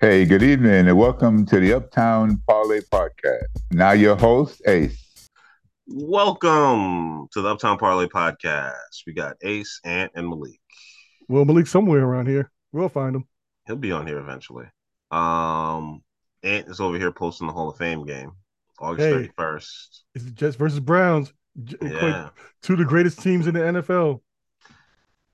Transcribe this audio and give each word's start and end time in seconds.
Hey, 0.00 0.24
good 0.26 0.42
evening, 0.42 0.88
and 0.88 0.98
welcome 0.98 1.46
to 1.46 1.58
the 1.58 1.72
Uptown 1.72 2.42
Parlay 2.46 2.80
Podcast. 2.92 3.46
Now, 3.72 3.92
your 3.92 4.14
host, 4.16 4.60
Ace. 4.66 5.28
Welcome 5.86 7.28
to 7.32 7.40
the 7.40 7.48
Uptown 7.48 7.78
Parlay 7.78 8.06
Podcast. 8.06 8.72
We 9.06 9.14
got 9.14 9.36
Ace, 9.42 9.80
Ant, 9.84 10.12
and 10.14 10.28
Malik. 10.28 10.60
Well, 11.28 11.44
Malik 11.44 11.66
somewhere 11.66 12.04
around 12.04 12.26
here. 12.28 12.50
We'll 12.72 12.88
find 12.90 13.16
him. 13.16 13.24
He'll 13.66 13.76
be 13.76 13.92
on 13.92 14.06
here 14.06 14.18
eventually. 14.18 14.66
Um, 15.10 16.02
Ant 16.42 16.68
is 16.68 16.80
over 16.80 16.98
here 16.98 17.12
posting 17.12 17.46
the 17.46 17.52
Hall 17.54 17.70
of 17.70 17.78
Fame 17.78 18.04
game, 18.04 18.32
August 18.78 19.06
Hey. 19.06 19.12
thirty 19.12 19.30
first. 19.36 20.04
It's 20.14 20.24
the 20.24 20.30
Jets 20.30 20.56
versus 20.56 20.80
Browns. 20.80 21.32
Yeah, 21.80 22.28
Two 22.62 22.74
of 22.74 22.80
the 22.80 22.84
greatest 22.84 23.22
teams 23.22 23.46
in 23.46 23.54
the 23.54 23.60
NFL. 23.60 24.20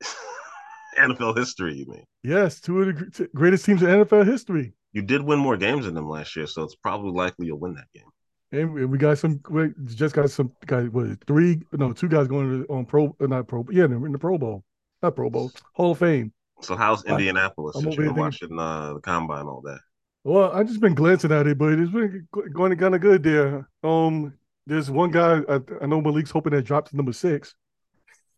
NFL 0.99 1.37
history. 1.37 1.75
You 1.75 1.87
mean 1.87 2.05
Yes, 2.23 2.61
two 2.61 2.81
of 2.83 2.97
the 2.97 3.29
greatest 3.35 3.65
teams 3.65 3.83
in 3.83 3.89
NFL 3.89 4.27
history. 4.27 4.75
you 4.93 5.03
did 5.03 5.23
win 5.23 5.39
more 5.39 5.57
games 5.57 5.87
than 5.87 5.95
them 5.95 6.09
last 6.09 6.37
year, 6.37 6.47
so 6.47 6.63
it's 6.63 6.77
probably 6.77 7.11
likely 7.11 7.47
you'll 7.47 7.59
win 7.59 7.75
that 7.75 7.87
game. 7.95 8.05
And 8.53 8.91
we- 8.91 8.99
got 8.99 9.19
some. 9.19 9.41
We 9.51 9.73
just 9.87 10.15
got 10.15 10.31
some 10.31 10.53
guys. 10.67 10.89
What 10.91 11.25
three? 11.27 11.63
No, 11.73 11.93
two 11.93 12.09
guys 12.09 12.29
going 12.29 12.65
to, 12.65 12.73
on 12.73 12.85
Pro. 12.85 13.17
uh, 13.21 13.27
Not 13.27 13.49
Pro. 13.49 13.67
Yeah, 13.71 13.85
in 13.85 14.13
the 14.13 14.19
Pro 14.19 14.37
Bowl. 14.39 14.63
Not 15.03 15.17
Pro 15.17 15.31
Bowl. 15.31 15.51
Hall 15.73 15.93
of 15.93 15.99
Fame. 15.99 16.33
So 16.61 16.77
how's 16.77 17.05
Indianapolis? 17.05 17.75
I'm 17.77 17.87
you've 17.87 17.97
been 17.97 18.15
watching 18.15 18.57
uh, 18.59 18.95
the 18.95 19.01
combine 19.01 19.47
all 19.47 19.63
day. 19.63 19.77
Well, 20.23 20.53
I 20.53 20.63
just 20.63 20.81
been 20.81 20.95
glancing 20.95 21.33
at 21.33 21.47
it, 21.49 21.59
but 21.59 21.73
it's 21.73 21.91
been 21.91 22.29
going 22.53 22.77
kind 22.77 22.95
of 22.95 23.01
good 23.01 23.25
there. 23.25 23.69
Um, 23.83 24.35
there's 24.67 24.89
one 24.91 25.11
guy 25.11 25.41
I, 25.49 25.59
I 25.81 25.87
know 25.87 26.01
Malik's 26.01 26.31
hoping 26.31 26.53
that 26.53 26.63
drops 26.63 26.91
to 26.91 26.97
number 26.97 27.13
six. 27.13 27.55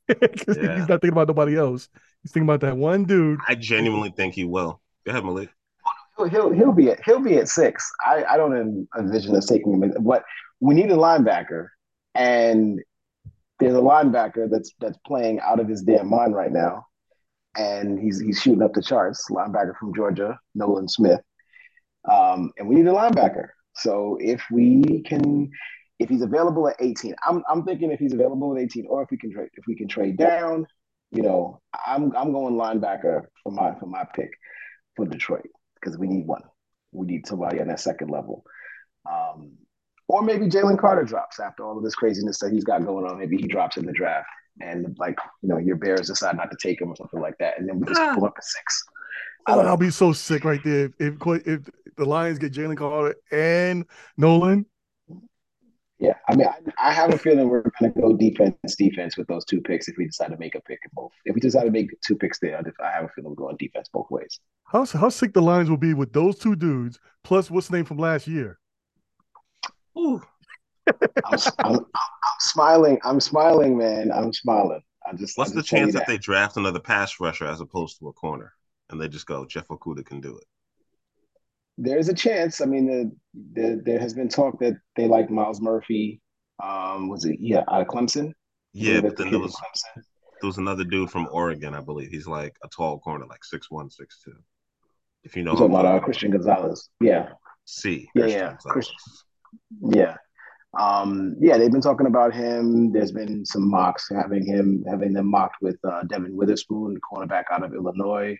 Yeah. 0.08 0.16
He's 0.76 0.88
not 0.88 1.00
thinking 1.00 1.10
about 1.10 1.28
nobody 1.28 1.56
else. 1.56 1.88
He's 2.24 2.32
thinking 2.32 2.48
about 2.48 2.62
that 2.62 2.78
one 2.78 3.04
dude. 3.04 3.38
I 3.46 3.54
genuinely 3.54 4.10
think 4.10 4.32
he 4.32 4.44
will. 4.44 4.80
Go 5.04 5.10
ahead, 5.10 5.26
Malik. 5.26 5.50
He'll, 6.16 6.26
he'll 6.26 6.50
he'll 6.52 6.72
be 6.72 6.90
at 6.90 7.04
he'll 7.04 7.20
be 7.20 7.36
at 7.36 7.48
six. 7.48 7.86
I, 8.04 8.24
I 8.24 8.36
don't 8.38 8.88
envision 8.98 9.36
us 9.36 9.44
taking 9.44 9.74
him. 9.74 9.90
What 10.02 10.24
we 10.58 10.74
need 10.74 10.90
a 10.90 10.96
linebacker, 10.96 11.68
and 12.14 12.80
there's 13.60 13.74
a 13.74 13.80
linebacker 13.80 14.48
that's 14.50 14.72
that's 14.80 14.96
playing 15.06 15.40
out 15.40 15.60
of 15.60 15.68
his 15.68 15.82
damn 15.82 16.08
mind 16.08 16.34
right 16.34 16.50
now, 16.50 16.86
and 17.58 18.00
he's 18.00 18.20
he's 18.20 18.40
shooting 18.40 18.62
up 18.62 18.72
the 18.72 18.80
charts. 18.80 19.28
Linebacker 19.30 19.76
from 19.78 19.94
Georgia, 19.94 20.38
Nolan 20.54 20.88
Smith, 20.88 21.20
um, 22.10 22.52
and 22.56 22.66
we 22.66 22.76
need 22.76 22.86
a 22.86 22.92
linebacker. 22.92 23.48
So 23.74 24.16
if 24.18 24.42
we 24.50 25.02
can, 25.02 25.50
if 25.98 26.08
he's 26.08 26.22
available 26.22 26.68
at 26.68 26.76
18, 26.80 27.14
I'm 27.28 27.42
I'm 27.50 27.64
thinking 27.64 27.90
if 27.90 28.00
he's 28.00 28.14
available 28.14 28.56
at 28.56 28.62
18, 28.62 28.86
or 28.88 29.02
if 29.02 29.10
we 29.10 29.18
can 29.18 29.30
trade 29.30 29.50
if 29.52 29.66
we 29.66 29.76
can 29.76 29.88
trade 29.88 30.16
down, 30.16 30.66
you 31.14 31.22
know, 31.22 31.60
I'm 31.86 32.14
I'm 32.16 32.32
going 32.32 32.54
linebacker 32.54 33.22
for 33.42 33.52
my 33.52 33.74
for 33.78 33.86
my 33.86 34.04
pick 34.14 34.30
for 34.96 35.06
Detroit 35.06 35.46
because 35.80 35.96
we 35.98 36.06
need 36.06 36.26
one. 36.26 36.42
We 36.92 37.06
need 37.06 37.26
somebody 37.26 37.60
on 37.60 37.68
that 37.68 37.80
second 37.80 38.10
level. 38.10 38.44
Um, 39.10 39.52
or 40.08 40.22
maybe 40.22 40.46
Jalen 40.46 40.78
Carter 40.78 41.04
drops 41.04 41.40
after 41.40 41.64
all 41.64 41.76
of 41.78 41.84
this 41.84 41.94
craziness 41.94 42.38
that 42.40 42.52
he's 42.52 42.64
got 42.64 42.84
going 42.84 43.06
on. 43.06 43.18
Maybe 43.18 43.36
he 43.36 43.46
drops 43.46 43.76
in 43.76 43.86
the 43.86 43.92
draft 43.92 44.28
and 44.60 44.96
like, 44.98 45.18
you 45.42 45.48
know, 45.48 45.58
your 45.58 45.76
Bears 45.76 46.08
decide 46.08 46.36
not 46.36 46.50
to 46.50 46.56
take 46.62 46.80
him 46.80 46.90
or 46.90 46.96
something 46.96 47.20
like 47.20 47.36
that. 47.38 47.58
And 47.58 47.68
then 47.68 47.80
we 47.80 47.86
just 47.86 48.00
Ah. 48.00 48.14
pull 48.14 48.26
up 48.26 48.34
at 48.36 48.44
six. 48.44 48.84
Oh, 49.46 49.58
I'll 49.60 49.64
know. 49.64 49.76
be 49.76 49.90
so 49.90 50.12
sick 50.12 50.44
right 50.44 50.62
there 50.64 50.86
if 50.98 51.14
if, 51.26 51.46
if 51.46 51.60
the 51.96 52.04
Lions 52.04 52.38
get 52.38 52.52
Jalen 52.52 52.76
Carter 52.76 53.14
and 53.30 53.84
Nolan. 54.16 54.66
Yeah. 56.04 56.14
I 56.28 56.36
mean, 56.36 56.46
I, 56.46 56.88
I 56.88 56.92
have 56.92 57.12
a 57.14 57.18
feeling 57.18 57.48
we're 57.48 57.62
going 57.62 57.92
to 57.92 58.00
go 58.00 58.12
defense, 58.14 58.76
defense 58.76 59.16
with 59.16 59.26
those 59.26 59.44
two 59.44 59.60
picks 59.60 59.88
if 59.88 59.96
we 59.96 60.06
decide 60.06 60.28
to 60.28 60.36
make 60.36 60.54
a 60.54 60.60
pick 60.60 60.80
in 60.84 60.90
both. 60.92 61.12
If 61.24 61.34
we 61.34 61.40
decide 61.40 61.64
to 61.64 61.70
make 61.70 61.90
two 62.06 62.16
picks 62.16 62.38
there, 62.38 62.60
I 62.80 62.90
have 62.90 63.04
a 63.04 63.08
feeling 63.08 63.30
we're 63.30 63.36
going 63.36 63.56
defense 63.58 63.88
both 63.92 64.10
ways. 64.10 64.40
How 64.66 64.84
how 64.86 65.08
sick 65.08 65.32
the 65.32 65.42
Lions 65.42 65.70
will 65.70 65.76
be 65.76 65.94
with 65.94 66.12
those 66.12 66.38
two 66.38 66.56
dudes 66.56 66.98
plus 67.22 67.50
what's 67.50 67.68
the 67.68 67.76
name 67.76 67.84
from 67.84 67.98
last 67.98 68.26
year? 68.26 68.58
Ooh, 69.96 70.20
I'm, 71.24 71.38
I'm, 71.58 71.74
I'm 71.74 72.40
smiling. 72.40 72.98
I'm 73.04 73.20
smiling, 73.20 73.76
man. 73.78 74.10
I'm 74.12 74.32
smiling. 74.32 74.82
I 75.06 75.14
just, 75.14 75.36
what's 75.36 75.52
I 75.52 75.56
the 75.56 75.60
just 75.60 75.70
tell 75.70 75.78
you 75.80 75.84
chance 75.86 75.94
that 75.94 76.06
they 76.06 76.18
draft 76.18 76.56
another 76.56 76.80
pass 76.80 77.20
rusher 77.20 77.46
as 77.46 77.60
opposed 77.60 77.98
to 77.98 78.08
a 78.08 78.12
corner, 78.12 78.52
and 78.90 79.00
they 79.00 79.08
just 79.08 79.26
go 79.26 79.44
Jeff 79.44 79.68
Okudah 79.68 80.04
can 80.04 80.20
do 80.20 80.36
it? 80.36 80.44
There's 81.76 82.08
a 82.08 82.14
chance. 82.14 82.60
I 82.60 82.66
mean, 82.66 82.86
the, 82.86 83.60
the, 83.60 83.82
there 83.84 83.98
has 83.98 84.14
been 84.14 84.28
talk 84.28 84.60
that 84.60 84.74
they 84.96 85.08
like 85.08 85.30
Myles 85.30 85.60
Murphy. 85.60 86.20
Um, 86.62 87.08
was 87.08 87.24
it 87.24 87.36
yeah 87.40 87.64
out 87.68 87.82
of 87.82 87.88
Clemson? 87.88 88.32
Yeah, 88.72 89.00
but 89.00 89.16
then 89.16 89.30
there 89.30 89.40
was 89.40 89.54
Clemson. 89.54 90.02
there 90.40 90.48
was 90.48 90.58
another 90.58 90.84
dude 90.84 91.10
from 91.10 91.28
Oregon, 91.32 91.74
I 91.74 91.80
believe. 91.80 92.10
He's 92.10 92.26
like 92.26 92.54
a 92.62 92.68
tall 92.68 93.00
corner, 93.00 93.26
like 93.26 93.44
six 93.44 93.70
one, 93.70 93.90
six 93.90 94.20
two. 94.24 94.34
If 95.24 95.36
you 95.36 95.42
know, 95.42 95.52
talking 95.52 95.74
about 95.74 95.86
uh, 95.86 96.00
Christian 96.00 96.30
Gonzalez. 96.30 96.90
Yeah, 97.00 97.30
C. 97.64 98.08
Yeah, 98.14 98.22
Christian 98.22 98.40
yeah, 98.40 98.56
Christian. 98.66 98.96
yeah, 99.90 100.16
um, 100.78 101.34
yeah. 101.40 101.58
They've 101.58 101.72
been 101.72 101.80
talking 101.80 102.06
about 102.06 102.34
him. 102.34 102.92
There's 102.92 103.12
been 103.12 103.44
some 103.44 103.68
mocks 103.68 104.08
having 104.14 104.46
him 104.46 104.84
having 104.88 105.12
them 105.12 105.28
mocked 105.28 105.56
with 105.60 105.78
uh, 105.84 106.02
Devon 106.04 106.36
Witherspoon, 106.36 106.94
the 106.94 107.00
cornerback 107.00 107.44
out 107.50 107.64
of 107.64 107.74
Illinois. 107.74 108.36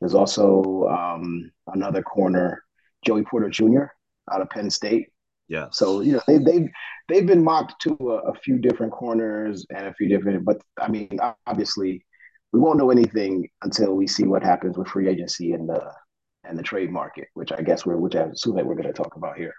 There's 0.00 0.14
also 0.14 0.88
um, 0.88 1.50
another 1.68 2.02
corner, 2.02 2.62
Joey 3.04 3.24
Porter 3.24 3.48
Jr. 3.48 3.84
out 4.30 4.42
of 4.42 4.50
Penn 4.50 4.70
State. 4.70 5.08
Yeah. 5.48 5.68
So 5.70 6.00
you 6.00 6.12
know 6.12 6.22
they 6.26 6.38
they've 6.38 6.68
they've 7.08 7.26
been 7.26 7.44
mocked 7.44 7.80
to 7.82 7.96
a, 8.00 8.30
a 8.30 8.34
few 8.34 8.58
different 8.58 8.92
corners 8.92 9.64
and 9.70 9.86
a 9.86 9.94
few 9.94 10.08
different, 10.08 10.44
but 10.44 10.60
I 10.80 10.88
mean 10.88 11.18
obviously 11.46 12.04
we 12.52 12.60
won't 12.60 12.78
know 12.78 12.90
anything 12.90 13.48
until 13.62 13.94
we 13.94 14.06
see 14.06 14.24
what 14.24 14.42
happens 14.42 14.76
with 14.76 14.88
free 14.88 15.08
agency 15.08 15.52
and 15.52 15.68
the 15.68 15.92
and 16.44 16.58
the 16.58 16.62
trade 16.62 16.90
market, 16.90 17.28
which 17.34 17.52
I 17.52 17.62
guess 17.62 17.86
we're 17.86 17.96
which 17.96 18.16
I 18.16 18.22
assume 18.22 18.56
that 18.56 18.66
we're 18.66 18.74
going 18.74 18.86
to 18.86 18.92
talk 18.92 19.16
about 19.16 19.36
here. 19.36 19.54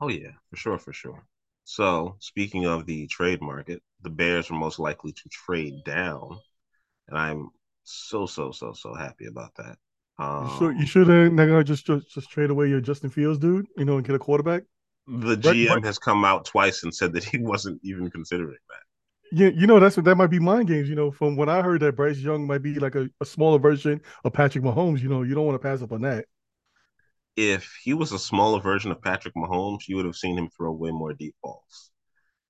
Oh 0.00 0.08
yeah, 0.08 0.30
for 0.50 0.56
sure, 0.56 0.78
for 0.78 0.92
sure. 0.92 1.24
So 1.64 2.16
speaking 2.20 2.66
of 2.66 2.86
the 2.86 3.06
trade 3.08 3.42
market, 3.42 3.82
the 4.02 4.10
Bears 4.10 4.50
are 4.50 4.54
most 4.54 4.78
likely 4.78 5.12
to 5.12 5.28
trade 5.28 5.84
down, 5.84 6.38
and 7.08 7.18
I'm 7.18 7.50
so 7.90 8.26
so 8.26 8.52
so 8.52 8.72
so 8.72 8.94
happy 8.94 9.26
about 9.26 9.54
that. 9.56 9.78
Um, 10.18 10.44
You 10.44 10.48
should 10.50 10.76
you 10.78 10.86
should 10.86 11.10
uh, 11.10 11.28
not 11.28 11.46
gonna 11.46 11.64
just, 11.64 11.86
just 11.86 12.10
just 12.10 12.30
trade 12.30 12.50
away 12.50 12.68
your 12.68 12.80
Justin 12.80 13.10
Fields 13.10 13.38
dude, 13.38 13.66
you 13.76 13.84
know, 13.84 13.96
and 13.96 14.06
get 14.06 14.16
a 14.16 14.18
quarterback. 14.18 14.64
the 15.06 15.36
GM 15.36 15.82
has 15.82 15.98
come 15.98 16.24
out 16.24 16.44
twice 16.44 16.82
and 16.84 16.94
said 16.94 17.12
that 17.14 17.24
he 17.24 17.38
wasn't 17.42 17.80
even 17.82 18.10
considering 18.10 18.58
that. 18.68 18.82
Yeah, 19.30 19.48
you 19.48 19.66
know 19.66 19.78
that's 19.78 19.96
what 19.96 20.04
that 20.06 20.16
might 20.16 20.28
be 20.30 20.38
mind 20.38 20.68
games. 20.68 20.88
You 20.88 20.94
know, 20.94 21.10
from 21.10 21.36
when 21.36 21.48
I 21.50 21.60
heard 21.62 21.80
that 21.80 21.96
Bryce 21.96 22.18
Young 22.18 22.46
might 22.46 22.62
be 22.62 22.78
like 22.78 22.94
a, 22.94 23.08
a 23.20 23.26
smaller 23.26 23.58
version 23.58 24.00
of 24.24 24.32
Patrick 24.32 24.64
Mahomes. 24.64 25.00
You 25.00 25.08
know, 25.10 25.22
you 25.22 25.34
don't 25.34 25.46
want 25.46 25.60
to 25.60 25.66
pass 25.68 25.82
up 25.82 25.92
on 25.92 26.02
that. 26.02 26.24
If 27.36 27.78
he 27.82 27.94
was 27.94 28.12
a 28.12 28.18
smaller 28.18 28.60
version 28.60 28.90
of 28.90 29.00
Patrick 29.00 29.34
Mahomes, 29.34 29.88
you 29.88 29.96
would 29.96 30.04
have 30.06 30.16
seen 30.16 30.36
him 30.36 30.50
throw 30.50 30.72
way 30.72 30.90
more 30.90 31.12
deep 31.14 31.34
balls, 31.42 31.90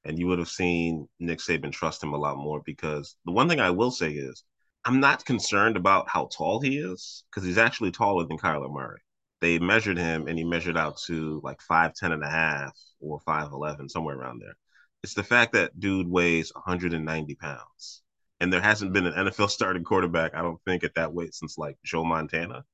and 0.05 0.19
you 0.19 0.27
would 0.29 0.39
have 0.41 0.49
seen 0.49 1.09
Nick 1.21 1.41
Saban 1.41 1.73
trust 1.73 2.03
him 2.03 2.13
a 2.15 2.19
lot 2.19 2.39
more. 2.39 2.63
Because 2.65 3.17
the 3.25 3.33
one 3.33 3.49
thing 3.49 3.61
I 3.61 3.71
will 3.71 3.91
say 3.91 4.13
is, 4.13 4.45
I'm 4.89 5.01
not 5.01 5.27
concerned 5.27 5.77
about 5.77 6.09
how 6.09 6.31
tall 6.33 6.61
he 6.61 6.79
is 6.79 7.23
because 7.31 7.47
he's 7.47 7.59
actually 7.59 7.91
taller 7.91 8.25
than 8.27 8.39
Kyler 8.39 8.73
Murray. 8.73 9.01
They 9.43 9.59
measured 9.59 9.99
him 9.99 10.27
and 10.27 10.39
he 10.39 10.45
measured 10.45 10.79
out 10.79 10.97
to 11.07 11.43
like 11.45 11.59
5'10 11.71 12.13
and 12.15 12.25
a 12.25 12.31
half 12.31 12.73
or 12.99 13.21
5'11, 13.21 13.91
somewhere 13.91 14.17
around 14.19 14.41
there. 14.41 14.57
It's 15.03 15.13
the 15.13 15.23
fact 15.23 15.53
that 15.53 15.79
dude 15.79 16.09
weighs 16.09 16.51
190 16.55 17.35
pounds. 17.35 18.03
And 18.41 18.51
there 18.51 18.63
hasn't 18.63 18.95
been 18.95 19.05
an 19.05 19.13
NFL 19.27 19.51
starting 19.59 19.85
quarterback, 19.85 20.35
I 20.35 20.41
don't 20.41 20.61
think, 20.65 20.85
at 20.85 20.95
that 20.95 21.13
weight 21.13 21.35
since 21.35 21.59
like 21.59 21.77
Joe 21.85 22.03
Montana. 22.05 22.65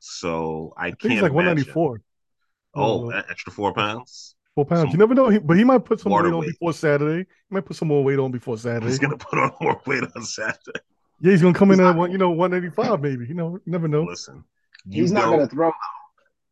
So 0.00 0.74
I, 0.76 0.86
I 0.86 0.88
think 0.88 0.98
can't 1.00 1.12
he's 1.12 1.22
like 1.22 1.30
imagine- 1.32 1.72
four. 1.72 2.00
Oh, 2.74 3.12
Uh, 3.12 3.22
extra 3.30 3.52
four 3.52 3.72
pounds. 3.72 4.34
Four 4.56 4.64
pounds. 4.64 4.82
some 4.82 4.90
you 4.90 4.98
never 4.98 5.14
know. 5.14 5.28
He, 5.28 5.38
but 5.38 5.56
he 5.56 5.62
might 5.62 5.84
put 5.84 6.00
some 6.00 6.10
weight 6.10 6.24
on 6.26 6.38
weight. 6.40 6.48
before 6.48 6.72
Saturday. 6.72 7.20
He 7.48 7.54
might 7.54 7.64
put 7.64 7.76
some 7.76 7.88
more 7.88 8.02
weight 8.02 8.18
on 8.18 8.32
before 8.32 8.58
Saturday. 8.58 8.86
He's 8.86 8.98
gonna 8.98 9.16
put 9.16 9.38
on 9.38 9.52
more 9.60 9.80
weight 9.86 10.02
on 10.16 10.22
Saturday. 10.24 10.80
Yeah, 11.20 11.32
he's 11.32 11.42
gonna 11.42 11.54
come 11.54 11.70
in 11.70 11.78
He's 11.78 11.86
at 11.86 11.96
one, 11.96 12.10
you 12.10 12.18
know, 12.18 12.30
one 12.30 12.52
eighty 12.54 12.70
five 12.70 13.00
maybe. 13.00 13.26
You 13.26 13.34
know, 13.34 13.58
never 13.66 13.88
know. 13.88 14.02
Listen, 14.02 14.44
He's 14.90 15.12
not 15.12 15.26
going 15.26 15.40
to 15.40 15.46
throw. 15.46 15.72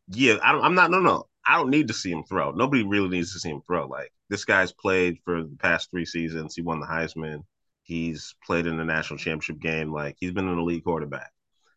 Yeah, 0.08 0.36
I 0.42 0.52
don't, 0.52 0.62
I'm 0.62 0.74
not. 0.74 0.90
No, 0.90 1.00
no, 1.00 1.28
I 1.46 1.56
don't 1.56 1.70
need 1.70 1.88
to 1.88 1.94
see 1.94 2.10
him 2.10 2.24
throw. 2.24 2.50
Nobody 2.52 2.82
really 2.82 3.08
needs 3.08 3.32
to 3.32 3.38
see 3.38 3.50
him 3.50 3.62
throw. 3.66 3.86
Like 3.86 4.12
this 4.28 4.44
guy's 4.44 4.72
played 4.72 5.18
for 5.24 5.42
the 5.42 5.56
past 5.58 5.90
three 5.90 6.04
seasons. 6.04 6.54
He 6.54 6.62
won 6.62 6.80
the 6.80 6.86
Heisman. 6.86 7.44
He's 7.82 8.34
played 8.44 8.66
in 8.66 8.76
the 8.76 8.84
national 8.84 9.18
championship 9.18 9.60
game. 9.60 9.92
Like 9.92 10.16
he's 10.18 10.32
been 10.32 10.48
an 10.48 10.58
elite 10.58 10.84
quarterback. 10.84 11.30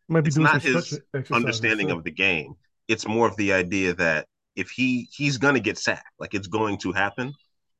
He 0.08 0.14
might 0.14 0.22
be 0.22 0.28
It's 0.28 0.36
not 0.36 0.62
his 0.62 1.00
Understanding 1.30 1.90
of 1.90 2.04
the 2.04 2.10
game. 2.10 2.54
It's 2.86 3.06
more 3.06 3.28
of 3.28 3.36
the 3.36 3.52
idea 3.52 3.94
that 3.94 4.26
if 4.56 4.70
he 4.70 5.08
he's 5.12 5.38
gonna 5.38 5.60
get 5.60 5.78
sacked, 5.78 6.08
like 6.18 6.34
it's 6.34 6.48
going 6.48 6.78
to 6.78 6.92
happen. 6.92 7.34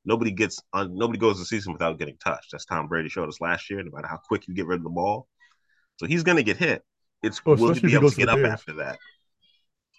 Nobody 0.05 0.31
gets 0.31 0.61
on. 0.73 0.95
Nobody 0.95 1.19
goes 1.19 1.37
the 1.39 1.45
season 1.45 1.73
without 1.73 1.99
getting 1.99 2.17
touched. 2.17 2.51
That's 2.51 2.65
Tom 2.65 2.87
Brady 2.87 3.09
showed 3.09 3.27
us 3.29 3.41
last 3.41 3.69
year. 3.69 3.83
No 3.83 3.91
matter 3.93 4.07
how 4.07 4.17
quick 4.27 4.47
you 4.47 4.53
get 4.53 4.67
rid 4.67 4.77
of 4.77 4.83
the 4.83 4.89
ball, 4.89 5.27
so 5.97 6.05
he's 6.05 6.23
gonna 6.23 6.43
get 6.43 6.57
hit. 6.57 6.83
It's 7.21 7.41
Oh, 7.45 7.55
will 7.55 7.73
he 7.73 7.81
be 7.81 7.93
able 7.93 8.09
to 8.09 8.15
to 8.15 8.21
get 8.21 8.29
up 8.29 8.37
Bears. 8.37 8.49
after 8.53 8.73
that? 8.73 8.97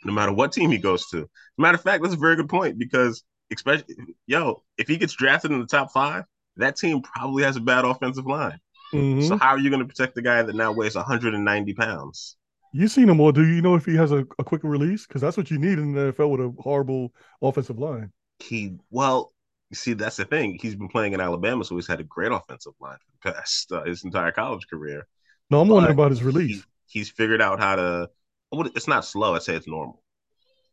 No 0.04 0.12
matter 0.12 0.32
what 0.32 0.52
team 0.52 0.70
he 0.70 0.78
goes 0.78 1.06
to. 1.08 1.28
Matter 1.58 1.76
of 1.76 1.82
fact, 1.82 2.02
that's 2.02 2.14
a 2.14 2.18
very 2.18 2.36
good 2.36 2.48
point 2.48 2.78
because 2.78 3.22
especially 3.52 3.94
yo, 4.26 4.62
if 4.78 4.88
he 4.88 4.96
gets 4.96 5.12
drafted 5.12 5.50
in 5.50 5.60
the 5.60 5.66
top 5.66 5.92
five, 5.92 6.24
that 6.56 6.76
team 6.76 7.02
probably 7.02 7.42
has 7.42 7.56
a 7.56 7.60
bad 7.60 7.84
offensive 7.84 8.26
line. 8.26 8.58
Mhm. 8.94 9.28
So 9.28 9.36
how 9.36 9.50
are 9.50 9.58
you 9.58 9.70
going 9.70 9.80
to 9.80 9.86
protect 9.86 10.14
the 10.14 10.22
guy 10.22 10.42
that 10.42 10.54
now 10.56 10.72
weighs 10.72 10.96
190 10.96 11.74
pounds? 11.74 12.36
You 12.72 12.88
seen 12.88 13.08
him 13.08 13.18
more? 13.18 13.32
Do 13.32 13.44
you 13.46 13.60
know 13.62 13.74
if 13.74 13.84
he 13.84 13.96
has 13.96 14.12
a, 14.12 14.24
a 14.38 14.44
quicker 14.44 14.68
release? 14.68 15.06
Because 15.06 15.20
that's 15.20 15.36
what 15.36 15.50
you 15.50 15.58
need 15.58 15.78
in 15.78 15.92
the 15.92 16.12
NFL 16.12 16.30
with 16.30 16.40
a 16.40 16.54
horrible 16.62 17.12
offensive 17.42 17.78
line. 17.78 18.12
He 18.38 18.78
well, 18.90 19.32
you 19.70 19.76
see, 19.76 19.94
that's 19.94 20.16
the 20.16 20.24
thing. 20.24 20.58
He's 20.60 20.74
been 20.76 20.88
playing 20.88 21.12
in 21.14 21.20
Alabama, 21.20 21.64
so 21.64 21.76
he's 21.76 21.86
had 21.86 22.00
a 22.00 22.04
great 22.04 22.32
offensive 22.32 22.72
line 22.80 22.98
for 22.98 23.30
the 23.30 23.34
past 23.34 23.72
uh, 23.72 23.84
his 23.84 24.04
entire 24.04 24.32
college 24.32 24.66
career. 24.68 25.06
No, 25.50 25.60
I'm 25.60 25.68
But 25.68 25.68
wondering 25.68 25.94
about 25.96 26.12
his 26.12 26.22
release. 26.22 26.62
He, 26.62 26.66
he's 26.86 27.10
figured 27.10 27.42
out 27.42 27.60
how 27.60 27.76
to. 27.76 28.10
It's 28.52 28.88
not 28.88 29.04
slow. 29.04 29.34
I'd 29.34 29.42
say 29.42 29.56
it's 29.56 29.68
normal. 29.68 30.02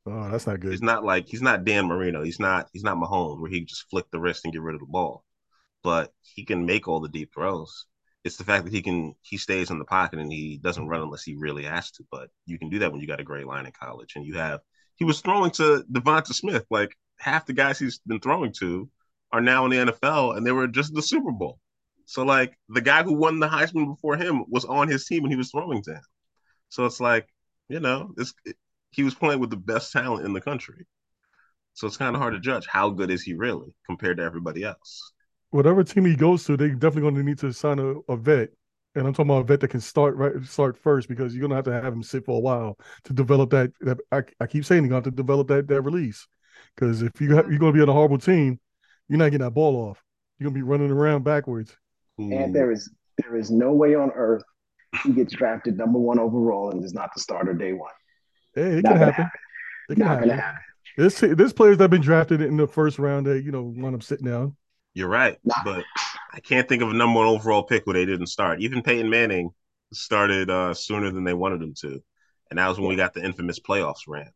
oh, 0.06 0.30
that's 0.32 0.48
not 0.48 0.60
good. 0.60 0.72
He's 0.72 0.82
not 0.82 1.04
like 1.04 1.28
he's 1.28 1.42
not 1.42 1.64
Dan 1.66 1.86
Marino. 1.88 2.24
He's 2.24 2.40
not 2.40 2.70
he's 2.74 2.84
not 2.84 2.98
Mahomes 2.98 3.40
where 3.40 3.50
he 3.50 3.62
just 3.62 3.90
flick 3.90 4.10
the 4.12 4.20
wrist 4.20 4.44
and 4.44 4.54
get 4.54 4.62
rid 4.62 4.76
of 4.76 4.82
the 4.82 4.88
ball. 4.88 5.24
But 5.84 6.14
he 6.24 6.46
can 6.46 6.66
make 6.66 6.88
all 6.88 7.02
the 7.02 7.10
deep 7.10 7.34
throws. 7.34 7.88
It's 8.24 8.38
the 8.38 8.46
fact 8.46 8.66
that 8.66 8.74
he 8.74 8.82
can 8.82 9.16
he 9.24 9.38
stays 9.38 9.72
in 9.72 9.80
the 9.80 9.86
pocket 9.86 10.20
and 10.20 10.32
he 10.32 10.60
doesn't 10.60 10.88
run 10.88 11.02
unless 11.02 11.24
he 11.24 11.36
really 11.36 11.64
has 11.64 11.92
to. 11.94 12.06
But 12.12 12.30
you 12.46 12.60
can 12.60 12.70
do 12.70 12.80
that 12.80 12.92
when 12.92 13.02
you 13.02 13.08
got 13.08 13.22
a 13.22 13.26
great 13.26 13.48
line 13.48 13.66
in 13.66 13.74
college 13.74 14.16
and 14.16 14.26
you 14.26 14.36
have 14.38 14.62
he 14.96 15.06
was 15.06 15.22
throwing 15.22 15.52
to 15.52 15.86
Devonta 15.92 16.34
Smith. 16.34 16.66
Like 16.72 16.96
half 17.18 17.46
the 17.46 17.54
guys 17.54 17.80
he's 17.80 18.00
been 18.00 18.20
throwing 18.20 18.54
to 18.60 18.90
are 19.32 19.42
now 19.42 19.66
in 19.66 19.72
the 19.72 19.92
NFL 19.92 20.38
and 20.38 20.46
they 20.46 20.52
were 20.52 20.68
just 20.68 20.94
the 20.94 21.02
Super 21.02 21.32
Bowl. 21.32 21.60
So 22.06 22.24
like 22.24 22.58
the 22.70 22.82
guy 22.82 23.04
who 23.04 23.14
won 23.14 23.40
the 23.40 23.48
Heisman 23.48 23.94
before 23.94 24.16
him 24.16 24.46
was 24.48 24.66
on 24.66 24.88
his 24.88 25.06
team 25.06 25.24
and 25.24 25.32
he 25.32 25.38
was 25.38 25.52
throwing 25.52 25.84
to 25.84 25.96
him. 25.96 26.02
So 26.70 26.86
it's 26.86 27.02
like, 27.02 27.28
you 27.70 27.80
know, 27.80 28.12
this 28.16 28.34
he 28.92 29.04
was 29.04 29.14
playing 29.14 29.40
with 29.40 29.50
the 29.50 29.58
best 29.58 29.92
talent 29.92 30.26
in 30.26 30.34
the 30.34 30.42
country. 30.42 30.86
So 31.74 31.86
it's 31.86 31.98
kind 31.98 32.16
of 32.16 32.22
hard 32.22 32.34
to 32.34 32.40
judge 32.40 32.66
how 32.66 32.90
good 32.90 33.12
is 33.12 33.22
he 33.22 33.34
really 33.34 33.76
compared 33.86 34.18
to 34.18 34.24
everybody 34.24 34.64
else. 34.64 35.12
Whatever 35.52 35.84
team 35.84 36.06
he 36.06 36.16
goes 36.16 36.44
to, 36.46 36.58
they 36.58 36.70
definitely 36.70 37.02
going 37.02 37.16
to 37.16 37.24
need 37.24 37.38
to 37.40 37.54
sign 37.54 37.80
a, 37.80 37.96
a 38.12 38.18
vet. 38.18 38.50
And 38.96 39.06
I'm 39.06 39.14
talking 39.14 39.30
about 39.30 39.42
a 39.42 39.44
vet 39.44 39.60
that 39.60 39.68
can 39.68 39.82
start 39.82 40.16
right 40.16 40.44
start 40.44 40.76
first 40.76 41.08
because 41.08 41.36
you're 41.36 41.42
gonna 41.42 41.56
have 41.56 41.66
to 41.66 41.74
have 41.74 41.94
him 41.94 42.02
sit 42.02 42.26
for 42.26 42.38
a 42.38 42.40
while 42.40 42.80
to 43.04 43.14
develop 43.14 43.52
that. 43.52 43.72
that 43.82 44.00
I, 44.12 44.24
I 44.40 44.48
keep 44.48 44.66
saying 44.66 44.84
you're 44.84 44.90
gonna 44.90 44.98
have 44.98 45.04
to 45.04 45.12
develop 45.12 45.50
that 45.50 45.68
that 45.68 45.84
release. 45.84 46.28
Because 46.78 47.02
if 47.02 47.20
you 47.20 47.36
have, 47.36 47.50
you're 47.50 47.60
gonna 47.60 47.72
be 47.74 47.82
on 47.82 47.90
a 47.90 47.94
horrible 47.94 48.20
team, 48.20 48.60
you're 49.10 49.18
not 49.18 49.26
getting 49.32 49.40
that 49.46 49.52
ball 49.52 49.76
off. 49.90 50.04
You're 50.38 50.50
gonna 50.50 50.60
be 50.60 50.62
running 50.64 50.92
around 50.92 51.24
backwards. 51.24 51.76
And 52.20 52.54
there 52.56 52.72
is 52.72 52.92
there 53.18 53.36
is 53.36 53.50
no 53.50 53.74
way 53.74 53.96
on 53.96 54.12
earth 54.12 54.44
he 55.04 55.12
gets 55.12 55.34
drafted 55.34 55.78
number 55.78 56.00
one 56.00 56.20
overall 56.20 56.72
and 56.72 56.84
is 56.84 56.94
not 56.94 57.10
the 57.14 57.20
starter 57.20 57.54
day 57.54 57.74
one. 57.74 57.92
Hey, 58.56 58.78
it 58.78 58.84
Not 58.84 58.92
can 58.92 59.00
gonna 59.00 59.12
happen. 59.12 59.40
It 59.90 59.96
can 59.96 60.00
Not 60.00 60.08
happen. 60.10 60.30
gonna 60.30 60.42
happen. 60.42 60.62
There's 60.98 61.20
there's 61.20 61.54
players 61.54 61.78
that 61.78 61.86
have 61.86 61.92
been 61.92 62.02
drafted 62.02 62.42
in 62.42 62.58
the 62.58 62.68
first 62.68 63.00
round 63.00 63.26
that 63.26 63.44
you 63.44 63.52
know 63.52 63.64
want 63.64 63.94
them 63.94 64.02
sitting 64.02 64.26
down. 64.28 64.56
You're 64.94 65.10
right, 65.10 65.38
Nah. 65.44 65.56
but 65.64 65.84
I 66.34 66.40
can't 66.40 66.68
think 66.68 66.82
of 66.82 66.90
a 66.90 66.94
number 66.94 67.20
one 67.20 67.28
overall 67.28 67.64
pick 67.64 67.86
where 67.86 67.94
they 67.94 68.06
didn't 68.06 68.28
start. 68.28 68.62
Even 68.62 68.82
Peyton 68.82 69.10
Manning 69.10 69.52
started 69.94 70.50
uh, 70.50 70.74
sooner 70.74 71.12
than 71.12 71.24
they 71.24 71.36
wanted 71.36 71.62
him 71.62 71.74
to, 71.82 72.02
and 72.50 72.58
that 72.58 72.68
was 72.68 72.80
when 72.80 72.90
we 72.90 72.96
got 72.96 73.14
the 73.14 73.24
infamous 73.24 73.60
playoffs 73.60 74.08
ran. 74.08 74.32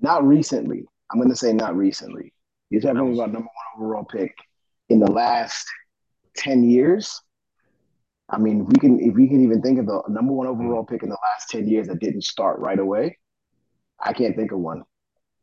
Not 0.00 0.24
recently. 0.24 0.84
I'm 1.12 1.20
gonna 1.20 1.36
say 1.36 1.52
not 1.52 1.76
recently. 1.76 2.32
You're 2.70 2.80
talking 2.80 2.96
about 3.14 3.32
number 3.32 3.48
one 3.48 3.84
overall 3.84 4.04
pick 4.04 4.34
in 4.88 4.98
the 4.98 5.10
last 5.10 5.66
ten 6.36 6.64
years. 6.64 7.20
I 8.30 8.38
mean, 8.38 8.62
if 8.62 8.68
we 8.68 8.78
can 8.78 8.98
if 9.00 9.14
we 9.14 9.28
can 9.28 9.42
even 9.42 9.60
think 9.60 9.78
of 9.78 9.86
the 9.86 10.02
number 10.08 10.32
one 10.32 10.46
overall 10.46 10.84
pick 10.84 11.02
in 11.02 11.10
the 11.10 11.18
last 11.32 11.50
ten 11.50 11.68
years 11.68 11.88
that 11.88 11.98
didn't 11.98 12.22
start 12.22 12.58
right 12.60 12.78
away, 12.78 13.18
I 14.00 14.12
can't 14.14 14.34
think 14.34 14.52
of 14.52 14.60
one. 14.60 14.84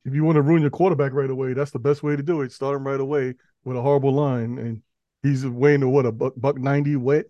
If 0.05 0.15
you 0.15 0.23
want 0.23 0.37
to 0.37 0.41
ruin 0.41 0.61
your 0.61 0.71
quarterback 0.71 1.13
right 1.13 1.29
away, 1.29 1.53
that's 1.53 1.71
the 1.71 1.79
best 1.79 2.01
way 2.01 2.15
to 2.15 2.23
do 2.23 2.41
it. 2.41 2.51
Start 2.51 2.77
him 2.77 2.87
right 2.87 2.99
away 2.99 3.35
with 3.63 3.77
a 3.77 3.81
horrible 3.81 4.13
line, 4.13 4.57
and 4.57 4.81
he's 5.21 5.45
weighing 5.45 5.81
to 5.81 5.89
what 5.89 6.05
a 6.07 6.11
buck, 6.11 6.33
buck 6.35 6.57
ninety 6.57 6.95
wet. 6.95 7.25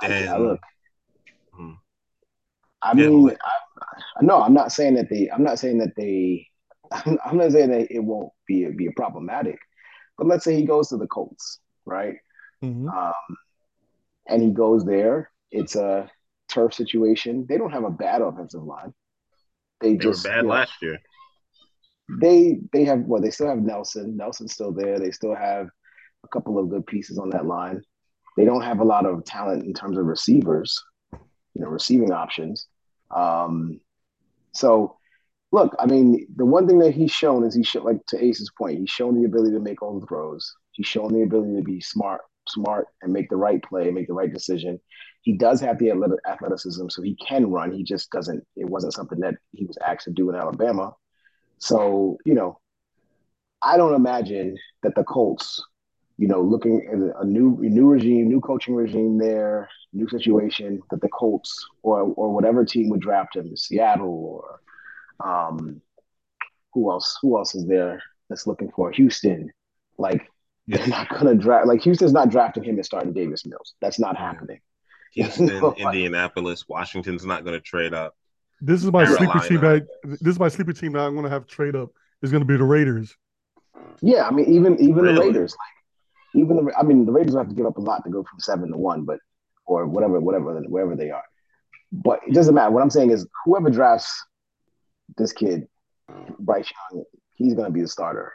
I, 0.00 0.24
I 0.26 0.38
look. 0.38 0.60
Hmm. 1.52 1.72
I 2.80 2.94
mean, 2.94 3.26
but- 3.26 3.38
I, 3.44 4.22
no, 4.22 4.40
I'm 4.40 4.54
not 4.54 4.72
saying 4.72 4.94
that 4.94 5.10
they. 5.10 5.28
I'm 5.30 5.42
not 5.42 5.58
saying 5.58 5.78
that 5.78 5.94
they. 5.96 6.48
I'm, 6.92 7.18
I'm 7.24 7.36
not 7.36 7.52
saying 7.52 7.70
that 7.70 7.90
it 7.94 8.00
won't 8.00 8.32
be 8.46 8.66
be 8.66 8.90
problematic, 8.90 9.58
but 10.18 10.26
let's 10.26 10.44
say 10.44 10.54
he 10.56 10.64
goes 10.64 10.88
to 10.88 10.96
the 10.96 11.06
Colts, 11.06 11.60
right? 11.84 12.16
Mhm. 12.62 12.92
Um, 12.92 13.36
and 14.28 14.42
he 14.42 14.50
goes 14.50 14.84
there. 14.84 15.30
It's 15.50 15.76
a 15.76 16.10
turf 16.48 16.74
situation. 16.74 17.46
They 17.48 17.58
don't 17.58 17.72
have 17.72 17.84
a 17.84 17.90
bad 17.90 18.22
offensive 18.22 18.62
line. 18.62 18.94
They, 19.80 19.92
They 19.92 19.96
just 19.98 20.24
were 20.24 20.30
bad 20.30 20.36
you 20.36 20.42
know, 20.44 20.48
last 20.48 20.72
year. 20.82 20.98
they 22.20 22.58
they 22.72 22.84
have 22.84 23.00
well, 23.00 23.20
they 23.20 23.30
still 23.30 23.48
have 23.48 23.58
Nelson. 23.62 24.16
Nelson's 24.16 24.52
still 24.54 24.72
there. 24.72 24.98
They 24.98 25.10
still 25.10 25.34
have 25.34 25.68
a 26.24 26.28
couple 26.28 26.58
of 26.58 26.68
good 26.68 26.86
pieces 26.86 27.18
on 27.18 27.30
that 27.30 27.46
line. 27.46 27.82
They 28.36 28.44
don't 28.44 28.62
have 28.62 28.80
a 28.80 28.84
lot 28.84 29.06
of 29.06 29.24
talent 29.24 29.64
in 29.64 29.74
terms 29.74 29.98
of 29.98 30.06
receivers, 30.06 30.82
you 31.12 31.60
know, 31.62 31.68
receiving 31.68 32.12
options. 32.12 32.66
Um, 33.10 33.80
so 34.52 34.96
look, 35.52 35.76
I 35.78 35.86
mean, 35.86 36.26
the 36.34 36.46
one 36.46 36.66
thing 36.66 36.78
that 36.80 36.94
he's 36.94 37.12
shown 37.12 37.44
is 37.44 37.54
he 37.54 37.62
should 37.62 37.84
like 37.84 38.04
to 38.06 38.22
Ace's 38.22 38.50
point, 38.56 38.78
he's 38.80 38.90
shown 38.90 39.14
the 39.14 39.26
ability 39.26 39.52
to 39.52 39.60
make 39.60 39.82
all 39.82 40.00
the 40.00 40.06
throws. 40.06 40.54
He's 40.72 40.86
shown 40.86 41.12
the 41.12 41.22
ability 41.22 41.54
to 41.56 41.62
be 41.62 41.80
smart, 41.80 42.22
smart 42.48 42.86
and 43.02 43.12
make 43.12 43.28
the 43.28 43.36
right 43.36 43.62
play, 43.62 43.90
make 43.90 44.08
the 44.08 44.14
right 44.14 44.32
decision. 44.32 44.80
He 45.20 45.36
does 45.36 45.60
have 45.60 45.78
the 45.78 45.90
athleticism, 46.26 46.88
so 46.88 47.02
he 47.02 47.14
can 47.16 47.50
run. 47.50 47.70
He 47.70 47.84
just 47.84 48.10
doesn't. 48.10 48.44
It 48.56 48.68
wasn't 48.68 48.94
something 48.94 49.20
that 49.20 49.34
he 49.52 49.66
was 49.66 49.78
asked 49.86 50.04
to 50.04 50.10
do 50.10 50.30
in 50.30 50.34
Alabama. 50.34 50.96
So, 51.58 52.16
you 52.24 52.34
know, 52.34 52.58
I 53.62 53.76
don't 53.76 53.94
imagine 53.94 54.56
that 54.82 54.96
the 54.96 55.04
Colts, 55.04 55.62
you 56.18 56.26
know, 56.26 56.40
looking 56.40 56.88
at 56.90 57.22
a 57.22 57.24
new 57.24 57.58
new 57.60 57.86
regime, 57.86 58.28
new 58.28 58.40
coaching 58.40 58.74
regime 58.74 59.18
there, 59.18 59.68
new 59.92 60.08
situation, 60.08 60.82
that 60.90 61.02
the 61.02 61.08
Colts 61.10 61.64
or 61.82 62.00
or 62.16 62.34
whatever 62.34 62.64
team 62.64 62.88
would 62.88 63.00
draft 63.00 63.36
him, 63.36 63.54
Seattle 63.56 64.08
or 64.08 64.60
um 65.24 65.80
who 66.72 66.90
else 66.90 67.18
who 67.20 67.36
else 67.36 67.54
is 67.54 67.66
there 67.66 68.02
that's 68.28 68.46
looking 68.46 68.70
for 68.70 68.90
Houston? 68.92 69.50
Like 69.98 70.28
they're 70.66 70.86
not 70.86 71.08
gonna 71.08 71.34
draft 71.34 71.66
like 71.66 71.82
Houston's 71.82 72.12
not 72.12 72.30
drafting 72.30 72.64
him 72.64 72.76
and 72.76 72.84
starting 72.84 73.12
Davis 73.12 73.44
Mills. 73.46 73.74
That's 73.80 73.98
not 73.98 74.16
happening. 74.16 74.60
Houston, 75.14 75.46
No. 75.60 75.74
Indianapolis, 75.74 76.68
Washington's 76.68 77.24
not 77.24 77.44
going 77.44 77.54
to 77.54 77.60
trade 77.60 77.94
up. 77.94 78.16
This 78.60 78.82
is 78.82 78.90
my 78.92 79.04
sleeper 79.04 79.40
team. 79.40 79.60
That, 79.60 79.86
this 80.04 80.32
is 80.32 80.38
my 80.38 80.48
sleeper 80.48 80.72
team 80.72 80.92
that 80.92 81.00
I'm 81.00 81.12
going 81.14 81.24
to 81.24 81.30
have 81.30 81.46
trade 81.46 81.76
up. 81.76 81.90
Is 82.22 82.30
going 82.30 82.40
to 82.42 82.46
be 82.46 82.56
the 82.56 82.64
Raiders. 82.64 83.16
Yeah, 84.00 84.26
I 84.26 84.30
mean, 84.30 84.46
even 84.46 84.80
even 84.80 84.94
Really? 84.96 85.14
the 85.16 85.20
Raiders, 85.20 85.56
like 85.58 86.42
even 86.42 86.64
the 86.64 86.72
I 86.78 86.84
mean, 86.84 87.04
the 87.04 87.10
Raiders 87.10 87.34
have 87.34 87.48
to 87.48 87.54
give 87.54 87.66
up 87.66 87.76
a 87.76 87.80
lot 87.80 88.04
to 88.04 88.10
go 88.10 88.22
from 88.22 88.38
seven 88.38 88.70
to 88.70 88.76
one, 88.78 89.04
but 89.04 89.18
or 89.66 89.86
whatever, 89.86 90.20
whatever, 90.20 90.54
wherever 90.68 90.94
they 90.94 91.10
are. 91.10 91.24
But 91.90 92.20
it 92.26 92.32
doesn't 92.32 92.54
matter. 92.54 92.70
What 92.70 92.82
I'm 92.82 92.90
saying 92.90 93.10
is, 93.10 93.26
whoever 93.44 93.70
drafts 93.70 94.24
this 95.16 95.32
kid, 95.32 95.66
mm. 96.10 96.38
Bryce 96.38 96.70
Young, 96.92 97.04
he's 97.34 97.54
going 97.54 97.66
to 97.66 97.72
be 97.72 97.82
the 97.82 97.88
starter. 97.88 98.32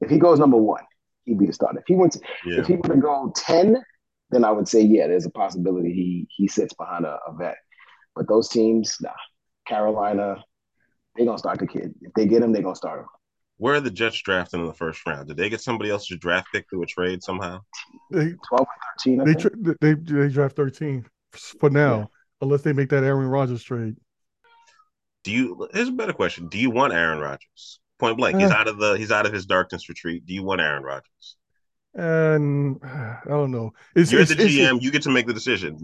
If 0.00 0.10
he 0.10 0.18
goes 0.18 0.38
number 0.38 0.56
one, 0.56 0.82
he'd 1.24 1.38
be 1.38 1.46
the 1.46 1.52
starter. 1.52 1.78
If 1.78 1.84
he 1.86 1.94
went, 1.94 2.12
to, 2.14 2.20
Yeah, 2.44 2.60
if 2.60 2.66
he 2.66 2.74
were 2.74 2.94
to 2.94 2.96
go 3.00 3.32
ten, 3.36 3.76
then 4.30 4.44
I 4.44 4.50
would 4.50 4.66
say, 4.68 4.80
yeah, 4.80 5.06
there's 5.06 5.26
a 5.26 5.30
possibility 5.30 5.92
he 5.92 6.26
he 6.36 6.48
sits 6.48 6.72
behind 6.74 7.04
a, 7.04 7.18
a 7.26 7.34
vet. 7.36 7.56
But 8.16 8.28
those 8.28 8.48
teams, 8.48 8.96
nah, 9.00 9.10
Carolina, 9.66 10.42
they're 11.14 11.26
gonna 11.26 11.38
start 11.38 11.58
the 11.58 11.66
kid. 11.66 11.94
If 12.00 12.12
they 12.14 12.26
get 12.26 12.42
him, 12.42 12.52
they're 12.52 12.62
gonna 12.62 12.74
start 12.74 13.00
him. 13.00 13.06
where 13.58 13.74
are 13.74 13.80
the 13.80 13.90
Jets 13.90 14.20
drafting 14.22 14.60
in 14.60 14.66
the 14.66 14.72
first 14.74 15.06
round? 15.06 15.28
Did 15.28 15.36
they 15.36 15.48
get 15.48 15.60
somebody 15.60 15.90
else's 15.90 16.18
draft 16.18 16.48
pick 16.52 16.66
through 16.68 16.82
a 16.82 16.86
trade 16.86 17.22
somehow? 17.22 17.60
They 18.10 18.32
12 18.32 18.36
or 18.60 18.66
13, 18.98 19.20
I 19.20 19.24
they 19.24 19.34
think. 19.34 19.40
tra- 19.40 19.76
they 19.80 19.94
they 19.94 20.28
draft 20.28 20.56
13 20.56 21.06
for 21.60 21.70
now, 21.70 22.10
unless 22.40 22.62
they 22.62 22.72
make 22.72 22.88
that 22.90 23.04
Aaron 23.04 23.28
Rodgers 23.28 23.62
trade. 23.62 23.96
Do 25.24 25.30
you? 25.30 25.68
Here's 25.72 25.88
a 25.88 25.92
better 25.92 26.12
question. 26.12 26.48
Do 26.48 26.58
you 26.58 26.70
want 26.70 26.92
Aaron 26.92 27.18
Rodgers? 27.18 27.80
Point 27.98 28.16
blank. 28.18 28.38
He's 28.40 28.50
Uh. 28.50 28.54
out 28.54 28.68
of 28.68 28.78
the. 28.78 28.94
He's 28.94 29.10
out 29.12 29.26
of 29.26 29.32
his 29.32 29.46
darkness 29.46 29.88
retreat. 29.88 30.26
Do 30.26 30.34
you 30.34 30.42
want 30.42 30.60
Aaron 30.60 30.82
Rodgers? 30.82 31.36
And 31.94 32.80
I 32.82 33.18
don't 33.28 33.50
know. 33.50 33.72
It's, 33.94 34.10
You're 34.10 34.22
it's, 34.22 34.34
the 34.34 34.42
it's- 34.44 34.52
GM. 34.54 34.80
You 34.82 34.90
get 34.90 35.02
to 35.02 35.10
make 35.10 35.26
the 35.26 35.34
decision. 35.34 35.76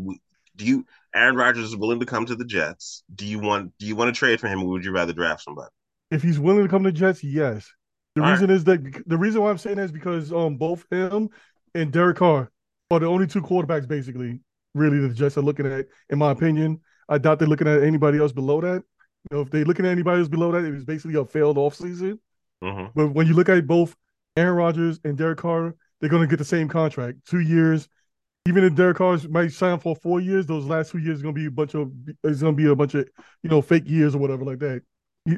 Do 0.57 0.65
you? 0.65 0.87
Aaron 1.15 1.37
Rodgers 1.37 1.65
is 1.65 1.77
willing 1.77 2.01
to 2.01 2.07
come 2.07 2.27
to 2.27 2.35
the 2.35 2.45
Jets. 2.45 3.05
Do 3.15 3.25
you 3.27 3.39
want? 3.39 3.73
Do 3.79 3.87
you 3.87 3.95
want 3.95 4.15
to 4.15 4.19
trade 4.19 4.41
for 4.41 4.49
him, 4.49 4.63
or 4.63 4.69
would 4.71 4.85
you 4.85 4.93
rather 4.93 5.13
draft 5.13 5.43
somebody? 5.43 5.71
if 6.11 6.23
he's 6.23 6.39
willing 6.41 6.63
to 6.63 6.69
come 6.71 6.83
to 6.85 6.91
Jets, 6.93 7.23
yes. 7.23 7.71
The 8.15 8.23
All 8.25 8.31
reason 8.31 8.49
is 8.49 8.65
that 8.65 9.03
the 9.07 9.19
reason 9.19 9.43
why 9.43 9.51
I'm 9.51 9.59
saying 9.59 9.77
that 9.77 9.83
is 9.85 9.93
because 9.93 10.33
um 10.33 10.57
both 10.57 10.87
him 10.91 11.29
and 11.75 11.93
Derek 11.93 12.17
Carr 12.17 12.51
are 12.91 12.99
the 12.99 13.05
only 13.07 13.27
two 13.27 13.43
quarterbacks 13.43 13.87
basically 13.87 14.41
really 14.75 15.01
the 15.07 15.13
Jets 15.13 15.37
are 15.37 15.43
looking 15.43 15.67
at, 15.67 15.85
in 16.09 16.19
my 16.19 16.31
opinion. 16.31 16.81
I 17.11 17.19
doubt 17.19 17.39
they're 17.39 17.49
looking 17.49 17.69
at 17.69 17.83
anybody 17.83 18.19
else 18.19 18.33
below 18.33 18.61
that. 18.63 18.83
You 19.31 19.37
know, 19.37 19.43
if 19.43 19.51
they're 19.51 19.65
looking 19.65 19.87
at 19.87 19.93
anybody 19.93 20.21
else 20.21 20.29
below 20.29 20.53
that, 20.53 20.65
it 20.65 20.73
was 20.73 20.85
basically 20.85 21.19
a 21.19 21.25
failed 21.25 21.57
offseason. 21.57 22.19
hmm 22.63 22.87
But 22.95 23.09
when 23.09 23.27
you 23.27 23.35
look 23.35 23.49
at 23.49 23.67
both 23.67 23.97
Aaron 24.37 24.57
Rodgers 24.57 25.01
and 25.05 25.17
Derek 25.17 25.39
Carr, 25.39 25.75
they're 26.01 26.11
going 26.11 26.23
to 26.23 26.29
get 26.29 26.39
the 26.39 26.45
same 26.45 26.69
contract, 26.69 27.19
two 27.27 27.41
years. 27.41 27.89
Even 28.49 28.65
if 28.65 28.75
Derek 28.75 28.99
Carr 28.99 29.19
might 29.31 29.53
sign 29.53 29.79
for 29.81 29.97
four 29.97 30.21
years, 30.21 30.47
those 30.47 30.67
last 30.67 30.93
two 30.93 30.99
years 30.99 31.19
is 31.19 31.23
going 31.23 31.35
to 31.35 31.41
be 31.41 31.47
a 31.47 31.51
bunch 31.51 31.75
of 31.75 31.93
it's 32.25 32.41
going 32.41 32.55
to 32.55 32.63
be 32.63 32.67
a 32.67 32.77
bunch 32.77 32.95
of 32.95 33.09
you 33.43 33.51
know 33.51 33.63
fake 33.63 33.85
years 33.87 34.15
or 34.15 34.19
whatever 34.19 34.45
like 34.45 34.59
that. 34.61 34.83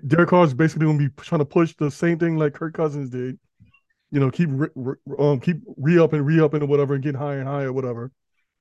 Derek 0.07 0.29
Carr 0.31 0.45
is 0.45 0.55
basically 0.55 0.87
going 0.87 0.99
to 0.99 1.09
be 1.09 1.15
trying 1.23 1.41
to 1.41 1.45
push 1.45 1.75
the 1.77 1.91
same 1.91 2.19
thing 2.19 2.37
like 2.37 2.55
Kirk 2.55 2.75
Cousins 2.75 3.11
did. 3.11 3.39
You 4.11 4.21
know, 4.21 4.31
keep 4.31 4.49
re, 4.53 4.69
re- 4.75 4.97
um 5.19 5.41
keep 5.41 5.59
re 5.77 5.99
up 5.99 6.13
and 6.13 6.27
re 6.27 6.41
upping 6.41 6.63
or 6.63 6.67
whatever 6.67 6.95
and 6.95 7.03
getting 7.03 7.21
higher 7.21 7.39
and 7.41 7.49
higher 7.49 7.69
or 7.69 7.73
whatever. 7.73 8.11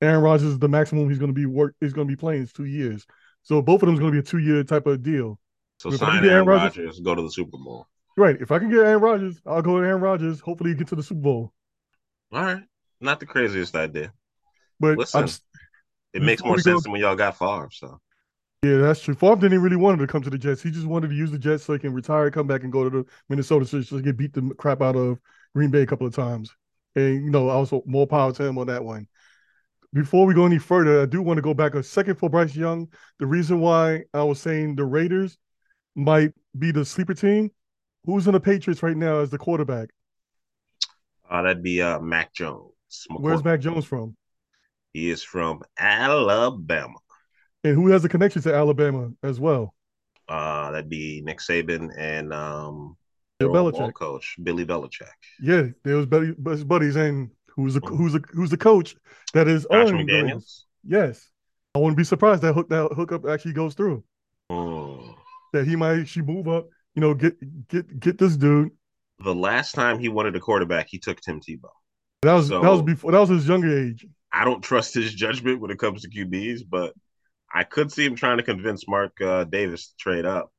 Aaron 0.00 0.22
Rodgers 0.22 0.48
is 0.48 0.58
the 0.58 0.68
maximum 0.68 1.08
he's 1.08 1.18
going 1.18 1.30
to 1.30 1.34
be 1.34 1.46
work 1.46 1.74
is 1.80 1.92
going 1.92 2.06
to 2.06 2.12
be 2.12 2.16
playing 2.16 2.42
is 2.42 2.52
two 2.52 2.64
years. 2.64 3.06
So 3.42 3.62
both 3.62 3.82
of 3.82 3.86
them 3.86 3.94
is 3.94 4.00
going 4.00 4.12
to 4.12 4.22
be 4.22 4.26
a 4.26 4.28
two 4.28 4.38
year 4.38 4.62
type 4.64 4.86
of 4.86 5.02
deal. 5.02 5.38
So 5.78 5.92
If 5.92 5.98
sign 5.98 6.18
Aaron 6.18 6.28
Aaron 6.28 6.46
Rodgers, 6.46 7.00
go 7.00 7.14
to 7.14 7.22
the 7.22 7.30
Super 7.30 7.56
Bowl. 7.56 7.86
Right. 8.16 8.36
If 8.40 8.50
I 8.50 8.58
can 8.58 8.70
get 8.70 8.80
Aaron 8.80 9.00
Rodgers, 9.00 9.40
I'll 9.46 9.62
go 9.62 9.80
to 9.80 9.86
Aaron 9.86 10.02
Rodgers. 10.02 10.40
Hopefully, 10.40 10.74
get 10.74 10.88
to 10.88 10.96
the 10.96 11.02
Super 11.02 11.20
Bowl. 11.20 11.52
All 12.32 12.44
right, 12.44 12.62
not 13.00 13.18
the 13.18 13.26
craziest 13.26 13.74
idea. 13.74 14.12
But 14.78 14.98
Listen. 14.98 15.24
I'm, 15.24 15.28
It 16.12 16.22
makes 16.22 16.44
more 16.44 16.58
sense 16.58 16.84
than 16.84 16.92
when 16.92 17.00
y'all 17.00 17.16
got 17.16 17.38
Favre. 17.38 17.70
So 17.72 18.00
yeah, 18.62 18.76
that's 18.76 19.00
true. 19.00 19.14
Favre 19.14 19.36
didn't 19.36 19.62
really 19.62 19.76
want 19.76 19.98
to 20.00 20.06
come 20.06 20.22
to 20.22 20.30
the 20.30 20.38
Jets. 20.38 20.62
He 20.62 20.70
just 20.70 20.86
wanted 20.86 21.08
to 21.10 21.16
use 21.16 21.30
the 21.30 21.38
Jets 21.38 21.64
so 21.64 21.72
he 21.72 21.78
can 21.78 21.92
retire, 21.92 22.30
come 22.30 22.46
back, 22.46 22.62
and 22.62 22.72
go 22.72 22.84
to 22.84 22.90
the 22.90 23.04
Minnesota 23.28 23.64
so 23.64 23.80
just 23.80 24.04
get 24.04 24.16
beat 24.16 24.32
the 24.32 24.54
crap 24.58 24.82
out 24.82 24.96
of 24.96 25.18
Green 25.54 25.70
Bay 25.70 25.82
a 25.82 25.86
couple 25.86 26.06
of 26.06 26.14
times. 26.14 26.54
And 26.94 27.24
you 27.24 27.30
know, 27.30 27.48
also 27.48 27.82
more 27.86 28.06
power 28.06 28.32
to 28.32 28.44
him 28.44 28.58
on 28.58 28.66
that 28.68 28.84
one. 28.84 29.08
Before 29.92 30.24
we 30.24 30.34
go 30.34 30.46
any 30.46 30.58
further, 30.58 31.02
I 31.02 31.06
do 31.06 31.20
want 31.20 31.38
to 31.38 31.42
go 31.42 31.52
back 31.52 31.74
a 31.74 31.82
second 31.82 32.16
for 32.16 32.30
Bryce 32.30 32.54
Young. 32.54 32.88
The 33.18 33.26
reason 33.26 33.60
why 33.60 34.04
I 34.14 34.22
was 34.22 34.40
saying 34.40 34.76
the 34.76 34.84
Raiders 34.84 35.36
might 35.96 36.32
be 36.56 36.70
the 36.70 36.84
sleeper 36.84 37.14
team. 37.14 37.50
Who's 38.04 38.26
in 38.26 38.32
the 38.32 38.40
Patriots 38.40 38.82
right 38.82 38.96
now 38.96 39.18
as 39.18 39.30
the 39.30 39.38
quarterback? 39.38 39.90
uh, 41.30 41.42
that'd 41.42 41.62
be 41.62 41.80
uh, 41.80 42.00
Mac 42.00 42.32
Jones. 42.32 42.72
Where's 43.08 43.44
Mac 43.44 43.60
Jones 43.60 43.84
from? 43.84 44.16
He 44.92 45.10
is 45.10 45.22
from 45.22 45.62
Alabama. 45.78 46.98
And 47.62 47.74
who 47.74 47.88
has 47.88 48.04
a 48.04 48.08
connection 48.08 48.42
to 48.42 48.54
Alabama 48.54 49.10
as 49.22 49.38
well? 49.38 49.74
Uh, 50.28 50.72
that'd 50.72 50.88
be 50.88 51.22
Nick 51.24 51.38
Saban 51.38 51.90
and 51.96 52.32
um, 52.32 52.96
Bill 53.38 53.50
Belichick. 53.50 53.94
coach 53.94 54.36
Billy 54.42 54.64
Belichick. 54.64 55.08
Yeah, 55.40 55.68
there 55.84 55.96
was 55.96 56.06
buddy, 56.06 56.34
his 56.46 56.64
buddies, 56.64 56.96
and 56.96 57.30
who's 57.60 57.74
the 57.74 57.80
Mhm. 57.80 57.96
who's 57.96 58.12
the 58.12 58.24
who's 58.32 58.50
the 58.50 58.56
coach 58.56 58.96
that 59.34 59.48
is 59.48 59.66
Josh 59.70 59.88
on 59.90 59.98
the 59.98 60.04
Raiders. 60.04 60.30
McDaniels. 60.30 60.64
Yes, 60.84 61.30
I 61.74 61.78
wouldn't 61.78 61.96
be 61.96 62.04
surprised 62.04 62.42
that 62.42 62.54
hook 62.54 62.68
that 62.70 62.92
hookup 62.92 63.26
actually 63.26 63.52
goes 63.52 63.74
through. 63.74 64.02
Mm. 64.50 65.14
That 65.52 65.66
he 65.66 65.76
might 65.76 66.00
actually 66.00 66.26
move 66.26 66.48
up, 66.48 66.68
you 66.94 67.00
know, 67.00 67.14
get 67.14 67.68
get 67.68 68.00
get 68.00 68.18
this 68.18 68.36
dude. 68.36 68.70
The 69.22 69.34
last 69.34 69.74
time 69.74 69.98
he 69.98 70.08
wanted 70.08 70.34
a 70.36 70.40
quarterback, 70.40 70.88
he 70.88 70.98
took 70.98 71.20
Tim 71.20 71.40
Tebow. 71.40 71.70
That 72.22 72.34
was 72.34 72.48
that 72.48 72.62
was 72.62 72.82
before 72.82 73.12
that 73.12 73.20
was 73.20 73.28
his 73.28 73.46
younger 73.48 73.86
age. 73.86 74.06
I 74.32 74.44
don't 74.44 74.62
trust 74.62 74.94
his 74.94 75.12
judgment 75.12 75.60
when 75.60 75.70
it 75.70 75.78
comes 75.78 76.02
to 76.02 76.08
QBs, 76.10 76.62
but 76.68 76.94
I 77.52 77.64
could 77.64 77.90
see 77.90 78.04
him 78.04 78.14
trying 78.14 78.36
to 78.36 78.42
convince 78.44 78.86
Mark 78.86 79.20
uh, 79.20 79.44
Davis 79.44 79.88
to 79.88 79.96
trade 79.96 80.24
up. 80.24 80.52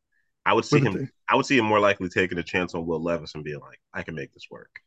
I 0.45 0.53
would 0.53 0.65
see 0.65 0.79
him. 0.79 1.09
I 1.29 1.35
would 1.35 1.45
see 1.45 1.57
him 1.57 1.65
more 1.65 1.79
likely 1.79 2.09
taking 2.09 2.37
a 2.37 2.43
chance 2.43 2.73
on 2.75 2.85
Will 2.85 3.01
Levis 3.01 3.35
and 3.35 3.43
being 3.43 3.59
like, 3.59 3.79
"I 3.93 4.03
can 4.03 4.15
make 4.15 4.33
this 4.33 4.47
work." 4.51 4.81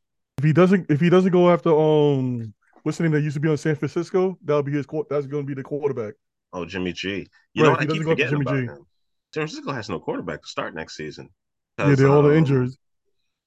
If 0.45 0.49
he 0.49 0.53
doesn't 0.53 0.91
if 0.91 1.01
he 1.01 1.09
doesn't 1.09 1.33
go 1.33 1.51
after 1.51 1.71
um 1.71 2.53
what's 2.83 2.99
the 2.99 3.05
name 3.05 3.13
that 3.13 3.23
used 3.23 3.33
to 3.35 3.41
be 3.41 3.49
on 3.49 3.57
San 3.57 3.75
Francisco, 3.77 4.39
that'll 4.45 4.63
be 4.63 4.73
his 4.73 4.85
that's 5.09 5.27
going 5.27 5.43
to 5.43 5.47
be 5.47 5.55
the 5.55 5.63
quarterback. 5.63 6.15
Oh, 6.53 6.67
Jimmy 6.67 6.93
G. 6.93 7.27
You 7.55 7.65
Right, 7.65 7.65
know 7.65 7.71
what? 7.71 7.81
he 7.81 7.85
I 7.85 7.87
keep 7.87 7.89
doesn't 7.89 8.05
go 8.05 8.11
after 8.13 8.25
forgetting 8.27 8.31
Jimmy 8.31 8.43
about 8.43 8.75
G. 8.75 8.79
him. 8.81 8.87
San 9.35 9.41
Francisco 9.49 9.73
has 9.73 9.89
no 9.89 9.99
quarterback 10.01 10.43
to 10.43 10.49
start 10.49 10.75
next 10.75 10.97
season. 10.97 11.31
Yeah, 11.79 11.95
they're 11.95 12.09
all 12.11 12.23
the 12.23 12.29
um, 12.31 12.37
injuries. 12.37 12.77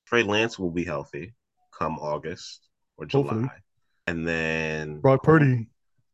Trey 0.08 0.24
Lance 0.24 0.58
will 0.58 0.72
be 0.72 0.84
healthy 0.84 1.34
come 1.77 2.00
August 2.00 2.68
or 2.98 3.06
July, 3.06 3.27
Hopefully. 3.27 3.50
and 4.08 4.27
then 4.27 5.00
Brock 5.00 5.22
Purdy. 5.22 5.68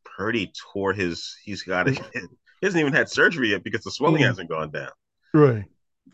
Purdy 0.04 0.52
tore 0.72 0.92
his. 0.92 1.34
He's 1.44 1.62
got 1.62 1.84
to. 1.86 1.92
He 1.92 2.66
hasn't 2.66 2.80
even 2.80 2.92
had 2.92 3.08
surgery 3.08 3.52
yet 3.52 3.64
because 3.64 3.82
the 3.84 3.90
swelling 3.90 4.20
Mhm. 4.22 4.26
hasn't 4.26 4.50
gone 4.50 4.70
down. 4.70 4.90
Right. 5.32 5.64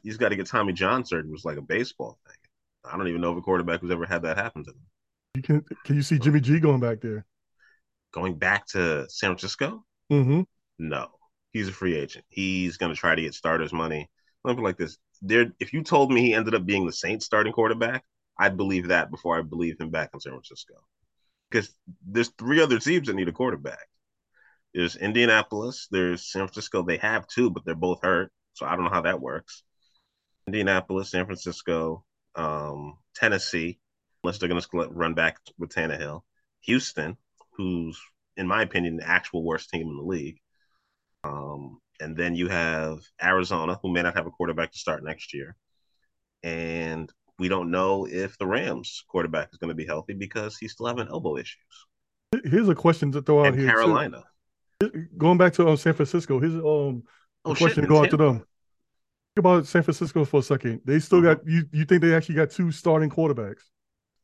He's 0.04 0.16
got 0.16 0.28
to 0.28 0.36
get 0.36 0.46
Tommy 0.46 0.72
John 0.72 1.04
surgery. 1.04 1.28
It 1.28 1.32
was 1.32 1.44
like 1.44 1.58
a 1.58 1.62
baseball 1.62 2.20
thing. 2.24 2.36
I 2.84 2.96
don't 2.96 3.08
even 3.08 3.20
know 3.20 3.32
if 3.32 3.38
a 3.38 3.42
quarterback 3.42 3.80
who's 3.80 3.90
ever 3.90 4.06
had 4.06 4.22
that 4.22 4.36
happen 4.36 4.64
to 4.64 4.72
them. 4.72 4.86
You 5.34 5.42
can 5.42 5.64
can 5.84 5.96
you 5.96 6.02
see 6.02 6.18
Jimmy 6.18 6.40
G 6.40 6.58
going 6.60 6.80
back 6.80 7.00
there? 7.00 7.24
Going 8.12 8.34
back 8.36 8.66
to 8.68 9.08
San 9.08 9.30
Francisco, 9.30 9.84
Mm-hmm. 10.10 10.42
no, 10.80 11.08
he's 11.52 11.68
a 11.68 11.72
free 11.72 11.94
agent. 11.96 12.24
He's 12.28 12.76
going 12.76 12.92
to 12.92 12.98
try 12.98 13.14
to 13.14 13.22
get 13.22 13.34
starters 13.34 13.72
money. 13.72 14.10
Let 14.42 14.56
me 14.56 14.62
like 14.62 14.76
this: 14.76 14.98
there, 15.22 15.52
if 15.60 15.72
you 15.72 15.82
told 15.84 16.10
me 16.12 16.20
he 16.20 16.34
ended 16.34 16.54
up 16.54 16.66
being 16.66 16.86
the 16.86 16.92
Saints 16.92 17.26
starting 17.26 17.52
quarterback, 17.52 18.04
I'd 18.38 18.56
believe 18.56 18.88
that 18.88 19.10
before 19.10 19.38
I 19.38 19.42
believe 19.42 19.78
him 19.80 19.90
back 19.90 20.10
in 20.14 20.20
San 20.20 20.32
Francisco. 20.32 20.74
Because 21.50 21.72
there's 22.04 22.30
three 22.38 22.60
other 22.60 22.78
teams 22.78 23.06
that 23.06 23.14
need 23.14 23.28
a 23.28 23.32
quarterback. 23.32 23.86
There's 24.74 24.96
Indianapolis, 24.96 25.86
there's 25.90 26.30
San 26.30 26.46
Francisco. 26.46 26.82
They 26.82 26.96
have 26.98 27.26
two, 27.28 27.50
but 27.50 27.64
they're 27.64 27.74
both 27.74 28.00
hurt, 28.02 28.32
so 28.54 28.66
I 28.66 28.74
don't 28.74 28.84
know 28.84 28.90
how 28.90 29.02
that 29.02 29.20
works. 29.20 29.62
Indianapolis, 30.46 31.10
San 31.10 31.26
Francisco, 31.26 32.04
um, 32.34 32.98
Tennessee, 33.14 33.78
unless 34.22 34.38
they're 34.38 34.48
going 34.48 34.60
to 34.60 34.88
run 34.90 35.14
back 35.14 35.38
with 35.58 35.70
Tannehill. 35.70 36.22
Houston, 36.62 37.16
who's 37.56 38.00
in 38.36 38.46
my 38.46 38.62
opinion 38.62 38.96
the 38.96 39.08
actual 39.08 39.42
worst 39.44 39.70
team 39.70 39.88
in 39.88 39.96
the 39.96 40.02
league. 40.02 40.38
Um, 41.24 41.80
and 42.00 42.16
then 42.16 42.34
you 42.34 42.48
have 42.48 43.00
Arizona, 43.22 43.78
who 43.82 43.92
may 43.92 44.02
not 44.02 44.16
have 44.16 44.26
a 44.26 44.30
quarterback 44.30 44.72
to 44.72 44.78
start 44.78 45.04
next 45.04 45.34
year. 45.34 45.56
And 46.42 47.12
we 47.38 47.48
don't 47.48 47.70
know 47.70 48.06
if 48.06 48.38
the 48.38 48.46
Rams 48.46 49.04
quarterback 49.08 49.50
is 49.52 49.58
going 49.58 49.68
to 49.68 49.74
be 49.74 49.86
healthy 49.86 50.14
because 50.14 50.56
he's 50.56 50.72
still 50.72 50.86
having 50.86 51.08
elbow 51.08 51.36
issues. 51.36 51.58
Here's 52.44 52.68
a 52.68 52.74
question 52.74 53.12
to 53.12 53.22
throw 53.22 53.40
out 53.40 53.48
and 53.48 53.56
here. 53.58 53.66
too. 53.66 53.74
Carolina. 53.74 54.24
Going 55.18 55.36
back 55.36 55.52
to 55.54 55.68
um, 55.68 55.76
San 55.76 55.92
Francisco, 55.92 56.40
here's 56.40 56.54
um 56.54 57.02
Oh, 57.44 57.52
a 57.52 57.54
shit, 57.54 57.58
question 57.58 57.82
to 57.82 57.88
go 57.88 58.02
out 58.02 58.10
to 58.10 58.16
them. 58.16 58.44
Think 59.34 59.42
about 59.44 59.66
San 59.66 59.82
Francisco 59.82 60.24
for 60.24 60.40
a 60.40 60.42
second. 60.42 60.80
They 60.84 60.98
still 60.98 61.22
got 61.22 61.46
you. 61.46 61.64
You 61.72 61.84
think 61.84 62.02
they 62.02 62.14
actually 62.14 62.34
got 62.34 62.50
two 62.50 62.72
starting 62.72 63.10
quarterbacks? 63.10 63.62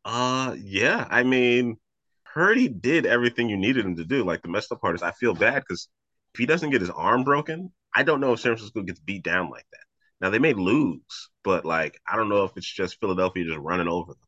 Uh, 0.05 0.55
yeah. 0.59 1.07
I 1.11 1.23
mean, 1.23 1.79
Purdy 2.25 2.69
did 2.69 3.07
everything 3.07 3.49
you 3.49 3.57
needed 3.57 3.85
him 3.85 3.97
to 3.97 4.05
do. 4.05 4.25
Like 4.25 4.43
the 4.43 4.49
messed 4.49 4.73
up 4.73 4.81
part 4.81 4.95
is, 4.95 5.03
I 5.03 5.13
feel 5.13 5.35
bad 5.35 5.61
because 5.63 5.89
if 6.35 6.39
he 6.39 6.47
doesn't 6.47 6.71
get 6.71 6.81
his 6.81 6.91
arm 6.91 7.25
broken, 7.25 7.73
I 7.95 8.03
don't 8.03 8.21
know 8.21 8.33
if 8.33 8.41
San 8.41 8.53
Francisco 8.53 8.83
gets 8.83 9.01
beat 9.01 9.23
down 9.25 9.51
like 9.51 9.67
that. 9.73 9.81
Now 10.21 10.31
they 10.31 10.39
may 10.39 10.53
lose, 10.55 11.31
but 11.45 11.65
like 11.65 11.99
I 12.09 12.17
don't 12.17 12.29
know 12.29 12.45
if 12.45 12.53
it's 12.57 12.71
just 12.71 13.01
Philadelphia 13.01 13.45
just 13.45 13.59
running 13.59 13.89
over 13.89 14.13
them. 14.13 14.21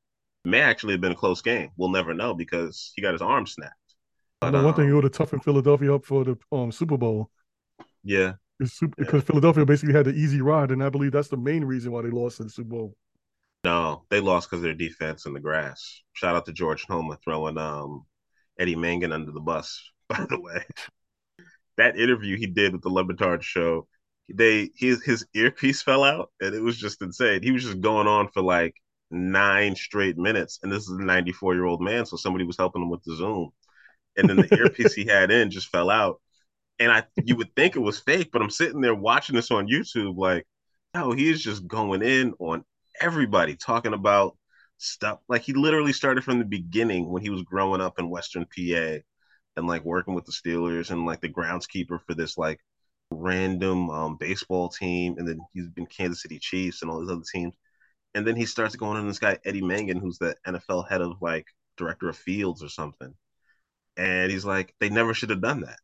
It 0.45 0.49
may 0.49 0.61
actually 0.61 0.95
have 0.95 1.01
been 1.01 1.13
a 1.13 1.17
close 1.17 1.43
game. 1.43 1.71
We'll 1.77 1.91
never 1.91 2.15
know 2.15 2.35
because 2.35 2.93
he 2.97 3.03
got 3.03 3.13
his 3.13 3.23
arm 3.23 3.47
snapped. 3.47 3.75
I 4.43 4.51
But, 4.51 4.51
know 4.51 4.59
one 4.61 4.75
thing 4.75 4.89
um, 4.89 4.91
it 4.91 4.93
would 4.95 5.05
have 5.05 5.13
toughened 5.13 5.45
Philadelphia 5.45 5.95
up 5.95 6.05
for 6.05 6.25
the 6.25 6.37
um 6.53 6.73
Super 6.73 6.97
Bowl. 6.97 7.31
yeah, 8.03 8.35
It's 8.61 8.73
super, 8.75 8.95
Yeah. 8.99 9.05
Because 9.05 9.25
Philadelphia 9.25 9.65
basically 9.65 9.95
had 9.95 10.07
the 10.07 10.15
easy 10.15 10.41
ride, 10.41 10.71
and 10.71 10.83
I 10.83 10.89
believe 10.89 11.13
that's 11.13 11.29
the 11.29 11.37
main 11.37 11.65
reason 11.65 11.93
why 11.93 12.03
they 12.03 12.11
lost 12.11 12.41
in 12.41 12.47
the 12.47 12.51
Super 12.53 12.71
Bowl. 12.71 12.97
no, 13.65 14.05
they 14.11 14.21
lost 14.21 14.49
because 14.51 14.63
their 14.63 14.75
defense 14.75 15.27
in 15.27 15.33
the 15.33 15.41
grass. 15.41 16.03
Shout 16.13 16.37
out 16.37 16.47
to 16.47 16.53
George 16.53 16.87
Toma 16.87 17.19
throwing 17.25 17.59
um 17.59 18.07
Eddie 18.59 18.77
Mangan 18.77 19.13
under 19.13 19.33
the 19.33 19.41
bus. 19.41 19.83
By 20.09 20.25
the 20.29 20.41
way, 20.41 20.65
that 21.77 21.99
interview 21.99 22.37
he 22.37 22.47
did 22.47 22.73
with 22.73 22.83
the 22.83 22.89
Le 22.89 23.05
Batard 23.05 23.43
show, 23.43 23.87
they 24.33 24.71
his 24.77 25.03
his 25.05 25.27
earpiece 25.35 25.83
fell 25.83 26.05
out, 26.05 26.31
and 26.41 26.55
it 26.55 26.63
was 26.63 26.77
just 26.79 27.03
insane. 27.03 27.43
He 27.43 27.53
was 27.53 27.63
just 27.65 27.81
going 27.81 28.07
on 28.07 28.29
for 28.29 28.43
like 28.43 28.75
nine 29.11 29.75
straight 29.77 30.19
minutes, 30.19 30.59
and 30.63 30.73
this 30.73 30.85
is 30.85 30.91
a 30.99 31.03
94 31.03 31.55
year 31.55 31.65
old 31.65 31.81
man, 31.83 32.07
so 32.07 32.17
somebody 32.17 32.45
was 32.45 32.57
helping 32.57 32.83
him 32.83 32.91
with 32.91 33.03
the 33.05 33.17
Zoom, 33.17 33.51
and 34.17 34.29
then 34.29 34.37
the 34.37 34.49
earpiece 34.59 34.95
he 34.95 35.07
had 35.07 35.31
in 35.31 35.51
just 35.51 35.69
fell 35.69 35.91
out. 35.91 36.21
And 36.79 36.93
I, 36.93 37.05
you 37.25 37.37
would 37.37 37.55
think 37.57 37.77
it 37.77 37.81
was 37.81 37.99
fake, 37.99 38.31
but 38.33 38.43
I'm 38.43 38.51
sitting 38.51 38.81
there 38.81 38.95
watching 38.95 39.35
this 39.37 39.51
on 39.51 39.69
YouTube, 39.69 40.17
like, 40.17 40.47
oh, 40.95 41.13
he 41.13 41.31
is 41.31 41.43
just 41.43 41.67
going 41.67 42.03
in 42.03 42.35
on 42.39 42.65
everybody, 43.01 43.57
talking 43.57 43.95
about 43.95 44.37
stuff. 44.79 45.19
Like 45.29 45.43
he 45.43 45.53
literally 45.53 45.93
started 45.93 46.25
from 46.25 46.39
the 46.39 46.45
beginning 46.45 47.11
when 47.11 47.23
he 47.23 47.31
was 47.31 47.43
growing 47.43 47.81
up 47.81 47.99
in 47.99 48.11
Western 48.11 48.45
PA, 48.45 48.99
and 49.57 49.67
like 49.67 49.85
working 49.85 50.15
with 50.15 50.25
the 50.25 50.33
Steelers 50.33 50.91
and 50.91 51.05
like 51.05 51.21
the 51.21 51.29
groundskeeper 51.29 52.01
for 52.07 52.15
this 52.15 52.39
like 52.39 52.61
random 53.11 53.91
um, 53.91 54.17
baseball 54.19 54.69
team, 54.69 55.17
and 55.19 55.27
then 55.29 55.41
he's 55.53 55.69
been 55.69 55.87
Kansas 55.87 56.23
City 56.23 56.39
Chiefs 56.39 56.83
and 56.83 56.91
all 56.91 57.01
these 57.01 57.11
other 57.11 57.25
teams. 57.33 57.55
And 58.15 58.27
then 58.27 58.37
he 58.37 58.47
starts 58.47 58.77
going 58.77 58.99
on 58.99 59.09
this 59.09 59.19
guy 59.19 59.39
Eddie 59.45 59.63
Mangan, 59.63 59.99
who's 60.01 60.19
the 60.19 60.37
NFL 60.47 60.89
head 60.89 61.01
of 61.03 61.21
like 61.21 61.47
director 61.77 62.09
of 62.09 62.17
fields 62.17 62.63
or 62.63 62.69
something. 62.69 63.15
And 63.97 64.31
he's 64.31 64.45
like, 64.45 64.75
they 64.81 64.91
never 64.91 65.15
should 65.15 65.31
have 65.31 65.43
done 65.43 65.63
that. 65.63 65.79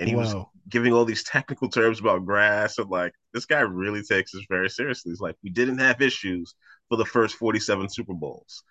And 0.00 0.08
he 0.08 0.16
was 0.16 0.32
giving 0.68 0.92
all 0.92 1.04
these 1.04 1.22
technical 1.24 1.68
terms 1.68 2.00
about 2.00 2.24
grass 2.24 2.78
and 2.78 2.88
like 2.90 3.12
this 3.34 3.44
guy 3.44 3.60
really 3.60 4.02
takes 4.02 4.32
this 4.32 4.44
very 4.48 4.68
seriously. 4.70 5.12
He's 5.12 5.20
like, 5.20 5.36
we 5.44 5.50
didn't 5.50 5.78
have 5.78 6.00
issues 6.00 6.54
for 6.88 6.96
the 6.96 7.04
first 7.04 7.36
47 7.36 7.88
Super 7.90 8.14
Bowls. 8.14 8.62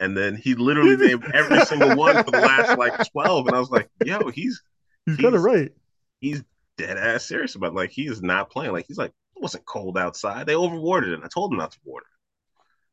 And 0.00 0.16
then 0.16 0.36
he 0.36 0.54
literally 0.54 0.96
named 1.06 1.24
every 1.34 1.60
single 1.66 1.96
one 1.96 2.22
for 2.24 2.30
the 2.30 2.40
last 2.40 2.78
like 2.78 2.94
12. 3.12 3.46
And 3.48 3.56
I 3.56 3.58
was 3.60 3.70
like, 3.70 3.88
yo, 4.04 4.28
he's 4.30 4.62
He's 5.06 5.16
kind 5.16 5.34
of 5.34 5.42
he's- 5.42 5.44
right. 5.44 5.72
he's 6.20 6.42
dead 6.78 6.96
ass 6.98 7.24
serious 7.26 7.54
about 7.56 7.72
it. 7.72 7.74
like 7.76 7.90
he 7.90 8.06
is 8.06 8.22
not 8.22 8.50
playing. 8.50 8.72
Like 8.72 8.86
he's 8.86 8.98
like, 8.98 9.12
it 9.36 9.42
wasn't 9.42 9.64
cold 9.66 9.98
outside. 9.98 10.46
They 10.46 10.54
overwatered 10.54 11.16
it. 11.18 11.20
I 11.24 11.28
told 11.28 11.52
him 11.52 11.58
not 11.58 11.72
to 11.72 11.78
water. 11.84 12.06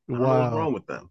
it. 0.10 0.14
I 0.16 0.18
what's 0.20 0.56
wrong 0.56 0.74
with 0.74 0.86
them. 0.88 1.04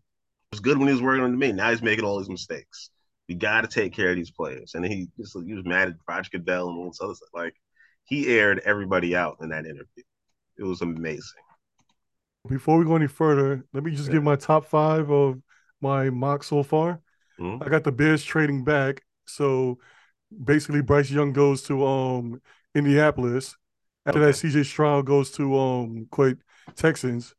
It 0.50 0.54
was 0.56 0.60
good 0.60 0.78
when 0.78 0.88
he 0.88 0.92
was 0.94 1.02
working 1.02 1.24
on 1.24 1.38
me. 1.38 1.52
Now 1.52 1.70
he's 1.70 1.80
making 1.82 2.04
all 2.04 2.18
these 2.18 2.28
mistakes. 2.28 2.90
We 3.29 3.35
got 3.35 3.62
to 3.62 3.69
take 3.69 3.93
care 3.95 4.11
of 4.11 4.17
these 4.17 4.31
players. 4.31 4.73
And 4.75 4.85
he 4.85 5.09
just 5.19 5.37
he 5.47 5.55
was 5.55 5.64
mad 5.64 5.88
at 5.88 5.95
Roger 6.09 6.31
Goodell 6.33 6.69
and 6.69 6.79
all 6.79 6.88
this 6.88 7.00
other 7.00 7.14
stuff. 7.14 7.29
Like 7.33 7.55
he 8.05 8.29
aired 8.37 8.61
everybody 8.64 9.14
out 9.17 9.38
in 9.41 9.50
that 9.50 9.64
interview. 9.64 10.02
It 10.59 10.64
was 10.64 10.83
amazing. 10.83 11.43
Before 12.49 12.79
we 12.79 12.85
go 12.85 12.97
any 12.97 13.07
further, 13.07 13.64
let 13.73 13.85
me 13.85 13.93
just 13.93 14.09
Yeah. 14.09 14.14
give 14.14 14.25
my 14.25 14.37
top 14.37 14.64
five 14.64 15.11
of 15.11 15.41
my 15.81 16.11
mock 16.11 16.43
so 16.43 16.62
far. 16.62 17.00
Mhm. 17.38 17.64
I 17.64 17.69
got 17.69 17.85
the 17.85 17.93
Bears 17.93 18.25
trading 18.25 18.64
back. 18.64 19.05
So 19.26 19.79
basically 20.45 20.83
Bryce 20.83 21.11
Young 21.11 21.33
goes 21.33 21.62
to 21.64 21.87
um 21.87 22.41
Indianapolis. 22.75 23.57
After 24.05 24.21
that, 24.21 24.35
CJ 24.35 24.64
Stroud 24.64 25.07
goes 25.07 25.31
to 25.33 25.57
um 25.57 26.07
quite 26.11 26.37
Texans. 26.75 27.35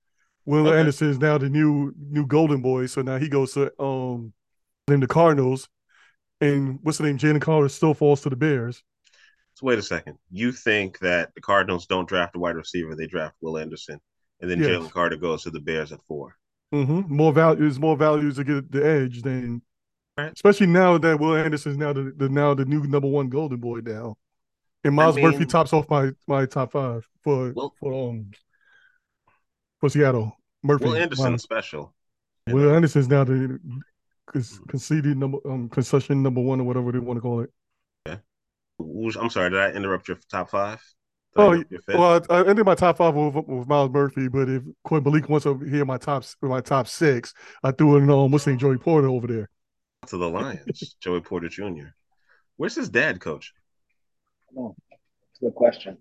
Will 0.45 0.67
okay. 0.67 0.79
Anderson 0.79 1.09
is 1.09 1.19
now 1.19 1.37
the 1.37 1.49
new 1.49 1.93
new 1.97 2.25
golden 2.25 2.61
boy, 2.61 2.85
so 2.85 3.01
now 3.01 3.17
he 3.17 3.27
goes 3.29 3.53
to 3.53 3.71
um 3.81 4.33
then 4.87 4.99
the 4.99 5.07
Cardinals, 5.07 5.69
and 6.41 6.79
what's 6.81 6.97
the 6.97 7.05
name? 7.05 7.17
Jalen 7.17 7.41
Carter 7.41 7.69
still 7.69 7.93
falls 7.93 8.21
to 8.21 8.29
the 8.29 8.35
Bears. 8.35 8.83
So 9.55 9.67
wait 9.67 9.79
a 9.79 9.83
second. 9.83 10.17
You 10.31 10.51
think 10.51 10.99
that 10.99 11.33
the 11.35 11.41
Cardinals 11.41 11.85
don't 11.85 12.07
draft 12.07 12.35
a 12.35 12.39
wide 12.39 12.55
receiver; 12.55 12.95
they 12.95 13.07
draft 13.07 13.35
Will 13.41 13.57
Anderson, 13.57 13.99
and 14.41 14.49
then 14.49 14.59
yes. 14.59 14.69
Jalen 14.69 14.91
Carter 14.91 15.15
goes 15.15 15.43
to 15.43 15.51
the 15.51 15.59
Bears 15.59 15.91
at 15.91 15.99
4 16.07 16.35
mm-hmm. 16.73 17.15
More 17.15 17.31
value 17.31 17.65
is 17.65 17.79
more 17.79 17.95
values 17.95 18.35
to 18.37 18.43
get 18.43 18.71
the 18.71 18.85
edge 18.85 19.21
than, 19.21 19.61
right. 20.17 20.33
especially 20.33 20.67
now 20.67 20.97
that 20.97 21.19
Will 21.19 21.35
Anderson 21.35 21.73
is 21.73 21.77
now 21.77 21.93
the, 21.93 22.13
the, 22.17 22.29
now 22.29 22.53
the 22.53 22.65
new 22.65 22.85
number 22.87 23.07
one 23.07 23.29
golden 23.29 23.59
boy 23.59 23.79
now, 23.79 24.17
and 24.83 24.95
Myles 24.95 25.17
I 25.17 25.21
mean, 25.21 25.31
Murphy 25.31 25.45
tops 25.45 25.71
off 25.71 25.89
my 25.89 26.11
my 26.27 26.45
top 26.45 26.71
five 26.71 27.07
for 27.23 27.53
well, 27.53 27.73
for 27.79 28.09
um 28.09 28.31
for 29.79 29.89
Seattle. 29.89 30.35
Murphy, 30.63 30.85
Will 30.85 30.95
Anderson 30.95 31.37
special. 31.37 31.93
Will? 32.47 32.73
Anderson's 32.73 33.07
now 33.07 33.23
the 33.23 33.59
conceded 34.31 35.17
number 35.17 35.37
um 35.45 35.69
concession 35.69 36.23
number 36.23 36.41
one 36.41 36.59
or 36.59 36.63
whatever 36.63 36.91
they 36.91 36.99
want 36.99 37.17
to 37.17 37.21
call 37.21 37.41
it. 37.41 37.49
Yeah. 38.05 38.17
I'm 38.79 39.29
sorry, 39.29 39.49
did 39.49 39.59
I 39.59 39.71
interrupt 39.71 40.07
your 40.07 40.17
top 40.29 40.49
five? 40.49 40.81
oh, 41.35 41.63
well, 41.87 42.21
I, 42.29 42.35
I 42.35 42.47
ended 42.47 42.65
my 42.65 42.75
top 42.75 42.97
five 42.97 43.15
with, 43.15 43.35
with 43.35 43.67
Myles 43.67 43.91
Murphy, 43.91 44.27
but 44.27 44.49
if 44.49 44.63
Quinn 44.83 45.03
Malik 45.03 45.29
wants 45.29 45.45
to 45.45 45.57
hear 45.59 45.85
my 45.85 45.97
top 45.97 46.23
my 46.41 46.61
top 46.61 46.87
six, 46.87 47.33
I 47.63 47.71
threw 47.71 47.97
in 47.97 48.09
um, 48.09 48.31
what's 48.31 48.45
name 48.47 48.57
Joey 48.57 48.77
Porter 48.77 49.07
over 49.07 49.27
there. 49.27 49.49
To 50.07 50.17
the 50.17 50.29
Lions, 50.29 50.95
Joey 51.01 51.21
Porter 51.21 51.49
Jr. 51.49 51.87
Where's 52.57 52.75
his 52.75 52.89
dad, 52.89 53.19
coach? 53.19 53.53
Oh, 54.57 54.75
good 55.39 55.55
question. 55.55 55.97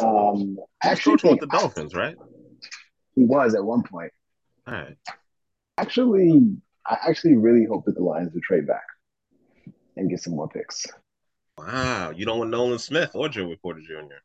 Um, 0.00 0.58
actually, 0.82 1.16
with 1.24 1.40
the 1.40 1.46
Dolphins, 1.46 1.94
right? 1.94 2.14
He 3.14 3.24
was 3.24 3.54
at 3.54 3.64
one 3.64 3.82
point. 3.82 4.12
All 4.66 4.74
right. 4.74 4.96
Actually, 5.78 6.56
I 6.88 6.98
actually 7.08 7.36
really 7.36 7.64
hope 7.64 7.84
that 7.86 7.94
the 7.94 8.02
Lions 8.02 8.32
would 8.32 8.42
trade 8.42 8.66
back 8.66 8.84
and 9.96 10.08
get 10.08 10.22
some 10.22 10.34
more 10.34 10.48
picks. 10.48 10.86
Wow, 11.58 12.10
you 12.10 12.26
don't 12.26 12.38
want 12.38 12.50
Nolan 12.50 12.78
Smith 12.78 13.10
or 13.14 13.28
Joey 13.28 13.56
Porter 13.56 13.80
Jr. 13.80 14.16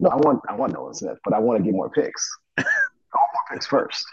No, 0.00 0.08
I 0.08 0.16
want 0.16 0.40
I 0.48 0.54
want 0.54 0.72
Nolan 0.72 0.94
Smith, 0.94 1.18
but 1.24 1.34
I 1.34 1.38
want 1.38 1.58
to 1.58 1.64
get 1.64 1.74
more 1.74 1.90
picks. 1.90 2.28
I 2.58 2.62
want 2.62 3.30
more 3.34 3.44
picks 3.52 3.66
first. 3.66 4.04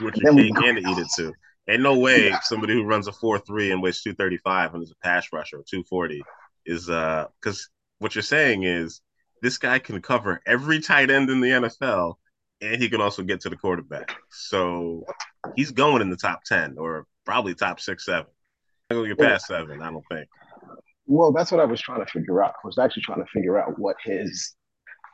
Which 0.00 0.16
you 0.16 0.52
can't 0.54 0.78
eat 0.78 0.98
it 0.98 1.08
too. 1.14 1.32
Ain't 1.68 1.82
no 1.82 1.98
way 1.98 2.28
yeah. 2.28 2.40
somebody 2.40 2.72
who 2.72 2.84
runs 2.84 3.06
a 3.06 3.12
four 3.12 3.38
three 3.38 3.70
and 3.70 3.80
weighs 3.80 4.02
two 4.02 4.14
thirty 4.14 4.38
five 4.38 4.74
and 4.74 4.82
is 4.82 4.90
a 4.90 4.96
pass 5.04 5.28
rusher 5.32 5.58
or 5.58 5.64
two 5.68 5.84
forty 5.84 6.22
is 6.66 6.90
uh 6.90 7.26
because 7.40 7.68
what 7.98 8.14
you're 8.14 8.22
saying 8.22 8.64
is 8.64 9.00
this 9.42 9.58
guy 9.58 9.78
can 9.78 10.00
cover 10.02 10.40
every 10.44 10.80
tight 10.80 11.10
end 11.10 11.30
in 11.30 11.40
the 11.40 11.50
NFL 11.50 12.14
and 12.60 12.80
he 12.80 12.88
can 12.88 13.00
also 13.00 13.22
get 13.22 13.40
to 13.42 13.48
the 13.48 13.56
quarterback. 13.56 14.16
So 14.30 15.04
he's 15.54 15.70
going 15.70 16.02
in 16.02 16.10
the 16.10 16.16
top 16.16 16.42
ten 16.44 16.76
or 16.78 17.06
probably 17.24 17.54
top 17.54 17.80
six 17.80 18.04
seven. 18.04 18.26
I'm 18.90 18.96
gonna 18.98 19.08
get 19.08 19.18
past 19.18 19.46
seven. 19.46 19.80
I 19.82 19.90
don't 19.90 20.04
think. 20.10 20.28
Well, 21.06 21.32
that's 21.32 21.50
what 21.50 21.60
I 21.60 21.64
was 21.64 21.80
trying 21.80 22.04
to 22.04 22.10
figure 22.10 22.42
out. 22.42 22.54
I 22.62 22.66
was 22.66 22.78
actually 22.78 23.02
trying 23.02 23.24
to 23.24 23.30
figure 23.32 23.58
out 23.58 23.78
what 23.78 23.96
his 24.04 24.54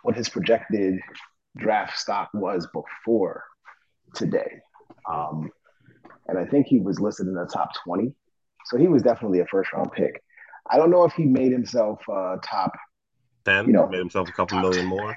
what 0.03 0.17
his 0.17 0.29
projected 0.29 0.99
draft 1.57 1.99
stock 1.99 2.31
was 2.35 2.69
before 2.73 3.45
today. 4.15 4.61
Um, 5.11 5.51
and 6.29 6.39
I 6.39 6.45
think 6.45 6.67
he 6.67 6.79
was 6.79 7.01
listed 7.01 7.27
in 7.27 7.35
the 7.35 7.47
top 7.53 7.71
20. 7.85 8.13
So 8.67 8.77
he 8.77 8.87
was 8.87 9.03
definitely 9.03 9.41
a 9.41 9.47
first 9.47 9.73
round 9.73 9.93
pick. 9.93 10.23
I 10.71 10.77
don't 10.77 10.91
know 10.91 11.05
if 11.05 11.15
he 11.15 11.25
made 11.25 11.53
himself 11.53 12.01
uh, 12.13 12.37
top 12.43 12.73
10, 13.47 13.67
you 13.67 13.73
know, 13.73 13.89
made 13.89 13.99
himself 13.99 14.29
a 14.29 14.33
couple 14.33 14.61
million 14.61 14.83
10. 14.83 14.87
more. 14.87 15.17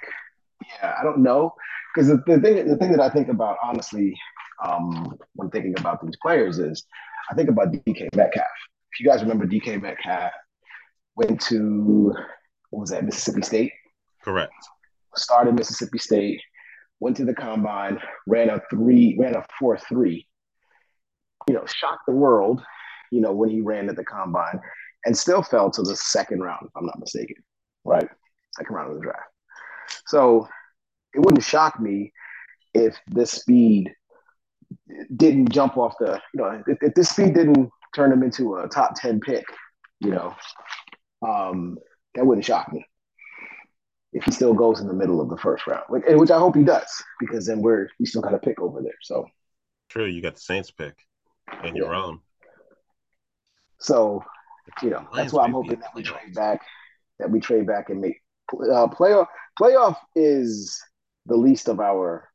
Yeah, 0.81 0.95
I 0.99 1.03
don't 1.03 1.19
know. 1.19 1.53
Because 1.93 2.07
the, 2.07 2.23
the, 2.25 2.39
thing, 2.39 2.67
the 2.67 2.77
thing 2.77 2.91
that 2.91 3.01
I 3.01 3.09
think 3.09 3.27
about, 3.27 3.57
honestly, 3.61 4.15
um, 4.63 5.17
when 5.35 5.49
thinking 5.49 5.73
about 5.79 6.03
these 6.03 6.15
players 6.21 6.59
is 6.59 6.83
I 7.29 7.35
think 7.35 7.49
about 7.49 7.71
DK 7.71 8.15
Metcalf. 8.15 8.47
If 8.91 8.99
you 8.99 9.05
guys 9.05 9.21
remember 9.21 9.45
DK 9.45 9.81
Metcalf, 9.81 10.31
went 11.15 11.41
to 11.41 12.13
what 12.69 12.81
was 12.81 12.89
that 12.91 13.05
Mississippi 13.05 13.41
State? 13.41 13.73
Correct. 14.23 14.53
Started 15.15 15.55
Mississippi 15.55 15.97
State, 15.97 16.41
went 16.99 17.17
to 17.17 17.25
the 17.25 17.33
combine, 17.33 17.99
ran 18.27 18.49
a 18.49 18.61
three, 18.69 19.15
ran 19.19 19.35
a 19.35 19.45
four 19.59 19.77
three. 19.77 20.27
You 21.47 21.55
know, 21.55 21.65
shocked 21.65 22.03
the 22.07 22.13
world. 22.13 22.61
You 23.11 23.21
know 23.21 23.33
when 23.33 23.49
he 23.49 23.61
ran 23.61 23.89
at 23.89 23.95
the 23.95 24.05
combine, 24.05 24.59
and 25.05 25.17
still 25.17 25.43
fell 25.43 25.69
to 25.71 25.81
the 25.81 25.95
second 25.95 26.41
round, 26.41 26.67
if 26.67 26.71
I'm 26.75 26.85
not 26.85 26.99
mistaken. 26.99 27.37
Right, 27.83 28.07
second 28.55 28.75
round 28.75 28.91
of 28.91 28.95
the 28.95 29.01
draft. 29.01 29.31
So 30.07 30.47
it 31.13 31.19
wouldn't 31.19 31.43
shock 31.43 31.79
me 31.79 32.13
if 32.73 32.97
this 33.07 33.31
speed 33.31 33.93
didn't 35.15 35.51
jump 35.51 35.77
off 35.77 35.95
the, 35.99 36.21
you 36.33 36.41
know, 36.41 36.63
if, 36.67 36.77
if 36.81 36.93
this 36.93 37.09
speed 37.09 37.33
didn't 37.33 37.69
turn 37.95 38.11
him 38.11 38.23
into 38.23 38.57
a 38.57 38.67
top 38.67 38.93
10 38.95 39.19
pick, 39.19 39.45
you 39.99 40.11
know, 40.11 40.35
um, 41.21 41.77
that 42.15 42.25
wouldn't 42.25 42.45
shock 42.45 42.71
me 42.71 42.85
if 44.13 44.23
he 44.25 44.31
still 44.31 44.53
goes 44.53 44.81
in 44.81 44.87
the 44.87 44.93
middle 44.93 45.21
of 45.21 45.29
the 45.29 45.37
first 45.37 45.65
round, 45.67 45.83
which 45.87 46.31
I 46.31 46.37
hope 46.37 46.55
he 46.55 46.63
does, 46.63 46.89
because 47.19 47.45
then 47.45 47.61
we're 47.61 47.87
we 47.99 48.05
still 48.05 48.21
got 48.21 48.33
a 48.33 48.39
pick 48.39 48.59
over 48.59 48.81
there. 48.81 48.97
So 49.01 49.27
true, 49.89 50.05
you 50.05 50.21
got 50.21 50.35
the 50.35 50.41
Saints 50.41 50.71
pick 50.71 50.95
and 51.63 51.77
your 51.77 51.93
yeah. 51.93 52.03
own. 52.03 52.19
So 53.79 54.23
you 54.83 54.89
know 54.89 55.07
that's 55.13 55.33
why 55.33 55.45
I'm 55.45 55.53
hoping 55.53 55.79
that 55.79 55.95
we 55.95 56.03
trade 56.03 56.33
back, 56.33 56.61
that 57.19 57.31
we 57.31 57.39
trade 57.39 57.65
back 57.65 57.89
and 57.89 58.01
make 58.01 58.21
uh, 58.53 58.87
playoff. 58.87 59.27
Playoff 59.59 59.95
is 60.15 60.81
the 61.25 61.37
least 61.37 61.69
of 61.69 61.79
our 61.79 62.29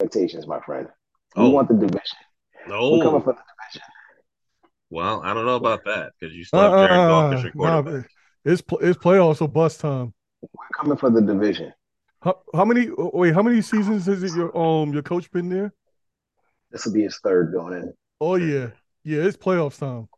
expectations, 0.00 0.46
my 0.46 0.60
friend. 0.60 0.88
We 1.36 1.42
oh. 1.44 1.50
want 1.50 1.68
the 1.68 1.74
division. 1.74 2.18
No, 2.68 2.92
we're 2.92 3.04
coming 3.04 3.22
for 3.22 3.32
the 3.32 3.40
division. 3.40 3.82
Well, 4.90 5.22
I 5.22 5.32
don't 5.32 5.46
know 5.46 5.56
about 5.56 5.84
that 5.86 6.12
because 6.20 6.34
you 6.34 6.44
still 6.44 6.60
have 6.60 6.72
Jared 6.72 6.90
uh, 6.90 7.08
Goff 7.08 7.34
as 7.34 7.42
your 7.44 7.52
quarterback. 7.52 7.94
Nah, 7.94 8.02
it's 8.44 8.62
it's 8.82 8.98
playoffs 8.98 9.40
or 9.40 9.48
bust 9.48 9.80
time. 9.80 10.12
We're 10.42 10.68
coming 10.76 10.98
for 10.98 11.08
the 11.08 11.22
division. 11.22 11.72
How, 12.20 12.40
how 12.54 12.66
many? 12.66 12.88
Wait, 12.96 13.34
how 13.34 13.42
many 13.42 13.62
seasons 13.62 14.04
has 14.06 14.22
it 14.22 14.34
your 14.34 14.56
um 14.56 14.92
your 14.92 15.02
coach 15.02 15.30
been 15.30 15.48
there? 15.48 15.72
This 16.70 16.84
will 16.84 16.92
be 16.92 17.04
his 17.04 17.18
third 17.22 17.52
going 17.52 17.74
in. 17.74 17.94
Oh 18.20 18.34
yeah, 18.34 18.68
yeah, 19.02 19.22
it's 19.22 19.36
playoffs 19.38 19.78
time. 19.78 20.08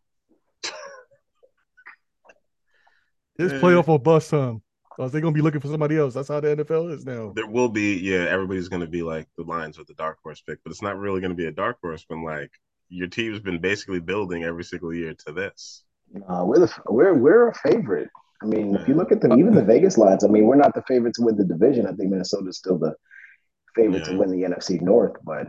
it's 3.38 3.52
playoff 3.62 3.86
or 3.86 4.00
bust 4.00 4.30
time. 4.30 4.63
Or 4.98 5.08
they 5.08 5.20
gonna 5.20 5.32
be 5.32 5.40
looking 5.40 5.60
for 5.60 5.68
somebody 5.68 5.96
else? 5.96 6.14
That's 6.14 6.28
how 6.28 6.40
the 6.40 6.56
NFL 6.56 6.92
is 6.92 7.04
now. 7.04 7.32
There 7.34 7.46
will 7.46 7.68
be, 7.68 7.98
yeah. 7.98 8.26
Everybody's 8.28 8.68
gonna 8.68 8.86
be 8.86 9.02
like 9.02 9.28
the 9.36 9.44
Lions 9.44 9.78
with 9.78 9.88
the 9.88 9.94
dark 9.94 10.18
horse 10.22 10.40
pick, 10.40 10.58
but 10.62 10.70
it's 10.70 10.82
not 10.82 10.98
really 10.98 11.20
gonna 11.20 11.34
be 11.34 11.46
a 11.46 11.52
dark 11.52 11.78
horse. 11.82 12.04
When 12.08 12.22
like 12.22 12.50
your 12.88 13.08
team's 13.08 13.40
been 13.40 13.60
basically 13.60 14.00
building 14.00 14.44
every 14.44 14.64
single 14.64 14.94
year 14.94 15.14
to 15.26 15.32
this. 15.32 15.84
Uh, 16.28 16.44
we're 16.44 16.60
the 16.60 16.72
we're 16.86 17.14
we're 17.14 17.48
a 17.48 17.54
favorite. 17.54 18.08
I 18.42 18.46
mean, 18.46 18.76
if 18.76 18.86
you 18.86 18.94
look 18.94 19.10
at 19.10 19.20
the 19.20 19.34
even 19.34 19.54
the 19.54 19.64
Vegas 19.64 19.98
lines, 19.98 20.22
I 20.22 20.28
mean, 20.28 20.44
we're 20.44 20.56
not 20.56 20.74
the 20.74 20.82
favorite 20.86 21.14
to 21.14 21.22
win 21.22 21.36
the 21.36 21.44
division. 21.44 21.86
I 21.86 21.92
think 21.92 22.10
Minnesota's 22.10 22.58
still 22.58 22.78
the 22.78 22.94
favorite 23.74 24.06
yeah. 24.06 24.12
to 24.12 24.18
win 24.18 24.30
the 24.30 24.46
NFC 24.46 24.80
North. 24.80 25.16
But 25.24 25.48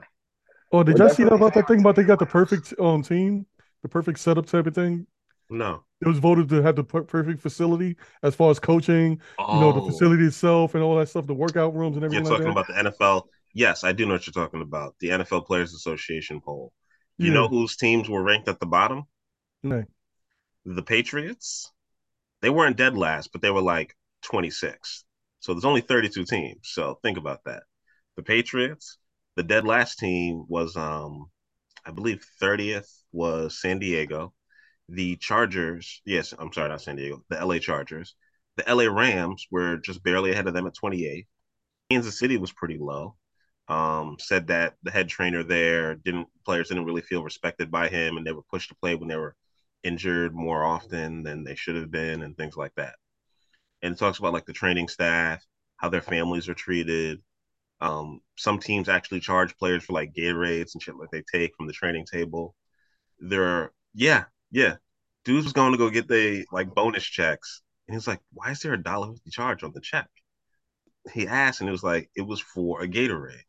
oh, 0.71 0.83
did 0.83 0.97
y'all 0.97 1.09
see 1.09 1.23
that 1.23 1.33
about 1.33 1.53
that 1.53 1.67
thing 1.67 1.81
about 1.81 1.95
they 1.95 2.03
got 2.03 2.19
the 2.19 2.25
perfect 2.25 2.73
um 2.79 3.03
team, 3.03 3.45
the 3.83 3.89
perfect 3.89 4.19
setup 4.19 4.45
type 4.47 4.65
of 4.65 4.73
thing? 4.73 5.07
No, 5.49 5.83
it 6.01 6.07
was 6.07 6.19
voted 6.19 6.49
to 6.49 6.61
have 6.61 6.75
the 6.75 6.83
perfect 6.83 7.41
facility 7.41 7.97
as 8.23 8.35
far 8.35 8.51
as 8.51 8.59
coaching, 8.59 9.21
oh. 9.37 9.55
you 9.55 9.61
know, 9.61 9.71
the 9.71 9.81
oh. 9.81 9.87
facility 9.87 10.25
itself 10.25 10.75
and 10.75 10.83
all 10.83 10.97
that 10.97 11.09
stuff, 11.09 11.27
the 11.27 11.33
workout 11.33 11.75
rooms 11.75 11.95
and 11.95 12.05
everything. 12.05 12.25
You're 12.25 12.37
talking 12.37 12.53
like 12.53 12.67
about 12.67 12.85
the 12.85 12.91
NFL. 12.91 13.23
Yes, 13.53 13.83
I 13.83 13.93
do 13.93 14.05
know 14.05 14.13
what 14.13 14.27
you're 14.27 14.33
talking 14.33 14.61
about. 14.61 14.95
The 14.99 15.09
NFL 15.09 15.45
Players 15.45 15.73
Association 15.73 16.41
poll. 16.41 16.73
You 17.17 17.27
yeah. 17.27 17.33
know 17.33 17.47
whose 17.47 17.77
teams 17.77 18.09
were 18.09 18.23
ranked 18.23 18.49
at 18.49 18.59
the 18.59 18.65
bottom? 18.65 19.03
No. 19.63 19.83
The 20.65 20.83
Patriots 20.83 21.71
they 22.45 22.51
weren't 22.51 22.77
dead 22.77 22.95
last, 22.95 23.31
but 23.31 23.41
they 23.41 23.49
were 23.49 23.59
like 23.59 23.95
26. 24.21 25.03
So 25.39 25.53
there's 25.53 25.65
only 25.65 25.81
32 25.81 26.25
teams. 26.25 26.59
So 26.61 26.99
think 27.01 27.17
about 27.17 27.43
that. 27.45 27.63
The 28.17 28.21
Patriots, 28.21 28.99
the 29.35 29.41
dead 29.41 29.65
last 29.65 29.97
team 29.97 30.45
was 30.47 30.75
um 30.75 31.25
I 31.85 31.89
believe 31.89 32.23
30th 32.39 32.87
was 33.11 33.59
San 33.59 33.79
Diego. 33.79 34.33
The 34.89 35.15
Chargers, 35.17 36.01
yes, 36.05 36.33
I'm 36.37 36.53
sorry, 36.53 36.69
not 36.69 36.81
San 36.81 36.95
Diego, 36.95 37.23
the 37.29 37.43
LA 37.43 37.59
Chargers. 37.59 38.15
The 38.57 38.73
LA 38.73 38.85
Rams 38.85 39.47
were 39.51 39.77
just 39.77 40.03
barely 40.03 40.31
ahead 40.31 40.47
of 40.47 40.53
them 40.53 40.67
at 40.67 40.75
28. 40.75 41.27
Kansas 41.89 42.19
City 42.19 42.37
was 42.37 42.51
pretty 42.51 42.77
low. 42.77 43.15
Um, 43.67 44.17
said 44.19 44.47
that 44.47 44.75
the 44.83 44.91
head 44.91 45.09
trainer 45.09 45.43
there 45.43 45.95
didn't 45.95 46.27
players 46.45 46.67
didn't 46.69 46.85
really 46.85 47.01
feel 47.01 47.23
respected 47.23 47.71
by 47.71 47.89
him 47.89 48.15
and 48.15 48.25
they 48.25 48.31
were 48.31 48.43
pushed 48.43 48.69
to 48.69 48.75
play 48.75 48.93
when 48.93 49.07
they 49.07 49.15
were 49.15 49.35
injured 49.83 50.35
more 50.35 50.63
often 50.63 51.23
than 51.23 51.43
they 51.43 51.55
should 51.55 51.75
have 51.75 51.89
been 51.89 52.21
and 52.21 52.37
things 52.37 52.55
like 52.57 52.73
that. 52.75 52.95
And 53.81 53.93
it 53.93 53.97
talks 53.97 54.19
about 54.19 54.33
like 54.33 54.45
the 54.45 54.53
training 54.53 54.87
staff, 54.87 55.43
how 55.77 55.89
their 55.89 56.01
families 56.01 56.47
are 56.49 56.53
treated. 56.53 57.21
Um, 57.81 58.21
some 58.37 58.59
teams 58.59 58.89
actually 58.89 59.19
charge 59.19 59.57
players 59.57 59.83
for 59.83 59.93
like 59.93 60.13
Gatorades 60.13 60.73
and 60.73 60.81
shit 60.81 60.95
like 60.95 61.11
they 61.11 61.23
take 61.31 61.55
from 61.55 61.67
the 61.67 61.73
training 61.73 62.05
table. 62.11 62.55
There 63.19 63.43
are, 63.43 63.73
yeah, 63.93 64.25
yeah. 64.55 64.75
Dudes 65.25 65.43
was 65.43 65.53
going 65.53 65.71
to 65.71 65.77
go 65.77 65.89
get 65.89 66.07
the 66.07 66.45
like 66.51 66.73
bonus 66.73 67.03
checks. 67.03 67.61
And 67.87 67.95
he's 67.95 68.07
like, 68.07 68.19
why 68.33 68.51
is 68.51 68.59
there 68.61 68.73
a 68.73 68.81
dollar 68.81 69.11
fifty 69.13 69.29
charge 69.29 69.63
on 69.63 69.71
the 69.73 69.81
check? 69.81 70.07
he 71.13 71.27
asked, 71.27 71.61
and 71.61 71.69
it 71.69 71.71
was 71.71 71.83
like 71.83 72.09
it 72.15 72.21
was 72.21 72.39
for 72.39 72.81
a 72.81 72.87
Gatorade. 72.87 73.43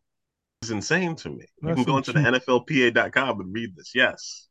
It's 0.62 0.71
insane 0.71 1.16
to 1.16 1.31
me. 1.31 1.47
you 1.62 1.69
That's 1.69 1.77
can 1.77 1.85
go 1.85 1.92
so 1.92 1.99
into 1.99 2.12
the 2.12 2.21
NFLPA.com 2.21 3.40
and 3.40 3.55
read 3.55 3.77
this. 3.77 3.92
Yes, 3.95 4.49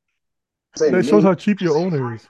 Say 0.76 0.91
to 0.91 0.98
That 0.98 1.06
shows 1.06 1.24
how 1.24 1.34
cheap 1.34 1.62
your 1.62 1.78
owner 1.78 2.15
is. 2.15 2.28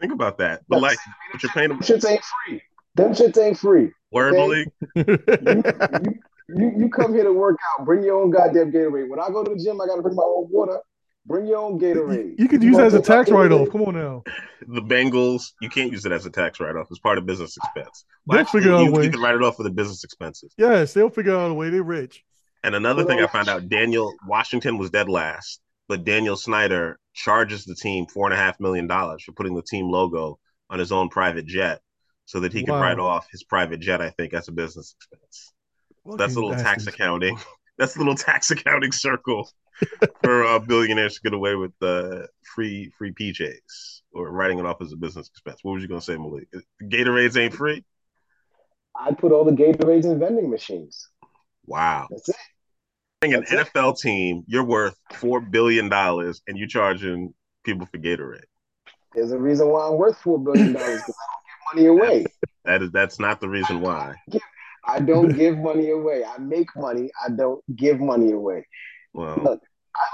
think 0.00 0.12
about 0.12 0.38
that. 0.38 0.62
But 0.68 0.80
like, 0.80 0.98
but 1.32 1.42
you're 1.42 1.52
paying 1.52 1.68
them 1.68 1.78
them 1.78 1.86
shits 1.86 2.08
ain't 2.08 2.22
free. 2.46 2.62
Them 2.94 3.12
shits 3.12 3.38
ain't 3.38 3.58
free. 3.58 3.90
word 4.10 4.34
Okay. 4.34 4.38
Malik. 4.38 4.68
You, 4.94 5.62
you, 6.04 6.20
you, 6.48 6.72
you 6.78 6.88
come 6.90 7.14
here 7.14 7.24
to 7.24 7.32
work 7.32 7.56
out. 7.72 7.86
Bring 7.86 8.02
your 8.02 8.22
own 8.22 8.30
goddamn 8.30 8.70
Gatorade. 8.70 9.08
When 9.08 9.18
I 9.18 9.28
go 9.28 9.42
to 9.42 9.54
the 9.54 9.62
gym, 9.62 9.80
I 9.80 9.86
got 9.86 9.96
to 9.96 10.02
bring 10.02 10.14
my 10.14 10.22
own 10.22 10.48
water. 10.50 10.78
Bring 11.26 11.46
your 11.46 11.58
own 11.58 11.78
Gatorade. 11.80 12.38
you 12.38 12.48
could 12.48 12.62
use 12.62 12.76
that 12.76 12.86
as 12.86 12.94
a 12.94 13.00
tax 13.00 13.30
write 13.30 13.50
off. 13.50 13.70
Come 13.70 13.82
on 13.82 13.94
now. 13.94 14.22
the 14.68 14.82
Bengals, 14.82 15.52
you 15.60 15.70
can't 15.70 15.90
use 15.90 16.04
it 16.04 16.12
as 16.12 16.26
a 16.26 16.30
tax 16.30 16.60
write 16.60 16.76
off. 16.76 16.88
It's 16.90 16.98
part 16.98 17.16
of 17.16 17.24
business 17.24 17.56
expense. 17.56 18.04
They'll 18.28 18.40
actually, 18.40 18.60
figure 18.60 18.74
out 18.74 18.80
a 18.82 18.84
you, 18.84 18.92
way. 18.92 19.04
you 19.04 19.10
can 19.10 19.20
write 19.20 19.34
it 19.34 19.42
off 19.42 19.56
for 19.56 19.62
the 19.62 19.70
business 19.70 20.04
expenses. 20.04 20.52
Yes, 20.58 20.92
they'll 20.92 21.08
figure 21.08 21.34
out 21.34 21.50
a 21.50 21.54
way. 21.54 21.70
They're 21.70 21.82
rich. 21.82 22.22
And 22.62 22.74
another 22.74 23.04
Well, 23.04 23.16
thing 23.16 23.24
I 23.24 23.26
found 23.26 23.48
out, 23.48 23.68
Daniel 23.70 24.12
Washington 24.26 24.76
was 24.78 24.90
dead 24.90 25.08
last, 25.08 25.60
but 25.88 26.04
Daniel 26.04 26.36
Snyder 26.36 26.98
charges 27.14 27.64
the 27.64 27.74
team 27.74 28.06
four 28.06 28.26
and 28.26 28.34
a 28.34 28.38
half 28.38 28.60
million 28.60 28.86
dollars 28.86 29.22
for 29.24 29.32
putting 29.32 29.54
the 29.54 29.62
team 29.62 29.88
logo 29.88 30.38
on 30.68 30.78
his 30.78 30.92
own 30.92 31.08
private 31.08 31.46
jet 31.46 31.80
so 32.26 32.40
that 32.40 32.52
he 32.52 32.64
could 32.64 32.72
Wow. 32.72 32.80
write 32.82 32.98
off 32.98 33.28
his 33.30 33.44
private 33.44 33.80
jet, 33.80 34.00
I 34.02 34.10
think, 34.10 34.34
as 34.34 34.48
a 34.48 34.52
business 34.52 34.94
expense. 34.98 35.52
That's 36.04 36.32
a 36.32 36.34
Fucking 36.34 36.34
little 36.50 36.62
tax 36.64 36.86
accounting. 36.86 37.38
That's 37.78 37.96
a 37.96 37.98
little 37.98 38.14
tax 38.16 38.50
accounting 38.50 38.92
circle 38.92 39.48
for 40.22 40.44
uh, 40.44 40.58
billionaires 40.58 41.14
to 41.14 41.20
get 41.22 41.34
away 41.34 41.54
with 41.54 41.72
uh, 41.82 42.26
free 42.54 42.90
free 42.96 43.12
PJs 43.12 44.00
or 44.12 44.30
writing 44.30 44.58
it 44.58 44.66
off 44.66 44.80
as 44.80 44.92
a 44.92 44.96
business 44.96 45.28
expense. 45.28 45.60
What 45.62 45.74
was 45.74 45.82
you 45.82 45.88
gonna 45.88 46.00
say, 46.00 46.16
Malik? 46.16 46.48
Gatorades 46.82 47.36
ain't 47.36 47.54
free. 47.54 47.84
I 48.96 49.12
put 49.12 49.32
all 49.32 49.44
the 49.44 49.52
Gatorades 49.52 50.04
in 50.04 50.18
vending 50.20 50.50
machines. 50.50 51.08
Wow. 51.66 52.06
That's 52.10 52.28
it. 52.28 52.36
An 53.22 53.30
That's 53.30 53.52
it. 53.52 53.72
NFL 53.72 53.98
team, 53.98 54.44
you're 54.46 54.64
worth 54.64 54.96
four 55.14 55.40
billion 55.40 55.88
dollars, 55.88 56.42
and 56.46 56.56
you're 56.56 56.68
charging 56.68 57.34
people 57.64 57.86
for 57.86 57.98
Gatorade. 57.98 58.44
There's 59.14 59.32
a 59.32 59.38
reason 59.38 59.68
why 59.68 59.86
I'm 59.86 59.96
worth 59.96 60.20
$4 60.22 60.44
billion 60.44 60.72
because 60.72 60.86
I 60.86 60.96
don't 60.96 61.04
give 61.04 61.74
money 61.74 61.86
away. 61.86 62.26
That 62.64 62.82
is 62.82 62.90
that's 62.90 63.20
not 63.20 63.40
the 63.40 63.48
reason 63.48 63.80
why. 63.80 64.14
I 64.86 65.00
don't 65.00 65.30
give 65.30 65.58
money 65.58 65.90
away. 65.90 66.24
I 66.24 66.38
make 66.38 66.74
money. 66.76 67.10
I 67.24 67.30
don't 67.30 67.62
give 67.74 68.00
money 68.00 68.32
away. 68.32 68.66
Well, 69.12 69.36
Look, 69.42 69.62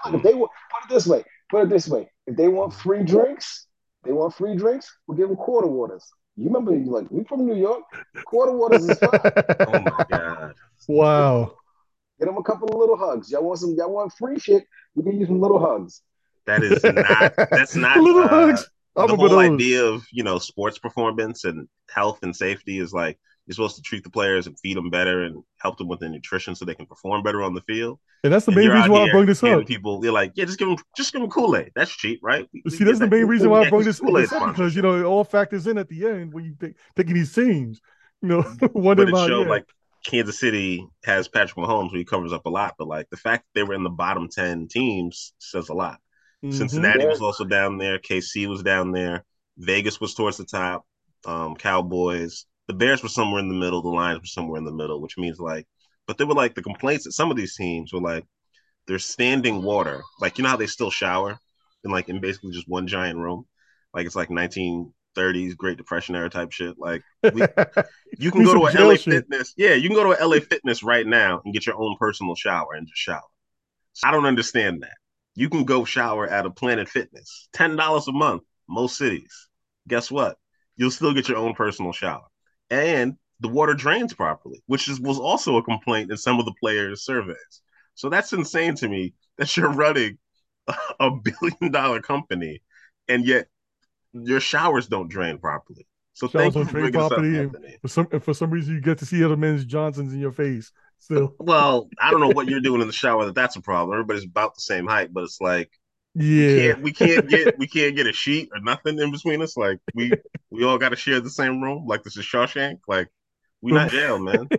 I 0.05 0.11
look, 0.11 0.19
if 0.19 0.23
they 0.23 0.35
want, 0.35 0.51
put 0.71 0.91
it 0.91 0.95
this 0.95 1.07
way, 1.07 1.25
put 1.51 1.63
it 1.65 1.69
this 1.69 1.89
way. 1.89 2.09
If 2.27 2.37
they 2.37 2.49
want 2.49 2.75
free 2.75 3.03
drinks, 3.03 3.67
they 4.05 4.13
want 4.13 4.35
free 4.35 4.57
drinks, 4.57 4.95
we'll 5.07 5.17
give 5.17 5.29
them 5.29 5.37
quarter 5.37 5.67
waters. 5.67 6.07
You 6.37 6.47
remember, 6.47 6.73
like, 6.73 7.11
we 7.11 7.25
from 7.25 7.47
New 7.47 7.57
York, 7.57 7.83
quarter 8.25 8.53
waters 8.53 8.89
is 8.89 8.99
fine. 8.99 9.11
oh 9.61 9.81
my 9.81 10.07
god. 10.11 10.55
wow. 10.89 11.55
Get 12.19 12.27
them 12.27 12.37
a 12.37 12.43
couple 12.43 12.69
of 12.69 12.79
little 12.79 12.97
hugs. 12.97 13.31
Y'all 13.31 13.43
want 13.43 13.59
some, 13.59 13.75
y'all 13.75 13.91
want 13.91 14.13
free 14.13 14.39
shit, 14.39 14.65
we 14.95 15.03
can 15.03 15.19
use 15.19 15.29
some 15.29 15.41
little 15.41 15.59
hugs. 15.59 16.03
That 16.47 16.63
is 16.63 16.83
not 16.83 17.51
that's 17.51 17.77
not 17.77 17.99
little 17.99 18.25
uh, 18.25 18.29
hugs. 18.29 18.69
I 18.97 19.07
the 19.07 19.17
whole 19.17 19.39
idea 19.39 19.85
of 19.85 20.05
you 20.11 20.25
know 20.25 20.39
sports 20.39 20.79
performance 20.79 21.45
and 21.45 21.69
health 21.89 22.21
and 22.23 22.35
safety 22.35 22.79
is 22.79 22.93
like 22.93 23.19
you're 23.51 23.67
supposed 23.67 23.75
to 23.77 23.83
treat 23.83 24.05
the 24.05 24.11
players 24.11 24.47
and 24.47 24.57
feed 24.61 24.77
them 24.77 24.91
better 24.91 25.25
and 25.25 25.43
help 25.59 25.77
them 25.77 25.89
with 25.89 25.99
their 25.99 26.09
nutrition 26.09 26.55
so 26.55 26.65
they 26.65 26.75
can 26.75 26.87
perform 26.87 27.23
better 27.25 27.43
on 27.43 27.53
the 27.53 27.61
field. 27.63 27.99
And 28.23 28.33
that's 28.33 28.47
the 28.47 28.53
And 28.53 28.61
main 28.61 28.69
reason 28.71 28.93
why 28.93 29.03
I 29.03 29.11
brought 29.11 29.27
this 29.27 29.43
up. 29.43 29.67
People, 29.67 30.01
you're 30.05 30.13
like, 30.13 30.33
yeah, 30.37 30.45
just 30.45 30.59
give 30.59 30.69
them, 30.69 30.77
just 30.97 31.13
give 31.13 31.21
them 31.21 31.31
Kool 31.31 31.57
Aid. 31.57 31.73
That's 31.75 31.91
cheap, 31.91 32.21
right? 32.23 32.47
We- 32.55 32.63
we 32.65 32.71
See, 32.71 32.85
that's 32.85 33.01
get 33.01 33.11
the 33.11 33.11
that. 33.11 33.17
main 33.17 33.27
reason 33.27 33.51
why 33.51 33.63
I 33.63 33.69
brought 33.69 33.85
this, 33.85 33.99
this 34.01 34.33
up 34.33 34.49
because 34.51 34.77
you 34.77 34.83
know 34.83 34.95
it 35.01 35.03
all 35.05 35.25
factors 35.25 35.67
in 35.67 35.79
at 35.79 35.89
the 35.89 36.07
end 36.07 36.33
when 36.33 36.45
you 36.45 36.55
think, 36.61 36.77
taking 36.97 37.15
these 37.15 37.35
teams. 37.35 37.81
You 38.23 38.29
know, 38.29 38.45
wondering 38.75 39.09
about 39.09 39.29
showed 39.29 39.43
yeah. 39.45 39.49
like 39.49 39.67
Kansas 40.05 40.39
City 40.39 40.87
has 41.05 41.27
Patrick 41.29 41.57
Mahomes, 41.57 41.91
where 41.91 41.99
he 41.99 42.05
covers 42.05 42.33
up 42.33 42.47
a 42.47 42.51
lot. 42.51 42.75
But 42.79 42.87
like 42.89 43.11
the 43.11 43.17
fact 43.17 43.45
that 43.45 43.59
they 43.59 43.65
were 43.65 43.75
in 43.75 43.83
the 43.83 43.91
bottom 43.91 44.29
ten 44.29 44.69
teams 44.69 45.33
says 45.39 45.69
a 45.71 45.75
lot. 45.75 45.99
Mhm. 46.45 46.53
Cincinnati 46.55 47.07
was 47.07 47.21
also 47.21 47.45
down 47.45 47.79
there. 47.79 47.99
KC 47.99 48.47
was 48.47 48.63
down 48.63 48.93
there. 48.93 49.25
Vegas 49.59 50.01
was 50.01 50.15
towards 50.15 50.37
the 50.37 50.45
top. 50.45 50.87
Um, 51.27 51.55
Cowboys. 51.57 52.47
The 52.71 52.77
Bears 52.77 53.03
were 53.03 53.09
somewhere 53.09 53.41
in 53.41 53.49
the 53.49 53.55
middle. 53.55 53.83
The 53.83 53.89
Lions 53.89 54.21
were 54.21 54.27
somewhere 54.27 54.57
in 54.57 54.65
the 54.65 54.71
middle, 54.71 55.01
which 55.01 55.19
means 55.19 55.41
like, 55.41 55.67
but 56.07 56.19
they 56.19 56.25
were 56.25 56.35
like 56.35 56.55
the 56.55 56.63
complaints 56.63 57.03
that 57.03 57.11
some 57.11 57.29
of 57.29 57.37
these 57.37 57.57
teams 57.57 57.93
were 57.93 58.01
like, 58.01 58.25
they're 58.87 59.01
standing 59.01 59.65
water. 59.65 60.03
Like 60.21 60.39
you 60.39 60.45
know 60.45 60.51
how 60.51 60.57
they 60.57 60.69
still 60.69 60.93
shower 60.93 61.37
in 61.83 61.91
like 61.91 62.09
in 62.09 62.21
basically 62.21 62.53
just 62.53 62.69
one 62.69 62.87
giant 62.87 63.19
room, 63.19 63.45
like 63.93 64.07
it's 64.07 64.15
like 64.15 64.29
1930s 64.29 65.57
Great 65.57 65.79
Depression 65.79 66.15
era 66.15 66.31
type 66.31 66.53
shit. 66.53 66.79
Like 66.79 67.03
we- 67.35 67.43
you 68.21 68.31
can 68.31 68.45
go 68.45 68.55
to 68.55 68.67
a 68.67 68.85
LA 68.85 68.95
shit. 68.95 69.15
Fitness. 69.15 69.53
Yeah, 69.57 69.75
you 69.75 69.89
can 69.89 69.97
go 69.97 70.05
to 70.05 70.23
a 70.23 70.25
LA 70.25 70.39
Fitness 70.39 70.85
right 70.85 71.05
now 71.05 71.43
and 71.45 71.53
get 71.53 71.67
your 71.67 71.77
own 71.77 71.97
personal 71.99 72.37
shower 72.37 72.75
and 72.75 72.87
just 72.87 73.01
shower. 73.01 73.27
So 73.95 74.07
I 74.07 74.13
don't 74.13 74.27
understand 74.27 74.85
that. 74.85 74.95
You 75.35 75.49
can 75.51 75.65
go 75.65 75.85
shower 75.85 76.29
at 76.29 76.47
a 76.47 76.51
Planet 76.51 76.89
Fitness, 76.89 77.49
ten 77.53 77.75
dollars 77.75 78.07
a 78.07 78.13
month, 78.13 78.43
most 78.69 78.97
cities. 78.97 79.49
Guess 79.89 80.09
what? 80.09 80.37
You'll 80.77 80.93
still 80.93 81.13
get 81.13 81.29
your 81.29 81.39
own 81.39 81.55
personal 81.55 81.91
shower, 81.91 82.27
and 82.71 83.17
the 83.41 83.49
water 83.49 83.75
drains 83.75 84.15
properly, 84.15 84.63
which 84.67 84.89
is, 84.89 85.01
was 85.01 85.19
also 85.19 85.57
a 85.57 85.63
complaint 85.63 86.11
in 86.11 86.17
some 86.17 86.39
of 86.39 86.45
the 86.45 86.55
players' 86.61 87.05
surveys. 87.05 87.63
So 87.95 88.09
that's 88.09 88.33
insane 88.33 88.75
to 88.77 88.89
me 88.89 89.15
that 89.39 89.57
you're 89.57 89.73
running 89.73 90.19
a 91.01 91.11
billion 91.11 91.73
dollar 91.73 92.01
company, 92.01 92.63
and 93.09 93.27
yet 93.27 93.49
your 94.13 94.41
showers 94.41 94.87
don't 94.87 95.09
drain 95.09 95.39
properly. 95.39 95.87
So 96.13 96.29
Showers 96.29 96.53
thank 96.53 96.57
you 96.57 96.65
for 96.65 96.71
drain 96.73 96.93
bringing 96.93 97.01
up, 97.01 97.13
and- 97.13 97.79
for 97.81 97.89
some 97.89 98.07
for 98.21 98.35
some 98.35 98.51
reason 98.51 98.75
you 98.75 98.81
get 98.81 98.99
to 98.99 99.07
see 99.07 99.25
other 99.25 99.37
men's 99.37 99.65
Johnsons 99.65 100.13
in 100.13 100.21
your 100.21 100.33
face. 100.33 100.71
Still, 100.99 101.35
Well, 101.39 101.89
I 101.99 102.11
don't 102.11 102.21
know 102.21 102.29
what 102.29 102.47
you're 102.47 102.61
doing 102.61 102.83
in 102.83 102.87
the 102.87 102.93
shower 102.93 103.25
that 103.25 103.35
that's 103.35 103.57
a 103.57 103.63
problem. 103.63 103.95
Everybody's 103.95 104.25
about 104.25 104.55
the 104.55 104.61
same 104.61 104.87
height, 104.87 105.15
but 105.15 105.25
it's 105.25 105.41
like 105.41 105.71
we 106.15 106.25
yeah. 106.25 106.73
can't 106.73 106.83
we 106.83 106.93
can't 106.93 107.29
get 107.29 107.59
we 107.59 107.67
can't 107.67 107.97
get 107.97 108.07
a 108.07 108.13
sheet 108.13 108.49
or 108.53 108.61
nothing 108.61 108.99
in 108.99 109.11
between 109.13 109.43
us. 109.43 109.57
Like 109.57 109.79
we 109.95 110.13
we 110.51 110.65
all 110.65 110.79
got 110.79 110.91
to 110.91 110.97
share 110.97 111.21
the 111.21 111.31
same 111.31 111.63
room. 111.63 111.87
Like 111.87 112.03
this 112.03 112.17
is 112.17 112.25
Shawshank. 112.25 112.81
Like 112.89 113.09
we 113.61 113.73
not 113.73 113.91
jail, 113.91 114.19
man. 114.19 114.49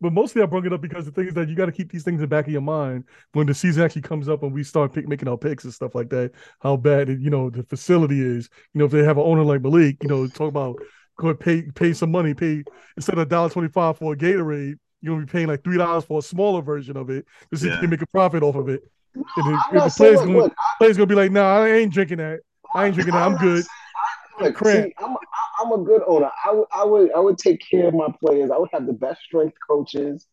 But 0.00 0.12
mostly 0.12 0.42
I 0.42 0.46
brought 0.46 0.66
it 0.66 0.72
up 0.72 0.82
because 0.82 1.06
the 1.06 1.12
thing 1.12 1.28
is 1.28 1.34
that 1.34 1.48
you 1.48 1.54
got 1.54 1.66
to 1.66 1.72
keep 1.72 1.90
these 1.90 2.02
things 2.02 2.16
in 2.16 2.20
the 2.22 2.26
back 2.26 2.46
of 2.46 2.52
your 2.52 2.60
mind 2.60 3.04
when 3.32 3.46
the 3.46 3.54
season 3.54 3.82
actually 3.82 4.02
comes 4.02 4.28
up 4.28 4.42
and 4.42 4.52
we 4.52 4.62
start 4.62 4.92
pick, 4.92 5.08
making 5.08 5.28
our 5.28 5.38
picks 5.38 5.64
and 5.64 5.72
stuff 5.72 5.94
like 5.94 6.10
that. 6.10 6.32
How 6.60 6.76
bad 6.76 7.08
it, 7.08 7.20
you 7.20 7.30
know 7.30 7.48
the 7.48 7.62
facility 7.62 8.20
is. 8.20 8.50
You 8.74 8.80
know 8.80 8.84
if 8.84 8.90
they 8.90 9.02
have 9.02 9.16
an 9.16 9.24
owner 9.24 9.42
like 9.44 9.62
Malik, 9.62 10.02
you 10.02 10.08
know 10.08 10.26
talk 10.26 10.48
about 10.48 10.76
go 11.16 11.32
pay 11.34 11.62
pay 11.62 11.94
some 11.94 12.10
money, 12.10 12.34
pay 12.34 12.64
instead 12.98 13.16
of 13.16 13.28
dollar 13.30 13.48
twenty 13.48 13.68
five 13.68 13.96
for 13.96 14.12
a 14.12 14.16
Gatorade, 14.16 14.74
you're 15.00 15.14
gonna 15.14 15.24
be 15.24 15.32
paying 15.32 15.46
like 15.46 15.64
three 15.64 15.78
dollars 15.78 16.04
for 16.04 16.18
a 16.18 16.22
smaller 16.22 16.60
version 16.60 16.98
of 16.98 17.08
it. 17.08 17.24
because 17.48 17.64
Yeah. 17.64 17.74
you 17.74 17.80
can 17.80 17.90
make 17.90 18.02
a 18.02 18.06
profit 18.06 18.42
off 18.42 18.56
of 18.56 18.68
it. 18.68 18.82
And 19.14 19.24
the, 19.36 19.40
I'm 19.42 19.60
and 19.70 19.74
not 19.78 19.84
the 19.90 19.94
players 19.96 20.18
gonna 20.20 20.36
look, 20.38 20.54
players 20.78 20.96
gonna 20.96 21.06
be 21.06 21.14
like, 21.14 21.30
nah, 21.32 21.58
I 21.62 21.68
ain't 21.70 21.92
drinking 21.92 22.18
that. 22.18 22.40
I 22.74 22.86
ain't 22.86 22.94
drinking 22.94 23.14
that. 23.14 23.22
I'm 23.22 23.36
good. 23.36 23.64
saying- 23.64 23.68
Look, 24.40 24.56
Cramp. 24.56 24.86
see, 24.86 24.94
I'm, 24.98 25.16
I'm 25.60 25.80
a 25.80 25.84
good 25.84 26.02
owner. 26.08 26.28
I 26.44 26.52
would, 26.84 27.12
I 27.14 27.20
would, 27.20 27.38
take 27.38 27.60
care 27.70 27.86
of 27.86 27.94
my 27.94 28.08
players. 28.20 28.50
I 28.50 28.58
would 28.58 28.68
have 28.72 28.84
the 28.86 28.92
best 28.92 29.20
strength 29.22 29.56
coaches, 29.68 30.26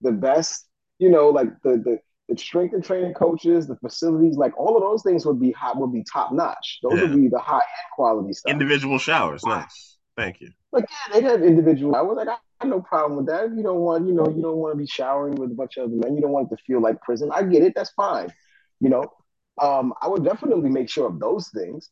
the 0.00 0.12
best, 0.12 0.66
you 0.98 1.10
know, 1.10 1.28
like 1.28 1.48
the 1.62 1.76
the, 1.76 1.98
the 2.30 2.38
strength 2.38 2.72
and 2.72 2.82
training 2.82 3.12
coaches, 3.12 3.66
the 3.66 3.76
facilities, 3.76 4.36
like 4.36 4.58
all 4.58 4.76
of 4.76 4.82
those 4.82 5.02
things 5.02 5.26
would 5.26 5.38
be 5.38 5.52
hot, 5.52 5.76
would 5.76 5.92
be 5.92 6.02
top 6.10 6.32
notch. 6.32 6.78
Those 6.82 7.02
would 7.02 7.14
be 7.14 7.28
the 7.28 7.38
high 7.38 7.56
end 7.56 7.62
quality 7.94 8.32
stuff. 8.32 8.50
Individual 8.50 8.98
showers, 8.98 9.44
nice. 9.44 9.98
Thank 10.16 10.40
you. 10.40 10.50
Like 10.74 10.86
yeah, 10.90 11.20
they 11.20 11.26
have 11.26 11.42
individual. 11.42 11.94
I 11.94 12.02
was 12.02 12.16
like, 12.16 12.28
I 12.28 12.36
have 12.60 12.68
no 12.68 12.80
problem 12.80 13.16
with 13.16 13.26
that. 13.26 13.44
If 13.44 13.52
you 13.56 13.62
don't 13.62 13.78
want, 13.78 14.08
you 14.08 14.12
know, 14.12 14.26
you 14.28 14.42
don't 14.42 14.56
want 14.56 14.74
to 14.74 14.78
be 14.78 14.86
showering 14.86 15.36
with 15.36 15.52
a 15.52 15.54
bunch 15.54 15.76
of 15.76 15.84
other 15.84 15.94
men. 15.94 16.16
You 16.16 16.20
don't 16.20 16.32
want 16.32 16.50
it 16.50 16.56
to 16.56 16.62
feel 16.64 16.82
like 16.82 17.00
prison. 17.02 17.30
I 17.32 17.44
get 17.44 17.62
it. 17.62 17.74
That's 17.76 17.90
fine. 17.90 18.32
You 18.80 18.88
know, 18.88 19.04
um, 19.62 19.94
I 20.02 20.08
would 20.08 20.24
definitely 20.24 20.70
make 20.70 20.90
sure 20.90 21.06
of 21.06 21.20
those 21.20 21.48
things. 21.50 21.90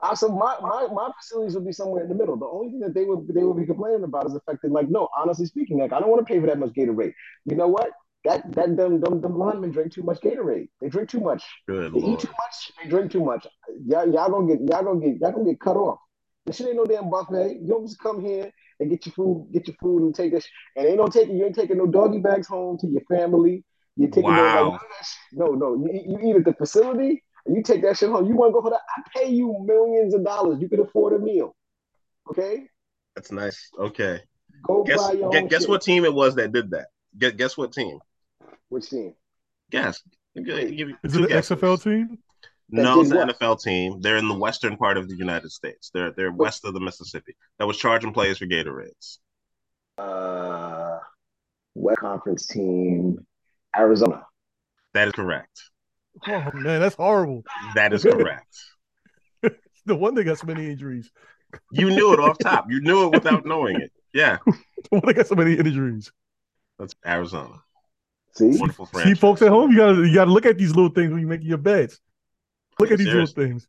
Uh, 0.00 0.14
so 0.14 0.28
my, 0.28 0.56
my 0.62 0.86
my 0.92 1.10
facilities 1.20 1.54
would 1.54 1.66
be 1.66 1.72
somewhere 1.72 2.04
in 2.04 2.08
the 2.08 2.14
middle. 2.14 2.36
The 2.36 2.46
only 2.46 2.70
thing 2.70 2.80
that 2.80 2.94
they 2.94 3.04
would 3.04 3.28
they 3.28 3.42
would 3.42 3.56
be 3.56 3.66
complaining 3.66 4.04
about 4.04 4.26
is 4.26 4.32
the 4.32 4.40
fact 4.40 4.62
that 4.62 4.72
like 4.72 4.88
no, 4.88 5.08
honestly 5.16 5.46
speaking, 5.46 5.78
like 5.78 5.92
I 5.92 6.00
don't 6.00 6.08
want 6.08 6.26
to 6.26 6.32
pay 6.32 6.40
for 6.40 6.46
that 6.46 6.58
much 6.58 6.72
Gatorade. 6.72 7.12
You 7.44 7.56
know 7.56 7.68
what? 7.68 7.90
That 8.24 8.50
that 8.54 8.76
them 8.76 9.00
them, 9.00 9.20
them 9.20 9.36
linemen 9.36 9.70
drink 9.70 9.92
too 9.92 10.02
much 10.02 10.20
Gatorade. 10.20 10.68
They 10.80 10.88
drink 10.88 11.10
too 11.10 11.20
much. 11.20 11.42
Good 11.66 11.92
They 11.92 11.98
eat 11.98 12.20
too 12.20 12.28
much. 12.28 12.72
They 12.80 12.88
drink 12.88 13.10
too 13.10 13.24
much. 13.24 13.46
Y'all, 13.86 14.10
y'all 14.10 14.30
gonna 14.30 14.46
get 14.46 14.60
y'all 14.68 14.84
gonna 14.84 15.00
get 15.00 15.20
y'all 15.20 15.32
gonna 15.32 15.44
get 15.44 15.60
cut 15.60 15.76
off. 15.76 15.98
This 16.48 16.56
shit 16.56 16.68
ain't 16.68 16.76
no 16.76 16.86
damn 16.86 17.10
buffet. 17.10 17.58
You 17.60 17.68
don't 17.68 17.86
just 17.86 18.00
come 18.00 18.24
here 18.24 18.50
and 18.80 18.88
get 18.88 19.04
your 19.04 19.12
food, 19.12 19.50
get 19.52 19.66
your 19.68 19.76
food 19.82 20.02
and 20.02 20.14
take 20.14 20.32
this. 20.32 20.46
And 20.76 20.86
ain't 20.86 20.96
no 20.96 21.06
taking 21.08 21.36
you 21.36 21.44
ain't 21.44 21.54
taking 21.54 21.76
no 21.76 21.86
doggy 21.86 22.20
bags 22.20 22.46
home 22.48 22.78
to 22.78 22.86
your 22.86 23.02
family. 23.02 23.64
You're 23.96 24.08
taking 24.08 24.30
no, 24.30 24.42
Wow. 24.42 24.54
none 24.54 24.74
of 24.74 24.80
that 24.80 25.06
shit. 25.06 25.38
no, 25.38 25.46
no. 25.48 25.74
You, 25.74 26.18
you 26.22 26.30
eat 26.30 26.36
at 26.36 26.44
the 26.46 26.54
facility 26.54 27.22
and 27.44 27.54
you 27.54 27.62
take 27.62 27.82
that 27.82 27.98
shit 27.98 28.08
home. 28.08 28.24
You 28.26 28.34
want 28.34 28.50
to 28.50 28.54
go 28.54 28.62
for 28.62 28.70
that? 28.70 28.80
I 28.96 29.02
pay 29.14 29.28
you 29.30 29.56
millions 29.66 30.14
of 30.14 30.24
dollars. 30.24 30.58
You 30.62 30.70
can 30.70 30.80
afford 30.80 31.12
a 31.12 31.18
meal. 31.18 31.54
Okay, 32.30 32.66
That's 33.14 33.30
nice. 33.30 33.68
Okay. 33.78 34.20
go 34.62 34.84
Guess 34.84 34.96
buy 35.06 35.12
your 35.12 35.30
guess, 35.30 35.42
own 35.42 35.48
guess 35.48 35.60
shit. 35.62 35.68
what 35.68 35.82
team 35.82 36.04
it 36.06 36.14
was 36.14 36.34
that 36.36 36.52
did 36.52 36.70
that? 36.70 36.86
Guess, 37.18 37.32
guess 37.32 37.56
what 37.58 37.72
team? 37.72 37.98
Which 38.70 38.88
team? 38.88 39.14
Guess. 39.70 40.02
Give, 40.34 40.44
give 40.46 40.88
you 40.88 40.96
Is 41.04 41.14
it 41.16 41.22
the 41.22 41.28
guesses. 41.28 41.58
XFL 41.58 41.82
team? 41.82 42.18
No, 42.70 43.00
it's 43.00 43.10
an? 43.10 43.28
NFL 43.28 43.62
team. 43.62 44.00
They're 44.00 44.16
in 44.18 44.28
the 44.28 44.38
western 44.38 44.76
part 44.76 44.98
of 44.98 45.08
the 45.08 45.16
United 45.16 45.50
States. 45.50 45.90
They're 45.92 46.12
they're 46.12 46.32
west 46.32 46.64
of 46.64 46.74
the 46.74 46.80
Mississippi. 46.80 47.34
That 47.58 47.66
was 47.66 47.78
charging 47.78 48.12
players 48.12 48.38
for 48.38 48.46
Gatorades. 48.46 49.18
Uh, 49.96 50.98
West 51.74 52.00
Conference 52.00 52.46
team, 52.46 53.26
Arizona. 53.76 54.26
That 54.94 55.08
is 55.08 55.12
correct. 55.12 55.62
Oh 56.26 56.50
man, 56.52 56.80
that's 56.80 56.96
horrible. 56.96 57.44
That 57.74 57.92
is 57.92 58.02
correct. 58.02 58.54
the 59.86 59.94
one 59.96 60.14
that 60.14 60.24
got 60.24 60.38
so 60.38 60.46
many 60.46 60.70
injuries. 60.70 61.10
You 61.72 61.90
knew 61.90 62.12
it 62.12 62.20
off 62.20 62.38
top. 62.38 62.66
You 62.68 62.80
knew 62.80 63.06
it 63.06 63.12
without 63.12 63.46
knowing 63.46 63.80
it. 63.80 63.92
Yeah, 64.12 64.38
No 64.46 64.54
wonder 64.92 65.06
they 65.06 65.14
got 65.14 65.26
so 65.26 65.34
many 65.34 65.54
injuries. 65.54 66.10
that's 66.78 66.94
Arizona. 67.06 67.62
See, 68.34 68.56
Wonderful 68.58 68.86
See, 68.86 69.14
folks 69.14 69.42
at 69.42 69.48
home, 69.48 69.70
you 69.70 69.76
gotta 69.78 70.06
you 70.06 70.14
gotta 70.14 70.30
look 70.30 70.46
at 70.46 70.58
these 70.58 70.74
little 70.74 70.90
things 70.90 71.10
when 71.10 71.20
you're 71.20 71.28
making 71.28 71.48
your 71.48 71.58
bets. 71.58 72.00
Look 72.80 72.90
at 72.92 72.98
these 72.98 73.08
little 73.08 73.26
things. 73.26 73.66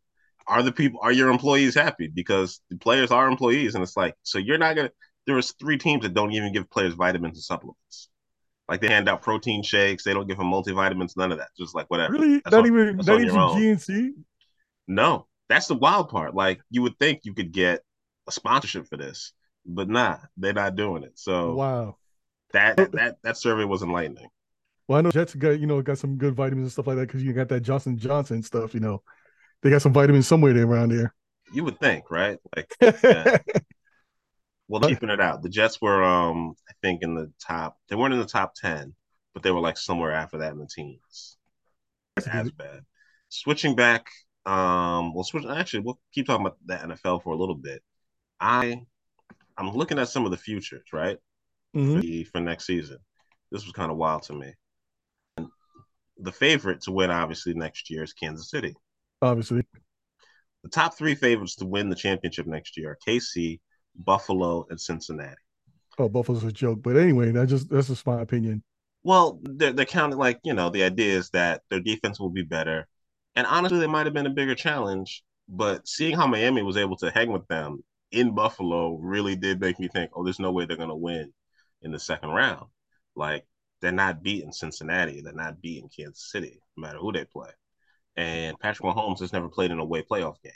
Are 0.48 0.64
the 0.64 0.72
people? 0.72 1.00
Are 1.04 1.12
your 1.12 1.30
employees 1.30 1.76
happy? 1.76 2.08
Because 2.08 2.62
the 2.70 2.78
players 2.78 3.12
are 3.12 3.28
employees, 3.28 3.76
and 3.76 3.84
it's 3.84 3.96
like 3.98 4.16
so 4.24 4.38
you're 4.40 4.58
not 4.58 4.76
gonna. 4.76 4.92
There 5.28 5.36
was 5.36 5.52
three 5.60 5.78
teams 5.78 6.02
that 6.04 6.14
don't 6.14 6.32
even 6.32 6.54
give 6.54 6.70
players 6.70 6.94
vitamins 6.96 7.38
and 7.38 7.44
supplements. 7.44 8.10
Like 8.68 8.82
they 8.82 8.88
hand 8.88 9.08
out 9.10 9.22
protein 9.22 9.62
shakes. 9.64 10.04
They 10.04 10.14
don't 10.14 10.28
give 10.28 10.38
them 10.38 10.48
multivitamins. 10.48 11.16
None 11.18 11.32
of 11.32 11.38
that. 11.40 11.50
Just 11.58 11.76
like 11.76 11.90
whatever. 11.90 12.14
Really? 12.14 12.42
That's 12.44 12.52
Not 12.52 12.62
on- 12.62 12.68
even 12.68 12.98
not 12.98 13.08
even 13.10 13.22
your 13.26 13.34
from 13.34 13.42
own. 13.42 13.58
GNC? 13.62 14.12
No, 14.88 15.28
that's 15.50 15.68
the 15.68 15.76
wild 15.76 16.10
part. 16.10 16.34
Like 16.34 16.62
you 16.72 16.82
would 16.82 16.98
think 16.98 17.22
you 17.24 17.34
could 17.34 17.52
get 17.52 17.82
a 18.28 18.32
sponsorship 18.32 18.88
for 18.88 18.98
this, 18.98 19.34
but 19.66 19.88
nah, 19.90 20.18
they're 20.38 20.54
not 20.54 20.76
doing 20.76 21.04
it. 21.04 21.14
So 21.20 21.54
Wow. 21.56 21.98
that 22.54 22.78
that 22.94 23.18
that 23.24 23.38
survey 23.38 23.66
was 23.66 23.84
enlightening. 23.84 24.30
Well, 24.90 24.98
I 24.98 25.02
know 25.02 25.12
Jets 25.12 25.36
got 25.36 25.60
you 25.60 25.68
know 25.68 25.84
got 25.84 26.00
some 26.00 26.18
good 26.18 26.34
vitamins 26.34 26.66
and 26.66 26.72
stuff 26.72 26.88
like 26.88 26.98
that 26.98 27.08
because 27.08 27.24
you 27.24 27.32
got 27.32 27.48
that 27.50 27.62
Johnson 27.62 27.96
Johnson 27.96 28.42
stuff. 28.42 28.74
You 28.74 28.80
know, 28.80 29.04
they 29.62 29.70
got 29.70 29.84
some 29.84 29.94
vitamins 29.94 30.26
somewhere 30.28 30.52
there 30.52 30.66
around 30.66 30.90
there. 30.90 31.14
You 31.54 31.64
would 31.64 31.80
think, 31.80 32.10
right? 32.10 32.40
Like, 32.56 32.74
yeah. 33.04 33.38
well, 34.68 34.82
keeping 34.82 35.10
it 35.12 35.20
out. 35.22 35.44
The 35.44 35.50
Jets 35.50 35.80
were, 35.80 36.04
um, 36.04 36.56
I 36.68 36.74
think, 36.82 37.04
in 37.04 37.14
the 37.14 37.32
top. 37.40 37.78
They 37.88 37.96
weren't 37.96 38.16
in 38.16 38.20
the 38.20 38.26
top 38.26 38.56
ten, 38.56 38.96
but 39.36 39.44
they 39.44 39.52
were 39.52 39.60
like 39.60 39.78
somewhere 39.78 40.12
after 40.12 40.40
that 40.40 40.54
in 40.54 40.58
the 40.58 40.68
teens. 40.68 41.38
That's 42.16 42.28
as 42.28 42.50
bad. 42.50 42.82
Switching 43.30 43.76
back, 43.76 44.08
um, 44.48 45.14
we'll 45.14 45.24
switch. 45.24 45.46
Actually, 45.48 45.82
we'll 45.82 46.00
keep 46.12 46.26
talking 46.26 46.48
about 46.48 46.58
the 46.66 46.74
NFL 46.74 47.22
for 47.22 47.32
a 47.34 47.38
little 47.38 47.54
bit. 47.54 47.84
I, 48.40 48.82
I'm 49.56 49.70
looking 49.70 50.00
at 50.00 50.10
some 50.10 50.26
of 50.26 50.32
the 50.32 50.38
futures, 50.38 50.88
right, 50.92 51.20
Mhm. 51.76 51.96
for, 51.96 52.02
the, 52.02 52.24
for 52.24 52.40
next 52.40 52.66
season. 52.66 52.98
This 53.52 53.66
was 53.66 53.74
kind 53.74 53.92
of 53.92 53.98
wild 53.98 54.24
to 54.24 54.34
me. 54.34 54.52
The 56.20 56.32
favorite 56.32 56.82
to 56.82 56.92
win, 56.92 57.10
obviously, 57.12 57.54
next 57.54 57.90
year 57.90 58.04
is 58.04 58.14
Kansas 58.14 58.50
City. 58.50 58.76
Obviously, 59.22 59.64
The 60.64 60.70
top 60.70 60.98
three 60.98 61.16
favorites 61.16 61.56
to 61.58 61.66
win 61.66 61.90
the 61.90 61.96
championship 61.96 62.46
next 62.46 62.78
year 62.78 62.92
are 62.92 62.98
KC, 63.08 63.60
Buffalo, 63.96 64.66
and 64.70 64.80
Cincinnati. 64.80 65.36
oh, 65.98 66.10
Buffalo's 66.10 66.44
a 66.44 66.52
joke, 66.52 66.82
but 66.82 66.98
anyway, 66.98 67.32
that 67.32 67.48
just 67.48 67.70
that's 67.70 67.88
just 67.88 68.06
my 68.06 68.22
opinion. 68.22 68.64
Well, 69.04 69.40
they're, 69.44 69.72
they're 69.74 69.86
counting 69.86 70.18
like, 70.20 70.40
you 70.44 70.54
know, 70.54 70.70
the 70.70 70.84
idea 70.84 71.18
is 71.18 71.30
that 71.32 71.62
their 71.70 71.80
defense 71.80 72.20
will 72.20 72.30
be 72.30 72.44
better. 72.44 72.88
And 73.36 73.48
honestly, 73.48 73.80
they 73.80 73.88
might 73.88 74.06
have 74.06 74.14
been 74.14 74.26
a 74.26 74.30
bigger 74.32 74.56
challenge. 74.56 75.24
But 75.48 75.88
seeing 75.88 76.16
how 76.16 76.28
Miami 76.28 76.62
was 76.62 76.78
able 76.78 76.98
to 76.98 77.10
hang 77.12 77.32
with 77.32 77.48
them 77.48 77.84
in 78.12 78.36
Buffalo 78.36 78.98
really 78.98 79.36
did 79.36 79.60
make 79.60 79.80
me 79.80 79.88
think, 79.88 80.12
oh, 80.14 80.24
there's 80.24 80.40
no 80.40 80.52
way 80.52 80.66
they're 80.66 80.78
going 80.78 80.90
to 80.90 80.96
win 80.96 81.34
in 81.82 81.92
the 81.92 82.00
second 82.00 82.30
round. 82.30 82.68
Like, 83.16 83.46
they're 83.82 83.92
not 83.92 84.24
beating 84.24 84.52
Cincinnati. 84.52 85.22
They're 85.22 85.34
not 85.34 85.62
beating 85.62 85.90
Kansas 85.96 86.32
City, 86.32 86.62
no 86.78 86.82
matter 86.82 87.00
who 87.00 87.12
they 87.12 87.26
play. 87.26 87.50
And 88.18 88.60
Patrick 88.60 88.88
Mahomes 88.88 89.20
has 89.22 89.34
never 89.34 89.50
played 89.50 89.72
in 89.72 89.80
a 89.80 89.84
away 89.84 90.04
playoff 90.04 90.42
game. 90.44 90.54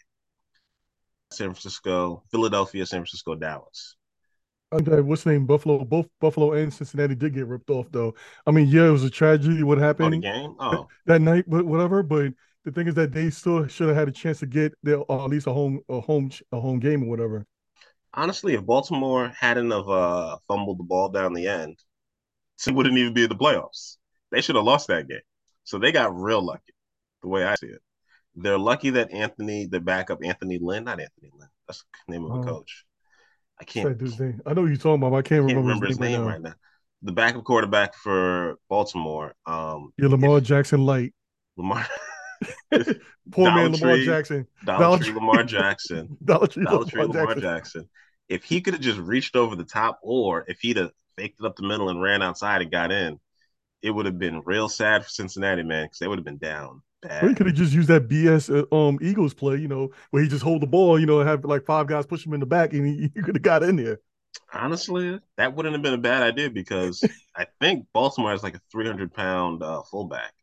San 1.33 1.49
Francisco, 1.49 2.23
Philadelphia, 2.31 2.85
San 2.85 3.01
Francisco, 3.01 3.35
Dallas. 3.35 3.97
Okay, 4.71 5.01
what's 5.01 5.23
the 5.23 5.31
name? 5.31 5.45
Buffalo. 5.45 5.85
Both 5.85 6.07
Buffalo 6.19 6.53
and 6.53 6.73
Cincinnati 6.73 7.13
did 7.15 7.33
get 7.35 7.45
ripped 7.45 7.69
off, 7.69 7.91
though. 7.91 8.15
I 8.47 8.51
mean, 8.51 8.67
yeah, 8.67 8.87
it 8.87 8.91
was 8.91 9.03
a 9.03 9.09
tragedy 9.09 9.61
what 9.63 9.77
Oh, 9.99 10.09
the 10.11 10.17
happened 10.17 10.19
game? 10.19 10.55
Oh, 10.59 10.89
that 11.05 11.21
night, 11.21 11.45
but 11.47 11.65
whatever. 11.65 12.01
But 12.03 12.33
the 12.65 12.71
thing 12.71 12.87
is 12.87 12.95
that 12.95 13.13
they 13.13 13.29
still 13.29 13.67
should 13.67 13.89
have 13.89 13.97
had 13.97 14.07
a 14.09 14.11
chance 14.11 14.39
to 14.39 14.47
get 14.47 14.73
their 14.83 14.97
or 14.99 15.23
at 15.25 15.29
least 15.29 15.47
a 15.47 15.53
home 15.53 15.81
a 15.89 16.01
home 16.01 16.31
a 16.51 16.59
home 16.59 16.79
game 16.79 17.03
or 17.03 17.07
whatever. 17.09 17.45
honestly, 18.13 18.53
if 18.55 18.65
Baltimore 18.65 19.29
hadn't 19.29 19.71
have 19.71 19.89
uh, 19.89 20.37
fumbled 20.47 20.79
the 20.79 20.83
ball 20.83 21.09
down 21.09 21.33
the 21.33 21.47
end, 21.47 21.77
it 22.67 22.73
wouldn't 22.73 22.97
even 22.97 23.13
be 23.13 23.23
in 23.23 23.29
the 23.29 23.35
playoffs. 23.35 23.97
They 24.31 24.41
should 24.41 24.55
have 24.55 24.65
lost 24.65 24.87
that 24.87 25.07
game. 25.07 25.19
So 25.63 25.77
they 25.79 25.91
got 25.91 26.15
real 26.15 26.41
lucky, 26.43 26.73
the 27.21 27.27
way 27.29 27.43
I 27.43 27.55
see 27.55 27.67
it. 27.67 27.81
They're 28.35 28.57
lucky 28.57 28.89
that 28.91 29.11
Anthony, 29.11 29.65
the 29.67 29.79
backup 29.79 30.19
Anthony 30.23 30.57
Lynn, 30.59 30.85
not 30.85 30.99
Anthony 30.99 31.29
Lynn, 31.37 31.49
that's 31.67 31.83
the 32.07 32.13
name 32.13 32.25
of 32.25 32.31
a 32.31 32.39
Oh. 32.39 32.43
coach. 32.43 32.85
I 33.61 33.63
can't, 33.65 33.97
dude's 33.97 34.19
name? 34.19 34.41
I 34.45 34.53
know 34.53 34.65
you're 34.65 34.75
talking 34.75 34.95
about. 34.95 35.11
But 35.11 35.17
I 35.17 35.21
can't, 35.21 35.47
can't 35.47 35.57
remember, 35.57 35.61
remember 35.61 35.85
his 35.87 35.99
name 35.99 36.21
right 36.21 36.33
right 36.33 36.41
now. 36.41 36.53
The 37.03 37.11
backup 37.11 37.43
quarterback 37.43 37.93
for 37.95 38.55
Baltimore, 38.69 39.35
um, 39.45 39.93
Yeah, 39.97 40.07
Lamar 40.07 40.39
if 40.39 40.45
Jackson 40.45 40.85
light. 40.85 41.13
Lamar, 41.57 41.85
Poor 43.31 43.49
Dollar 43.49 43.55
man, 43.55 43.71
Lamar 43.73 43.95
Tree, 43.95 44.05
Jackson. 44.05 44.47
Dollar 44.65 44.79
Dollar 44.79 44.97
Tree. 44.99 45.13
Lamar 45.13 45.43
Jackson, 45.45 46.17
Dollar 46.23 46.47
Tree, 46.47 46.63
Dollar 46.63 46.77
Lamar, 46.79 46.89
Tree 46.89 47.01
Lamar 47.03 47.25
Jackson. 47.35 47.41
Jackson. 47.41 47.89
If 48.29 48.43
he 48.45 48.61
could 48.61 48.73
have 48.73 48.81
just 48.81 48.99
reached 48.99 49.35
over 49.35 49.55
the 49.55 49.63
top, 49.65 49.99
or 50.01 50.43
if 50.47 50.59
he'd 50.61 50.77
have 50.77 50.91
faked 51.17 51.39
it 51.39 51.45
up 51.45 51.55
the 51.55 51.67
middle 51.67 51.89
and 51.89 52.01
ran 52.01 52.21
outside 52.21 52.61
and 52.61 52.71
got 52.71 52.91
in, 52.91 53.19
it 53.83 53.91
would 53.91 54.05
have 54.07 54.19
been 54.19 54.41
real 54.45 54.69
sad 54.69 55.03
for 55.03 55.09
Cincinnati, 55.09 55.63
man, 55.63 55.85
because 55.85 55.99
they 55.99 56.07
would 56.09 56.19
have 56.19 56.25
been 56.25 56.37
down 56.39 56.81
Or 57.19 57.29
he 57.29 57.35
bad. 57.35 57.35
could 57.35 57.45
have 57.47 57.55
just 57.55 57.73
used 57.73 57.87
that 57.89 58.07
BS 58.07 58.49
uh, 58.49 58.65
um 58.75 58.99
Eagles 59.01 59.33
play, 59.33 59.57
you 59.57 59.67
know, 59.67 59.89
where 60.11 60.21
he 60.23 60.29
just 60.29 60.43
hold 60.43 60.61
the 60.61 60.67
ball, 60.67 60.99
you 60.99 61.05
know, 61.05 61.19
have 61.19 61.45
like 61.45 61.65
five 61.65 61.87
guys 61.87 62.05
push 62.05 62.25
him 62.25 62.33
in 62.33 62.39
the 62.39 62.45
back, 62.45 62.73
and 62.73 62.85
he, 62.85 63.03
he 63.15 63.21
could 63.21 63.35
have 63.35 63.41
got 63.41 63.63
in 63.63 63.75
there. 63.77 63.99
Honestly, 64.53 65.19
that 65.37 65.55
wouldn't 65.55 65.73
have 65.73 65.81
been 65.81 65.93
a 65.93 65.97
bad 65.97 66.21
idea 66.23 66.49
because 66.49 67.03
I 67.35 67.47
think 67.59 67.87
Baltimore 67.93 68.31
has 68.31 68.43
like 68.43 68.55
a 68.55 68.61
300 68.71 69.13
pound 69.13 69.63
uh, 69.63 69.81
fullback, 69.83 70.33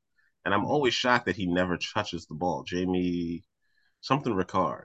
and 0.45 0.53
I'm 0.53 0.65
always 0.65 0.95
shocked 0.95 1.27
that 1.27 1.37
he 1.37 1.47
never 1.47 1.77
touches 1.79 2.27
the 2.27 2.35
ball. 2.35 2.65
Jamie, 2.65 3.45
something 4.01 4.33
Ricard. 4.35 4.85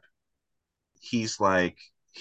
He's 1.00 1.40
like 1.40 1.78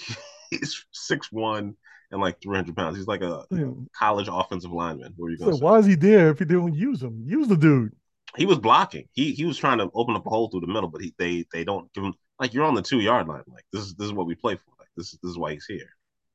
he's 0.51 0.85
six 0.93 1.33
one 1.33 1.77
and 2.15 2.23
like 2.23 2.41
300 2.41 2.75
pounds. 2.77 2.97
He's 2.97 3.07
like 3.09 3.23
a 3.23 3.45
Man, 3.51 3.89
college 3.95 4.29
offensive 4.31 4.73
lineman. 4.73 5.13
What 5.17 5.27
are 5.27 5.31
you 5.31 5.37
going 5.37 5.59
why 5.59 5.79
is 5.79 5.87
he 5.87 5.97
there 5.97 6.31
if 6.31 6.39
he 6.39 6.45
didn't 6.45 6.75
use 6.75 7.03
him? 7.03 7.25
Use 7.27 7.49
the 7.49 7.57
dude. 7.57 7.93
He 8.37 8.47
was 8.47 8.59
blocking. 8.59 9.09
He 9.13 9.33
he 9.33 9.45
was 9.45 9.59
trying 9.59 9.79
to 9.79 9.91
open 9.95 10.17
up 10.17 10.25
a 10.25 10.31
hole 10.31 10.49
through 10.49 10.61
the 10.61 10.69
middle, 10.69 10.89
but 10.89 11.03
he 11.03 11.13
they 11.19 11.45
they 11.53 11.65
don't 11.65 11.93
give 11.93 12.05
him 12.05 12.15
like 12.41 12.55
you're 12.55 12.65
on 12.65 12.75
the 12.75 12.83
two 12.83 13.01
yard 13.01 13.29
line. 13.29 13.43
Like 13.49 13.65
this 13.73 13.83
is 13.83 13.95
this 13.95 14.07
is 14.07 14.13
what 14.13 14.27
we 14.27 14.35
play 14.35 14.55
for. 14.55 14.73
Like 14.79 14.89
this 14.97 15.13
is 15.13 15.19
this 15.23 15.31
is 15.31 15.39
why 15.39 15.53
he's 15.53 15.67
here. 15.67 15.91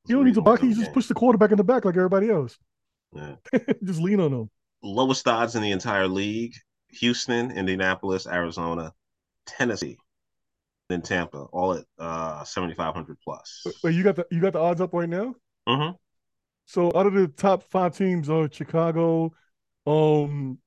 You 0.07 0.15
don't 0.17 0.25
need 0.25 0.35
to 0.35 0.41
block. 0.41 0.61
You 0.61 0.73
just 0.75 0.93
push 0.93 1.07
the 1.07 1.13
quarterback 1.13 1.51
in 1.51 1.57
the 1.57 1.63
back 1.63 1.85
like 1.85 1.95
everybody 1.95 2.29
else. 2.29 2.57
game. 3.15 3.37
just 3.83 4.01
lean 4.01 4.19
on 4.19 4.33
him. 4.33 4.49
Yeah. 4.83 4.91
Lowest 4.91 5.27
odds 5.27 5.55
in 5.55 5.61
the 5.61 5.71
entire 5.71 6.07
league: 6.07 6.55
Houston, 6.89 7.51
Indianapolis, 7.51 8.27
Arizona, 8.27 8.93
Tennessee, 9.45 9.97
then 10.89 11.01
Tampa, 11.01 11.37
all 11.37 11.73
at 11.73 11.85
uh 11.97 12.43
7,500 12.43 13.17
plus. 13.23 13.65
Wait, 13.83 13.95
you 13.95 14.03
got 14.03 14.15
the 14.15 14.25
you 14.31 14.41
got 14.41 14.53
the 14.53 14.59
odds 14.59 14.81
up 14.81 14.93
right 14.93 15.09
now. 15.09 15.35
Hmm 15.69 15.91
So 16.65 16.87
out 16.95 17.07
of 17.07 17.13
the 17.13 17.27
top 17.27 17.63
five 17.63 17.95
teams 17.97 18.29
are 18.29 18.49
Chicago, 18.51 19.33
um, 19.87 20.59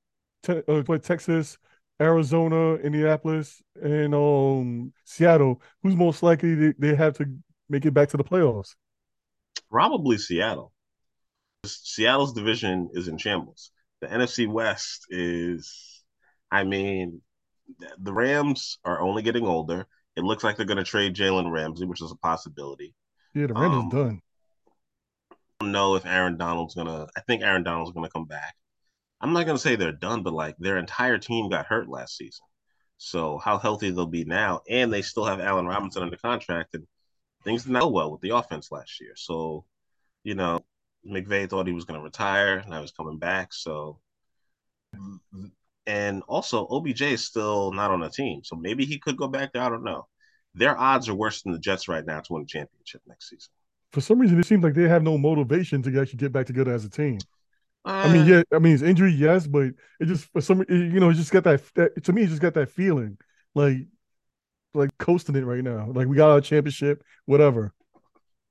te- 0.43 0.63
uh, 0.67 0.83
Texas, 0.99 1.57
Arizona, 2.01 2.75
Indianapolis, 2.75 3.61
and 3.81 4.13
um 4.15 4.93
Seattle. 5.05 5.61
Who's 5.83 5.95
most 5.95 6.23
likely 6.23 6.55
they, 6.55 6.73
they 6.79 6.95
have 6.95 7.15
to 7.17 7.25
make 7.69 7.85
it 7.85 7.93
back 7.93 8.09
to 8.09 8.17
the 8.17 8.23
playoffs? 8.23 8.75
Probably 9.69 10.17
Seattle. 10.17 10.71
Seattle's 11.65 12.33
division 12.33 12.89
is 12.93 13.07
in 13.07 13.17
shambles. 13.17 13.71
The 14.01 14.11
NFC 14.11 14.47
West 14.47 15.07
is, 15.09 16.03
I 16.51 16.63
mean, 16.63 17.21
the 17.99 18.13
Rams 18.13 18.79
are 18.85 19.01
only 19.01 19.23
getting 19.23 19.45
older. 19.47 19.87
It 20.15 20.23
looks 20.23 20.43
like 20.43 20.57
they're 20.57 20.65
going 20.67 20.77
to 20.77 20.83
trade 20.83 21.15
Jalen 21.15 21.51
Ramsey, 21.51 21.85
which 21.85 22.01
is 22.01 22.11
a 22.11 22.15
possibility. 22.17 22.95
Yeah, 23.35 23.47
the 23.47 23.53
Rams 23.53 23.75
Um, 23.75 23.83
is 23.83 23.85
done. 23.85 24.21
I 25.63 25.71
know 25.71 25.95
if 25.95 26.05
Aaron 26.05 26.37
Donald's 26.37 26.75
to, 26.87 27.07
I 27.15 27.21
think 27.21 27.43
Aaron 27.43 27.63
Donald's 27.63 27.91
to 28.05 28.13
come 28.13 28.25
back. 28.25 28.55
I'm 29.21 29.33
not 29.33 29.45
to 29.57 29.61
say 29.61 29.75
they're 29.75 29.91
done, 29.91 30.23
but 30.23 30.33
like 30.33 30.57
their 30.57 30.77
entire 30.77 31.17
team 31.17 31.49
got 31.49 31.65
hurt 31.65 31.87
last 31.87 32.17
season. 32.17 32.45
So 32.97 33.37
how 33.37 33.57
healthy 33.57 33.91
they'll 33.91 34.05
be 34.05 34.25
now, 34.25 34.61
and 34.69 34.91
they 34.91 35.01
still 35.01 35.25
have 35.25 35.39
Allen 35.39 35.65
Robinson 35.65 36.03
under 36.03 36.17
contract, 36.17 36.73
and 36.73 36.85
things 37.43 37.63
did 37.63 37.71
not 37.71 37.81
go 37.81 37.89
well 37.89 38.11
with 38.11 38.21
the 38.21 38.29
offense 38.29 38.71
last 38.71 39.01
year. 39.01 39.13
So, 39.15 39.65
you 40.23 40.35
know, 40.35 40.59
McVay 41.05 41.49
thought 41.49 41.67
he 41.67 41.73
was 41.73 41.85
to 41.99 42.03
retire, 42.03 42.63
now 42.67 42.81
he's 42.81 42.91
coming 42.91 43.17
back. 43.17 43.53
So, 43.53 43.99
and 45.85 46.23
also 46.27 46.67
OBJ 46.67 47.01
is 47.01 47.25
still 47.25 47.71
not 47.73 47.91
on 47.91 47.99
the 47.99 48.09
team, 48.09 48.41
so 48.43 48.55
maybe 48.55 48.85
he 48.85 48.99
could 48.99 49.17
go 49.17 49.27
back 49.27 49.53
there. 49.53 49.63
I 49.63 49.69
don't 49.69 49.83
know. 49.83 50.07
Their 50.55 50.77
odds 50.77 51.09
are 51.09 51.15
worse 51.15 51.41
than 51.41 51.51
the 51.51 51.59
Jets 51.59 51.87
right 51.87 52.05
now 52.05 52.19
to 52.19 52.33
win 52.33 52.43
a 52.43 52.45
championship 52.45 53.01
next 53.07 53.29
season. 53.29 53.51
For 53.93 54.01
some 54.01 54.19
reason, 54.19 54.39
it 54.39 54.45
seems 54.45 54.63
like 54.63 54.73
they 54.73 54.87
have 54.89 55.03
no 55.03 55.17
motivation 55.17 55.81
to 55.83 56.01
actually 56.01 56.17
get 56.17 56.33
back 56.33 56.47
together 56.47 56.73
as 56.73 56.85
a 56.85 56.89
team. 56.89 57.27
I 58.03 58.09
mean, 58.09 58.23
Uh, 58.23 58.27
yeah, 58.27 58.43
I 58.53 58.59
mean 58.59 58.73
it's 58.73 58.83
injury, 58.83 59.13
yes, 59.13 59.47
but 59.47 59.67
it 59.99 60.07
just 60.07 60.25
for 60.33 60.41
some, 60.41 60.63
you 60.69 60.99
know, 60.99 61.09
it 61.09 61.15
just 61.15 61.31
got 61.31 61.43
that, 61.45 61.61
that 61.75 62.03
to 62.05 62.13
me, 62.13 62.23
it 62.23 62.27
just 62.29 62.41
got 62.41 62.53
that 62.55 62.69
feeling 62.71 63.17
like, 63.55 63.87
like 64.73 64.97
coasting 64.99 65.35
it 65.35 65.45
right 65.45 65.63
now. 65.63 65.89
Like 65.91 66.07
we 66.07 66.17
got 66.17 66.31
our 66.31 66.41
championship, 66.41 67.03
whatever. 67.25 67.73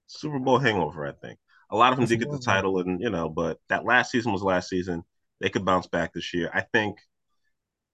Super 0.06 0.38
Bowl 0.38 0.58
hangover, 0.58 1.06
I 1.06 1.12
think. 1.12 1.38
A 1.70 1.76
lot 1.76 1.92
of 1.92 1.96
them 1.98 2.02
That's 2.02 2.10
did 2.10 2.20
get 2.20 2.30
the 2.30 2.38
title, 2.38 2.78
and 2.80 3.00
you 3.00 3.10
know, 3.10 3.28
but 3.28 3.58
that 3.68 3.84
last 3.84 4.10
season 4.10 4.32
was 4.32 4.42
last 4.42 4.68
season. 4.68 5.04
They 5.40 5.48
could 5.48 5.64
bounce 5.64 5.86
back 5.86 6.12
this 6.12 6.34
year. 6.34 6.50
I 6.52 6.60
think. 6.62 6.98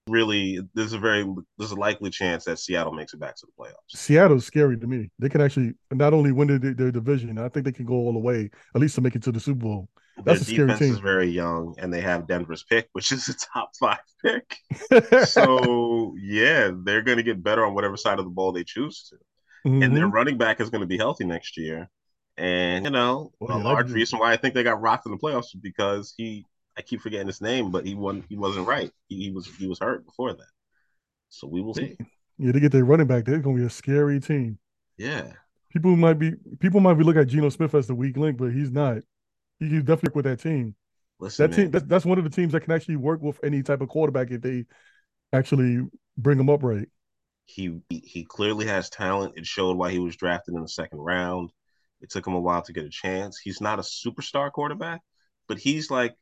Really, 0.09 0.59
there's 0.73 0.93
a 0.93 0.99
very 0.99 1.25
there's 1.57 1.71
a 1.71 1.75
likely 1.75 2.09
chance 2.09 2.45
that 2.45 2.59
Seattle 2.59 2.93
makes 2.93 3.13
it 3.13 3.19
back 3.19 3.35
to 3.37 3.45
the 3.45 3.51
playoffs. 3.63 3.95
Seattle's 3.95 4.45
scary 4.45 4.77
to 4.77 4.87
me. 4.87 5.09
They 5.19 5.29
can 5.29 5.41
actually 5.41 5.73
not 5.91 6.13
only 6.13 6.31
win 6.31 6.47
their, 6.59 6.73
their 6.73 6.91
division, 6.91 7.37
I 7.39 7.49
think 7.49 7.65
they 7.65 7.71
can 7.71 7.85
go 7.85 7.95
all 7.95 8.13
the 8.13 8.19
way, 8.19 8.49
at 8.75 8.81
least 8.81 8.95
to 8.95 9.01
make 9.01 9.15
it 9.15 9.23
to 9.23 9.31
the 9.31 9.39
Super 9.39 9.59
Bowl. 9.61 9.89
Their 10.17 10.25
That's 10.25 10.41
a 10.41 10.45
scary 10.45 10.73
defense 10.73 10.75
team. 10.75 10.95
is 10.95 10.99
very 10.99 11.29
young, 11.29 11.75
and 11.79 11.93
they 11.93 12.01
have 12.01 12.27
Denver's 12.27 12.63
pick, 12.63 12.89
which 12.91 13.11
is 13.11 13.29
a 13.29 13.33
top 13.35 13.71
five 13.79 13.99
pick. 14.23 14.57
so 15.15 16.15
yeah, 16.19 16.71
they're 16.83 17.01
going 17.01 17.17
to 17.17 17.23
get 17.23 17.43
better 17.43 17.65
on 17.65 17.73
whatever 17.73 17.97
side 17.97 18.19
of 18.19 18.25
the 18.25 18.31
ball 18.31 18.51
they 18.51 18.63
choose 18.65 19.07
to. 19.09 19.17
And 19.81 19.95
their 19.95 20.07
Mhm. 20.07 20.13
running 20.13 20.37
back 20.37 20.61
is 20.61 20.69
going 20.71 20.81
to 20.81 20.87
be 20.87 20.97
healthy 20.97 21.25
next 21.25 21.57
year. 21.57 21.89
And 22.37 22.85
you 22.85 22.91
know, 22.91 23.33
Oh, 23.41 23.47
a 23.49 23.59
large 23.59 23.91
reason 23.93 24.19
why 24.19 24.33
I 24.33 24.37
think 24.37 24.55
they 24.55 24.63
got 24.63 24.81
rocked 24.81 25.05
in 25.07 25.11
the 25.13 25.17
playoffs 25.19 25.55
is 25.55 25.61
because 25.61 26.13
he 26.17 26.45
I 26.79 26.81
keep 26.81 27.01
forgetting 27.01 27.27
his 27.27 27.41
name, 27.41 27.71
but 27.71 27.85
he 27.85 27.93
wasn't 27.93 28.25
he 28.29 28.37
wasn't 28.37 28.65
right. 28.65 28.89
He, 29.09 29.25
he 29.25 29.31
was 29.31 29.47
he 29.57 29.67
was 29.67 29.79
hurt 29.79 30.05
before 30.05 30.33
that. 30.33 30.47
So 31.27 31.45
we 31.45 31.61
will 31.61 31.73
see. 31.73 31.97
yeah, 32.37 32.53
they 32.53 32.61
get 32.61 32.71
their 32.71 32.85
running 32.85 33.05
back. 33.05 33.25
They're 33.25 33.39
going 33.39 33.57
to 33.57 33.61
be 33.61 33.67
a 33.67 33.69
scary 33.69 34.21
team. 34.21 34.57
Yeah. 34.97 35.33
People 35.73 35.97
might 35.97 36.17
be 36.17 36.31
people 36.59 36.79
might 36.79 36.93
be 36.93 37.03
looking 37.03 37.21
at 37.21 37.27
Geno 37.27 37.49
Smith 37.49 37.75
as 37.75 37.87
the 37.87 37.95
weak 37.95 38.15
link, 38.15 38.37
but 38.37 38.53
he's 38.53 38.71
not. 38.71 38.99
He 39.59 39.67
can 39.67 39.79
definitely 39.79 40.07
work 40.11 40.15
with 40.15 40.25
that 40.25 40.39
team. 40.39 40.73
Listen, 41.19 41.49
That 41.49 41.55
team 41.55 41.71
that's, 41.71 41.85
that's 41.85 42.05
one 42.05 42.17
of 42.17 42.23
the 42.23 42.29
teams 42.29 42.53
that 42.53 42.61
can 42.61 42.71
actually 42.71 42.95
work 42.95 43.21
with 43.21 43.37
any 43.43 43.61
type 43.61 43.81
of 43.81 43.89
quarterback 43.89 44.31
if 44.31 44.41
they 44.41 44.65
actually 45.33 45.85
bring 46.17 46.39
him 46.39 46.49
up 46.49 46.63
right. 46.63 46.87
he- 47.45 47.81
he 47.89 48.23
clearly 48.23 48.67
has 48.67 48.89
talent. 48.89 49.33
It 49.37 49.45
showed 49.45 49.75
why 49.75 49.91
he 49.91 49.99
was 49.99 50.15
drafted 50.15 50.55
in 50.55 50.61
the 50.61 50.69
second 50.69 50.99
round. 50.99 51.51
It 51.99 52.09
took 52.09 52.25
him 52.25 52.35
a 52.35 52.39
while 52.39 52.61
to 52.61 52.71
get 52.71 52.85
a 52.85 52.89
chance. 52.89 53.37
He's 53.37 53.59
not 53.59 53.79
a 53.79 53.81
superstar 53.81 54.49
quarterback, 54.49 55.01
but 55.49 55.59
he's 55.59 55.91
like 55.91 56.15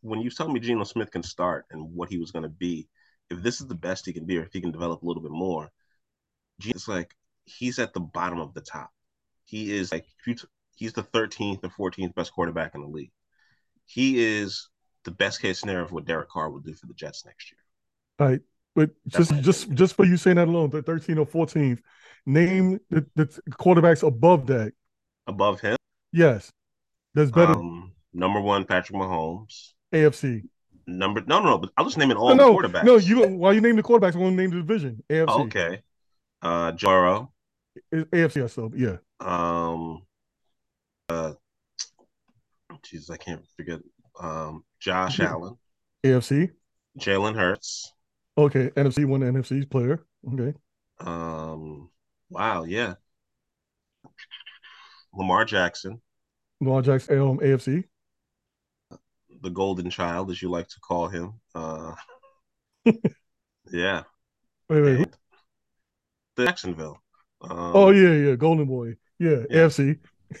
when 0.00 0.20
you 0.20 0.30
tell 0.30 0.48
me 0.48 0.60
Geno 0.60 0.84
Smith 0.84 1.10
can 1.10 1.22
start 1.22 1.66
and 1.70 1.94
what 1.94 2.08
he 2.08 2.18
was 2.18 2.30
going 2.30 2.44
to 2.44 2.48
be, 2.48 2.88
if 3.30 3.42
this 3.42 3.60
is 3.60 3.66
the 3.66 3.74
best 3.74 4.06
he 4.06 4.12
can 4.12 4.24
be, 4.24 4.38
or 4.38 4.42
if 4.42 4.52
he 4.52 4.60
can 4.60 4.70
develop 4.70 5.02
a 5.02 5.06
little 5.06 5.22
bit 5.22 5.32
more, 5.32 5.70
it's 6.64 6.88
like 6.88 7.14
he's 7.44 7.78
at 7.78 7.92
the 7.92 8.00
bottom 8.00 8.40
of 8.40 8.54
the 8.54 8.60
top. 8.60 8.90
He 9.44 9.74
is 9.74 9.92
like 9.92 10.06
if 10.20 10.26
you 10.26 10.34
t- 10.34 10.48
he's 10.76 10.92
the 10.92 11.02
13th 11.02 11.60
or 11.78 11.90
14th 11.90 12.14
best 12.14 12.32
quarterback 12.32 12.74
in 12.74 12.82
the 12.82 12.88
league. 12.88 13.12
He 13.86 14.22
is 14.22 14.68
the 15.04 15.10
best 15.10 15.40
case 15.40 15.60
scenario 15.60 15.84
of 15.84 15.92
what 15.92 16.04
Derek 16.04 16.28
Carr 16.28 16.50
will 16.50 16.60
do 16.60 16.74
for 16.74 16.86
the 16.86 16.94
Jets 16.94 17.24
next 17.24 17.50
year. 17.50 17.58
All 18.20 18.28
right. 18.28 18.40
But 18.74 18.90
That's 19.06 19.30
just 19.30 19.42
just 19.42 19.72
just 19.72 19.94
for 19.96 20.04
you 20.04 20.16
saying 20.16 20.36
that 20.36 20.48
alone, 20.48 20.70
the 20.70 20.82
13th 20.82 21.34
or 21.34 21.46
14th, 21.46 21.80
name 22.26 22.78
the, 22.90 23.06
the 23.16 23.26
quarterbacks 23.52 24.06
above 24.06 24.46
that. 24.48 24.72
Above 25.26 25.60
him, 25.60 25.76
Yes. 26.12 26.50
That's 27.14 27.30
better 27.30 27.52
um, 27.52 27.92
number 28.12 28.40
one, 28.40 28.64
Patrick 28.64 28.98
Mahomes. 28.98 29.72
AFC. 29.92 30.42
Number 30.86 31.22
no, 31.26 31.40
no, 31.40 31.50
no. 31.50 31.58
But 31.58 31.70
I'll 31.76 31.84
just 31.84 31.98
name 31.98 32.10
it 32.10 32.16
all 32.16 32.34
No, 32.34 32.56
quarterbacks. 32.56 32.84
no, 32.84 32.96
you 32.96 33.26
while 33.28 33.52
you 33.52 33.60
name 33.60 33.76
the 33.76 33.82
quarterbacks, 33.82 34.14
I 34.14 34.18
want 34.18 34.36
to 34.36 34.42
name 34.42 34.50
the 34.50 34.56
division. 34.56 35.02
AFC. 35.10 35.24
Oh, 35.28 35.42
okay. 35.44 35.82
Uh. 36.40 36.72
It's 37.92 38.10
AFC, 38.10 38.42
I 38.42 38.46
still, 38.46 38.72
yeah. 38.74 38.96
Um. 39.20 40.02
Uh. 41.08 41.34
Jesus, 42.82 43.10
I 43.10 43.16
can't 43.16 43.42
forget. 43.56 43.80
Um, 44.18 44.64
Josh. 44.80 45.20
Allen, 45.20 45.56
AFC. 46.04 46.50
Jalen 46.98 47.34
Hurts. 47.34 47.92
Okay. 48.36 48.70
NFC 48.70 49.04
one 49.04 49.20
NFC's 49.20 49.66
player. 49.66 50.04
Okay. 50.32 50.54
Um. 51.00 51.90
Wow. 52.30 52.64
Yeah. 52.64 52.94
Lamar 55.14 55.44
Jackson, 55.44 56.00
Lamar 56.60 56.82
Jackson, 56.82 57.18
um, 57.18 57.38
AFC. 57.38 57.84
The 59.42 59.50
golden 59.50 59.90
child, 59.90 60.30
as 60.30 60.40
you 60.42 60.50
like 60.50 60.68
to 60.68 60.80
call 60.80 61.08
him. 61.08 61.34
Uh. 61.54 61.94
yeah. 63.72 64.02
Wait, 64.68 64.80
wait. 64.82 64.96
who- 64.96 65.02
And 65.02 65.16
the 66.36 66.44
Jacksonville. 66.46 67.00
Um, 67.40 67.50
Oh 67.74 67.90
yeah, 67.90 68.12
yeah. 68.30 68.34
Golden 68.36 68.66
Boy. 68.66 68.96
Yeah, 69.18 69.44
Yeah. 69.50 69.66
AFC. 69.66 69.98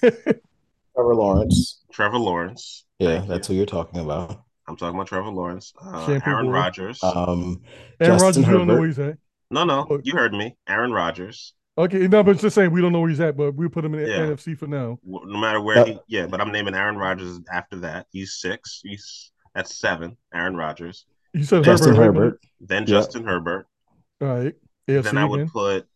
Trevor 0.94 1.14
Lawrence. 1.14 1.82
Trevor 1.92 2.18
Lawrence. 2.18 2.84
Yeah, 2.98 3.18
Thank 3.18 3.28
that's 3.28 3.48
you. 3.48 3.54
who 3.54 3.56
you're 3.58 3.66
talking 3.66 4.00
about. 4.00 4.42
I'm 4.66 4.76
talking 4.76 4.96
about 4.96 5.06
Trevor 5.06 5.30
Lawrence. 5.30 5.72
Uh, 5.82 6.20
Aaron 6.26 6.46
boy. 6.46 6.52
Rodgers. 6.52 7.02
Um, 7.02 7.62
Aaron 8.00 8.18
Justin 8.18 8.26
Rodgers, 8.26 8.36
we 8.38 8.42
don't 8.52 8.66
know 8.66 8.74
Herbert. 8.74 8.78
where 8.80 8.86
he's 8.88 8.98
at. 8.98 9.18
no, 9.50 9.64
no, 9.64 9.86
oh. 9.88 10.00
you 10.02 10.12
heard 10.14 10.32
me. 10.34 10.56
Aaron 10.68 10.92
Rodgers. 10.92 11.54
Okay, 11.78 12.08
no, 12.08 12.24
but 12.24 12.32
it's 12.32 12.42
just 12.42 12.56
saying 12.56 12.72
we 12.72 12.80
don't 12.80 12.92
know 12.92 13.00
where 13.00 13.08
he's 13.08 13.20
at, 13.20 13.36
but 13.36 13.54
we'll 13.54 13.68
put 13.68 13.84
him 13.84 13.94
in 13.94 14.02
the 14.02 14.08
Yeah. 14.10 14.18
NFC 14.26 14.58
for 14.58 14.66
now. 14.66 14.98
No 15.04 15.38
matter 15.38 15.60
where 15.60 15.84
he, 15.86 15.98
yeah, 16.08 16.26
but 16.26 16.40
I'm 16.40 16.50
naming 16.50 16.74
Aaron 16.74 16.96
Rodgers 16.96 17.38
after 17.52 17.76
that. 17.80 18.06
He's 18.10 18.34
six. 18.34 18.80
He's 18.82 19.30
at 19.54 19.68
seven. 19.68 20.16
Aaron 20.34 20.56
Rodgers. 20.56 21.06
You 21.32 21.44
said 21.44 21.62
Justin 21.62 21.94
Herbert. 21.94 22.08
right, 22.10 22.24
Herbert. 22.24 22.40
Then 22.60 22.82
Yeah. 22.82 22.86
Justin 22.86 23.24
Herbert. 23.24 23.66
All 24.20 24.26
right. 24.28 24.54
AFC 24.88 25.02
then 25.04 25.18
I 25.18 25.24
would 25.24 25.40
again. 25.40 25.50
put. 25.50 25.86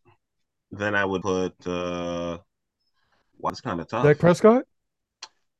Then 0.70 0.94
I 0.94 1.04
would 1.04 1.22
put. 1.22 1.54
uh 1.66 2.38
Well, 3.38 3.50
it's 3.50 3.60
kind 3.60 3.80
of 3.80 3.88
tough. 3.88 4.04
Dak 4.04 4.18
Prescott. 4.18 4.64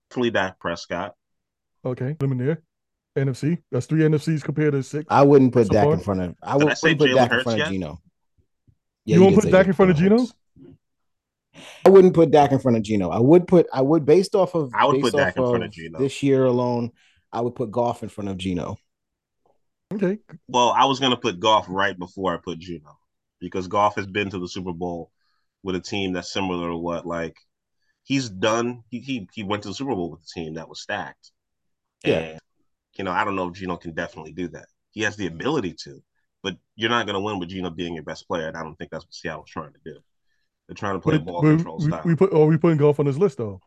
Definitely 0.08 0.30
Dak 0.30 0.60
Prescott. 0.60 1.14
Okay, 1.84 2.14
put 2.14 2.26
him 2.30 2.40
in 2.40 2.46
there. 2.46 2.62
NFC. 3.18 3.58
That's 3.72 3.86
three 3.86 4.02
NFCs 4.02 4.44
compared 4.44 4.72
to 4.74 4.82
six. 4.84 5.04
I 5.10 5.22
wouldn't 5.22 5.52
put 5.52 5.66
So 5.66 5.72
Dak 5.72 5.84
far? 5.84 5.94
in 5.94 6.00
front 6.00 6.20
of. 6.20 6.26
I 6.28 6.28
Did 6.30 6.36
I 6.44 6.56
wouldn't 6.56 6.78
say 6.78 6.94
put 6.94 7.10
Jalen 7.10 7.14
Dak 7.16 7.32
in 7.32 7.40
front 7.42 7.58
yet? 7.58 7.66
of 7.66 7.72
Geno. 7.72 8.00
You 9.04 9.20
won't 9.22 9.34
put 9.34 9.44
say 9.44 9.50
Dak 9.50 9.66
in 9.66 9.72
front 9.72 9.90
of 9.90 9.96
Jalen 9.96 10.00
Geno? 10.00 10.26
I 11.84 11.90
wouldn't 11.90 12.14
put 12.14 12.30
Dak 12.30 12.52
in 12.52 12.58
front 12.58 12.76
of 12.76 12.82
Geno. 12.82 13.10
I 13.10 13.18
would 13.18 13.46
put. 13.46 13.66
I 13.72 13.82
would 13.82 14.04
based 14.04 14.34
off 14.34 14.54
of. 14.54 14.72
I 14.74 14.86
would 14.86 15.00
based 15.00 15.12
put 15.12 15.14
Dak 15.14 15.36
off 15.36 15.44
in 15.44 15.50
front 15.50 15.64
of 15.64 15.70
Geno. 15.70 15.98
This 15.98 16.22
year 16.22 16.44
alone, 16.44 16.92
I 17.32 17.40
would 17.40 17.54
put 17.54 17.70
Goff 17.70 18.02
in 18.02 18.08
front 18.08 18.30
of 18.30 18.38
Geno. 18.38 18.76
Okay. 19.92 20.18
Well, 20.48 20.70
I 20.70 20.86
was 20.86 21.00
gonna 21.00 21.16
put 21.16 21.40
Goff 21.40 21.66
right 21.68 21.98
before 21.98 22.32
I 22.32 22.38
put 22.38 22.58
Geno, 22.58 22.98
because 23.40 23.68
Goff 23.68 23.96
has 23.96 24.06
been 24.06 24.30
to 24.30 24.38
the 24.38 24.48
Super 24.48 24.72
Bowl 24.72 25.10
with 25.62 25.76
a 25.76 25.80
team 25.80 26.12
that's 26.12 26.32
similar 26.32 26.70
to 26.70 26.76
what 26.76 27.06
like 27.06 27.36
he's 28.04 28.30
done. 28.30 28.82
He 28.88 29.00
he, 29.00 29.28
he 29.32 29.42
went 29.42 29.62
to 29.64 29.68
the 29.68 29.74
Super 29.74 29.94
Bowl 29.94 30.10
with 30.10 30.22
a 30.22 30.40
team 30.40 30.54
that 30.54 30.68
was 30.68 30.80
stacked. 30.80 31.32
Yeah. 32.04 32.18
And, 32.18 32.40
you 32.94 33.04
know, 33.04 33.12
I 33.12 33.24
don't 33.24 33.36
know 33.36 33.48
if 33.48 33.54
Geno 33.54 33.76
can 33.76 33.92
definitely 33.94 34.32
do 34.32 34.48
that. 34.48 34.66
He 34.90 35.02
has 35.02 35.16
the 35.16 35.26
ability 35.26 35.74
to, 35.84 36.02
but 36.42 36.56
you're 36.76 36.90
not 36.90 37.06
gonna 37.06 37.20
win 37.20 37.38
with 37.38 37.48
Geno 37.50 37.70
being 37.70 37.94
your 37.94 38.04
best 38.04 38.26
player. 38.28 38.48
And 38.48 38.56
I 38.56 38.62
don't 38.62 38.76
think 38.76 38.90
that's 38.90 39.04
what 39.04 39.14
Seattle's 39.14 39.48
trying 39.50 39.72
to 39.72 39.78
do. 39.84 39.98
They're 40.68 40.74
trying 40.74 40.94
to 40.94 41.00
play 41.00 41.18
But- 41.18 41.26
ball 41.26 41.40
control 41.42 41.78
we, 41.78 41.86
style. 41.86 42.02
we 42.04 42.14
put 42.16 42.30
oh 42.32 42.46
we 42.46 42.56
putting 42.56 42.78
goff 42.78 43.00
on 43.00 43.06
this 43.06 43.16
list 43.18 43.38
though. 43.38 43.60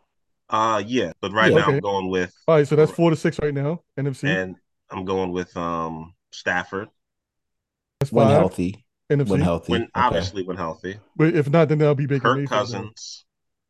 uh 0.49 0.81
yeah, 0.85 1.11
but 1.21 1.31
right 1.31 1.51
Yeah. 1.51 1.57
now 1.59 1.63
Okay. 1.67 1.75
I'm 1.75 1.79
going 1.81 2.09
with 2.09 2.33
All 2.47 2.55
right, 2.55 2.67
so 2.67 2.75
that's 2.75 2.91
four 2.91 3.09
to 3.09 3.15
six 3.15 3.39
right 3.39 3.53
now. 3.53 3.81
NFC. 3.99 4.27
and 4.29 4.55
I'm 4.89 5.05
going 5.05 5.31
with 5.31 5.55
um 5.57 6.13
Stafford 6.31 6.89
that's 7.99 8.11
When 8.11 8.27
healthy. 8.27 8.85
NFC. 9.11 9.29
When 9.29 9.41
healthy. 9.41 9.71
when 9.71 9.81
Okay. 9.83 9.91
obviously 9.95 10.43
when 10.43 10.57
healthy. 10.57 10.99
But 11.15 11.35
if 11.35 11.49
not, 11.49 11.69
then 11.69 11.77
that'll 11.77 11.95
be 11.95 12.05
Baker 12.07 12.21
Kirk 12.23 12.38
Mayfield 12.39 12.49
then. 12.69 12.81
Cousins. 12.83 13.25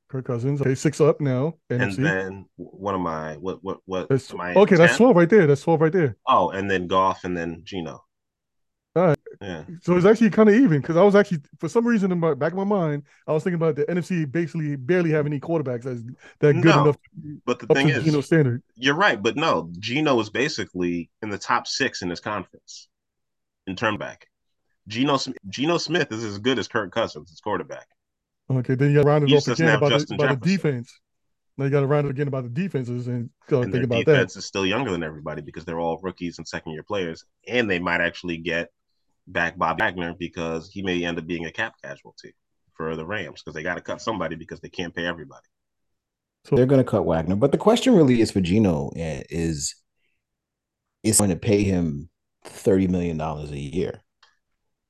Kirk 0.08 0.26
Cousins. 0.26 0.62
Okay, 0.62 0.76
six 0.76 1.02
up 1.02 1.20
now. 1.20 1.56
and 1.70 1.82
NFC. 1.82 2.04
then 2.04 2.46
what 2.56 2.96
am 2.96 3.06
I? 3.08 3.36
What 3.36 3.64
what 3.64 3.80
what? 3.86 4.08
That's, 4.10 4.32
am 4.34 4.40
I 4.42 4.54
okay, 4.54 4.76
that's 4.76 4.96
twelve 4.98 5.16
right 5.16 5.30
there. 5.30 5.46
That's 5.48 5.62
twelve 5.62 5.82
right 5.82 5.92
there. 5.92 6.16
Oh, 6.28 6.52
and 6.52 6.70
then 6.72 6.88
goff, 6.88 7.24
and 7.26 7.36
then 7.36 7.62
Geno. 7.64 8.05
All 9.42 9.48
right. 9.48 9.66
Yeah, 9.68 9.76
So 9.82 9.98
it's 9.98 10.06
actually 10.06 10.30
kind 10.30 10.50
of 10.50 10.56
even 10.56 10.82
because 10.82 10.98
I 10.98 11.04
was 11.04 11.16
actually 11.16 11.40
for 11.60 11.70
some 11.70 11.86
reason 11.86 12.12
in 12.12 12.20
my 12.20 12.34
back 12.34 12.52
of 12.52 12.58
my 12.58 12.64
mind 12.64 13.04
I 13.28 13.34
was 13.34 13.44
thinking 13.44 13.56
about 13.56 13.76
the 13.76 13.86
NFC 13.86 14.30
basically 14.32 14.76
barely 14.76 15.12
have 15.12 15.26
any 15.26 15.40
quarterbacks 15.40 15.84
that's 15.84 16.02
that 16.40 16.54
good 16.54 16.66
No, 16.66 16.82
enough 16.84 16.98
but 17.46 17.60
the 17.60 17.68
thing 17.68 17.90
is, 17.90 18.04
Geno 18.04 18.22
standard. 18.22 18.62
you're 18.76 18.96
right. 18.96 19.22
But 19.22 19.36
no, 19.36 19.72
Geno 19.80 20.20
is 20.20 20.30
basically 20.30 21.10
in 21.22 21.30
the 21.30 21.38
top 21.38 21.68
six 21.68 22.02
in 22.02 22.10
this 22.10 22.20
conference 22.20 22.88
in 23.68 23.76
turn 23.76 23.98
back. 23.98 24.28
Geno 24.88 25.18
Sm- 25.18 25.32
Geno 25.50 25.78
Smith 25.78 26.12
is 26.12 26.24
as 26.24 26.38
good 26.38 26.60
as 26.60 26.68
Kirk 26.68 26.92
Cousins 26.92 27.32
as 27.32 27.40
quarterback. 27.40 27.88
Okay, 28.52 28.76
then 28.76 28.90
you 28.92 28.96
got 28.96 29.02
to 29.02 29.08
round 29.08 29.30
it 29.30 29.36
off 29.36 29.48
again 29.48 29.76
about, 29.76 29.90
the, 30.08 30.14
about 30.14 30.40
the 30.40 30.48
defense. 30.48 31.00
Now 31.58 31.66
you 31.66 31.72
got 31.72 31.80
to 31.82 31.88
round 31.88 32.06
it 32.06 32.12
again 32.12 32.28
about 32.28 32.44
the 32.44 32.50
defenses 32.50 33.08
and 33.08 33.30
uh, 33.52 33.62
and 33.62 33.72
think 33.72 33.86
about 33.86 34.06
defense 34.06 34.36
is 34.36 34.46
still 34.46 34.66
younger 34.66 34.92
than 34.92 35.04
everybody 35.04 35.42
because 35.42 35.66
they're 35.66 35.80
all 35.80 36.00
rookies 36.04 36.38
and 36.38 36.48
second 36.48 36.74
year 36.74 36.84
players, 36.84 37.26
and 37.48 37.70
they 37.70 37.80
might 37.80 38.02
actually 38.02 38.38
get 38.38 38.70
back 39.28 39.58
Bob 39.58 39.80
Wagner 39.80 40.14
because 40.18 40.70
he 40.72 40.82
may 40.82 41.04
end 41.04 41.18
up 41.18 41.26
being 41.28 41.46
a 41.46 41.52
cap 41.52 41.74
casualty 41.84 42.36
for 42.74 42.96
the 42.96 43.06
Rams 43.06 43.42
because 43.42 43.56
they 43.56 43.64
got 43.64 43.76
to 43.76 43.82
cut 43.82 44.02
somebody 44.02 44.36
because 44.36 44.60
they 44.60 44.70
can't 44.70 44.94
pay 44.94 45.06
everybody. 45.06 45.46
So 46.46 46.56
They're 46.56 46.66
going 46.68 46.84
to 46.84 46.90
cut 46.90 47.06
Wagner, 47.06 47.36
but 47.36 47.52
the 47.52 47.58
question 47.58 47.96
really 47.96 48.22
is 48.22 48.32
for 48.32 48.42
Geno 48.42 48.92
eh, 48.96 49.24
is 49.30 49.76
is 51.04 51.18
going 51.18 51.32
to 51.32 51.36
pay 51.36 51.64
him 51.64 52.10
thirty 52.44 52.88
million 52.88 53.18
dollars 53.18 53.52
a 53.52 53.58
year. 53.58 54.02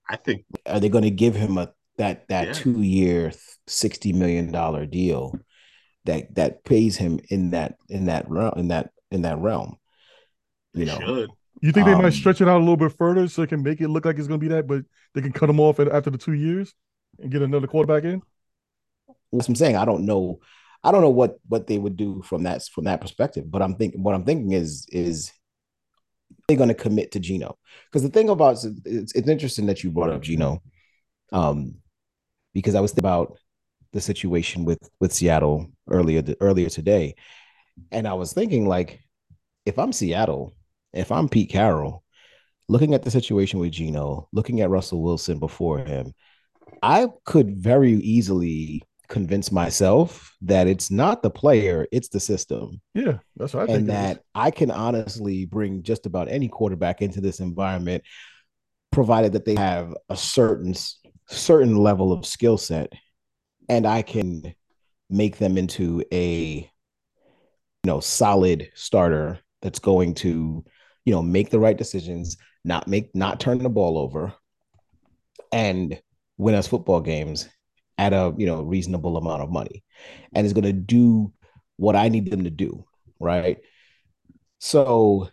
I 0.09 0.17
think 0.17 0.45
Are 0.65 0.79
they 0.79 0.89
going 0.89 1.03
to 1.03 1.11
give 1.11 1.35
him 1.35 1.57
a 1.57 1.73
that 1.97 2.27
that 2.27 2.47
Yeah. 2.47 2.53
two 2.53 2.81
year 2.81 3.31
sixty 3.67 4.11
million 4.11 4.51
dollar 4.51 4.85
deal 4.85 5.39
that 6.03 6.35
that 6.35 6.63
pays 6.65 6.97
him 6.97 7.19
in 7.29 7.51
that 7.51 7.75
in 7.89 8.05
that 8.05 8.29
realm 8.29 8.53
in 8.57 8.67
that 8.67 8.91
in 9.11 9.21
that 9.21 9.39
realm? 9.39 9.77
they 10.73 10.81
You 10.81 10.87
know, 10.87 10.99
should. 10.99 11.29
You 11.61 11.71
think 11.71 11.85
they 11.85 11.93
Um, 11.93 12.01
might 12.01 12.13
stretch 12.13 12.41
it 12.41 12.47
out 12.47 12.57
a 12.57 12.59
little 12.59 12.77
bit 12.77 12.97
further 12.97 13.27
so 13.27 13.41
it 13.41 13.49
can 13.49 13.63
make 13.63 13.81
it 13.81 13.89
look 13.89 14.05
like 14.05 14.17
it's 14.17 14.27
going 14.27 14.39
to 14.39 14.43
be 14.43 14.53
that, 14.53 14.67
but 14.67 14.83
they 15.13 15.21
can 15.21 15.31
cut 15.31 15.49
him 15.49 15.59
off 15.59 15.79
at, 15.79 15.87
after 15.87 16.09
the 16.09 16.17
two 16.17 16.33
years 16.33 16.73
and 17.19 17.31
get 17.31 17.41
another 17.41 17.67
quarterback 17.67 18.03
in? 18.03 18.21
that's 19.31 19.47
what 19.47 19.49
I'm 19.49 19.55
saying. 19.55 19.75
I 19.75 19.85
don't 19.85 20.05
know. 20.05 20.39
I 20.83 20.91
don't 20.91 21.01
know 21.01 21.09
what 21.09 21.39
what 21.47 21.67
they 21.67 21.77
would 21.77 21.97
do 21.97 22.21
from 22.23 22.43
that 22.43 22.63
from 22.63 22.85
that 22.85 23.01
perspective. 23.01 23.49
But 23.49 23.61
I'm 23.61 23.75
thinking 23.75 24.03
what 24.03 24.15
I'm 24.15 24.23
thinking 24.25 24.51
is 24.51 24.85
is 24.91 25.31
they're 26.47 26.57
going 26.57 26.69
to 26.69 26.75
commit 26.75 27.11
to 27.13 27.19
Geno? 27.19 27.57
Because 27.87 28.03
the 28.03 28.09
thing 28.09 28.29
about 28.29 28.63
it's, 28.85 29.13
it's 29.15 29.27
interesting 29.27 29.65
that 29.67 29.83
you 29.83 29.91
brought 29.91 30.11
up 30.11 30.21
Geno, 30.21 30.61
um, 31.31 31.75
because 32.53 32.75
I 32.75 32.81
was 32.81 32.91
thinking 32.91 33.05
about 33.09 33.37
the 33.93 34.01
situation 34.01 34.65
with 34.65 34.79
with 34.99 35.13
Seattle 35.13 35.71
earlier 35.89 36.23
earlier 36.41 36.69
today, 36.69 37.15
and 37.91 38.07
I 38.07 38.13
was 38.13 38.33
thinking 38.33 38.67
like, 38.67 39.01
if 39.65 39.79
I'm 39.79 39.93
Seattle, 39.93 40.55
if 40.95 41.11
I'm 41.11 41.29
Pete 41.29 41.49
Carroll, 41.49 42.03
looking 42.67 42.93
at 42.93 43.03
the 43.03 43.11
situation 43.11 43.59
with 43.59 43.71
Geno, 43.71 44.27
looking 44.31 44.61
at 44.61 44.69
Russell 44.69 45.03
Wilson 45.03 45.39
before 45.39 45.79
him, 45.79 46.13
I 46.81 47.07
could 47.25 47.57
very 47.57 47.93
easily 47.93 48.83
convince 49.07 49.51
myself 49.51 50.35
that 50.41 50.67
it's 50.67 50.89
not 50.89 51.21
the 51.21 51.29
player, 51.29 51.87
it's 51.91 52.09
the 52.09 52.19
system. 52.19 52.81
Yeah, 52.93 53.19
that's 53.35 53.53
what 53.53 53.63
I 53.63 53.65
think. 53.67 53.77
and 53.79 53.89
that 53.89 54.21
I 54.33 54.51
can 54.51 54.71
honestly 54.71 55.45
bring 55.45 55.83
just 55.83 56.05
about 56.05 56.29
any 56.29 56.47
quarterback 56.47 57.01
into 57.01 57.21
this 57.21 57.39
environment, 57.39 58.03
provided 58.91 59.33
that 59.33 59.45
they 59.45 59.55
have 59.55 59.93
a 60.09 60.17
certain 60.17 60.73
certain 61.27 61.77
level 61.77 62.11
of 62.11 62.25
skill 62.25 62.57
set, 62.57 62.93
and 63.69 63.85
I 63.85 64.01
can 64.01 64.55
make 65.09 65.37
them 65.37 65.57
into 65.57 66.03
a 66.11 66.69
you 67.83 67.87
know 67.87 67.99
solid 67.99 68.71
starter 68.73 69.39
that's 69.61 69.79
going 69.79 70.15
to 70.15 70.63
you 71.05 71.13
know 71.13 71.21
make 71.21 71.49
the 71.49 71.59
right 71.59 71.77
decisions, 71.77 72.37
not 72.63 72.87
make 72.87 73.15
not 73.15 73.39
turn 73.39 73.59
the 73.59 73.69
ball 73.69 73.97
over, 73.97 74.33
and 75.51 75.99
win 76.37 76.55
us 76.55 76.67
football 76.67 77.01
games 77.01 77.47
at 77.97 78.13
a 78.13 78.33
you 78.37 78.45
know 78.45 78.61
reasonable 78.61 79.17
amount 79.17 79.41
of 79.41 79.51
money. 79.51 79.83
And 80.33 80.45
is 80.45 80.53
going 80.53 80.65
to 80.65 80.73
do 80.73 81.31
what 81.77 81.95
i 81.95 82.07
need 82.07 82.31
them 82.31 82.45
to 82.45 82.49
do 82.49 82.85
right? 83.19 83.57
So 84.59 85.29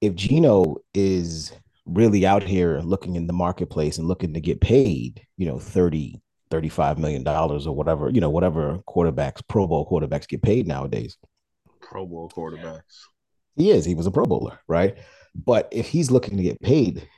if 0.00 0.14
geno 0.14 0.76
is 0.94 1.52
really 1.86 2.26
out 2.26 2.42
here 2.42 2.80
looking 2.80 3.16
in 3.16 3.26
the 3.26 3.32
marketplace 3.32 3.98
and 3.98 4.08
looking 4.08 4.34
to 4.34 4.40
get 4.40 4.60
paid 4.60 5.20
you 5.36 5.44
know 5.44 5.58
30 5.58 6.22
35 6.48 6.96
million 6.96 7.24
dollars 7.24 7.66
or 7.66 7.74
whatever 7.74 8.08
you 8.08 8.20
know 8.20 8.30
whatever 8.30 8.78
quarterbacks 8.88 9.42
pro 9.48 9.66
bowl 9.66 9.88
quarterbacks 9.88 10.28
get 10.28 10.42
paid 10.42 10.66
nowadays. 10.66 11.16
Pro 11.80 12.06
bowl 12.06 12.30
quarterbacks 12.34 13.06
he 13.56 13.70
is 13.70 13.84
he 13.84 13.94
was 13.94 14.06
a 14.06 14.10
pro 14.10 14.24
bowler 14.24 14.58
right 14.68 14.96
but 15.34 15.68
if 15.70 15.88
he's 15.88 16.10
looking 16.10 16.36
to 16.36 16.42
get 16.42 16.60
paid 16.60 17.08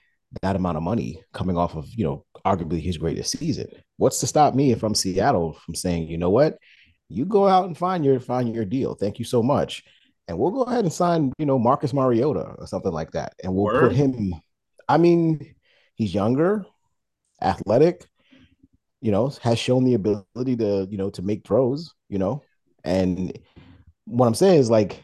that 0.43 0.57
amount 0.57 0.77
of 0.77 0.83
money 0.83 1.23
coming 1.33 1.57
off 1.57 1.77
of 1.77 1.87
you 1.95 2.05
know 2.05 2.25
arguably 2.45 2.81
his 2.81 2.99
greatest 2.99 3.39
season. 3.39 3.69
What's 3.97 4.21
to 4.21 4.27
stop 4.27 4.55
me 4.55 4.73
if 4.73 4.83
I'm 4.83 4.95
Seattle 4.95 5.55
from 5.65 5.75
saying, 5.75 6.09
you 6.09 6.19
know 6.19 6.31
what, 6.31 6.59
you 7.09 7.25
go 7.25 7.49
out 7.49 7.67
and 7.67 7.77
find 7.77 8.05
your 8.05 8.21
find 8.21 8.55
your 8.55 8.65
deal. 8.65 8.95
Thank 8.95 9.19
you 9.19 9.25
so 9.25 9.43
much, 9.43 9.83
and 10.29 10.39
we'll 10.39 10.51
go 10.51 10.63
ahead 10.63 10.85
and 10.85 10.93
sign 10.93 11.33
you 11.39 11.47
know 11.47 11.59
Marcus 11.59 11.93
Mariota 11.93 12.55
or 12.59 12.67
something 12.67 12.93
like 12.93 13.13
that, 13.13 13.35
and 13.43 13.55
we'll 13.55 13.65
Word. 13.65 13.89
put 13.89 13.97
him. 13.97 14.35
I 14.89 14.99
mean, 14.99 15.55
he's 15.95 16.15
younger, 16.15 16.67
athletic, 17.41 18.07
you 19.01 19.11
know, 19.11 19.33
has 19.43 19.59
shown 19.59 19.85
the 19.85 19.95
ability 19.95 20.57
to 20.57 20.87
you 20.91 20.99
know 20.99 21.11
to 21.11 21.23
make 21.23 21.47
throws, 21.47 21.95
you 22.09 22.19
know, 22.19 22.43
and 22.83 23.39
what 24.07 24.27
I'm 24.27 24.35
saying 24.35 24.61
is 24.61 24.71
like 24.71 25.03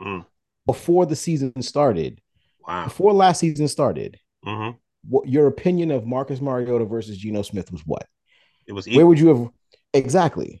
mm. 0.00 0.24
Before 0.68 1.06
the 1.06 1.16
season 1.16 1.62
started, 1.62 2.20
wow. 2.66 2.84
before 2.84 3.14
last 3.14 3.40
season 3.40 3.66
started, 3.68 4.20
mm-hmm. 4.44 4.76
what 5.08 5.26
your 5.26 5.46
opinion 5.46 5.90
of 5.90 6.06
Marcus 6.06 6.42
Mariota 6.42 6.84
versus 6.84 7.16
Geno 7.16 7.40
Smith 7.40 7.72
was 7.72 7.80
what? 7.86 8.06
It 8.66 8.72
was 8.72 8.86
equal. 8.86 8.98
where 8.98 9.06
would 9.06 9.18
you 9.18 9.28
have 9.28 9.48
exactly? 9.94 10.60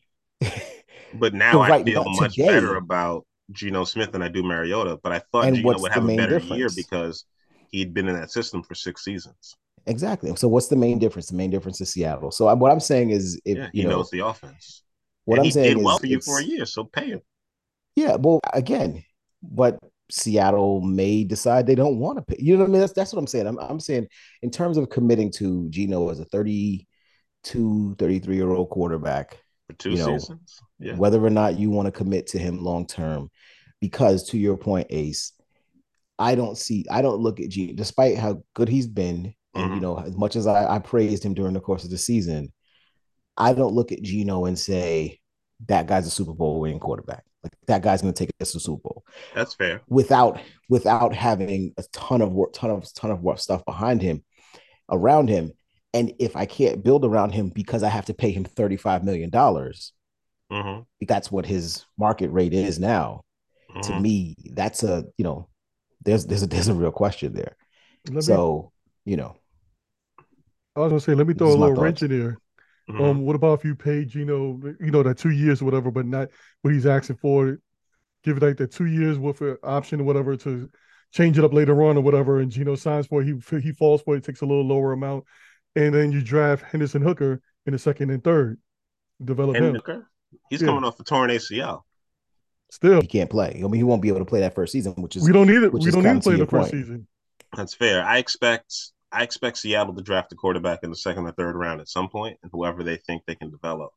but 1.14 1.34
now 1.34 1.60
I 1.60 1.84
feel 1.84 2.04
much 2.06 2.36
today, 2.36 2.48
better 2.48 2.76
about 2.76 3.26
Geno 3.52 3.84
Smith 3.84 4.12
than 4.12 4.22
I 4.22 4.28
do 4.28 4.42
Mariota. 4.42 4.98
But 5.02 5.12
I 5.12 5.18
thought 5.30 5.52
Geno 5.52 5.78
would 5.78 5.92
have 5.92 6.08
a 6.08 6.16
better 6.16 6.38
difference? 6.38 6.58
year 6.58 6.68
because 6.74 7.26
he'd 7.70 7.92
been 7.92 8.08
in 8.08 8.14
that 8.14 8.30
system 8.30 8.62
for 8.62 8.74
six 8.74 9.04
seasons. 9.04 9.56
Exactly. 9.84 10.34
So 10.36 10.48
what's 10.48 10.68
the 10.68 10.76
main 10.76 10.98
difference? 10.98 11.28
The 11.28 11.36
main 11.36 11.50
difference 11.50 11.82
is 11.82 11.90
Seattle. 11.90 12.30
So 12.30 12.52
what 12.54 12.72
I'm 12.72 12.80
saying 12.80 13.10
is, 13.10 13.38
if 13.44 13.58
yeah, 13.58 13.68
he 13.72 13.82
you 13.82 13.84
know, 13.84 13.96
knows 13.96 14.10
the 14.10 14.20
offense. 14.20 14.84
What 15.26 15.34
and 15.34 15.40
I'm 15.40 15.44
he 15.44 15.50
saying 15.50 15.76
did 15.76 15.84
well 15.84 15.98
for 15.98 16.06
you 16.06 16.20
for 16.22 16.40
a 16.40 16.42
year, 16.42 16.64
so 16.64 16.84
pay 16.84 17.08
him. 17.08 17.20
Yeah. 17.94 18.16
Well, 18.16 18.40
again, 18.54 19.04
but 19.42 19.78
Seattle 20.10 20.80
may 20.80 21.24
decide 21.24 21.66
they 21.66 21.74
don't 21.74 21.98
want 21.98 22.18
to 22.18 22.22
pay. 22.22 22.42
You 22.42 22.54
know 22.54 22.60
what 22.60 22.70
I 22.70 22.72
mean? 22.72 22.80
That's 22.80 22.92
that's 22.92 23.12
what 23.12 23.18
I'm 23.18 23.26
saying. 23.26 23.46
I'm, 23.46 23.58
I'm 23.58 23.80
saying 23.80 24.08
in 24.42 24.50
terms 24.50 24.76
of 24.76 24.88
committing 24.90 25.30
to 25.32 25.68
Geno 25.68 26.08
as 26.10 26.20
a 26.20 26.24
32, 26.26 27.96
33 27.98 28.36
year 28.36 28.50
old 28.50 28.70
quarterback. 28.70 29.38
For 29.66 29.74
two 29.74 29.90
you 29.90 29.96
know, 29.98 30.18
seasons. 30.18 30.60
Yeah. 30.78 30.96
Whether 30.96 31.24
or 31.24 31.30
not 31.30 31.58
you 31.58 31.70
want 31.70 31.86
to 31.86 31.92
commit 31.92 32.28
to 32.28 32.38
him 32.38 32.62
long 32.62 32.86
term. 32.86 33.30
Because 33.80 34.30
to 34.30 34.38
your 34.38 34.56
point, 34.56 34.88
Ace, 34.90 35.32
I 36.18 36.34
don't 36.34 36.58
see, 36.58 36.84
I 36.90 37.00
don't 37.00 37.20
look 37.20 37.38
at 37.38 37.50
Geno, 37.50 37.74
despite 37.74 38.18
how 38.18 38.42
good 38.54 38.68
he's 38.68 38.88
been, 38.88 39.34
and 39.54 39.64
mm-hmm. 39.64 39.74
you 39.74 39.80
know, 39.80 39.98
as 39.98 40.16
much 40.16 40.34
as 40.34 40.46
I, 40.46 40.74
I 40.74 40.78
praised 40.80 41.24
him 41.24 41.34
during 41.34 41.54
the 41.54 41.60
course 41.60 41.84
of 41.84 41.90
the 41.90 41.98
season, 41.98 42.52
I 43.36 43.52
don't 43.52 43.74
look 43.74 43.92
at 43.92 44.02
Geno 44.02 44.46
and 44.46 44.58
say 44.58 45.20
that 45.68 45.86
guy's 45.86 46.06
a 46.06 46.10
Super 46.10 46.32
Bowl 46.34 46.60
winning 46.60 46.80
quarterback. 46.80 47.24
Like 47.42 47.52
that 47.66 47.82
guy's 47.82 48.02
going 48.02 48.12
to 48.12 48.18
take 48.18 48.32
us 48.40 48.52
to 48.52 48.60
Super 48.60 48.82
Bowl. 48.82 49.04
That's 49.34 49.54
fair. 49.54 49.82
Without 49.88 50.40
without 50.68 51.14
having 51.14 51.72
a 51.76 51.84
ton 51.92 52.20
of 52.20 52.32
work, 52.32 52.52
ton 52.52 52.70
of 52.70 52.92
ton 52.94 53.10
of 53.10 53.22
work 53.22 53.38
stuff 53.38 53.64
behind 53.64 54.02
him, 54.02 54.24
around 54.90 55.28
him, 55.28 55.52
and 55.94 56.12
if 56.18 56.36
I 56.36 56.46
can't 56.46 56.82
build 56.82 57.04
around 57.04 57.32
him 57.32 57.50
because 57.50 57.82
I 57.82 57.88
have 57.88 58.06
to 58.06 58.14
pay 58.14 58.30
him 58.30 58.44
thirty 58.44 58.76
five 58.76 59.04
million 59.04 59.30
dollars, 59.30 59.92
mm-hmm. 60.50 60.82
that's 61.06 61.30
what 61.30 61.46
his 61.46 61.84
market 61.96 62.30
rate 62.30 62.54
is 62.54 62.78
now. 62.78 63.22
Mm-hmm. 63.70 63.80
To 63.82 64.00
me, 64.00 64.36
that's 64.52 64.82
a 64.82 65.04
you 65.16 65.24
know, 65.24 65.48
there's 66.04 66.26
there's 66.26 66.42
a 66.42 66.46
there's 66.46 66.68
a 66.68 66.74
real 66.74 66.90
question 66.90 67.34
there. 67.34 67.56
Let 68.10 68.24
so 68.24 68.72
me, 69.04 69.12
you 69.12 69.16
know, 69.16 69.36
I 70.74 70.80
was 70.80 70.90
gonna 70.90 71.00
say, 71.00 71.14
let 71.14 71.26
me 71.26 71.34
throw 71.34 71.48
a 71.48 71.54
little 71.54 71.74
wrench 71.74 72.02
in 72.02 72.10
there. 72.10 72.38
Mm-hmm. 72.88 73.02
Um, 73.02 73.20
what 73.22 73.36
about 73.36 73.58
if 73.58 73.64
you 73.64 73.74
pay 73.74 74.04
Geno, 74.04 74.60
you 74.80 74.90
know, 74.90 75.02
that 75.02 75.18
two 75.18 75.30
years 75.30 75.60
or 75.60 75.66
whatever, 75.66 75.90
but 75.90 76.06
not 76.06 76.28
what 76.62 76.72
he's 76.72 76.86
asking 76.86 77.16
for? 77.16 77.58
Give 78.24 78.36
it 78.36 78.42
like 78.42 78.56
that 78.56 78.72
two 78.72 78.86
years 78.86 79.18
with 79.18 79.40
an 79.42 79.58
option 79.62 80.00
or 80.00 80.04
whatever 80.04 80.36
to 80.38 80.70
change 81.12 81.38
it 81.38 81.44
up 81.44 81.52
later 81.52 81.82
on 81.82 81.96
or 81.96 82.00
whatever, 82.00 82.40
and 82.40 82.50
Geno 82.50 82.74
signs 82.74 83.06
for 83.06 83.22
it, 83.22 83.26
he 83.26 83.60
he 83.60 83.72
falls 83.72 84.02
for 84.02 84.16
it, 84.16 84.24
takes 84.24 84.40
a 84.40 84.46
little 84.46 84.66
lower 84.66 84.92
amount, 84.92 85.24
and 85.76 85.94
then 85.94 86.12
you 86.12 86.22
draft 86.22 86.64
Hendon 86.64 87.02
Hooker 87.02 87.40
in 87.66 87.72
the 87.72 87.78
second 87.78 88.10
and 88.10 88.22
third, 88.22 88.58
develop 89.22 89.54
Hendon 89.54 89.70
him. 89.70 89.76
Hooker? 89.76 90.10
He's 90.50 90.60
yeah. 90.60 90.68
coming 90.68 90.84
off 90.84 90.98
a 91.00 91.04
torn 91.04 91.30
ACL. 91.30 91.82
Still, 92.70 93.00
he 93.00 93.06
can't 93.06 93.30
play. 93.30 93.62
I 93.64 93.66
mean, 93.66 93.74
he 93.74 93.82
won't 93.82 94.02
be 94.02 94.08
able 94.08 94.18
to 94.18 94.26
play 94.26 94.40
that 94.40 94.54
first 94.54 94.72
season, 94.72 94.92
which 94.96 95.16
is 95.16 95.24
we 95.24 95.32
don't 95.32 95.46
need 95.46 95.62
it. 95.62 95.72
We 95.72 95.90
don't 95.90 96.02
need 96.02 96.14
to 96.14 96.20
play 96.20 96.36
the 96.36 96.46
first 96.46 96.70
season. 96.70 97.06
That's 97.56 97.74
fair. 97.74 98.04
I 98.04 98.18
expect 98.18 98.92
I 99.10 99.22
expect 99.22 99.58
Seattle 99.58 99.94
to 99.94 100.02
draft 100.02 100.32
a 100.32 100.36
quarterback 100.36 100.80
in 100.82 100.90
the 100.90 100.96
second 100.96 101.26
or 101.26 101.32
third 101.32 101.56
round 101.56 101.80
at 101.80 101.88
some 101.88 102.08
point, 102.08 102.38
and 102.42 102.50
whoever 102.52 102.82
they 102.82 102.96
think 102.96 103.22
they 103.26 103.34
can 103.34 103.50
develop. 103.50 103.92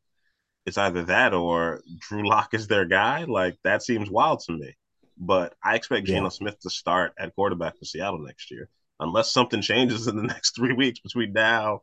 It's 0.65 0.77
either 0.77 1.03
that 1.03 1.33
or 1.33 1.81
Drew 1.99 2.27
Lock 2.27 2.53
is 2.53 2.67
their 2.67 2.85
guy. 2.85 3.25
Like 3.25 3.57
that 3.63 3.83
seems 3.83 4.09
wild 4.09 4.41
to 4.41 4.53
me. 4.53 4.75
But 5.17 5.55
I 5.63 5.75
expect 5.75 6.07
yeah. 6.07 6.15
Geno 6.15 6.29
Smith 6.29 6.59
to 6.61 6.69
start 6.69 7.13
at 7.19 7.35
quarterback 7.35 7.77
for 7.77 7.85
Seattle 7.85 8.19
next 8.19 8.51
year, 8.51 8.69
unless 8.99 9.31
something 9.31 9.61
changes 9.61 10.07
in 10.07 10.15
the 10.15 10.23
next 10.33 10.55
three 10.55 10.73
weeks 10.73 10.99
between 10.99 11.33
now, 11.33 11.81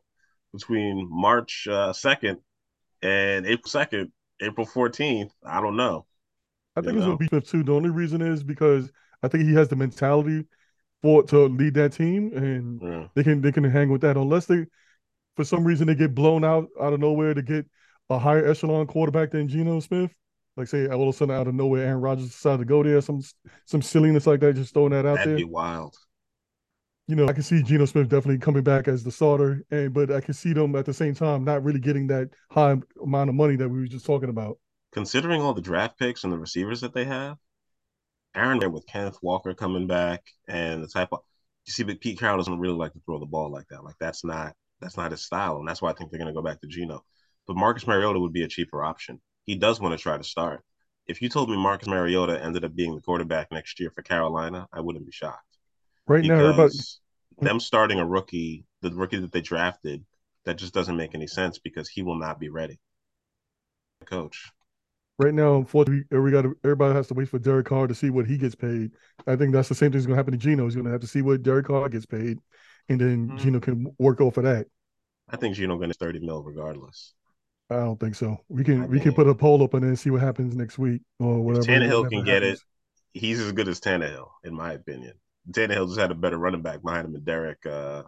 between 0.53 1.07
March 1.09 1.67
uh, 1.69 1.93
second 1.93 2.39
uh, 3.03 3.07
and 3.07 3.45
April 3.45 3.69
second, 3.69 4.11
April 4.41 4.65
fourteenth. 4.65 5.31
I 5.45 5.61
don't 5.61 5.77
know. 5.77 6.05
I 6.75 6.81
think 6.81 6.93
you 6.93 6.99
it's 6.99 7.05
know? 7.05 7.15
gonna 7.15 7.17
be 7.17 7.27
Smith 7.27 7.49
too. 7.49 7.63
The 7.63 7.73
only 7.73 7.89
reason 7.89 8.21
is 8.21 8.43
because 8.43 8.91
I 9.21 9.27
think 9.27 9.43
he 9.43 9.53
has 9.53 9.67
the 9.67 9.75
mentality 9.75 10.45
for 11.01 11.23
to 11.23 11.45
lead 11.47 11.73
that 11.75 11.93
team, 11.93 12.31
and 12.35 12.81
yeah. 12.81 13.07
they 13.15 13.23
can 13.23 13.41
they 13.41 13.51
can 13.51 13.63
hang 13.63 13.89
with 13.89 14.01
that 14.01 14.17
unless 14.17 14.45
they, 14.45 14.65
for 15.35 15.43
some 15.43 15.63
reason, 15.63 15.87
they 15.87 15.95
get 15.95 16.13
blown 16.13 16.43
out 16.43 16.67
out 16.81 16.93
of 16.93 16.99
nowhere 16.99 17.33
to 17.33 17.41
get 17.41 17.65
a 18.09 18.19
higher 18.19 18.45
echelon 18.45 18.87
quarterback 18.87 19.31
than 19.31 19.47
Geno 19.47 19.79
Smith. 19.79 20.11
Like 20.57 20.67
say 20.67 20.87
all 20.87 21.03
of 21.03 21.15
a 21.15 21.17
sudden 21.17 21.35
out 21.35 21.47
of 21.47 21.55
nowhere, 21.55 21.85
Aaron 21.85 22.01
Rodgers 22.01 22.27
decided 22.27 22.59
to 22.59 22.65
go 22.65 22.83
there, 22.83 22.99
some 23.01 23.21
some 23.65 23.81
silliness 23.81 24.27
like 24.27 24.41
that, 24.41 24.55
just 24.55 24.73
throwing 24.73 24.91
that 24.91 25.05
out 25.05 25.17
That'd 25.17 25.29
there. 25.29 25.37
Be 25.37 25.43
wild. 25.45 25.95
You 27.07 27.15
know, 27.15 27.27
I 27.27 27.33
can 27.33 27.41
see 27.41 27.63
Geno 27.63 27.85
Smith 27.85 28.09
definitely 28.09 28.37
coming 28.37 28.63
back 28.63 28.87
as 28.87 29.03
the 29.03 29.11
starter, 29.11 29.63
and 29.71 29.93
but 29.93 30.11
I 30.11 30.21
can 30.21 30.33
see 30.33 30.53
them 30.53 30.75
at 30.75 30.85
the 30.85 30.93
same 30.93 31.15
time 31.15 31.43
not 31.43 31.63
really 31.63 31.79
getting 31.79 32.07
that 32.07 32.29
high 32.51 32.75
amount 33.01 33.29
of 33.29 33.35
money 33.35 33.55
that 33.55 33.69
we 33.69 33.79
were 33.79 33.87
just 33.87 34.05
talking 34.05 34.29
about. 34.29 34.59
Considering 34.91 35.41
all 35.41 35.53
the 35.53 35.61
draft 35.61 35.97
picks 35.97 36.23
and 36.23 36.33
the 36.33 36.37
receivers 36.37 36.81
that 36.81 36.93
they 36.93 37.05
have, 37.05 37.37
Aaron 38.35 38.59
there 38.59 38.69
with 38.69 38.87
Kenneth 38.87 39.17
Walker 39.21 39.53
coming 39.53 39.87
back 39.87 40.23
and 40.47 40.83
the 40.83 40.87
type 40.87 41.09
of 41.11 41.19
you 41.65 41.73
see, 41.73 41.83
but 41.83 41.99
Pete 42.01 42.19
Carroll 42.19 42.37
doesn't 42.37 42.59
really 42.59 42.75
like 42.75 42.93
to 42.93 42.99
throw 43.05 43.19
the 43.19 43.25
ball 43.25 43.51
like 43.51 43.67
that. 43.69 43.83
Like 43.83 43.95
that's 43.99 44.23
not 44.23 44.55
that's 44.81 44.97
not 44.97 45.11
his 45.11 45.21
style, 45.21 45.57
and 45.57 45.67
that's 45.67 45.81
why 45.81 45.89
I 45.89 45.93
think 45.93 46.09
they're 46.09 46.19
going 46.19 46.33
to 46.33 46.39
go 46.39 46.41
back 46.41 46.61
to 46.61 46.67
Geno. 46.67 47.03
But 47.47 47.57
Marcus 47.57 47.85
Mariota 47.85 48.19
would 48.19 48.33
be 48.33 48.43
a 48.43 48.47
cheaper 48.47 48.83
option. 48.83 49.21
He 49.45 49.55
does 49.55 49.79
want 49.79 49.97
to 49.97 50.01
try 50.01 50.17
to 50.17 50.23
start. 50.23 50.63
If 51.07 51.21
you 51.21 51.29
told 51.29 51.49
me 51.49 51.57
Marcus 51.57 51.87
Mariota 51.87 52.41
ended 52.41 52.63
up 52.63 52.75
being 52.75 52.95
the 52.95 53.01
quarterback 53.01 53.51
next 53.51 53.79
year 53.79 53.91
for 53.93 54.03
Carolina, 54.03 54.67
I 54.71 54.79
wouldn't 54.81 55.05
be 55.05 55.11
shocked. 55.11 55.43
Right 56.07 56.23
now, 56.23 56.39
everybody 56.39 56.73
them 57.41 57.59
starting 57.59 57.99
a 57.99 58.05
rookie, 58.05 58.65
the 58.81 58.91
rookie 58.91 59.19
that 59.19 59.31
they 59.31 59.41
drafted, 59.41 60.05
that 60.45 60.57
just 60.57 60.73
doesn't 60.73 60.97
make 60.97 61.15
any 61.15 61.27
sense 61.27 61.59
because 61.59 61.87
he 61.89 62.01
will 62.03 62.17
not 62.17 62.39
be 62.39 62.49
ready. 62.49 62.79
Coach. 64.05 64.51
Right 65.19 65.33
now, 65.33 65.57
unfortunately, 65.57 66.05
we 66.17 66.31
got 66.31 66.45
everybody 66.63 66.95
has 66.95 67.07
to 67.07 67.13
wait 67.13 67.29
for 67.29 67.37
Derek 67.39 67.67
Carr 67.67 67.87
to 67.87 67.93
see 67.93 68.09
what 68.09 68.25
he 68.25 68.37
gets 68.37 68.55
paid. 68.55 68.91
I 69.27 69.35
think 69.35 69.53
that's 69.53 69.69
the 69.69 69.75
same 69.75 69.91
thing's 69.91 70.05
going 70.05 70.15
to 70.15 70.19
happen 70.19 70.31
to 70.31 70.37
Geno. 70.37 70.65
He's 70.65 70.75
going 70.75 70.85
to 70.85 70.91
have 70.91 71.01
to 71.01 71.07
see 71.07 71.21
what 71.21 71.43
Derek 71.43 71.67
Carr 71.67 71.89
gets 71.89 72.05
paid, 72.05 72.39
and 72.87 72.99
then 72.99 73.27
mm-hmm. 73.27 73.37
Geno 73.37 73.59
can 73.59 73.93
work 73.99 74.21
off 74.21 74.37
of 74.37 74.45
that. 74.45 74.65
I 75.29 75.37
think 75.37 75.55
Geno 75.55 75.77
going 75.77 75.91
to 75.91 75.97
thirty 75.97 76.19
mil 76.19 76.41
regardless. 76.41 77.13
I 77.69 77.75
don't 77.75 77.99
think 77.99 78.15
so. 78.15 78.37
We 78.47 78.63
can 78.63 78.87
we 78.87 78.99
can 78.99 79.13
put 79.13 79.27
a 79.27 79.35
poll 79.35 79.61
up 79.61 79.75
and 79.75 79.83
then 79.83 79.95
see 79.95 80.09
what 80.09 80.21
happens 80.21 80.55
next 80.55 80.79
week 80.79 81.01
or 81.19 81.41
whatever. 81.41 81.61
If 81.61 81.67
Tannehill 81.67 82.09
can 82.09 82.25
get 82.25 82.41
it. 82.41 82.59
He's 83.11 83.39
as 83.39 83.51
good 83.51 83.67
as 83.67 83.79
Tannehill, 83.79 84.27
in 84.43 84.53
my 84.53 84.73
opinion. 84.73 85.13
Tannehill 85.51 85.87
just 85.87 85.99
had 85.99 86.11
a 86.11 86.15
better 86.15 86.37
running 86.37 86.61
back 86.61 86.81
behind 86.83 87.05
him 87.05 87.13
than 87.13 87.23
Derek. 87.23 87.65
Uh, 87.65 88.03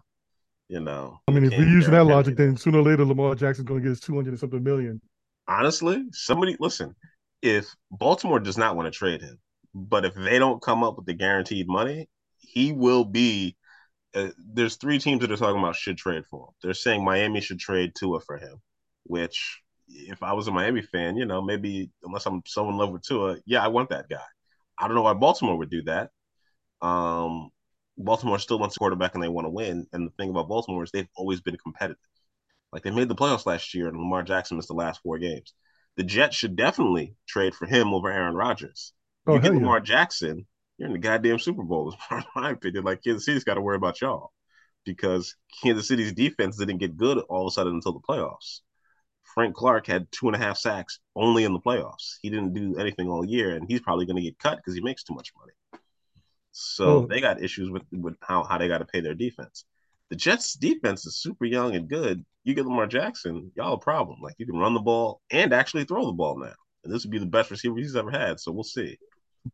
you 0.67 0.79
know. 0.79 1.19
I 1.27 1.31
mean, 1.31 1.43
if 1.43 1.51
we're 1.51 1.67
using 1.67 1.91
that 1.91 2.05
logic, 2.05 2.37
then 2.37 2.55
sooner 2.55 2.79
or 2.79 2.83
later 2.83 3.03
Lamar 3.03 3.35
Jackson's 3.35 3.67
going 3.67 3.81
to 3.81 3.83
get 3.83 3.89
his 3.89 3.99
two 3.99 4.15
hundred 4.15 4.29
and 4.29 4.39
something 4.39 4.63
million. 4.63 5.01
Honestly, 5.51 6.05
somebody 6.13 6.55
listen. 6.59 6.95
If 7.41 7.75
Baltimore 7.91 8.39
does 8.39 8.57
not 8.57 8.75
want 8.75 8.85
to 8.91 8.97
trade 8.97 9.21
him, 9.21 9.39
but 9.73 10.05
if 10.05 10.13
they 10.15 10.39
don't 10.39 10.61
come 10.61 10.83
up 10.83 10.95
with 10.95 11.05
the 11.05 11.13
guaranteed 11.13 11.67
money, 11.67 12.09
he 12.39 12.71
will 12.71 13.03
be. 13.03 13.57
Uh, 14.13 14.29
there's 14.37 14.77
three 14.77 14.99
teams 14.99 15.21
that 15.21 15.31
are 15.31 15.37
talking 15.37 15.59
about 15.59 15.75
should 15.75 15.97
trade 15.97 16.25
for 16.29 16.47
him. 16.47 16.53
They're 16.63 16.73
saying 16.73 17.03
Miami 17.03 17.41
should 17.41 17.59
trade 17.59 17.93
Tua 17.95 18.21
for 18.21 18.37
him, 18.37 18.61
which 19.03 19.61
if 19.89 20.23
I 20.23 20.33
was 20.33 20.47
a 20.47 20.51
Miami 20.51 20.81
fan, 20.81 21.17
you 21.17 21.25
know, 21.25 21.41
maybe 21.41 21.91
unless 22.03 22.25
I'm 22.25 22.41
so 22.45 22.69
in 22.69 22.77
love 22.77 22.91
with 22.91 23.03
Tua, 23.03 23.37
yeah, 23.45 23.63
I 23.63 23.67
want 23.69 23.89
that 23.89 24.09
guy. 24.09 24.23
I 24.79 24.87
don't 24.87 24.95
know 24.95 25.01
why 25.03 25.13
Baltimore 25.13 25.57
would 25.57 25.69
do 25.69 25.83
that. 25.83 26.11
Um, 26.81 27.49
Baltimore 27.97 28.39
still 28.39 28.59
wants 28.59 28.75
a 28.77 28.79
quarterback 28.79 29.15
and 29.15 29.23
they 29.23 29.29
want 29.29 29.45
to 29.45 29.51
win. 29.51 29.87
And 29.93 30.07
the 30.07 30.11
thing 30.11 30.29
about 30.29 30.49
Baltimore 30.49 30.83
is 30.83 30.91
they've 30.91 31.09
always 31.15 31.41
been 31.41 31.57
competitive. 31.57 31.97
Like 32.71 32.83
they 32.83 32.91
made 32.91 33.09
the 33.09 33.15
playoffs 33.15 33.45
last 33.45 33.73
year 33.73 33.87
and 33.87 33.97
Lamar 33.97 34.23
Jackson 34.23 34.57
missed 34.57 34.69
the 34.69 34.73
last 34.73 35.01
four 35.01 35.17
games. 35.17 35.53
The 35.97 36.03
Jets 36.03 36.35
should 36.35 36.55
definitely 36.55 37.15
trade 37.27 37.53
for 37.53 37.65
him 37.65 37.93
over 37.93 38.09
Aaron 38.09 38.35
Rodgers. 38.35 38.93
Oh, 39.27 39.35
you 39.35 39.41
get 39.41 39.53
Lamar 39.53 39.77
yeah. 39.77 39.83
Jackson, 39.83 40.47
you're 40.77 40.87
in 40.87 40.93
the 40.93 40.99
goddamn 40.99 41.39
Super 41.39 41.63
Bowl, 41.63 41.95
in 42.11 42.23
my 42.35 42.51
opinion. 42.51 42.83
Like 42.83 43.03
Kansas 43.03 43.25
City's 43.25 43.43
got 43.43 43.55
to 43.55 43.61
worry 43.61 43.75
about 43.75 44.01
y'all 44.01 44.31
because 44.85 45.35
Kansas 45.61 45.87
City's 45.87 46.13
defense 46.13 46.57
didn't 46.57 46.77
get 46.77 46.97
good 46.97 47.19
all 47.29 47.45
of 47.45 47.51
a 47.51 47.53
sudden 47.53 47.75
until 47.75 47.93
the 47.93 47.99
playoffs. 47.99 48.61
Frank 49.33 49.55
Clark 49.55 49.87
had 49.87 50.11
two 50.11 50.27
and 50.27 50.35
a 50.35 50.39
half 50.39 50.57
sacks 50.57 50.99
only 51.15 51.43
in 51.43 51.53
the 51.53 51.59
playoffs. 51.59 52.15
He 52.21 52.29
didn't 52.29 52.53
do 52.53 52.77
anything 52.77 53.09
all 53.09 53.25
year, 53.25 53.55
and 53.55 53.65
he's 53.67 53.79
probably 53.79 54.05
going 54.05 54.17
to 54.17 54.21
get 54.21 54.39
cut 54.39 54.57
because 54.57 54.73
he 54.73 54.81
makes 54.81 55.03
too 55.03 55.13
much 55.13 55.31
money. 55.37 55.53
So 56.51 56.85
oh. 56.85 57.07
they 57.07 57.21
got 57.21 57.41
issues 57.41 57.69
with, 57.69 57.83
with 57.91 58.15
how, 58.21 58.43
how 58.43 58.57
they 58.57 58.67
got 58.67 58.79
to 58.79 58.85
pay 58.85 58.99
their 58.99 59.13
defense. 59.13 59.65
The 60.11 60.17
Jets' 60.17 60.55
defense 60.55 61.05
is 61.05 61.21
super 61.21 61.45
young 61.45 61.73
and 61.73 61.87
good. 61.87 62.25
You 62.43 62.53
get 62.53 62.65
Lamar 62.65 62.85
Jackson, 62.85 63.49
y'all 63.55 63.75
a 63.75 63.79
problem. 63.79 64.19
Like 64.21 64.35
you 64.37 64.45
can 64.45 64.59
run 64.59 64.73
the 64.73 64.81
ball 64.81 65.21
and 65.31 65.53
actually 65.53 65.85
throw 65.85 66.05
the 66.05 66.11
ball 66.11 66.37
now. 66.37 66.53
And 66.83 66.93
this 66.93 67.05
would 67.05 67.11
be 67.11 67.17
the 67.17 67.25
best 67.25 67.49
receiver 67.49 67.77
he's 67.77 67.95
ever 67.95 68.11
had. 68.11 68.37
So 68.37 68.51
we'll 68.51 68.65
see. 68.65 68.97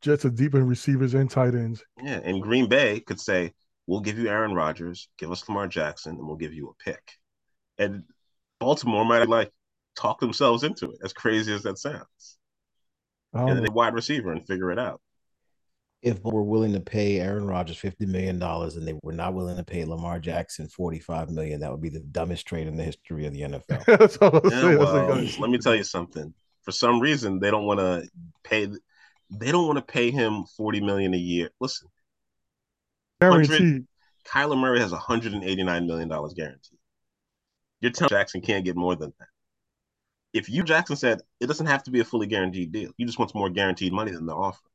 Jets 0.02 0.26
are 0.26 0.32
deep 0.32 0.56
in 0.56 0.66
receivers 0.66 1.14
and 1.14 1.30
tight 1.30 1.54
ends. 1.54 1.84
Yeah, 2.02 2.22
and 2.24 2.42
Green 2.42 2.68
Bay 2.68 3.00
could 3.02 3.20
say, 3.20 3.54
"We'll 3.86 4.02
give 4.02 4.18
you 4.18 4.30
Aaron 4.30 4.54
Rodgers, 4.54 5.10
give 5.20 5.32
us 5.32 5.48
Lamar 5.48 5.68
Jackson, 5.68 6.16
and 6.16 6.28
we'll 6.28 6.38
give 6.38 6.54
you 6.54 6.70
a 6.70 6.84
pick." 6.84 7.04
And 7.78 8.04
Baltimore 8.60 9.06
might 9.06 9.30
like, 9.30 9.52
talk 9.96 10.20
themselves 10.20 10.64
into 10.64 10.90
it, 10.92 10.98
as 11.04 11.14
crazy 11.14 11.54
as 11.54 11.64
that 11.64 11.78
sounds. 11.78 12.38
Oh. 13.34 13.48
And 13.48 13.64
then 13.64 13.74
wide 13.74 13.94
receiver 13.94 14.32
and 14.32 14.46
figure 14.48 14.72
it 14.72 14.80
out. 14.80 15.02
If 16.02 16.24
we're 16.24 16.42
willing 16.42 16.74
to 16.74 16.80
pay 16.80 17.20
Aaron 17.20 17.48
Rodgers 17.48 17.78
fifty 17.78 18.06
million 18.06 18.38
dollars 18.38 18.76
and 18.76 18.88
they 18.88 18.98
were 19.02 19.14
not 19.14 19.34
willing 19.34 19.58
to 19.58 19.64
pay 19.64 19.84
Lamar 19.84 20.20
Jackson 20.20 20.68
forty 20.68 21.00
five 21.00 21.30
million, 21.30 21.60
that 21.62 21.72
would 21.72 21.82
be 21.82 21.90
the 21.90 22.00
dumbest 22.00 22.46
trade 22.46 22.68
in 22.68 22.78
the 22.78 22.84
history 22.84 23.26
of 23.26 23.34
the 23.34 23.42
NFL. 23.42 24.50
yeah, 24.52 24.76
well, 24.76 25.42
let 25.42 25.50
me 25.50 25.58
tell 25.58 25.76
you 25.76 25.84
something. 25.84 26.34
For 26.62 26.72
some 26.72 27.00
reason, 27.00 27.40
they 27.40 27.50
don't 27.50 27.66
want 27.66 27.80
to 27.80 28.08
pay. 28.44 28.68
They 29.30 29.52
don't 29.52 29.66
want 29.66 29.80
to 29.80 29.92
pay 29.94 30.12
him 30.12 30.46
forty 30.56 30.82
million 30.82 31.14
a 31.14 31.18
year. 31.18 31.50
Listen, 31.60 31.88
guaranteed. 33.20 33.86
Kyler 34.26 34.58
Murray 34.58 34.80
has 34.80 34.92
one 34.92 35.02
hundred 35.02 35.34
and 35.34 35.44
eighty 35.44 35.64
nine 35.64 35.88
million 35.88 36.10
dollars 36.10 36.34
guaranteed. 36.34 36.80
You're 37.82 37.92
telling 37.92 38.10
Jackson 38.10 38.42
can't 38.42 38.66
get 38.66 38.76
more 38.76 38.96
than 38.96 39.14
that 39.20 39.28
if 40.34 40.50
you 40.50 40.64
Jackson 40.64 40.96
said 40.96 41.22
it 41.40 41.48
doesn't 41.48 41.66
have 41.66 41.84
to 41.84 41.92
be 41.92 42.00
a 42.00 42.06
fully 42.06 42.28
guaranteed 42.28 42.72
deal, 42.72 42.92
he 42.98 43.06
just 43.06 43.20
wants 43.20 43.34
more 43.34 43.50
guaranteed 43.50 43.94
money 43.94 44.12
than 44.12 44.26
they're 44.26 44.36
offering. 44.36 44.72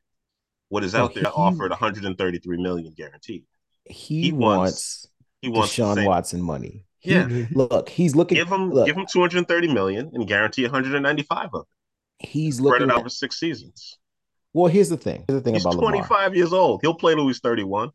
What 0.73 0.85
is 0.85 0.95
out 0.95 1.12
there 1.12 1.25
he, 1.25 1.29
offered 1.29 1.68
133 1.68 2.57
million 2.57 2.95
guaranteed. 2.97 3.45
He, 3.85 4.23
he 4.23 4.33
wants, 4.33 5.07
he 5.43 5.51
wants 5.51 5.77
Deshaun 5.77 6.07
Watson 6.07 6.41
money. 6.41 6.87
He, 6.99 7.12
yeah, 7.12 7.29
look, 7.53 7.91
he's 7.91 8.16
looking. 8.16 8.37
Give 8.37 8.49
him 8.49 8.73
look, 8.73 8.87
give 8.87 8.97
him 8.97 9.05
230 9.05 9.70
million 9.70 10.11
and 10.14 10.27
guarantee 10.27 10.62
195 10.62 11.51
of 11.53 11.66
it. 12.20 12.27
He's 12.27 12.57
Spread 12.57 12.81
looking 12.81 12.89
it 12.89 12.99
over 12.99 13.11
six 13.11 13.39
seasons. 13.39 13.99
Well, 14.55 14.68
here's 14.68 14.89
the 14.89 14.97
thing. 14.97 15.27
Here's 15.29 15.41
the 15.41 15.45
thing 15.45 15.53
he's 15.53 15.66
about 15.66 15.79
25 15.79 16.09
Lamar. 16.09 16.35
years 16.35 16.55
old. 16.55 16.81
He'll 16.81 16.95
play 16.95 17.14
till 17.14 17.27
he's 17.27 17.41
31. 17.41 17.91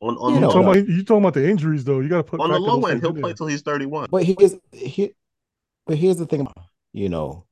On, 0.00 0.16
on 0.16 0.34
you, 0.34 0.40
know, 0.40 0.46
talking 0.52 0.62
about, 0.62 0.88
you 0.88 1.02
talking 1.02 1.24
about 1.24 1.34
the 1.34 1.50
injuries 1.50 1.82
though. 1.82 1.98
You 1.98 2.08
got 2.08 2.18
to 2.18 2.22
put 2.22 2.38
on 2.38 2.52
the 2.52 2.60
low 2.60 2.86
end. 2.86 3.00
He'll 3.00 3.14
play 3.14 3.32
till 3.32 3.48
he's 3.48 3.62
31. 3.62 4.10
But 4.12 4.22
here's 4.22 4.54
here, 4.70 5.08
but 5.86 5.96
here's 5.96 6.18
the 6.18 6.26
thing 6.26 6.42
about 6.42 6.66
you 6.92 7.08
know 7.08 7.46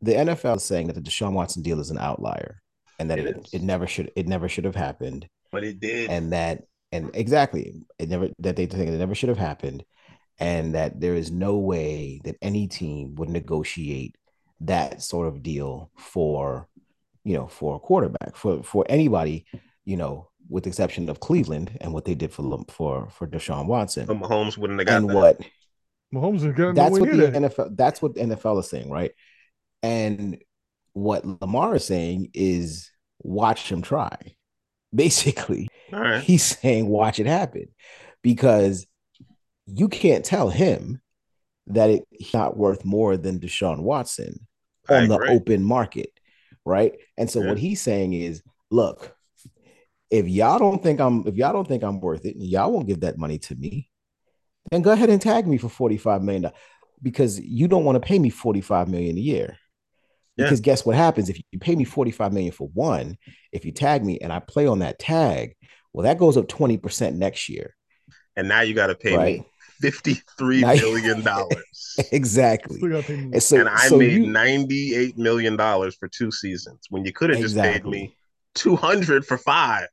the 0.00 0.14
NFL 0.14 0.56
is 0.56 0.64
saying 0.64 0.86
that 0.86 0.94
the 0.94 1.02
Deshaun 1.02 1.34
Watson 1.34 1.60
deal 1.60 1.78
is 1.78 1.90
an 1.90 1.98
outlier 1.98 2.62
and 2.98 3.10
that 3.10 3.18
it, 3.18 3.26
it, 3.26 3.48
it, 3.54 3.62
never 3.62 3.86
should 3.86 4.10
it 4.16 4.26
never 4.26 4.48
should 4.48 4.64
have 4.64 4.76
happened. 4.76 5.28
But 5.50 5.64
it 5.64 5.80
did. 5.80 6.10
And 6.10 6.32
that 6.32 6.64
and 6.92 7.10
exactly 7.14 7.74
it 7.98 8.08
never 8.08 8.30
that 8.38 8.56
they 8.56 8.66
think 8.66 8.88
it 8.88 8.98
never 8.98 9.14
should 9.14 9.28
have 9.28 9.38
happened 9.38 9.84
and 10.38 10.74
that 10.74 11.00
there 11.00 11.14
is 11.14 11.30
no 11.30 11.56
way 11.58 12.20
that 12.24 12.36
any 12.42 12.66
team 12.66 13.14
would 13.16 13.28
negotiate 13.28 14.16
that 14.60 15.02
sort 15.02 15.28
of 15.28 15.42
deal 15.42 15.90
for 15.96 16.68
you 17.24 17.34
know 17.34 17.46
for 17.46 17.76
a 17.76 17.80
quarterback 17.80 18.36
for 18.36 18.62
for 18.62 18.84
anybody 18.88 19.44
you 19.84 19.96
know 19.96 20.28
with 20.48 20.64
the 20.64 20.68
exception 20.68 21.08
of 21.08 21.20
Cleveland 21.20 21.76
and 21.80 21.92
what 21.92 22.04
they 22.04 22.14
did 22.14 22.32
for 22.32 22.64
for 22.68 23.08
for 23.10 23.26
Deshaun 23.26 23.66
Watson. 23.66 24.06
But 24.06 24.18
Mahomes 24.18 24.58
wouldn't 24.58 24.78
have 24.78 24.86
got 24.86 24.96
and 24.98 25.10
that. 25.10 25.16
what 25.16 25.40
Mahomes 26.14 26.42
has 26.42 26.54
got 26.54 26.74
that's 26.74 26.98
what 26.98 27.10
the 27.10 27.16
that. 27.16 27.34
NFL 27.34 27.76
that's 27.76 28.02
what 28.02 28.14
the 28.14 28.20
NFL 28.20 28.60
is 28.60 28.68
saying, 28.68 28.90
right? 28.90 29.12
And 29.82 30.38
what 30.94 31.24
Lamar 31.42 31.76
is 31.76 31.84
saying 31.84 32.30
is 32.32 32.90
watch 33.18 33.70
him 33.70 33.82
try. 33.82 34.16
Basically, 34.94 35.68
right. 35.90 36.22
he's 36.22 36.44
saying 36.44 36.86
watch 36.86 37.18
it 37.18 37.26
happen 37.26 37.66
because 38.22 38.86
you 39.66 39.88
can't 39.88 40.24
tell 40.24 40.50
him 40.50 41.00
that 41.66 41.90
it's 42.12 42.32
not 42.32 42.56
worth 42.56 42.84
more 42.84 43.16
than 43.16 43.40
Deshaun 43.40 43.80
Watson 43.80 44.46
on 44.88 45.08
the 45.08 45.18
open 45.18 45.64
market, 45.64 46.10
right? 46.64 46.94
And 47.16 47.28
so 47.28 47.40
yeah. 47.40 47.48
what 47.48 47.58
he's 47.58 47.80
saying 47.80 48.12
is, 48.12 48.42
look, 48.70 49.16
if 50.10 50.28
y'all 50.28 50.60
don't 50.60 50.80
think 50.80 51.00
I'm 51.00 51.26
if 51.26 51.34
y'all 51.34 51.52
don't 51.52 51.66
think 51.66 51.82
I'm 51.82 52.00
worth 52.00 52.24
it, 52.24 52.36
and 52.36 52.44
y'all 52.44 52.70
won't 52.70 52.86
give 52.86 53.00
that 53.00 53.18
money 53.18 53.38
to 53.38 53.56
me, 53.56 53.90
then 54.70 54.82
go 54.82 54.92
ahead 54.92 55.10
and 55.10 55.20
tag 55.20 55.46
me 55.46 55.58
for 55.58 55.68
45 55.68 56.22
million 56.22 56.50
because 57.02 57.40
you 57.40 57.68
don't 57.68 57.84
want 57.84 57.96
to 57.96 58.06
pay 58.06 58.18
me 58.18 58.30
45 58.30 58.88
million 58.88 59.16
a 59.16 59.20
year. 59.20 59.58
Because 60.36 60.60
yeah. 60.60 60.64
guess 60.64 60.84
what 60.84 60.96
happens 60.96 61.28
if 61.28 61.40
you 61.52 61.58
pay 61.58 61.76
me 61.76 61.84
45 61.84 62.32
million 62.32 62.52
for 62.52 62.68
one, 62.68 63.16
if 63.52 63.64
you 63.64 63.72
tag 63.72 64.04
me 64.04 64.18
and 64.18 64.32
I 64.32 64.40
play 64.40 64.66
on 64.66 64.80
that 64.80 64.98
tag, 64.98 65.54
well, 65.92 66.04
that 66.04 66.18
goes 66.18 66.36
up 66.36 66.48
20% 66.48 67.14
next 67.14 67.48
year. 67.48 67.76
And 68.36 68.48
now 68.48 68.62
you 68.62 68.74
got 68.74 68.88
to 68.88 68.96
pay 68.96 69.16
right? 69.16 69.38
me 69.40 69.46
53 69.80 70.60
now, 70.60 70.74
million 70.74 71.20
dollars. 71.24 71.96
exactly. 72.10 72.80
And, 72.82 73.42
so, 73.42 73.60
and 73.60 73.68
I 73.68 73.88
so 73.88 73.98
made 73.98 74.12
you, 74.12 74.26
98 74.26 75.18
million 75.18 75.56
dollars 75.56 75.94
for 75.94 76.08
two 76.08 76.30
seasons 76.30 76.80
when 76.90 77.04
you 77.04 77.12
could 77.12 77.30
have 77.30 77.38
exactly. 77.38 77.72
just 77.72 77.84
paid 77.84 77.90
me 77.90 78.16
200 78.54 79.24
for 79.26 79.38
five. 79.38 79.88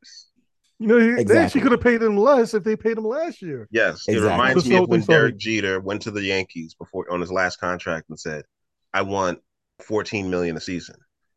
You 0.80 0.88
know, 0.88 0.98
exactly. 0.98 1.24
they 1.26 1.38
actually 1.38 1.62
could 1.62 1.72
have 1.74 1.82
paid 1.82 2.02
him 2.02 2.18
less 2.18 2.56
if 2.56 2.64
they 2.64 2.76
paid 2.76 2.98
him 2.98 3.06
last 3.06 3.42
year. 3.44 3.68
Yes, 3.70 4.08
exactly. 4.08 4.16
it 4.16 4.32
reminds 4.32 4.68
me 4.68 4.78
of 4.78 4.90
when 4.90 5.02
Derek 5.02 5.38
Jeter 5.38 5.80
went 5.80 6.02
to 6.04 6.12
the 6.12 6.24
Yankees 6.24 6.74
before 6.74 7.06
on 7.12 7.22
his 7.22 7.32
last 7.32 7.60
contract 7.60 8.10
and 8.10 8.20
said, 8.20 8.46
"I 8.92 9.04
want 9.04 9.42
14 9.84 10.30
million 10.30 10.58
a 10.58 10.62
season. 10.62 10.96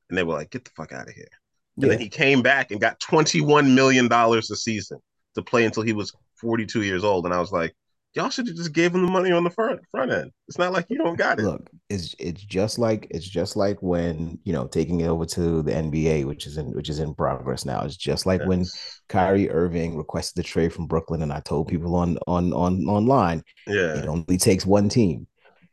And 0.09 0.19
they 0.19 0.23
were 0.23 0.35
like, 0.35 0.51
get 0.51 0.65
the 0.65 0.71
fuck 0.77 0.93
out 0.93 1.09
of 1.09 1.15
here. 1.15 1.29
And 1.77 1.85
yeah. 1.85 1.91
then 1.91 1.99
he 1.99 2.09
came 2.09 2.43
back 2.43 2.71
and 2.71 2.81
got 2.81 3.01
21 3.01 3.75
million 3.75 4.09
dollars 4.09 4.51
a 4.51 4.57
season 4.57 4.99
to 5.35 5.43
play 5.43 5.65
until 5.65 5.83
he 5.83 5.93
was 5.93 6.13
42 6.41 6.83
years 6.83 7.05
old. 7.05 7.25
And 7.25 7.35
I 7.35 7.41
was 7.41 7.53
like, 7.53 7.75
y'all 8.15 8.31
should 8.31 8.47
have 8.47 8.57
just 8.57 8.73
gave 8.73 8.95
him 8.95 9.05
the 9.05 9.11
money 9.11 9.33
on 9.33 9.45
the 9.45 9.51
front 9.51 9.81
front 9.91 10.13
end. 10.13 10.31
It's 10.49 10.59
not 10.59 10.73
like 10.73 10.87
you 10.89 10.99
don't 10.99 11.19
got 11.19 11.39
it. 11.39 11.43
Look, 11.43 11.69
it's 11.91 12.15
it's 12.19 12.43
just 12.43 12.79
like 12.79 13.07
it's 13.11 13.29
just 13.29 13.57
like 13.57 13.83
when 13.83 14.39
you 14.45 14.53
know 14.53 14.67
taking 14.67 15.01
it 15.01 15.09
over 15.09 15.27
to 15.27 15.63
the 15.63 15.73
NBA, 15.73 16.25
which 16.25 16.47
is 16.47 16.57
in 16.57 16.73
which 16.73 16.89
is 16.89 17.01
in 17.01 17.15
progress 17.15 17.65
now. 17.65 17.83
It's 17.85 17.97
just 17.97 18.27
like 18.27 18.41
yes. 18.41 18.49
when 18.49 18.65
Kyrie 19.09 19.51
Irving 19.51 19.97
requested 19.97 20.37
the 20.43 20.47
trade 20.47 20.73
from 20.73 20.87
Brooklyn, 20.87 21.23
and 21.23 21.33
I 21.33 21.41
told 21.41 21.69
people 21.69 21.95
on 21.97 22.19
on 22.27 22.53
on 22.53 22.87
online, 22.87 23.43
yeah, 23.67 23.99
it 23.99 24.07
only 24.07 24.39
takes 24.39 24.65
one 24.65 24.89
team. 24.89 25.27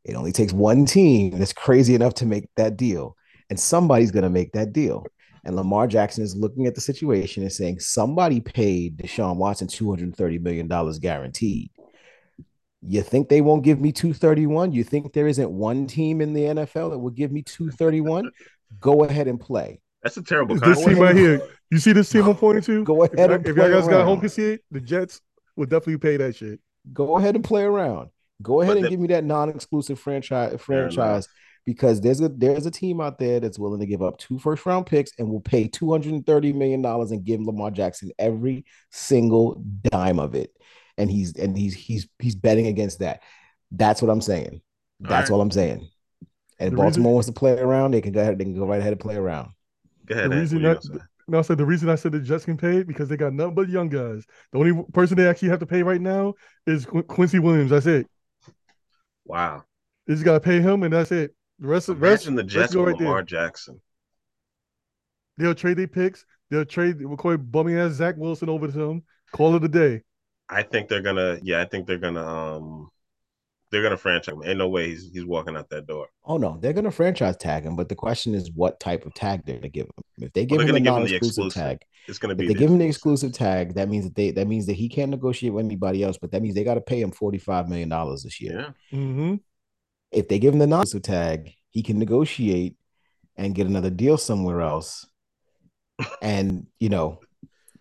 It 0.04 0.16
only 0.16 0.32
takes 0.32 0.54
one 0.54 0.86
team 0.86 1.38
that's 1.38 1.54
crazy 1.54 1.93
enough 1.95 2.16
to 2.16 2.26
make 2.26 2.49
that 2.56 2.76
deal, 2.78 3.16
and 3.49 3.60
somebody's 3.60 4.12
going 4.12 4.24
to 4.24 4.30
make 4.30 4.52
that 4.54 4.74
deal. 4.74 5.06
And 5.43 5.56
Lamar 5.56 5.88
Jackson 5.88 6.24
is 6.24 6.36
looking 6.36 6.68
at 6.68 6.76
the 6.76 6.82
situation 6.82 7.43
and 7.43 7.52
saying, 7.52 7.80
somebody 7.80 8.39
paid 8.39 8.97
Deshaun 8.97 9.38
Watson 9.38 9.68
$230 9.68 10.39
million 10.41 10.68
guaranteed. 10.99 11.72
You 12.84 13.02
think 13.02 13.30
they 13.30 13.41
won't 13.41 13.64
give 13.64 13.80
me 13.80 13.91
231? 13.91 14.72
You 14.72 14.84
think 14.84 15.14
there 15.14 15.28
isn't 15.28 15.49
one 15.52 15.88
team 15.88 16.22
in 16.22 16.34
the 16.34 16.41
NFL 16.41 16.91
that 16.91 16.99
will 16.99 17.12
give 17.12 17.32
me 17.32 17.41
231? 17.43 18.32
Go 18.80 19.04
ahead 19.04 19.28
and 19.28 19.39
play. 19.39 19.82
That's 20.04 20.18
a 20.18 20.24
terrible 20.24 20.56
this 20.58 20.84
team 20.84 20.97
right 20.99 21.16
here? 21.16 21.41
You 21.70 21.78
see 21.78 21.93
this 21.93 22.10
team 22.10 22.26
I'm 22.28 22.36
pointing 22.36 22.64
to? 22.64 22.84
Go 22.84 23.04
ahead 23.04 23.18
y'all- 23.20 23.32
and 23.32 23.45
if 23.45 23.56
y'all 23.56 23.66
play 23.66 23.72
guys 23.74 23.88
got 23.88 24.04
home 24.06 24.14
around. 24.18 24.22
to 24.22 24.30
see 24.30 24.52
it, 24.54 24.64
the 24.72 24.82
Jets 24.82 25.22
would 25.56 25.70
definitely 25.70 25.97
pay 25.97 26.18
that 26.18 26.36
shit. 26.36 26.60
Go 26.91 27.18
ahead 27.18 27.36
and 27.36 27.43
play 27.43 27.64
around. 27.64 28.10
Go 28.42 28.62
ahead 28.62 28.72
But 28.72 28.78
and 28.78 28.86
the- 28.86 28.89
give 28.89 29.00
me 29.00 29.08
that 29.08 29.24
non-exclusive 29.24 30.00
franchise 30.00 30.60
franchise 30.62 31.28
because 31.66 32.02
there's 32.02 32.22
a 32.22 32.30
there's 32.30 32.66
a 32.66 32.72
team 32.72 33.02
out 33.02 33.20
there 33.20 33.39
that's 33.39 33.60
willing 33.60 33.80
to 33.80 33.86
give 33.86 34.02
up 34.02 34.18
two 34.18 34.39
first 34.39 34.66
round 34.66 34.86
picks 34.86 35.12
and 35.20 35.30
will 35.30 35.42
pay 35.42 35.68
230 35.68 36.54
million 36.54 36.82
dollars 36.82 37.12
and 37.12 37.24
give 37.24 37.42
Lamar 37.42 37.72
Jackson 37.72 38.12
every 38.18 38.66
single 38.89 39.64
dime 39.84 40.20
of 40.20 40.34
it. 40.36 40.52
And 40.98 41.10
he's 41.10 41.36
and 41.38 41.58
he's 41.58 41.74
he's 41.76 42.08
he's 42.20 42.36
betting 42.36 42.68
against 42.68 43.00
that. 43.00 43.22
That's 43.72 44.02
what 44.02 44.10
I'm 44.10 44.22
saying. 44.22 44.62
That's 45.00 45.30
right. 45.30 45.36
all 45.36 45.42
I'm 45.42 45.52
saying. 45.52 45.88
And 46.60 46.74
The 46.74 46.78
Baltimore 46.78 46.88
reason- 46.88 47.04
wants 47.14 47.28
to 47.28 47.34
play 47.34 47.58
around, 47.60 47.92
they 47.92 48.02
can 48.02 48.12
go 48.12 48.22
ahead. 48.22 48.38
They 48.38 48.44
can 48.44 48.56
go 48.56 48.66
right 48.68 48.80
ahead 48.80 48.92
and 48.94 49.00
play 49.00 49.16
around. 49.16 49.52
Go 50.06 50.16
ahead. 50.16 50.32
The 50.32 50.36
reason 50.38 50.62
that- 50.64 51.00
No, 51.28 51.39
I 51.39 51.42
said 51.44 51.58
the 51.58 51.66
reason 51.66 51.89
I 51.89 51.96
said 51.96 52.12
the 52.12 52.20
Jets 52.20 52.46
can 52.46 52.58
pay 52.58 52.78
it 52.78 52.88
because 52.88 53.08
they 53.08 53.16
got 53.18 53.34
nothing 53.34 53.56
but 53.56 53.70
young 53.70 53.88
guys. 53.88 54.26
The 54.52 54.60
only 54.60 54.84
person 54.94 55.16
they 55.16 55.28
actually 55.28 55.50
have 55.50 55.60
to 55.60 55.66
pay 55.66 55.82
right 55.82 56.02
now 56.02 56.34
is 56.68 56.86
Quincy 56.86 57.39
Williams. 57.39 57.70
That's 57.72 57.86
it. 57.86 58.08
Wow. 59.26 59.64
They 60.08 60.14
just 60.14 60.26
got 60.26 60.34
to 60.34 60.40
pay 60.40 60.62
him, 60.62 60.84
and 60.84 60.94
that's 60.94 61.12
it. 61.12 61.36
The 61.60 61.68
rest 61.68 61.90
of 61.90 62.02
rest, 62.02 62.26
Imagine 62.26 62.36
the 62.36 62.44
rest 62.44 62.54
Jets 62.54 62.74
go 62.74 62.84
with 62.84 62.94
right 62.94 62.98
Lamar 63.00 63.16
there. 63.18 63.24
Jackson. 63.24 63.82
They'll 65.38 65.56
trade 65.56 65.78
their 65.78 65.88
picks. 65.88 66.26
They'll 66.50 66.66
trade 66.66 67.00
McCoy 67.00 67.38
bumming 67.52 67.78
ass 67.78 67.94
Zach 67.94 68.16
Wilson 68.18 68.50
over 68.50 68.68
to 68.68 68.82
him. 68.82 69.04
Call 69.32 69.56
it 69.56 69.64
a 69.64 69.68
day. 69.68 70.04
I 70.50 70.64
think 70.64 70.90
they're 70.90 71.02
gonna. 71.02 71.40
Yeah, 71.42 71.62
I 71.62 71.66
think 71.66 71.88
they're 71.88 71.98
gonna. 71.98 72.26
Um, 72.26 72.90
they're 73.72 73.82
gonna 73.84 73.98
franchise 73.98 74.34
him. 74.36 74.44
Ain't 74.44 74.58
no 74.58 74.68
way 74.68 74.90
he's 74.90 75.10
he's 75.14 75.26
walking 75.26 75.56
out 75.56 75.70
that 75.70 75.88
door. 75.88 76.08
Oh 76.26 76.38
no, 76.38 76.58
they're 76.60 76.74
gonna 76.74 76.92
franchise 76.92 77.38
tag 77.38 77.64
him, 77.64 77.76
but 77.76 77.90
the 77.90 77.96
question 77.96 78.36
is 78.36 78.52
what 78.52 78.80
type 78.80 79.06
of 79.06 79.14
tag 79.14 79.42
they're 79.46 79.56
gonna 79.58 79.70
give 79.70 79.86
him. 79.86 80.04
If 80.18 80.34
they 80.34 80.46
give 80.46 80.60
they're 80.60 80.68
him 80.68 80.76
a 80.76 80.80
give 80.80 80.94
him 80.94 81.04
the 81.04 81.08
non-exclusive 81.10 81.54
tag, 81.54 81.80
It's 82.08 82.20
gonna 82.20 82.36
be. 82.36 82.46
if 82.46 82.48
be. 82.50 82.54
they 82.54 82.60
give 82.60 82.70
him 82.72 82.78
the 82.80 82.86
exclusive 82.86 83.32
tag, 83.34 83.76
that 83.76 83.90
means 83.90 84.06
that 84.06 84.16
they 84.16 84.32
that 84.32 84.48
means 84.48 84.66
that 84.68 84.74
he 84.74 84.90
can't 84.90 85.12
negotiate 85.12 85.54
with 85.54 85.66
anybody 85.66 86.04
else, 86.04 86.18
but 86.18 86.32
that 86.32 86.42
means 86.42 86.56
they 86.56 86.64
got 86.64 86.76
to 86.76 86.82
pay 86.82 87.02
him 87.02 87.12
forty-five 87.12 87.70
million 87.70 87.90
dollars 87.90 88.24
this 88.24 88.40
year. 88.42 88.74
Yeah. 88.92 88.98
hmm 88.98 89.36
If 90.12 90.28
they 90.28 90.38
give 90.40 90.54
him 90.54 90.60
the 90.60 90.68
non-exclusive 90.68 91.04
tag, 91.04 91.52
he 91.70 91.82
can 91.82 91.98
negotiate 91.98 92.76
and 93.38 93.56
get 93.56 93.68
another 93.68 93.90
deal 93.90 94.18
somewhere 94.18 94.62
else. 94.62 95.06
And 96.22 96.68
you 96.80 96.90
know, 96.90 97.20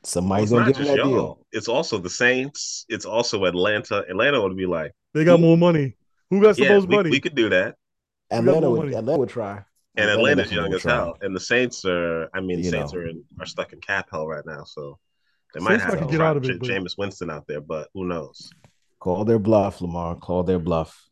somebody's 0.04 0.44
it's 0.44 0.52
gonna 0.52 0.64
not 0.66 0.74
give 0.74 0.86
him 0.86 0.86
that 0.96 0.96
y'all. 1.04 1.08
deal. 1.08 1.46
It's 1.52 1.68
also 1.68 1.98
the 1.98 2.10
Saints. 2.10 2.84
It's 2.88 3.04
also 3.04 3.44
Atlanta. 3.44 4.04
Atlanta 4.08 4.40
would 4.40 4.56
be 4.56 4.66
like, 4.66 4.92
They 5.14 5.24
got 5.24 5.40
more 5.40 5.56
money. 5.56 5.96
Who 6.30 6.40
got 6.40 6.56
the 6.56 6.62
yeah, 6.64 6.74
most 6.74 6.88
we, 6.88 6.96
money? 6.96 7.10
we 7.10 7.20
could 7.20 7.34
do 7.34 7.48
that. 7.50 7.76
got 8.30 8.38
Atlanta 8.40 8.70
would. 8.70 8.94
Atlanta 8.94 9.18
would 9.18 9.28
try. 9.28 9.64
And 9.96 10.08
Atlanta 10.08 10.42
Atlanta's 10.42 10.52
young 10.52 10.72
as 10.72 10.82
hell. 10.84 11.16
And 11.20 11.34
the 11.34 11.40
Saints 11.40 11.84
are. 11.84 12.28
I 12.32 12.40
mean, 12.40 12.58
You 12.58 12.70
Saints 12.70 12.92
know. 12.92 13.00
are 13.00 13.06
in, 13.08 13.24
are 13.40 13.46
stuck 13.46 13.72
in 13.72 13.80
cap 13.80 14.08
hell 14.10 14.26
right 14.28 14.44
now. 14.46 14.62
So 14.64 14.98
they 15.52 15.60
might 15.60 15.80
Saints 15.80 15.84
have 15.84 15.98
to 16.00 16.06
get 16.06 16.20
out 16.20 16.36
of 16.36 16.44
it, 16.44 16.62
J- 16.62 16.74
Jameis 16.74 16.96
Winston 16.96 17.30
out 17.30 17.46
there, 17.48 17.60
but 17.60 17.88
who 17.94 18.06
knows? 18.06 18.50
Call 19.00 19.24
their 19.24 19.38
bluff, 19.40 19.80
Lamar. 19.80 20.14
Call 20.14 20.44
their 20.44 20.58
bluff. 20.60 21.08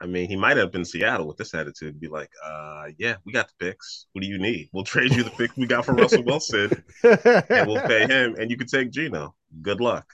I 0.00 0.06
mean, 0.06 0.28
he 0.28 0.36
might 0.36 0.56
have 0.56 0.70
been 0.70 0.84
Seattle 0.84 1.26
with 1.26 1.36
this 1.36 1.54
attitude, 1.54 2.00
be 2.00 2.06
like, 2.08 2.30
uh, 2.44 2.84
yeah, 2.98 3.16
we 3.24 3.32
got 3.32 3.48
the 3.48 3.54
picks. 3.66 4.06
What 4.12 4.22
do 4.22 4.28
you 4.28 4.38
need? 4.38 4.68
We'll 4.72 4.84
trade 4.84 5.12
you 5.12 5.24
the 5.24 5.30
pick 5.30 5.56
we 5.56 5.66
got 5.66 5.84
for 5.84 5.92
Russell 5.92 6.22
Wilson, 6.24 6.84
and 7.02 7.66
we'll 7.68 7.82
pay 7.82 8.06
him, 8.08 8.36
and 8.38 8.48
you 8.50 8.56
can 8.56 8.68
take 8.68 8.90
Geno. 8.92 9.34
Good 9.60 9.80
luck. 9.80 10.12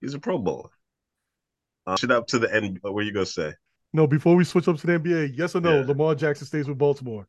He's 0.00 0.14
a 0.14 0.20
Pro 0.20 0.38
Bowler. 0.38 0.70
Uh, 1.88 1.96
shit 1.96 2.10
up 2.10 2.26
to 2.28 2.38
the 2.38 2.54
end. 2.54 2.78
What 2.82 2.94
were 2.94 3.02
you 3.02 3.12
gonna 3.12 3.26
say? 3.26 3.54
no, 3.94 4.06
before 4.06 4.36
we 4.36 4.44
switch 4.44 4.68
up 4.68 4.76
to 4.78 4.86
the 4.86 4.92
NBA, 4.98 5.32
yes 5.36 5.54
or 5.56 5.60
no, 5.60 5.80
Yeah. 5.80 5.86
Lamar 5.86 6.14
Jackson 6.14 6.46
stays 6.46 6.68
with 6.68 6.76
Baltimore. 6.78 7.26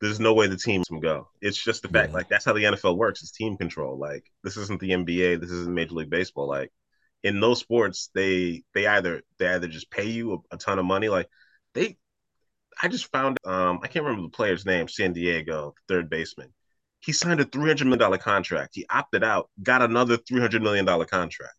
There's 0.00 0.20
no 0.20 0.32
way 0.32 0.46
the 0.46 0.56
team 0.56 0.82
can 0.84 1.00
go. 1.00 1.28
It's 1.40 1.62
just 1.62 1.82
the 1.82 1.88
fact, 1.88 2.10
Yeah. 2.10 2.14
like 2.14 2.28
that's 2.28 2.44
how 2.44 2.52
the 2.52 2.64
NFL 2.64 2.96
works. 2.96 3.20
It's 3.22 3.32
team 3.32 3.56
control. 3.56 3.98
Like 3.98 4.24
this 4.44 4.56
isn't 4.56 4.80
the 4.80 4.90
NBA. 4.92 5.36
This 5.40 5.50
isn't 5.50 5.74
Major 5.74 5.94
League 5.94 6.08
Baseball. 6.10 6.46
Like 6.48 6.72
in 7.24 7.40
those 7.40 7.58
sports, 7.58 8.10
they 8.14 8.62
they 8.74 8.86
either 8.86 9.22
they 9.38 9.48
either 9.48 9.66
just 9.66 9.90
pay 9.90 10.06
you 10.06 10.34
a, 10.34 10.54
a 10.54 10.56
ton 10.56 10.78
of 10.78 10.84
money. 10.84 11.08
Like 11.08 11.28
they, 11.74 11.98
I 12.80 12.86
just 12.88 13.10
found 13.10 13.38
um 13.44 13.80
I 13.82 13.88
can't 13.88 14.04
remember 14.04 14.22
the 14.28 14.36
player's 14.36 14.64
name. 14.64 14.86
San 14.88 15.12
Diego, 15.12 15.74
third 15.88 16.08
baseman. 16.08 16.54
He 17.00 17.12
signed 17.12 17.40
a 17.40 17.44
three 17.44 17.66
hundred 17.68 17.86
million 17.86 17.98
dollar 17.98 18.18
contract. 18.18 18.76
He 18.76 18.86
opted 18.88 19.24
out, 19.24 19.50
got 19.62 19.82
another 19.82 20.16
three 20.16 20.40
hundred 20.40 20.62
million 20.62 20.84
dollar 20.84 21.06
contract. 21.06 21.54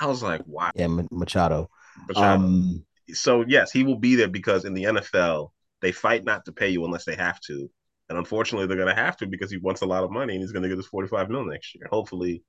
I 0.00 0.06
was 0.06 0.22
like, 0.22 0.42
wow. 0.46 0.70
Yeah, 0.74 0.88
Machado. 1.10 1.70
Machado. 2.08 2.44
Um, 2.44 2.84
so 3.12 3.44
yes, 3.46 3.70
he 3.70 3.82
will 3.82 3.98
be 3.98 4.14
there 4.14 4.28
because 4.28 4.64
in 4.64 4.74
the 4.74 4.84
NFL 4.84 5.50
they 5.80 5.92
fight 5.92 6.24
not 6.24 6.44
to 6.46 6.52
pay 6.52 6.68
you 6.68 6.84
unless 6.84 7.04
they 7.04 7.14
have 7.14 7.40
to, 7.42 7.70
and 8.08 8.18
unfortunately 8.18 8.66
they're 8.66 8.82
going 8.82 8.94
to 8.94 9.00
have 9.02 9.16
to 9.18 9.26
because 9.26 9.50
he 9.50 9.58
wants 9.58 9.82
a 9.82 9.86
lot 9.86 10.04
of 10.04 10.10
money 10.10 10.34
and 10.34 10.42
he's 10.42 10.52
going 10.52 10.62
to 10.62 10.68
get 10.68 10.78
his 10.78 10.86
forty-five 10.86 11.28
mil 11.28 11.44
next 11.44 11.74
year. 11.74 11.86
Hopefully, 11.90 12.42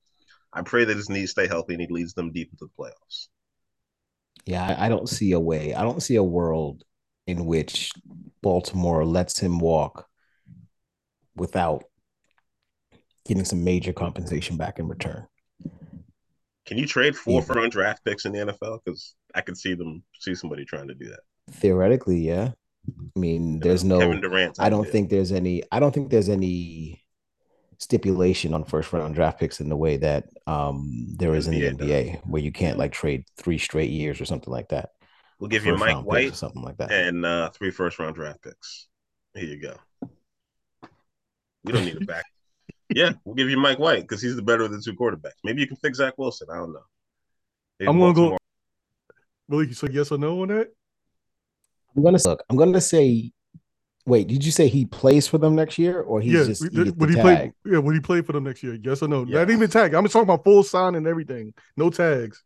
I 0.53 0.61
pray 0.61 0.85
that 0.85 0.97
his 0.97 1.09
knees 1.09 1.31
stay 1.31 1.47
healthy 1.47 1.73
and 1.73 1.81
he 1.81 1.87
leads 1.89 2.13
them 2.13 2.31
deep 2.31 2.49
into 2.51 2.65
the 2.65 2.83
playoffs. 2.83 3.27
Yeah, 4.45 4.75
I 4.77 4.89
don't 4.89 5.09
see 5.09 5.31
a 5.33 5.39
way. 5.39 5.73
I 5.73 5.83
don't 5.83 6.03
see 6.03 6.15
a 6.15 6.23
world 6.23 6.83
in 7.27 7.45
which 7.45 7.91
Baltimore 8.41 9.03
lets 9.03 9.39
him 9.39 9.59
walk 9.59 10.07
without 11.35 11.83
getting 13.27 13.43
some 13.43 13.63
major 13.63 13.91
compensation 13.91 14.55
back 14.55 14.77
in 14.77 14.87
return. 14.87 15.27
Can 16.65 16.77
you 16.77 16.87
trade 16.87 17.15
four 17.15 17.41
Yeah. 17.41 17.45
first-round 17.45 17.71
draft 17.71 18.03
picks 18.03 18.25
in 18.25 18.31
the 18.31 18.39
NFL? 18.39 18.79
Because 18.83 19.15
I 19.33 19.41
could 19.41 19.57
see 19.57 19.75
them 19.75 20.03
see 20.19 20.33
somebody 20.35 20.65
trying 20.65 20.87
to 20.87 20.95
do 20.95 21.09
that. 21.09 21.19
Theoretically, 21.51 22.17
yeah. 22.19 22.51
I 23.15 23.19
mean, 23.19 23.59
there's 23.59 23.83
no. 23.83 23.99
Kevin 23.99 24.21
Durant. 24.21 24.59
I 24.59 24.69
don't 24.69 24.87
think 24.87 25.09
there's 25.09 25.31
any. 25.31 25.63
I 25.71 25.79
don't 25.79 25.93
think 25.93 26.09
there's 26.09 26.29
any 26.29 27.03
stipulation 27.77 28.53
on 28.53 28.63
first 28.63 28.93
round 28.93 29.13
draft 29.15 29.39
picks 29.39 29.59
in 29.59 29.67
the 29.67 29.75
way 29.75 29.97
that 29.97 30.29
um 30.47 31.07
there 31.17 31.35
is 31.35 31.47
in 31.47 31.53
the 31.53 31.61
NBA 31.85 32.13
does. 32.13 32.21
Where 32.23 32.41
you 32.41 32.51
can't 32.51 32.77
like 32.77 32.93
trade 32.93 33.25
three 33.37 33.57
straight 33.57 33.89
years 33.89 34.21
or 34.21 34.25
something 34.25 34.51
like 34.51 34.69
that. 34.69 34.91
we'll 35.39 35.49
give 35.49 35.65
you 35.65 35.73
First 35.73 35.81
Mike 35.85 36.05
White 36.05 36.31
or 36.31 36.35
something 36.35 36.61
like 36.61 36.77
that. 36.77 36.91
and 36.91 37.25
uh, 37.25 37.49
three 37.49 37.71
first-round 37.71 38.15
draft 38.15 38.41
picks. 38.43 38.87
Here 39.33 39.43
you 39.45 39.59
go. 39.61 39.75
We 41.65 41.73
don't 41.73 41.85
need 41.85 42.01
a 42.01 42.05
back. 42.05 42.23
Yeah, 42.89 43.13
we'll 43.23 43.35
give 43.35 43.49
you 43.49 43.57
Mike 43.57 43.79
White 43.79 44.01
because 44.01 44.21
he's 44.21 44.35
the 44.35 44.41
better 44.41 44.63
of 44.63 44.71
the 44.71 44.81
two 44.81 44.93
quarterbacks. 44.93 45.39
Maybe 45.43 45.61
you 45.61 45.67
can 45.67 45.77
fix 45.77 45.97
Zach 45.97 46.17
Wilson. 46.17 46.47
I 46.51 46.57
don't 46.57 46.73
know. 46.73 46.83
Maybe 47.79 47.89
I'm 47.89 47.99
gonna 47.99 48.13
go- 48.13 48.37
Baltimore- 49.47 49.63
you 49.63 49.73
So 49.73 49.87
yes 49.87 50.11
or 50.11 50.17
no 50.17 50.41
on 50.41 50.49
that? 50.49 50.71
I'm 51.95 52.03
gonna 52.03 52.19
look. 52.25 52.43
I'm 52.49 52.57
gonna 52.57 52.81
say. 52.81 53.31
Wait, 54.07 54.27
did 54.27 54.45
you 54.45 54.51
say 54.51 54.67
he 54.67 54.85
plays 54.85 55.27
for 55.27 55.39
them 55.39 55.55
next 55.55 55.79
year, 55.79 56.01
or 56.01 56.21
he's 56.21 56.33
yeah. 56.33 56.43
just 56.43 56.61
he 56.61 56.77
would 56.77 56.85
gets 56.85 56.97
would 56.97 57.09
the 57.09 57.13
he 57.13 57.21
tag? 57.21 57.23
play? 57.23 57.53
Yeah. 57.73 57.79
Would 57.79 57.95
he 57.95 58.01
play 58.01 58.21
for 58.21 58.33
them 58.33 58.43
next 58.43 58.61
year? 58.61 58.77
Yes 58.81 59.01
or 59.01 59.07
no? 59.07 59.23
Yes. 59.23 59.33
Not 59.33 59.49
even 59.49 59.69
tag. 59.69 59.93
I'm 59.95 60.03
just 60.03 60.13
talking 60.13 60.29
about 60.29 60.43
full 60.43 60.63
sign 60.63 60.93
and 60.95 61.07
everything. 61.07 61.53
No 61.75 61.89
tags. 61.89 62.43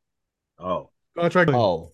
Oh, 0.58 0.90
Contract. 1.18 1.52
Oh, 1.52 1.92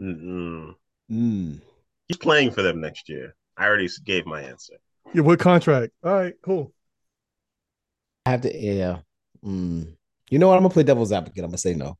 mm-mm. 0.00 0.74
mm. 1.10 1.60
he's 2.08 2.16
playing 2.16 2.50
for 2.50 2.62
them 2.62 2.80
next 2.80 3.08
year. 3.08 3.36
I 3.56 3.66
already 3.66 3.88
gave 4.04 4.26
my 4.26 4.42
answer. 4.42 4.74
Yeah. 5.14 5.22
What 5.22 5.38
contract? 5.38 5.92
All 6.02 6.12
right. 6.12 6.34
Cool. 6.42 6.72
I 8.26 8.30
have 8.30 8.40
to. 8.42 8.56
Yeah. 8.56 8.98
Mm. 9.44 9.94
You 10.30 10.38
know 10.38 10.48
what? 10.48 10.56
I'm 10.56 10.62
gonna 10.62 10.74
play 10.74 10.82
devil's 10.82 11.12
advocate. 11.12 11.44
I'm 11.44 11.50
gonna 11.50 11.58
say 11.58 11.74
no. 11.74 11.96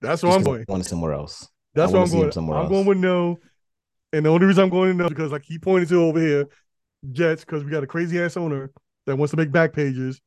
That's 0.00 0.20
Just 0.20 0.24
where 0.24 0.32
I'm 0.32 0.38
'cause 0.40 0.48
I 0.48 0.56
going. 0.56 0.64
want 0.68 0.86
somewhere 0.86 1.12
else. 1.12 1.48
That's 1.74 1.90
I 1.90 1.94
where 1.94 2.02
I'm 2.02 2.10
going. 2.10 2.32
somewhere 2.32 2.58
I'm 2.58 2.64
else. 2.64 2.70
going 2.72 2.86
with 2.86 2.98
no. 2.98 3.38
And 4.12 4.26
the 4.26 4.30
only 4.30 4.46
reason 4.46 4.64
I'm 4.64 4.70
going 4.70 4.90
to 4.90 4.94
no 5.04 5.08
because 5.08 5.32
like 5.32 5.44
he 5.44 5.58
pointed 5.58 5.88
to 5.90 6.02
over 6.02 6.20
here, 6.20 6.48
Jets, 7.12 7.44
because 7.44 7.64
we 7.64 7.70
got 7.70 7.82
a 7.84 7.86
crazy 7.86 8.20
ass 8.20 8.36
owner 8.36 8.70
that 9.06 9.16
wants 9.16 9.30
to 9.30 9.36
make 9.36 9.50
back 9.52 9.72
pages. 9.72 10.20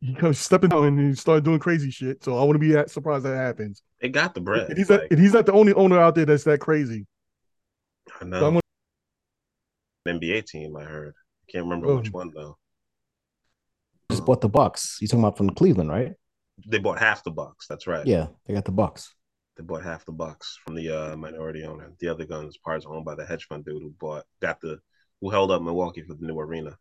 He 0.00 0.14
comes 0.14 0.38
stepping 0.38 0.72
out 0.72 0.82
and 0.82 0.98
he 0.98 1.14
started 1.14 1.44
doing 1.44 1.60
crazy 1.60 1.90
shit. 1.92 2.24
So 2.24 2.36
I 2.36 2.42
wouldn't 2.44 2.60
be 2.60 2.72
that 2.72 2.90
surprised 2.90 3.24
that 3.24 3.36
happens. 3.36 3.82
They 4.00 4.08
got 4.08 4.34
the 4.34 4.40
bread. 4.40 4.68
And 4.68 4.76
he's 4.76 4.90
not, 4.90 5.00
and 5.10 5.18
he's 5.20 5.32
not 5.32 5.46
the 5.46 5.52
only 5.52 5.72
owner 5.74 5.98
out 6.00 6.16
there 6.16 6.26
that's 6.26 6.42
that 6.44 6.58
crazy. 6.58 7.06
I 8.16 8.18
So 8.20 8.26
know. 8.26 8.40
gonna- 8.40 8.60
An 10.06 10.18
NBA 10.18 10.42
team. 10.44 10.76
I 10.76 10.82
heard. 10.82 11.14
Can't 11.48 11.64
remember 11.64 11.86
Oh. 11.86 11.96
which 11.98 12.10
one 12.10 12.32
though. 12.34 12.58
Just 14.10 14.24
bought 14.24 14.40
the 14.40 14.48
Bucks. 14.48 14.98
You 15.00 15.08
talking 15.08 15.20
about 15.20 15.36
from 15.36 15.50
Cleveland, 15.50 15.90
right? 15.90 16.12
They 16.66 16.78
bought 16.78 16.98
half 16.98 17.24
the 17.24 17.30
Bucks. 17.30 17.66
That's 17.66 17.86
right. 17.86 18.06
Yeah, 18.06 18.26
they 18.46 18.54
got 18.54 18.64
the 18.64 18.72
Bucks. 18.72 19.14
They 19.56 19.62
bought 19.62 19.82
half 19.82 20.04
the 20.04 20.12
Bucks 20.12 20.58
from 20.64 20.74
the 20.74 20.90
uh, 20.90 21.16
minority 21.16 21.64
owner. 21.64 21.92
The 21.98 22.08
other 22.08 22.24
guns 22.24 22.56
parts 22.56 22.86
owned 22.86 23.04
by 23.04 23.14
the 23.14 23.24
hedge 23.24 23.46
fund 23.46 23.64
dude 23.64 23.82
who 23.82 23.90
bought 23.98 24.24
got 24.40 24.60
the 24.60 24.80
who 25.20 25.30
held 25.30 25.50
up 25.50 25.62
Milwaukee 25.62 26.02
for 26.02 26.14
the 26.14 26.26
new 26.26 26.38
arena. 26.38 26.76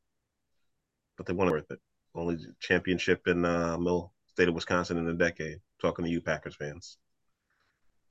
But 1.17 1.25
they 1.25 1.33
weren't 1.33 1.51
worth 1.51 1.69
it. 1.71 1.79
Only 2.15 2.37
championship 2.59 3.27
in 3.27 3.45
uh, 3.45 3.77
Mill 3.77 4.11
state 4.27 4.49
of 4.49 4.55
Wisconsin 4.55 4.97
in 4.97 5.07
a 5.07 5.13
decade. 5.13 5.59
Talking 5.81 6.05
to 6.05 6.11
you 6.11 6.21
Packers 6.21 6.55
fans. 6.55 6.97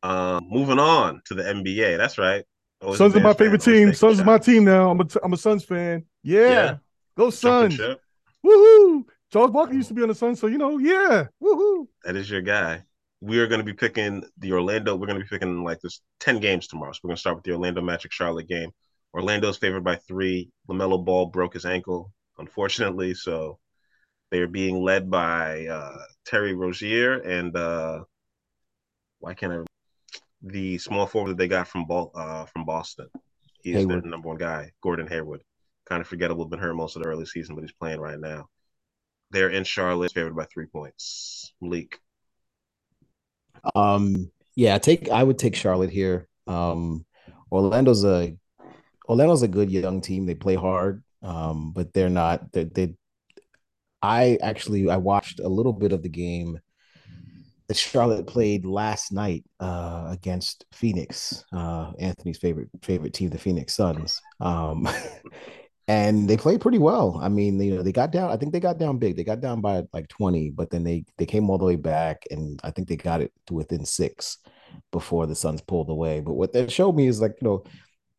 Um, 0.03 0.47
moving 0.49 0.79
on 0.79 1.23
to 1.27 1.35
the 1.35 1.43
NBA. 1.43 1.97
That's 1.99 2.19
right. 2.19 2.45
Always 2.83 2.99
a 3.01 3.05
Suns 3.05 3.17
are 3.17 3.21
my 3.21 3.33
Bears 3.33 3.37
fan, 3.37 3.45
favorite 3.47 3.61
team. 3.63 3.87
taking 3.89 3.95
Suns 3.95 4.19
is 4.19 4.25
my 4.25 4.39
team 4.39 4.65
now. 4.65 4.91
I'm 4.91 5.01
a, 5.01 5.05
t- 5.05 5.21
I'm 5.23 5.33
a 5.33 5.37
Suns 5.37 5.65
fan. 5.65 6.05
Yeah. 6.23 6.49
Yeah. 6.49 6.77
Go 7.17 7.31
Jumping 7.31 7.33
Suns. 7.33 7.75
ship. 7.75 8.01
Woohoo. 8.45 9.05
Charles 9.33 9.51
Barkley 9.51 9.77
used 9.77 9.89
to 9.89 9.95
be 9.95 10.03
on 10.03 10.09
the 10.09 10.15
Suns, 10.15 10.41
so 10.41 10.47
you 10.47 10.59
know, 10.59 10.79
yeah. 10.79 11.27
Woohoo. 11.43 11.87
That 12.05 12.17
is 12.17 12.31
your 12.31 12.41
guy. 12.43 12.83
we 13.21 13.39
are 13.39 13.47
going 13.47 13.61
to 13.61 13.65
be 13.65 13.75
picking 13.75 14.25
the 14.39 14.53
Orlando. 14.53 14.97
We're 14.97 15.07
going 15.07 15.19
to 15.19 15.25
be 15.25 15.29
picking 15.29 15.63
like 15.63 15.81
this 15.81 16.01
10 16.21 16.41
games 16.41 16.67
tomorrow. 16.67 16.93
So 16.93 17.01
we're 17.05 17.09
going 17.09 17.17
to 17.17 17.21
start 17.21 17.37
with 17.37 17.45
the 17.45 17.53
Orlando 17.53 17.83
Magic 17.83 18.13
Charlotte 18.13 18.49
game. 18.49 18.71
Orlando's 19.13 19.59
favored 19.59 19.85
by 19.85 19.97
three. 19.97 20.51
LaMelo 20.69 21.05
Ball 21.05 21.27
broke 21.27 21.55
his 21.55 21.67
ankle, 21.67 22.13
unfortunately. 22.39 23.15
So 23.15 23.59
they're 24.31 24.49
being 24.49 24.83
led 24.83 25.11
by 25.11 25.67
uh, 25.67 25.99
Terry 26.25 26.55
Rozier 26.55 27.21
and 27.21 27.55
uh, 27.57 28.05
why 29.19 29.35
can't 29.35 29.53
I? 29.53 29.59
The 30.43 30.79
small 30.79 31.07
forward 31.07 31.31
that 31.31 31.37
they 31.37 31.49
got 31.49 31.69
from 31.69 31.85
uh, 31.91 32.47
from 32.47 32.65
Boston. 32.65 33.09
He's 33.63 33.77
Hayward. 33.77 34.05
the 34.05 34.09
number 34.09 34.29
one 34.29 34.39
guy, 34.39 34.71
Gordon 34.83 35.07
Hayward. 35.07 35.43
Kind 35.91 36.01
of 36.01 36.07
forgettable, 36.07 36.45
been 36.47 36.61
hurt 36.61 36.75
most 36.75 36.97
of 36.97 37.03
the 37.03 37.09
early 37.09 37.27
season, 37.27 37.57
but 37.57 37.63
he's 37.63 37.73
playing 37.73 38.01
right 38.01 38.19
now. 38.19 38.49
They're 39.33 39.51
in 39.51 39.65
Charlotte, 39.65 40.13
favored 40.13 40.37
by 40.37 40.45
three 40.45 40.67
points. 40.67 41.53
Malik. 41.61 41.99
Um, 43.75 44.31
yeah, 44.55 44.79
take 44.79 45.11
I 45.11 45.23
would 45.23 45.39
take 45.39 45.55
Charlotte 45.55 45.91
here. 45.91 46.29
Um, 46.47 47.05
Orlando's 47.51 48.05
a 48.05 48.37
Orlando's 49.09 49.43
a 49.43 49.49
good 49.49 49.71
young 49.71 50.01
team. 50.01 50.27
They 50.27 50.35
play 50.35 50.55
hard, 50.55 51.03
um, 51.23 51.73
but 51.73 51.93
they're 51.93 52.09
not. 52.09 52.53
They, 52.53 52.65
they, 52.65 52.95
I 54.03 54.39
actually 54.43 54.89
I 54.89 54.97
watched 54.97 55.41
a 55.41 55.49
little 55.49 55.73
bit 55.73 55.93
of 55.93 56.03
the 56.03 56.09
game 56.09 56.59
that 57.69 57.77
Charlotte 57.77 58.27
played 58.27 58.65
last 58.65 59.13
night 59.13 59.45
uh, 59.61 60.09
against 60.11 60.65
Phoenix, 60.73 61.45
uh, 61.53 61.93
Anthony's 61.99 62.39
favorite 62.39 62.69
favorite 62.83 63.15
team, 63.15 63.31
the 63.31 63.39
Phoenix 63.39 63.77
Suns. 63.77 64.21
Um, 64.41 64.89
and 65.91 66.31
they 66.31 66.37
played 66.37 66.61
pretty 66.61 66.79
well. 66.79 67.19
I 67.21 67.29
mean, 67.29 67.61
you 67.61 67.75
know, 67.75 67.83
they 67.83 67.91
got 67.91 68.13
down. 68.13 68.31
I 68.31 68.37
think 68.37 68.53
they 68.53 68.61
got 68.61 68.79
down 68.79 68.99
big. 68.99 69.17
They 69.17 69.25
got 69.25 69.41
down 69.41 69.61
by 69.61 69.83
like 69.93 70.07
twenty, 70.07 70.49
but 70.49 70.71
then 70.71 70.85
they 70.85 71.05
they 71.19 71.27
came 71.27 71.51
all 71.51 71.59
the 71.59 71.65
way 71.65 71.75
back, 71.75 72.23
and 72.31 72.61
I 72.63 72.71
think 72.71 72.87
they 72.87 72.95
got 72.95 73.21
it 73.21 73.33
to 73.47 73.55
within 73.55 73.85
six 73.85 74.39
before 74.93 75.27
the 75.27 75.35
Suns 75.35 75.61
pulled 75.61 75.91
away. 75.91 76.21
But 76.21 76.35
what 76.35 76.53
that 76.53 76.71
showed 76.71 76.95
me 76.95 77.09
is 77.09 77.21
like 77.21 77.35
you 77.43 77.49
know, 77.49 77.65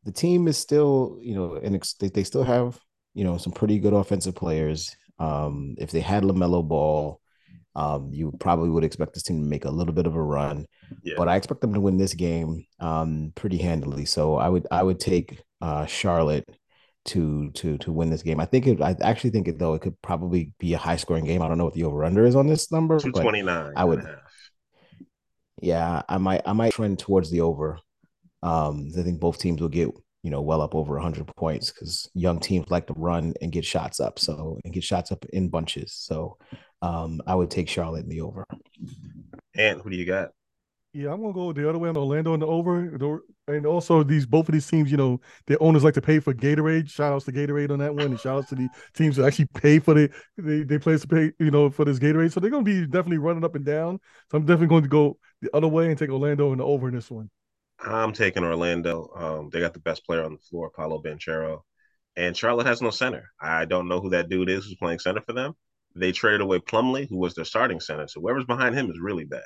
the 0.03 0.11
team 0.11 0.49
is 0.49 0.57
still 0.57 1.17
you 1.21 1.33
know, 1.33 1.55
and 1.55 1.81
they, 2.01 2.09
they 2.09 2.25
still 2.25 2.43
have 2.43 2.77
you 3.13 3.23
know 3.23 3.37
some 3.37 3.53
pretty 3.53 3.79
good 3.79 3.93
offensive 3.93 4.35
players. 4.35 4.93
Um, 5.17 5.75
if 5.77 5.91
they 5.91 6.01
had 6.01 6.23
LaMelo 6.23 6.67
Ball, 6.67 7.21
um, 7.77 8.09
you 8.11 8.33
probably 8.37 8.69
would 8.69 8.83
expect 8.83 9.13
this 9.13 9.23
team 9.23 9.41
to 9.41 9.49
make 9.49 9.63
a 9.63 9.71
little 9.71 9.93
bit 9.93 10.07
of 10.07 10.15
a 10.15 10.21
run. 10.21 10.65
Yeah. 11.03 11.13
But 11.15 11.29
I 11.29 11.37
expect 11.37 11.61
them 11.61 11.73
to 11.73 11.79
win 11.79 11.95
this 11.95 12.15
game 12.15 12.65
um, 12.81 13.31
pretty 13.33 13.59
handily. 13.59 14.03
So 14.03 14.35
I 14.35 14.49
would 14.49 14.67
I 14.71 14.83
would 14.83 14.99
take 14.99 15.41
uh, 15.61 15.85
Charlotte 15.85 16.49
to 17.05 17.49
to 17.51 17.77
to 17.79 17.91
win 17.91 18.09
this 18.09 18.23
game. 18.23 18.39
I 18.39 18.45
think 18.45 18.67
it. 18.67 18.81
I 18.81 18.95
actually 19.01 19.31
think 19.31 19.47
it 19.47 19.59
though. 19.59 19.73
It 19.73 19.81
could 19.81 19.99
probably 20.01 20.51
be 20.59 20.73
a 20.73 20.77
high 20.77 20.97
scoring 20.97 21.25
game. 21.25 21.41
I 21.41 21.47
don't 21.47 21.57
know 21.57 21.65
what 21.65 21.73
the 21.73 21.83
over 21.83 22.03
under 22.03 22.25
is 22.25 22.35
on 22.35 22.47
this 22.47 22.71
number. 22.71 22.99
Two 22.99 23.11
twenty 23.11 23.41
nine. 23.41 23.73
I 23.75 23.85
would. 23.85 24.03
Yeah, 25.61 26.01
I 26.07 26.17
might. 26.17 26.41
I 26.45 26.53
might 26.53 26.73
trend 26.73 26.99
towards 26.99 27.29
the 27.29 27.41
over. 27.41 27.79
Um, 28.43 28.91
I 28.97 29.03
think 29.03 29.19
both 29.19 29.39
teams 29.39 29.61
will 29.61 29.69
get 29.69 29.89
you 30.23 30.29
know 30.29 30.41
well 30.41 30.61
up 30.61 30.75
over 30.75 30.97
hundred 30.99 31.27
points 31.35 31.71
because 31.71 32.09
young 32.13 32.39
teams 32.39 32.69
like 32.69 32.87
to 32.87 32.93
run 32.93 33.33
and 33.41 33.51
get 33.51 33.65
shots 33.65 33.99
up. 33.99 34.19
So 34.19 34.59
and 34.63 34.73
get 34.73 34.83
shots 34.83 35.11
up 35.11 35.25
in 35.25 35.49
bunches. 35.49 35.93
So 35.93 36.37
um, 36.81 37.21
I 37.25 37.35
would 37.35 37.51
take 37.51 37.69
Charlotte 37.69 38.03
in 38.03 38.09
the 38.09 38.21
over. 38.21 38.45
And 39.55 39.81
who 39.81 39.89
do 39.89 39.95
you 39.95 40.05
got? 40.05 40.29
Yeah, 40.93 41.13
I'm 41.13 41.21
gonna 41.21 41.33
go 41.33 41.53
the 41.53 41.67
other 41.67 41.79
way 41.79 41.89
on 41.89 41.97
Orlando 41.97 42.33
and 42.33 42.41
the 42.41 42.47
over. 42.47 43.23
And 43.47 43.65
also 43.65 44.03
these 44.03 44.25
both 44.25 44.47
of 44.47 44.53
these 44.53 44.67
teams, 44.67 44.91
you 44.91 44.97
know, 44.97 45.19
their 45.47 45.61
owners 45.61 45.83
like 45.83 45.95
to 45.95 46.01
pay 46.01 46.19
for 46.19 46.33
Gatorade. 46.33 46.89
Shout 46.89 47.13
outs 47.13 47.25
to 47.25 47.31
Gatorade 47.31 47.71
on 47.71 47.79
that 47.79 47.93
one, 47.93 48.05
and 48.05 48.19
shout 48.19 48.37
outs 48.37 48.49
to 48.49 48.55
the 48.55 48.69
teams 48.93 49.15
that 49.15 49.25
actually 49.25 49.47
pay 49.55 49.79
for 49.79 49.93
the 49.93 50.09
they 50.37 50.63
they 50.63 50.77
players 50.77 51.01
to 51.01 51.07
pay, 51.07 51.31
you 51.39 51.51
know, 51.51 51.69
for 51.69 51.83
this 51.83 51.99
Gatorade. 51.99 52.31
So 52.31 52.39
they're 52.39 52.51
gonna 52.51 52.63
be 52.63 52.85
definitely 52.85 53.17
running 53.17 53.43
up 53.43 53.55
and 53.55 53.65
down. 53.65 53.99
So 54.31 54.37
I'm 54.37 54.45
definitely 54.45 54.67
going 54.67 54.83
to 54.83 54.89
go 54.89 55.17
the 55.41 55.55
other 55.55 55.67
way 55.67 55.87
and 55.87 55.97
take 55.97 56.09
Orlando 56.09 56.51
and 56.51 56.59
the 56.59 56.65
over 56.65 56.87
in 56.87 56.95
this 56.95 57.09
one. 57.09 57.29
I'm 57.79 58.13
taking 58.13 58.43
Orlando. 58.43 59.09
Um, 59.15 59.49
they 59.49 59.59
got 59.59 59.73
the 59.73 59.79
best 59.79 60.05
player 60.05 60.23
on 60.23 60.33
the 60.33 60.39
floor, 60.39 60.69
Paolo 60.69 61.01
Banchero. 61.01 61.61
And 62.15 62.37
Charlotte 62.37 62.67
has 62.67 62.81
no 62.81 62.91
center. 62.91 63.31
I 63.39 63.65
don't 63.65 63.87
know 63.87 64.01
who 64.01 64.11
that 64.11 64.29
dude 64.29 64.49
is 64.49 64.65
who's 64.65 64.75
playing 64.75 64.99
center 64.99 65.21
for 65.21 65.33
them. 65.33 65.53
They 65.95 66.11
traded 66.11 66.41
away 66.41 66.59
Plumlee, 66.59 67.09
who 67.09 67.17
was 67.17 67.33
their 67.33 67.45
starting 67.45 67.79
center. 67.79 68.07
So 68.07 68.21
whoever's 68.21 68.45
behind 68.45 68.75
him 68.75 68.91
is 68.91 68.99
really 68.99 69.25
bad 69.25 69.41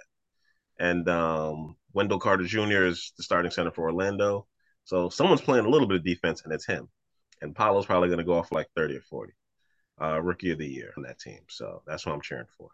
and 0.80 1.08
um, 1.10 1.76
Wendell 1.96 2.20
Carter 2.20 2.43
Jr. 2.43 2.84
is 2.84 3.14
the 3.16 3.24
starting 3.24 3.52
center 3.52 3.72
for 3.72 3.86
Orlando. 3.86 4.46
So 4.84 5.08
someone's 5.10 5.41
playing 5.41 5.66
a 5.66 5.70
little 5.70 5.88
bit 5.88 5.98
of 5.98 6.04
defense, 6.04 6.41
and 6.43 6.54
it's 6.54 6.66
him. 6.66 6.89
And 7.41 7.56
Paolo's 7.56 7.86
probably 7.86 8.10
going 8.10 8.20
to 8.20 8.26
go 8.26 8.34
off 8.34 8.52
like 8.52 8.68
30 8.76 8.98
or 8.98 9.02
40. 9.02 9.34
Uh, 10.02 10.22
rookie 10.22 10.52
of 10.52 10.58
the 10.58 10.68
year 10.68 10.93
on 10.98 11.04
that 11.04 11.20
team. 11.20 11.39
So 11.48 11.82
that's 11.88 12.06
what 12.06 12.14
I'm 12.14 12.22
cheering 12.22 12.48
for. 12.58 12.70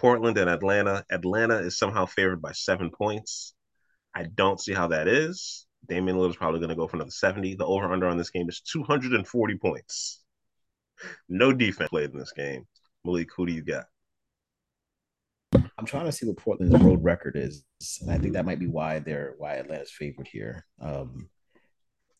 Portland 0.00 0.36
and 0.36 0.50
Atlanta. 0.50 1.04
Atlanta 1.10 1.58
is 1.58 1.78
somehow 1.78 2.06
favored 2.06 2.42
by 2.42 2.50
seven 2.52 2.90
points. 2.90 3.54
I 4.14 4.24
don't 4.24 4.60
see 4.60 4.72
how 4.72 4.88
that 4.88 5.06
is. 5.06 5.66
Damian 5.88 6.16
Lillard 6.16 6.30
is 6.30 6.36
probably 6.36 6.58
going 6.58 6.70
to 6.70 6.76
go 6.76 6.88
for 6.88 6.96
another 6.96 7.12
70. 7.12 7.54
The 7.54 7.64
over 7.64 7.92
under 7.92 8.08
on 8.08 8.18
this 8.18 8.30
game 8.30 8.48
is 8.48 8.60
240 8.62 9.58
points. 9.58 10.24
No 11.28 11.52
defense 11.52 11.90
played 11.90 12.10
in 12.10 12.18
this 12.18 12.32
game. 12.32 12.66
Malik, 13.04 13.28
who 13.36 13.46
do 13.46 13.52
you 13.52 13.62
got? 13.62 13.84
I'm 15.78 15.86
trying 15.86 16.06
to 16.06 16.12
see 16.12 16.26
what 16.26 16.36
Portland's 16.36 16.82
road 16.82 17.02
record 17.02 17.36
is, 17.36 17.64
and 18.00 18.10
I 18.10 18.18
think 18.18 18.34
that 18.34 18.46
might 18.46 18.58
be 18.58 18.66
why 18.66 18.98
they're 18.98 19.34
why 19.38 19.56
Atlanta's 19.56 19.90
favorite 19.90 20.28
here. 20.28 20.64
Um, 20.80 21.28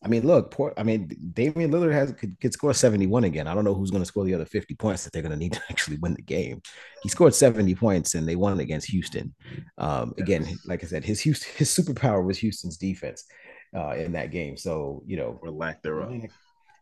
I 0.06 0.08
mean, 0.08 0.26
look, 0.26 0.50
Port. 0.50 0.74
I 0.76 0.82
mean, 0.82 1.10
Damian 1.32 1.72
Lillard 1.72 1.92
has 1.92 2.12
could, 2.12 2.38
could 2.40 2.52
score 2.52 2.72
71 2.72 3.24
again. 3.24 3.48
I 3.48 3.54
don't 3.54 3.64
know 3.64 3.74
who's 3.74 3.90
going 3.90 4.02
to 4.02 4.06
score 4.06 4.24
the 4.24 4.34
other 4.34 4.44
50 4.44 4.74
points 4.74 5.02
that 5.02 5.12
they're 5.12 5.22
going 5.22 5.32
to 5.32 5.38
need 5.38 5.54
to 5.54 5.62
actually 5.70 5.96
win 5.96 6.14
the 6.14 6.22
game. 6.22 6.60
He 7.02 7.08
scored 7.08 7.34
70 7.34 7.74
points 7.74 8.14
and 8.14 8.28
they 8.28 8.36
won 8.36 8.60
against 8.60 8.88
Houston. 8.90 9.34
Um, 9.78 10.14
again, 10.18 10.46
like 10.66 10.84
I 10.84 10.86
said, 10.86 11.04
his 11.04 11.20
Houston, 11.22 11.50
his 11.56 11.70
superpower 11.70 12.24
was 12.24 12.38
Houston's 12.38 12.76
defense 12.76 13.24
uh, 13.74 13.94
in 13.96 14.12
that 14.12 14.30
game. 14.30 14.56
So 14.56 15.02
you 15.06 15.16
know, 15.16 15.40
or 15.42 15.50
lack 15.50 15.82
thereof. 15.82 16.14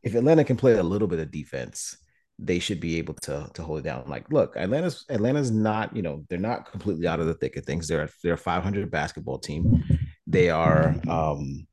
If 0.02 0.14
Atlanta 0.14 0.44
can 0.44 0.56
play 0.56 0.74
a 0.74 0.82
little 0.82 1.08
bit 1.08 1.20
of 1.20 1.30
defense, 1.30 1.96
they 2.38 2.58
should 2.58 2.80
be 2.80 2.98
able 2.98 3.14
to 3.14 3.48
to 3.54 3.62
hold 3.62 3.80
it 3.80 3.82
down. 3.82 4.04
Like, 4.08 4.30
look, 4.30 4.56
Atlanta's 4.56 5.04
Atlanta's 5.08 5.50
not, 5.50 5.94
you 5.94 6.02
know, 6.02 6.24
they're 6.28 6.38
not 6.38 6.70
completely 6.70 7.06
out 7.06 7.20
of 7.20 7.26
the 7.26 7.34
thick 7.34 7.56
of 7.56 7.64
things. 7.64 7.86
They're 7.86 8.08
they're 8.22 8.34
a 8.34 8.38
500 8.38 8.90
basketball 8.90 9.38
team. 9.38 9.84
They 10.26 10.50
are, 10.50 10.96
um, 11.08 11.66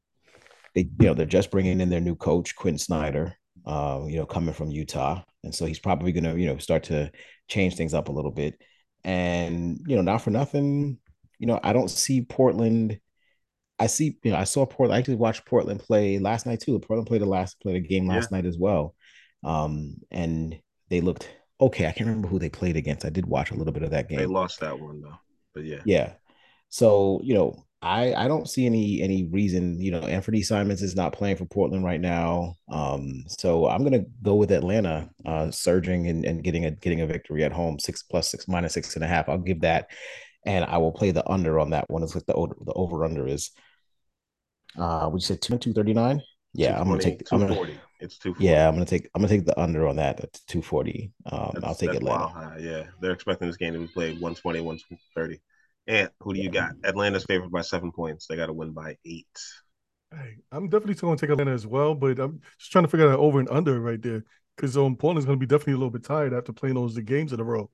they 0.75 0.81
you 0.99 1.07
know, 1.07 1.13
they're 1.13 1.25
just 1.25 1.51
bringing 1.51 1.81
in 1.81 1.89
their 1.89 2.01
new 2.01 2.15
coach 2.15 2.55
Quin 2.55 2.77
Snyder, 2.77 3.35
uh, 3.65 4.01
you 4.07 4.17
know, 4.17 4.25
coming 4.25 4.53
from 4.53 4.71
Utah, 4.71 5.23
and 5.43 5.53
so 5.53 5.65
he's 5.65 5.79
probably 5.79 6.11
going 6.11 6.25
to, 6.25 6.39
you 6.39 6.47
know, 6.47 6.57
start 6.57 6.83
to 6.83 7.11
change 7.47 7.75
things 7.75 7.93
up 7.93 8.09
a 8.09 8.13
little 8.13 8.31
bit. 8.31 8.61
And 9.03 9.79
you 9.87 9.95
know, 9.95 10.03
not 10.03 10.21
for 10.21 10.29
nothing, 10.29 10.99
you 11.39 11.47
know, 11.47 11.59
I 11.63 11.73
don't 11.73 11.89
see 11.89 12.21
Portland. 12.21 12.99
I 13.79 13.87
see, 13.87 14.19
you 14.21 14.31
know, 14.31 14.37
I 14.37 14.43
saw 14.43 14.67
Portland. 14.67 14.95
I 14.95 14.99
actually 14.99 15.15
watched 15.15 15.47
Portland 15.47 15.79
play 15.79 16.19
last 16.19 16.45
night 16.45 16.59
too. 16.59 16.77
Portland 16.77 17.07
played 17.07 17.23
the 17.23 17.25
last 17.25 17.59
played 17.61 17.77
a 17.77 17.79
game 17.79 18.07
last 18.07 18.29
yeah. 18.31 18.37
night 18.37 18.45
as 18.45 18.59
well 18.59 18.93
um, 19.43 19.97
and 20.11 20.59
they 20.89 21.01
looked 21.01 21.29
okay. 21.59 21.87
I 21.87 21.91
can't 21.91 22.07
remember 22.07 22.27
who 22.27 22.39
they 22.39 22.49
played 22.49 22.77
against. 22.77 23.05
I 23.05 23.09
did 23.09 23.25
watch 23.25 23.51
a 23.51 23.55
little 23.55 23.73
bit 23.73 23.83
of 23.83 23.91
that 23.91 24.09
game. 24.09 24.19
They 24.19 24.25
lost 24.25 24.59
that 24.59 24.79
one 24.79 25.01
though, 25.01 25.17
but 25.53 25.63
yeah, 25.63 25.81
yeah. 25.85 26.13
So 26.69 27.19
you 27.23 27.33
know, 27.33 27.65
I 27.81 28.13
I 28.13 28.27
don't 28.27 28.49
see 28.49 28.65
any 28.65 29.01
any 29.01 29.25
reason. 29.25 29.79
You 29.81 29.91
know, 29.91 30.01
Anfernee 30.01 30.45
Simons 30.45 30.81
is 30.81 30.95
not 30.95 31.13
playing 31.13 31.37
for 31.37 31.45
Portland 31.45 31.83
right 31.83 31.99
now. 31.99 32.55
Um, 32.69 33.23
so 33.27 33.67
I'm 33.67 33.83
gonna 33.83 34.05
go 34.21 34.35
with 34.35 34.51
Atlanta, 34.51 35.09
uh, 35.25 35.49
surging 35.49 36.07
and, 36.07 36.25
and 36.25 36.43
getting 36.43 36.65
a 36.65 36.71
getting 36.71 37.01
a 37.01 37.07
victory 37.07 37.43
at 37.43 37.51
home, 37.51 37.79
six 37.79 38.03
plus 38.03 38.29
six 38.29 38.47
minus 38.47 38.73
six 38.73 38.95
and 38.95 39.03
a 39.03 39.07
half. 39.07 39.29
I'll 39.29 39.39
give 39.39 39.61
that, 39.61 39.87
and 40.45 40.63
I 40.65 40.77
will 40.77 40.91
play 40.91 41.11
the 41.11 41.27
under 41.29 41.59
on 41.59 41.71
that 41.71 41.89
one. 41.89 42.03
It's 42.03 42.13
like 42.13 42.25
the 42.25 42.33
over 42.33 42.55
the 42.63 42.73
over 42.73 43.03
under 43.03 43.27
is. 43.27 43.51
Uh, 44.77 45.09
we 45.11 45.19
said 45.19 45.41
two 45.41 45.57
two 45.57 45.73
thirty 45.73 45.93
nine. 45.93 46.21
Yeah, 46.53 46.79
I'm 46.79 46.87
gonna 46.87 47.01
take. 47.01 47.23
I'm 47.31 47.39
gonna. 47.39 47.79
It's 48.01 48.17
two. 48.17 48.35
Yeah, 48.39 48.67
I'm 48.67 48.73
gonna 48.73 48.85
take. 48.85 49.09
I'm 49.13 49.21
gonna 49.21 49.29
take 49.29 49.45
the 49.45 49.59
under 49.59 49.87
on 49.87 49.95
that. 49.97 50.17
That's 50.17 50.41
two 50.41 50.61
forty. 50.61 51.11
Um, 51.31 51.53
I'll 51.63 51.75
take 51.75 51.93
Atlanta. 51.93 52.55
Yeah, 52.59 52.83
they're 52.99 53.11
expecting 53.11 53.47
this 53.47 53.57
game 53.57 53.73
to 53.73 53.79
be 53.79 53.87
played 53.87 54.19
120, 54.19 54.61
130. 54.61 55.39
And 55.87 56.09
who 56.19 56.33
do 56.33 56.41
you 56.41 56.49
got? 56.49 56.71
Atlanta's 56.83 57.25
favored 57.25 57.51
by 57.51 57.61
seven 57.61 57.91
points. 57.91 58.27
They 58.27 58.35
got 58.35 58.47
to 58.47 58.53
win 58.53 58.71
by 58.71 58.97
eight. 59.05 59.27
Hey, 60.11 60.35
I'm 60.51 60.67
definitely 60.67 60.95
still 60.95 61.07
going 61.07 61.17
to 61.17 61.25
take 61.25 61.31
Atlanta 61.31 61.51
as 61.51 61.65
well, 61.65 61.95
but 61.95 62.19
I'm 62.19 62.41
just 62.59 62.71
trying 62.71 62.83
to 62.83 62.89
figure 62.89 63.09
out 63.09 63.19
over 63.19 63.39
and 63.39 63.49
under 63.49 63.79
right 63.79 64.01
there 64.01 64.23
because 64.55 64.77
um, 64.77 64.95
Portland's 64.95 65.25
going 65.25 65.39
to 65.39 65.39
be 65.39 65.47
definitely 65.47 65.73
a 65.73 65.77
little 65.77 65.91
bit 65.91 66.03
tired 66.03 66.33
after 66.33 66.53
playing 66.53 66.75
those 66.75 66.97
games 66.99 67.33
in 67.33 67.39
a 67.39 67.43
row. 67.43 67.69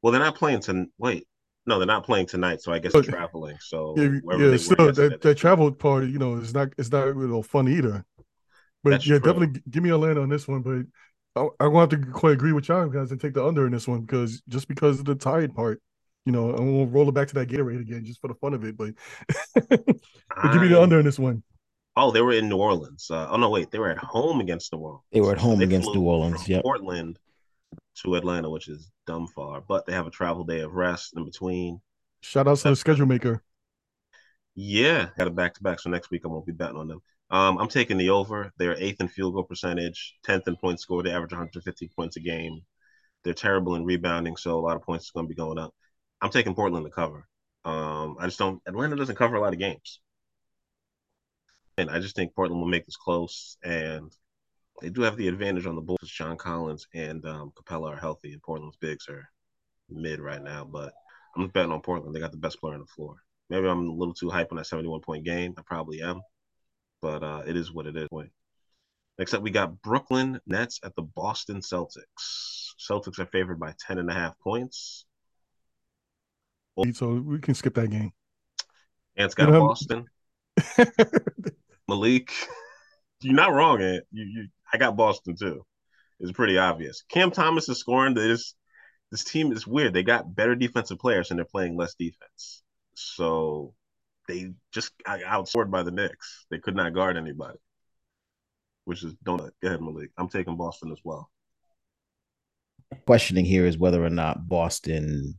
Well, 0.00 0.12
they're 0.12 0.20
not 0.20 0.36
playing 0.36 0.60
to 0.60 0.86
wait. 0.98 1.26
No, 1.66 1.78
they're 1.78 1.86
not 1.86 2.04
playing 2.04 2.26
tonight, 2.26 2.60
so 2.60 2.72
I 2.72 2.78
guess 2.78 2.92
they're 2.92 3.02
traveling. 3.02 3.56
So 3.60 3.94
yeah, 3.96 4.20
yeah 4.36 4.56
so 4.58 4.90
that, 4.90 5.20
that 5.22 5.34
travel 5.36 5.72
part, 5.72 6.04
you 6.04 6.18
know, 6.18 6.36
it's 6.36 6.52
not 6.52 6.68
it's 6.76 6.92
not 6.92 7.16
real 7.16 7.42
fun 7.42 7.68
either. 7.68 8.04
But 8.84 8.90
That's 8.90 9.06
yeah, 9.06 9.18
true. 9.18 9.32
definitely 9.32 9.62
give 9.70 9.82
me 9.82 9.90
Atlanta 9.90 10.20
on 10.20 10.28
this 10.28 10.46
one. 10.46 10.60
But 10.60 11.40
I, 11.40 11.64
I 11.64 11.66
want 11.68 11.90
to 11.90 11.96
quite 11.96 12.34
agree 12.34 12.52
with 12.52 12.68
y'all 12.68 12.86
guys 12.86 13.10
and 13.10 13.20
take 13.20 13.32
the 13.32 13.44
under 13.44 13.66
in 13.66 13.72
this 13.72 13.88
one 13.88 14.02
because 14.02 14.42
just 14.48 14.68
because 14.68 15.00
of 15.00 15.06
the 15.06 15.14
tired 15.14 15.54
part, 15.54 15.80
you 16.26 16.32
know, 16.32 16.50
I'm 16.50 16.56
gonna 16.56 16.86
roll 16.86 17.08
it 17.08 17.14
back 17.14 17.28
to 17.28 17.34
that 17.36 17.48
Gatorade 17.48 17.80
again 17.80 18.04
just 18.04 18.20
for 18.20 18.28
the 18.28 18.34
fun 18.34 18.52
of 18.52 18.62
it. 18.62 18.76
But, 18.76 18.90
but 19.54 20.52
give 20.52 20.60
me 20.60 20.68
the 20.68 20.80
under 20.80 20.98
in 20.98 21.06
this 21.06 21.18
one. 21.18 21.42
Oh, 21.96 22.10
they 22.10 22.20
were 22.20 22.32
in 22.32 22.48
New 22.48 22.58
Orleans. 22.58 23.10
Uh, 23.10 23.28
oh 23.30 23.36
no, 23.36 23.48
wait, 23.48 23.70
they 23.70 23.78
were 23.78 23.90
at 23.90 23.98
home 23.98 24.40
against 24.40 24.72
New 24.72 24.80
Orleans. 24.80 25.04
They 25.12 25.20
were 25.22 25.32
at 25.32 25.38
home 25.38 25.58
so 25.58 25.64
against 25.64 25.94
New 25.94 26.02
Orleans. 26.02 26.46
Yeah, 26.46 26.60
Portland 26.60 27.18
to 28.02 28.16
Atlanta, 28.16 28.50
which 28.50 28.68
is 28.68 28.90
dumb 29.06 29.28
far, 29.28 29.62
but 29.62 29.86
they 29.86 29.92
have 29.92 30.06
a 30.06 30.10
travel 30.10 30.44
day 30.44 30.60
of 30.60 30.74
rest 30.74 31.14
in 31.16 31.24
between. 31.24 31.80
Shout 32.20 32.48
out 32.48 32.58
to 32.58 32.68
the 32.68 32.76
schedule 32.76 33.06
maker. 33.06 33.42
Yeah, 34.54 35.08
got 35.16 35.26
a 35.26 35.30
back 35.30 35.54
to 35.54 35.62
back. 35.62 35.80
So 35.80 35.88
next 35.88 36.10
week 36.10 36.22
I 36.24 36.28
won't 36.28 36.46
be 36.46 36.52
betting 36.52 36.76
on 36.76 36.88
them. 36.88 37.00
Um, 37.30 37.58
I'm 37.58 37.68
taking 37.68 37.96
the 37.98 38.10
over. 38.10 38.52
They're 38.58 38.76
eighth 38.78 39.00
in 39.00 39.08
field 39.08 39.34
goal 39.34 39.44
percentage, 39.44 40.16
tenth 40.24 40.46
in 40.46 40.56
points 40.56 40.82
scored. 40.82 41.06
They 41.06 41.10
average 41.10 41.32
150 41.32 41.88
points 41.96 42.16
a 42.16 42.20
game. 42.20 42.60
They're 43.24 43.34
terrible 43.34 43.74
in 43.74 43.84
rebounding, 43.84 44.36
so 44.36 44.58
a 44.58 44.60
lot 44.60 44.76
of 44.76 44.82
points 44.82 45.06
is 45.06 45.10
going 45.10 45.26
to 45.26 45.28
be 45.28 45.34
going 45.34 45.58
up. 45.58 45.74
I'm 46.20 46.30
taking 46.30 46.54
Portland 46.54 46.84
to 46.86 46.90
cover. 46.90 47.26
Um, 47.64 48.16
I 48.20 48.26
just 48.26 48.38
don't. 48.38 48.60
Atlanta 48.66 48.96
doesn't 48.96 49.16
cover 49.16 49.36
a 49.36 49.40
lot 49.40 49.54
of 49.54 49.58
games, 49.58 50.00
and 51.78 51.90
I 51.90 51.98
just 51.98 52.14
think 52.14 52.34
Portland 52.34 52.60
will 52.60 52.68
make 52.68 52.86
this 52.86 52.96
close. 52.96 53.56
And 53.64 54.12
they 54.82 54.90
do 54.90 55.02
have 55.02 55.16
the 55.16 55.28
advantage 55.28 55.66
on 55.66 55.74
the 55.76 55.80
Bulls. 55.80 55.98
John 56.04 56.36
Collins 56.36 56.86
and 56.94 57.24
um, 57.24 57.52
Capela 57.56 57.94
are 57.94 58.00
healthy, 58.00 58.32
and 58.32 58.42
Portland's 58.42 58.76
bigs 58.76 59.08
are 59.08 59.28
mid 59.88 60.20
right 60.20 60.42
now. 60.42 60.64
But 60.64 60.92
I'm 61.36 61.48
betting 61.48 61.72
on 61.72 61.80
Portland. 61.80 62.14
They 62.14 62.20
got 62.20 62.32
the 62.32 62.36
best 62.36 62.60
player 62.60 62.74
on 62.74 62.80
the 62.80 62.86
floor. 62.86 63.16
Maybe 63.50 63.66
I'm 63.66 63.88
a 63.88 63.92
little 63.92 64.14
too 64.14 64.30
hype 64.30 64.48
on 64.52 64.58
that 64.58 64.66
71 64.66 65.00
point 65.00 65.24
game. 65.24 65.54
I 65.56 65.62
probably 65.62 66.02
am, 66.02 66.20
but 67.04 67.22
uh, 67.22 67.42
it 67.46 67.54
is 67.54 67.70
what 67.70 67.86
it 67.86 67.98
is. 67.98 68.08
Next 69.18 69.34
up, 69.34 69.42
we 69.42 69.50
got 69.50 69.82
Brooklyn 69.82 70.40
Nets 70.46 70.80
at 70.82 70.96
the 70.96 71.02
Boston 71.02 71.60
Celtics. 71.60 72.72
Celtics 72.80 73.18
are 73.18 73.26
favored 73.26 73.60
by 73.60 73.74
10 73.86 73.98
and 73.98 74.10
a 74.10 74.14
half 74.14 74.38
points. 74.40 75.04
So 76.94 77.12
we 77.12 77.40
can 77.40 77.54
skip 77.54 77.74
that 77.74 77.90
game. 77.90 78.12
Ant's 79.16 79.34
got 79.34 79.48
you 79.48 79.52
know, 79.52 79.68
Boston. 79.68 80.06
Malik, 81.88 82.32
you're 83.20 83.34
not 83.34 83.52
wrong, 83.52 83.82
Ant. 83.82 84.04
You, 84.10 84.24
you, 84.24 84.48
I 84.72 84.78
got 84.78 84.96
Boston 84.96 85.36
too. 85.36 85.62
It's 86.20 86.32
pretty 86.32 86.56
obvious. 86.56 87.04
Cam 87.10 87.30
Thomas 87.30 87.68
is 87.68 87.78
scoring. 87.78 88.14
This 88.14 88.54
this 89.10 89.24
team 89.24 89.52
is 89.52 89.66
weird. 89.66 89.92
They 89.92 90.02
got 90.02 90.34
better 90.34 90.54
defensive 90.54 90.98
players 90.98 91.30
and 91.30 91.38
they're 91.38 91.44
playing 91.44 91.76
less 91.76 91.94
defense. 91.96 92.62
So 92.94 93.74
they 94.28 94.52
just 94.72 94.92
outscored 95.06 95.70
by 95.70 95.82
the 95.82 95.90
Knicks. 95.90 96.46
They 96.50 96.58
could 96.58 96.76
not 96.76 96.94
guard 96.94 97.16
anybody, 97.16 97.58
which 98.84 99.02
is 99.04 99.14
don't 99.22 99.38
go 99.38 99.68
ahead, 99.68 99.80
Malik. 99.80 100.10
I'm 100.16 100.28
taking 100.28 100.56
Boston 100.56 100.92
as 100.92 100.98
well. 101.04 101.30
Questioning 103.06 103.44
here 103.44 103.66
is 103.66 103.78
whether 103.78 104.04
or 104.04 104.10
not 104.10 104.48
Boston 104.48 105.38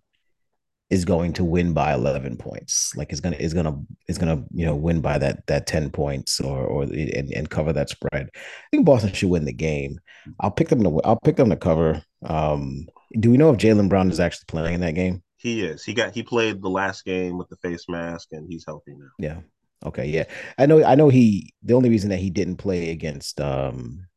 is 0.90 1.04
going 1.04 1.34
to 1.34 1.44
win 1.44 1.74
by 1.74 1.94
11 1.94 2.38
points 2.38 2.96
like 2.96 3.12
is 3.12 3.20
gonna 3.20 3.36
is 3.38 3.54
gonna 3.54 3.76
is 4.08 4.18
gonna 4.18 4.44
you 4.54 4.66
know 4.66 4.76
win 4.76 5.02
by 5.02 5.18
that 5.18 5.46
that 5.48 5.66
10 5.66 5.90
points 5.90 6.40
or 6.40 6.64
or 6.64 6.84
and, 6.84 7.34
and 7.34 7.50
cover 7.50 7.74
that 7.74 7.90
spread 7.90 8.30
i 8.36 8.68
think 8.72 8.86
boston 8.86 9.12
should 9.12 9.30
win 9.30 9.46
the 9.46 9.54
game 9.54 10.00
i'll 10.40 10.52
pick 10.52 10.70
them 10.70 10.84
to 10.84 11.02
i'll 11.04 11.20
pick 11.20 11.38
them 11.38 11.50
to 11.50 11.56
cover 11.56 12.02
um 12.28 12.86
do 13.20 13.32
we 13.32 13.38
know 13.38 13.50
if 13.52 13.58
jaylen 13.58 13.90
brown 13.90 14.12
is 14.12 14.20
actually 14.20 14.46
playing 14.48 14.76
in 14.76 14.82
that 14.82 14.94
game 14.94 15.24
he 15.46 15.62
is. 15.62 15.84
He 15.84 15.94
got 15.94 16.16
he 16.16 16.24
played 16.24 16.60
the 16.60 16.70
last 16.70 17.06
game 17.06 17.38
with 17.38 17.50
the 17.50 17.56
face 17.58 17.86
mask 17.88 18.30
and 18.32 18.48
he's 18.50 18.66
healthy 18.66 18.96
now. 18.98 19.12
Yeah. 19.20 19.42
Okay. 19.86 20.08
Yeah. 20.08 20.24
I 20.58 20.66
know 20.66 20.84
I 20.84 20.96
know 20.96 21.10
he 21.10 21.54
the 21.62 21.76
only 21.76 21.90
reason 21.90 22.10
that 22.10 22.18
he 22.18 22.32
didn't 22.32 22.58
play 22.58 22.90
against 22.90 23.40
um 23.40 24.08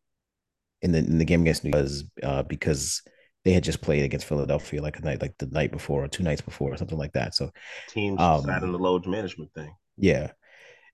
in 0.81 0.93
the 0.93 0.99
in 0.99 1.18
the 1.18 1.26
game 1.26 1.43
against 1.43 1.64
New 1.64 1.70
was 1.70 2.05
uh 2.22 2.45
because 2.45 3.03
they 3.45 3.53
had 3.53 3.62
just 3.62 3.83
played 3.83 4.05
against 4.05 4.24
Philadelphia 4.24 4.81
like 4.81 4.99
a 4.99 5.03
night 5.03 5.20
like 5.20 5.37
the 5.37 5.47
night 5.49 5.70
before 5.70 6.03
or 6.03 6.09
two 6.09 6.22
nights 6.22 6.41
before 6.41 6.72
or 6.72 6.79
something 6.79 6.99
like 6.99 7.12
that. 7.12 7.35
So 7.35 7.51
teams 7.91 8.18
um, 8.18 8.45
sat 8.45 8.62
in 8.62 8.72
the 8.72 8.79
load 8.79 9.07
management 9.07 9.53
thing. 9.53 9.74
Yeah. 9.99 10.31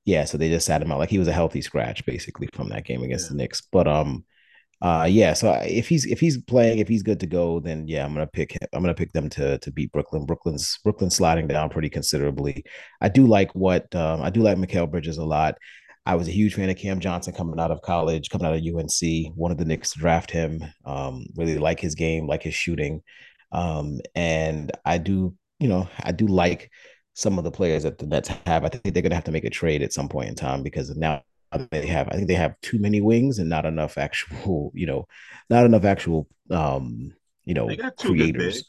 Yeah. 0.05 0.25
So 0.25 0.37
they 0.37 0.49
just 0.49 0.67
sat 0.67 0.83
him 0.83 0.91
out 0.91 0.99
like 0.99 1.11
he 1.11 1.21
was 1.21 1.29
a 1.29 1.33
healthy 1.33 1.63
scratch 1.63 2.05
basically 2.07 2.49
from 2.53 2.71
that 2.71 2.85
game 2.85 3.05
against 3.05 3.27
yeah. 3.27 3.31
the 3.31 3.37
Knicks. 3.37 3.61
But 3.71 3.87
um 3.87 4.25
uh, 4.83 5.07
yeah. 5.09 5.33
So 5.33 5.53
if 5.65 5.89
he's 5.89 6.05
if 6.07 6.21
he's 6.21 6.39
playing, 6.43 6.79
if 6.79 6.89
he's 6.89 7.03
good 7.03 7.21
to 7.21 7.27
go, 7.27 7.61
then 7.61 7.87
yeah, 7.89 8.05
I'm 8.05 8.13
gonna 8.13 8.27
pick 8.27 8.57
I'm 8.73 8.83
gonna 8.83 8.95
pick 8.95 9.13
them 9.13 9.29
to 9.31 9.59
to 9.59 9.71
beat 9.73 9.93
Brooklyn. 9.93 10.27
Brooklyn's 10.27 10.79
Brooklyn's 10.85 11.17
sliding 11.17 11.47
down 11.47 11.71
pretty 11.71 11.89
considerably. 11.89 12.65
I 13.01 13.09
do 13.09 13.27
like 13.27 13.55
what 13.55 13.93
um, 13.95 14.23
I 14.23 14.31
do 14.31 14.43
like 14.43 14.59
Mikal 14.59 14.91
Bridges 14.91 15.19
a 15.19 15.25
lot. 15.25 15.57
I 16.07 16.17
was 16.17 16.29
a 16.29 16.33
huge 16.33 16.55
fan 16.55 16.69
of 16.69 16.77
Cam 16.77 17.01
Johnson 17.01 17.33
coming 17.33 17.59
out 17.59 17.71
of 17.71 17.81
college, 17.81 18.29
coming 18.29 18.47
out 18.47 18.55
of 18.55 18.61
UNC. 18.61 19.35
One 19.37 19.51
of 19.51 19.57
the 19.57 19.65
Knicks 19.65 19.93
to 19.93 19.99
draft 19.99 20.31
him. 20.31 20.63
Um, 20.85 21.25
really 21.35 21.57
like 21.57 21.81
his 21.81 21.95
game, 21.95 22.27
like 22.27 22.43
his 22.43 22.55
shooting, 22.55 23.03
um, 23.53 24.01
and 24.15 24.71
I 24.85 24.99
do 24.99 25.35
you 25.61 25.69
know 25.69 25.89
I 26.03 26.13
do 26.13 26.27
like 26.27 26.71
some 27.15 27.39
of 27.39 27.45
the 27.45 27.51
players 27.51 27.85
that 27.85 27.99
the 27.99 28.07
Nets 28.07 28.29
have. 28.47 28.65
I 28.65 28.69
think 28.69 28.93
they're 28.93 29.03
gonna 29.03 29.15
have 29.15 29.25
to 29.25 29.33
make 29.33 29.45
a 29.45 29.51
trade 29.51 29.83
at 29.83 29.93
some 29.93 30.09
point 30.09 30.29
in 30.29 30.35
time 30.35 30.63
because 30.63 30.95
now 30.95 31.23
they 31.71 31.87
have. 31.87 32.09
I 32.09 32.13
think 32.13 32.29
they 32.29 32.35
have 32.35 32.61
too 32.61 32.79
many 32.79 33.01
wings 33.01 33.39
and 33.39 33.49
not 33.49 33.67
enough 33.67 33.99
actual, 33.99 34.73
you 34.75 34.87
know, 34.87 35.07
not 35.51 35.67
enough 35.67 35.85
actual, 35.85 36.29
um, 36.51 37.13
you 37.45 37.55
know, 37.55 37.69
creators 37.99 38.65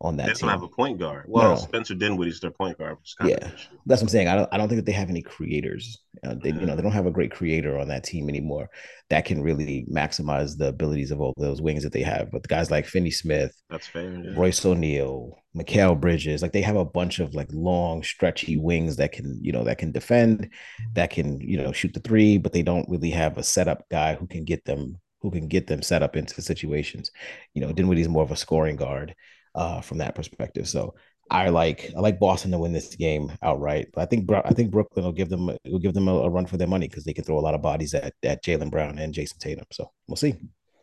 on 0.00 0.16
that. 0.16 0.26
They 0.26 0.32
don't 0.32 0.48
have 0.48 0.62
a 0.62 0.68
point 0.68 0.98
guard. 0.98 1.26
Well, 1.28 1.50
no. 1.50 1.56
Spencer 1.56 1.94
Dinwiddie's 1.94 2.40
their 2.40 2.50
point 2.50 2.78
guard. 2.78 2.96
yeah, 3.24 3.38
that's 3.86 4.00
what 4.00 4.02
I'm 4.02 4.08
saying. 4.08 4.28
I 4.28 4.36
don't. 4.36 4.48
I 4.52 4.56
don't 4.56 4.68
think 4.68 4.78
that 4.78 4.86
they 4.86 4.92
have 4.92 5.10
any 5.10 5.22
creators. 5.22 5.98
Uh, 6.24 6.34
they, 6.42 6.50
you 6.50 6.66
know, 6.66 6.74
they 6.74 6.82
don't 6.82 6.92
have 6.92 7.06
a 7.06 7.10
great 7.10 7.30
creator 7.30 7.78
on 7.78 7.88
that 7.88 8.04
team 8.04 8.28
anymore 8.28 8.68
that 9.10 9.24
can 9.24 9.42
really 9.42 9.86
maximize 9.90 10.56
the 10.56 10.68
abilities 10.68 11.10
of 11.10 11.20
all 11.20 11.34
those 11.36 11.60
wings 11.60 11.82
that 11.82 11.92
they 11.92 12.02
have. 12.02 12.30
But 12.30 12.42
the 12.42 12.48
guys 12.48 12.70
like 12.70 12.86
Finney 12.86 13.10
Smith, 13.10 13.52
that's 13.68 13.86
fair. 13.86 14.12
Yeah. 14.22 14.32
Royce 14.36 14.64
O'Neale, 14.64 15.38
Mikal 15.56 16.00
Bridges, 16.00 16.42
like 16.42 16.52
they 16.52 16.62
have 16.62 16.76
a 16.76 16.84
bunch 16.84 17.18
of 17.20 17.34
like 17.34 17.48
long, 17.52 18.02
stretchy 18.02 18.56
wings 18.56 18.96
that 18.96 19.12
can, 19.12 19.38
you 19.42 19.52
know, 19.52 19.64
that 19.64 19.78
can 19.78 19.92
defend, 19.92 20.50
that 20.94 21.10
can, 21.10 21.40
you 21.40 21.56
know, 21.56 21.72
shoot 21.72 21.92
the 21.92 22.00
three, 22.00 22.38
but 22.38 22.52
they 22.52 22.62
don't 22.62 22.88
really 22.88 23.10
have 23.10 23.36
a 23.36 23.42
setup 23.42 23.84
guy 23.90 24.14
who 24.14 24.26
can 24.26 24.44
get 24.44 24.64
them 24.64 24.98
who 25.22 25.30
can 25.30 25.48
get 25.48 25.66
them 25.66 25.82
set 25.82 26.02
up 26.02 26.16
into 26.16 26.40
situations. 26.40 27.10
You 27.52 27.60
know, 27.60 27.72
Dinwiddie's 27.72 28.08
more 28.08 28.22
of 28.22 28.30
a 28.30 28.36
scoring 28.36 28.76
guard 28.76 29.14
uh, 29.54 29.80
from 29.80 29.98
that 29.98 30.14
perspective. 30.14 30.68
So 30.68 30.94
I 31.30 31.48
like 31.50 31.92
I 31.96 32.00
like 32.00 32.18
Boston 32.18 32.50
to 32.50 32.58
win 32.58 32.72
this 32.72 32.94
game 32.96 33.32
outright. 33.42 33.88
But 33.94 34.02
I 34.02 34.06
think 34.06 34.30
I 34.32 34.50
think 34.50 34.70
Brooklyn 34.70 35.04
will 35.04 35.12
give 35.12 35.28
them 35.28 35.50
will 35.64 35.78
give 35.78 35.94
them 35.94 36.08
a, 36.08 36.14
a 36.14 36.30
run 36.30 36.46
for 36.46 36.56
their 36.56 36.66
money 36.66 36.88
because 36.88 37.04
they 37.04 37.12
can 37.12 37.24
throw 37.24 37.38
a 37.38 37.40
lot 37.40 37.54
of 37.54 37.62
bodies 37.62 37.94
at 37.94 38.14
at 38.24 38.44
Jaylen 38.44 38.70
Brown 38.70 38.98
and 38.98 39.14
Jayson 39.14 39.38
Tatum. 39.38 39.66
So 39.72 39.90
we'll 40.08 40.16
see. 40.16 40.34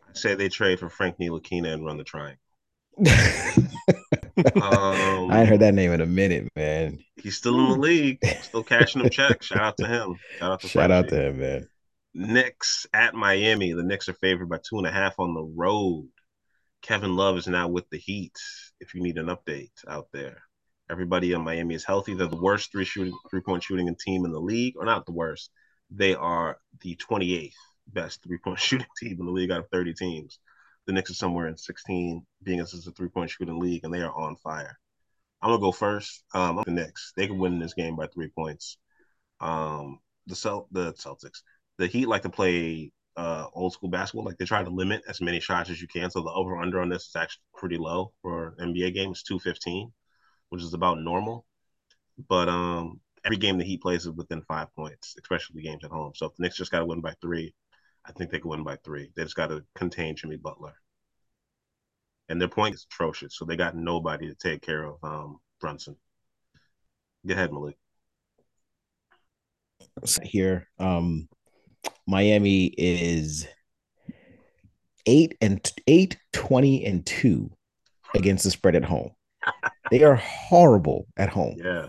I 0.08 0.12
say 0.14 0.34
they 0.34 0.48
trade 0.48 0.80
for 0.80 0.88
Frank 0.88 1.18
Ntilikina 1.18 1.72
and 1.72 1.84
run 1.84 1.98
the 1.98 2.04
triangle. 2.04 2.38
um, 4.56 5.30
I 5.30 5.40
ain't 5.40 5.48
heard 5.48 5.60
that 5.60 5.74
name 5.74 5.92
in 5.92 6.00
a 6.00 6.06
minute, 6.06 6.48
man. 6.56 6.98
He's 7.16 7.36
still 7.36 7.60
in 7.60 7.68
the 7.70 7.78
league, 7.78 8.18
still 8.42 8.64
cashing 8.64 9.02
them 9.02 9.10
checks. 9.10 9.46
Shout 9.46 9.60
out 9.60 9.76
to 9.76 9.86
him. 9.86 10.16
Shout 10.38 10.52
out 10.52 10.60
to, 10.60 10.68
Shout 10.68 10.90
out 10.90 11.08
to 11.08 11.28
him, 11.28 11.38
man. 11.38 11.68
Knicks 12.14 12.86
at 12.92 13.14
Miami. 13.14 13.72
The 13.72 13.84
Knicks 13.84 14.08
are 14.08 14.14
favored 14.14 14.48
by 14.48 14.58
two 14.58 14.78
and 14.78 14.86
a 14.86 14.90
half 14.90 15.20
on 15.20 15.34
the 15.34 15.42
road. 15.42 16.08
Kevin 16.82 17.16
Love 17.16 17.36
is 17.36 17.46
now 17.46 17.68
with 17.68 17.88
the 17.90 17.98
Heat. 17.98 18.36
If 18.80 18.94
you 18.94 19.02
need 19.02 19.18
an 19.18 19.26
update 19.26 19.70
out 19.88 20.08
there, 20.12 20.42
everybody 20.90 21.32
in 21.32 21.42
Miami 21.42 21.74
is 21.74 21.84
healthy. 21.84 22.14
They're 22.14 22.28
the 22.28 22.36
worst 22.36 22.72
three 22.72 22.84
shooting 22.84 23.16
three 23.30 23.40
point 23.40 23.62
shooting 23.62 23.94
team 23.96 24.24
in 24.24 24.32
the 24.32 24.40
league, 24.40 24.74
or 24.76 24.84
not 24.84 25.06
the 25.06 25.12
worst. 25.12 25.50
They 25.90 26.14
are 26.14 26.58
the 26.80 26.96
28th 26.96 27.52
best 27.88 28.22
three 28.22 28.38
point 28.38 28.58
shooting 28.60 28.86
team 28.98 29.16
in 29.18 29.26
the 29.26 29.32
league 29.32 29.50
out 29.50 29.60
of 29.60 29.68
30 29.70 29.94
teams. 29.94 30.38
The 30.86 30.92
Knicks 30.92 31.10
are 31.10 31.14
somewhere 31.14 31.48
in 31.48 31.56
16, 31.56 32.24
being 32.42 32.60
as 32.60 32.72
it's 32.72 32.86
a 32.86 32.92
three 32.92 33.08
point 33.08 33.30
shooting 33.30 33.58
league, 33.58 33.84
and 33.84 33.92
they 33.92 34.02
are 34.02 34.14
on 34.14 34.36
fire. 34.36 34.78
I'm 35.42 35.50
gonna 35.50 35.60
go 35.60 35.72
first. 35.72 36.24
Um, 36.34 36.62
the 36.64 36.72
Knicks. 36.72 37.12
They 37.16 37.26
can 37.26 37.38
win 37.38 37.58
this 37.58 37.74
game 37.74 37.96
by 37.96 38.06
three 38.06 38.28
points. 38.28 38.78
Um, 39.40 40.00
the 40.26 40.34
Celt- 40.34 40.68
the 40.72 40.92
Celtics, 40.94 41.42
the 41.78 41.86
Heat 41.86 42.06
like 42.06 42.22
to 42.22 42.30
play 42.30 42.92
uh, 43.18 43.48
old 43.52 43.72
school 43.72 43.90
basketball. 43.90 44.24
Like 44.24 44.38
they 44.38 44.44
try 44.44 44.62
to 44.62 44.70
limit 44.70 45.02
as 45.08 45.20
many 45.20 45.40
shots 45.40 45.70
as 45.70 45.82
you 45.82 45.88
can. 45.88 46.10
So 46.10 46.22
the 46.22 46.30
over 46.30 46.56
under 46.56 46.80
on 46.80 46.88
this 46.88 47.08
is 47.08 47.16
actually 47.16 47.42
pretty 47.54 47.76
low 47.76 48.12
for 48.22 48.54
NBA 48.60 48.94
games, 48.94 49.24
two 49.24 49.40
fifteen, 49.40 49.92
which 50.50 50.62
is 50.62 50.72
about 50.72 51.00
normal. 51.00 51.44
But 52.28 52.48
um, 52.48 53.00
every 53.24 53.36
game 53.36 53.58
the 53.58 53.64
Heat 53.64 53.82
plays 53.82 54.06
is 54.06 54.12
within 54.12 54.42
five 54.42 54.72
points, 54.74 55.16
especially 55.20 55.62
games 55.62 55.84
at 55.84 55.90
home. 55.90 56.12
So 56.14 56.26
if 56.26 56.36
the 56.36 56.42
Knicks 56.42 56.56
just 56.56 56.70
got 56.70 56.78
to 56.78 56.86
win 56.86 57.00
by 57.00 57.14
three, 57.20 57.54
I 58.04 58.12
think 58.12 58.30
they 58.30 58.38
can 58.38 58.50
win 58.50 58.62
by 58.62 58.76
three. 58.84 59.10
They 59.16 59.24
just 59.24 59.34
got 59.34 59.48
to 59.48 59.64
contain 59.74 60.14
Jimmy 60.16 60.36
Butler. 60.36 60.74
And 62.28 62.40
their 62.40 62.48
point 62.48 62.74
is 62.74 62.86
atrocious, 62.90 63.36
so 63.36 63.44
they 63.44 63.56
got 63.56 63.74
nobody 63.74 64.28
to 64.28 64.34
take 64.34 64.62
care 64.62 64.84
of 64.84 64.96
um, 65.02 65.38
Brunson. 65.60 65.96
Go 67.26 67.34
ahead, 67.34 67.52
Malik. 67.52 67.76
Here, 70.22 70.68
um, 70.78 71.28
Miami 72.06 72.66
is 72.66 73.46
eight 75.06 75.36
and 75.40 75.72
eight, 75.86 76.16
20 76.32 76.84
and 76.84 77.04
two 77.04 77.50
against 78.14 78.44
the 78.44 78.50
spread 78.50 78.76
at 78.76 78.84
home. 78.84 79.10
they 79.90 80.02
are 80.02 80.16
horrible 80.16 81.06
at 81.16 81.28
home. 81.28 81.56
Yeah. 81.58 81.88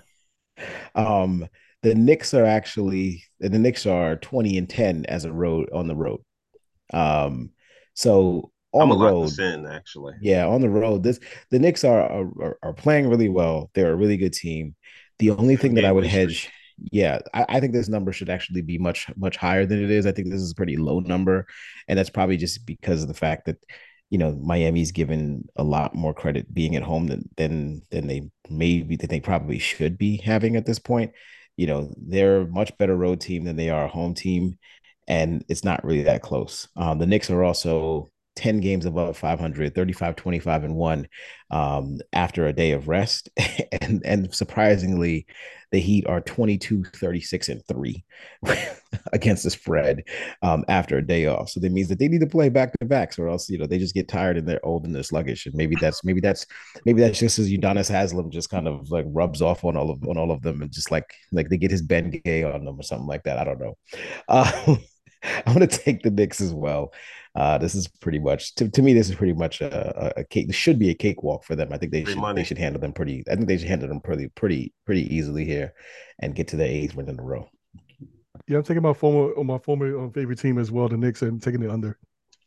Um, 0.96 1.48
the 1.82 1.96
Knicks 1.96 2.34
are 2.34 2.46
actually 2.46 3.24
the 3.40 3.50
Knicks 3.50 3.86
are 3.86 4.18
20 4.18 4.58
and 4.58 4.70
10 4.70 5.06
as 5.08 5.26
a 5.26 5.32
road 5.32 5.70
on 5.74 5.88
the 5.88 5.96
road. 5.96 6.22
Um, 6.94 7.52
so 7.94 8.52
on 8.72 8.84
I'm 8.84 8.90
the 8.90 9.06
road, 9.06 9.40
in, 9.40 9.66
actually, 9.66 10.14
yeah, 10.22 10.46
on 10.46 10.62
the 10.62 10.70
road, 10.70 11.02
this 11.04 11.20
the 11.50 11.60
Knicks 11.60 11.84
are, 11.84 12.02
are 12.02 12.58
are 12.62 12.74
playing 12.74 13.10
really 13.10 13.30
well. 13.30 13.72
They're 13.74 13.92
a 13.92 13.96
really 13.96 14.18
good 14.18 14.34
team. 14.34 14.76
The 15.18 15.32
only 15.32 15.56
thing 15.56 15.74
that 15.76 15.86
I 15.86 15.92
would 15.92 16.06
hedge, 16.06 16.52
yeah, 16.92 17.20
I, 17.34 17.46
I, 17.50 17.60
think 17.60 17.74
this 17.74 17.90
number 17.90 18.12
should 18.12 18.30
actually 18.30 18.62
be 18.62 18.78
much 18.78 19.08
much 19.16 19.38
higher 19.38 19.66
than 19.66 19.84
it 19.84 19.92
is. 19.92 20.06
I 20.06 20.12
think 20.12 20.30
this 20.30 20.42
is 20.42 20.52
a 20.52 20.56
pretty 20.56 20.78
low 20.78 21.00
number, 21.00 21.46
and 21.88 21.98
that's 21.98 22.10
probably 22.10 22.38
just 22.38 22.66
because 22.66 23.02
of 23.02 23.08
the 23.08 23.14
fact 23.14 23.46
that 23.46 23.58
you 24.10 24.18
know, 24.18 24.32
Miami's 24.42 24.92
given 24.92 25.48
a 25.56 25.64
lot 25.64 25.94
more 25.94 26.14
credit 26.14 26.52
being 26.54 26.76
at 26.76 26.84
home 26.84 27.08
than 27.08 27.30
than 27.38 27.82
than 27.92 28.08
they 28.08 28.30
maybe 28.50 28.96
that 28.98 29.10
they 29.10 29.20
probably 29.20 29.60
should 29.60 29.98
be 29.98 30.18
having 30.18 30.56
at 30.56 30.66
this 30.66 30.80
point. 30.80 31.12
You 31.58 31.68
know, 31.68 31.94
they're 31.98 32.42
a 32.42 32.48
much 32.48 32.76
better 32.78 32.96
road 32.96 33.22
team 33.22 33.44
than 33.44 33.56
they 33.56 33.70
are 33.70 33.86
a 33.86 33.90
home 33.90 34.16
team, 34.16 34.58
and 35.08 35.46
it's 35.48 35.64
not 35.64 35.84
really 35.84 36.04
that 36.04 36.24
close. 36.24 36.68
Um, 36.76 37.00
the 37.00 37.06
Knicks 37.06 37.30
are 37.30 37.44
also 37.44 38.08
10 38.40 38.62
games 38.62 38.86
above 38.86 39.18
500, 39.18 39.76
35, 39.76 40.16
25, 40.16 40.64
and 40.64 40.76
one 40.76 41.10
um, 41.52 41.98
after 42.14 42.48
a 42.48 42.54
day 42.54 42.72
of 42.72 42.88
rest. 42.88 43.28
and, 43.82 44.02
and 44.06 44.34
surprisingly, 44.34 45.28
the 45.74 45.80
Heat 45.80 46.08
are 46.08 46.22
22, 46.22 46.86
36, 46.86 47.50
and 47.50 47.62
three 47.68 48.06
against 49.14 49.44
the 49.44 49.50
spread 49.50 50.04
um, 50.42 50.64
after 50.70 50.98
a 50.98 51.06
day 51.06 51.26
off. 51.26 51.50
So 51.50 51.60
that 51.60 51.74
means 51.74 51.90
that 51.90 52.00
they 52.00 52.08
need 52.08 52.22
to 52.22 52.28
play 52.28 52.48
back 52.48 52.72
to 52.80 52.86
backs, 52.86 53.20
or 53.20 53.28
else, 53.28 53.50
you 53.50 53.58
know, 53.58 53.68
they 53.68 53.78
just 53.78 53.94
get 53.94 54.08
tired 54.08 54.38
and 54.38 54.48
they're 54.48 54.66
old 54.66 54.86
and 54.86 54.96
they're 54.96 55.04
sluggish. 55.04 55.46
And 55.46 55.54
maybe 55.54 55.76
that's, 55.76 56.06
maybe 56.06 56.22
that's, 56.22 56.46
maybe 56.86 57.02
that's 57.02 57.20
just 57.20 57.40
as 57.40 57.52
Udonis 57.52 57.92
Haslem 57.92 58.32
just 58.32 58.50
kind 58.50 58.70
of 58.70 58.90
like 58.90 59.06
rubs 59.10 59.42
off 59.42 59.66
on 59.66 59.76
all 59.76 59.92
of, 59.92 60.02
on 60.08 60.18
all 60.18 60.32
of 60.32 60.42
them 60.44 60.62
and 60.62 60.72
just 60.72 60.92
like, 60.92 61.14
like 61.34 61.50
they 61.50 61.58
get 61.58 61.72
his 61.72 61.82
Ben 61.82 62.10
Gay 62.24 62.44
on 62.44 62.64
them 62.64 62.80
or 62.80 62.84
something 62.84 63.08
like 63.08 63.24
that. 63.24 63.38
I 63.38 63.44
don't 63.44 63.60
know. 63.60 63.78
Uh, 64.30 64.78
I'm 65.46 65.54
going 65.54 65.68
to 65.68 65.78
take 65.78 66.02
the 66.04 66.10
Knicks 66.10 66.40
as 66.40 66.54
well. 66.54 66.94
Uh, 67.40 67.58
this 67.58 67.74
is 67.74 67.88
pretty 67.88 68.20
much 68.20 68.54
to, 68.56 68.70
to 68.70 68.82
me. 68.82 68.92
This 68.94 69.10
is 69.10 69.16
pretty 69.16 69.32
much 69.34 69.62
a, 69.62 70.20
a 70.20 70.26
cake. 70.26 70.48
This 70.48 70.58
should 70.58 70.78
be 70.78 70.90
a 70.90 70.94
cakewalk 70.94 71.46
for 71.46 71.56
them. 71.56 71.70
I 71.72 71.78
think 71.78 71.94
they 71.94 72.04
Free 72.04 72.12
should 72.14 72.20
money. 72.20 72.42
they 72.42 72.44
should 72.44 72.58
handle 72.58 72.82
them 72.82 72.92
pretty. 72.92 73.24
I 73.32 73.36
think 73.36 73.48
they 73.48 73.58
should 73.58 73.70
handle 73.70 73.88
them 73.88 74.02
pretty 74.02 74.28
pretty 74.28 74.74
pretty 74.86 75.16
easily 75.16 75.46
here, 75.46 75.74
and 76.20 76.36
get 76.36 76.50
to 76.50 76.58
the 76.58 76.66
eighth 76.66 76.96
win 76.96 77.08
in 77.08 77.18
a 77.18 77.24
row. 77.24 77.50
Yeah, 78.48 78.58
I'm 78.58 78.64
taking 78.64 78.84
my 78.84 78.94
former 78.94 79.42
my 79.42 79.58
former 79.58 80.06
uh, 80.06 80.10
favorite 80.10 80.40
team 80.40 80.58
as 80.58 80.70
well, 80.70 80.90
the 80.90 80.98
Knicks, 80.98 81.22
and 81.22 81.42
taking 81.42 81.64
it 81.64 81.72
under. 81.72 81.98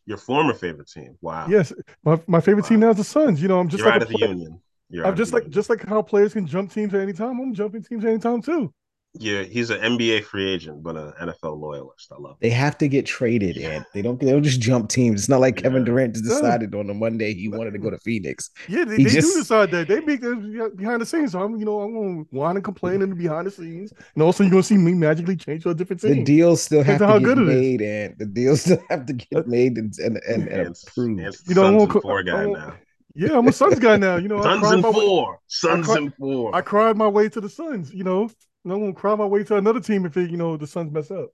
Your 0.05 0.19
former 0.19 0.53
favorite 0.53 0.91
team. 0.91 1.17
Wow. 1.23 1.47
Yes, 1.49 1.73
my, 2.05 2.21
my 2.27 2.41
favorite 2.41 2.65
wow. 2.65 2.69
team 2.69 2.81
now 2.81 2.91
is 2.91 2.99
the 2.99 3.05
Suns. 3.05 3.41
You 3.41 3.49
know, 3.49 3.61
I'm 3.61 3.69
just 3.69 3.79
You're 3.79 3.87
like 3.87 3.97
out 3.97 4.03
of 4.03 4.09
the 4.09 4.19
union. 4.19 4.61
You're 4.91 5.07
I'm 5.07 5.17
just 5.17 5.33
like 5.33 5.45
union. 5.45 5.53
just 5.53 5.71
like 5.71 5.87
how 5.87 6.03
players 6.03 6.35
can 6.35 6.47
jump 6.47 6.71
teams 6.71 6.93
at 6.93 7.01
any 7.01 7.15
time. 7.15 7.41
I'm 7.41 7.55
jumping 7.55 7.83
teams 7.83 8.05
at 8.05 8.11
any 8.11 8.19
time 8.19 8.43
too. 8.43 8.75
Yeah, 9.19 9.43
he's 9.43 9.69
an 9.69 9.79
NBA 9.81 10.25
free 10.25 10.51
agent, 10.51 10.83
but 10.83 10.97
an 10.97 11.13
NFL 11.21 11.61
loyalist. 11.61 12.11
I 12.11 12.19
love. 12.19 12.39
It. 12.41 12.45
They 12.45 12.51
have 12.51 12.79
to 12.79 12.89
get 12.89 13.05
traded, 13.05 13.59
and 13.59 13.85
they 13.93 14.01
don't. 14.01 14.19
They 14.19 14.31
don't 14.31 14.43
just 14.43 14.61
jump 14.61 14.89
teams. 14.89 15.21
It's 15.21 15.29
not 15.29 15.41
like 15.41 15.57
yeah. 15.57 15.65
Kevin 15.65 15.85
Durant 15.85 16.15
just 16.15 16.25
decided 16.25 16.75
on 16.75 16.89
a 16.89 16.95
Monday 16.95 17.35
he 17.35 17.49
wanted 17.49 17.73
to 17.73 17.79
go 17.79 17.91
to 17.91 17.99
Phoenix. 17.99 18.51
Yeah, 18.69 18.85
they, 18.85 18.97
they 18.97 19.05
just... 19.05 19.35
do 19.35 19.41
decide 19.41 19.71
that. 19.73 19.89
They 19.89 20.01
make 20.01 20.23
that 20.23 20.73
behind 20.77 21.03
the 21.03 21.07
scenes. 21.07 21.33
So 21.33 21.43
I'm, 21.43 21.57
you 21.57 21.67
know, 21.67 21.81
I'm 21.83 21.93
going 21.93 22.25
to 22.25 22.37
whine 22.37 22.57
and 22.57 22.65
complain 22.65 23.03
in 23.03 23.11
the 23.11 23.17
behind 23.17 23.47
the 23.47 23.51
scenes, 23.51 23.93
and 24.15 24.23
also 24.23 24.45
you're 24.45 24.51
going 24.51 24.63
to 24.63 24.67
see 24.67 24.79
me 24.79 24.95
magically 24.95 25.37
change 25.37 25.65
to 25.65 25.71
a 25.71 25.75
different 25.75 26.01
team. 26.01 26.15
The 26.15 26.25
deals 26.25 26.63
still 26.63 26.83
have 26.83 27.01
to 27.01 27.21
get 27.21 27.37
made, 27.37 27.83
and 27.83 28.17
the 28.19 28.27
deals 28.27 28.63
still 28.63 28.83
have 28.89 29.05
to 29.05 29.13
get 29.13 29.47
made 29.47 29.77
and 29.77 29.95
and, 29.99 30.21
and, 30.27 30.49
and 30.49 30.75
approved. 30.89 31.21
you 31.49 31.55
know, 31.55 31.67
I'm 31.67 31.77
going 31.77 32.01
four 32.01 32.23
guy 32.23 32.47
now. 32.47 32.75
Yeah, 33.15 33.37
I'm 33.37 33.47
a 33.47 33.53
Suns 33.53 33.79
guy 33.79 33.97
now. 33.97 34.17
You 34.17 34.29
know, 34.29 34.43
Suns 34.43 34.71
and 34.71 34.83
four. 34.83 35.33
Way, 35.33 35.39
Suns 35.49 35.89
and 35.91 36.15
four. 36.15 36.55
I 36.55 36.63
cried 36.63 36.97
my 36.97 37.09
way 37.09 37.29
to 37.29 37.41
the 37.41 37.49
Suns. 37.49 37.93
You 37.93 38.05
know, 38.05 38.31
I'm 38.65 38.71
gonna 38.71 38.93
cry 38.93 39.15
my 39.15 39.27
way 39.27 39.45
to 39.45 39.57
another 39.57 39.81
team 39.81 40.07
if 40.07 40.17
it, 40.17 40.31
you 40.31 40.37
know 40.37 40.57
the 40.57 40.67
Suns 40.67 40.93
mess 40.93 41.11
up. 41.11 41.31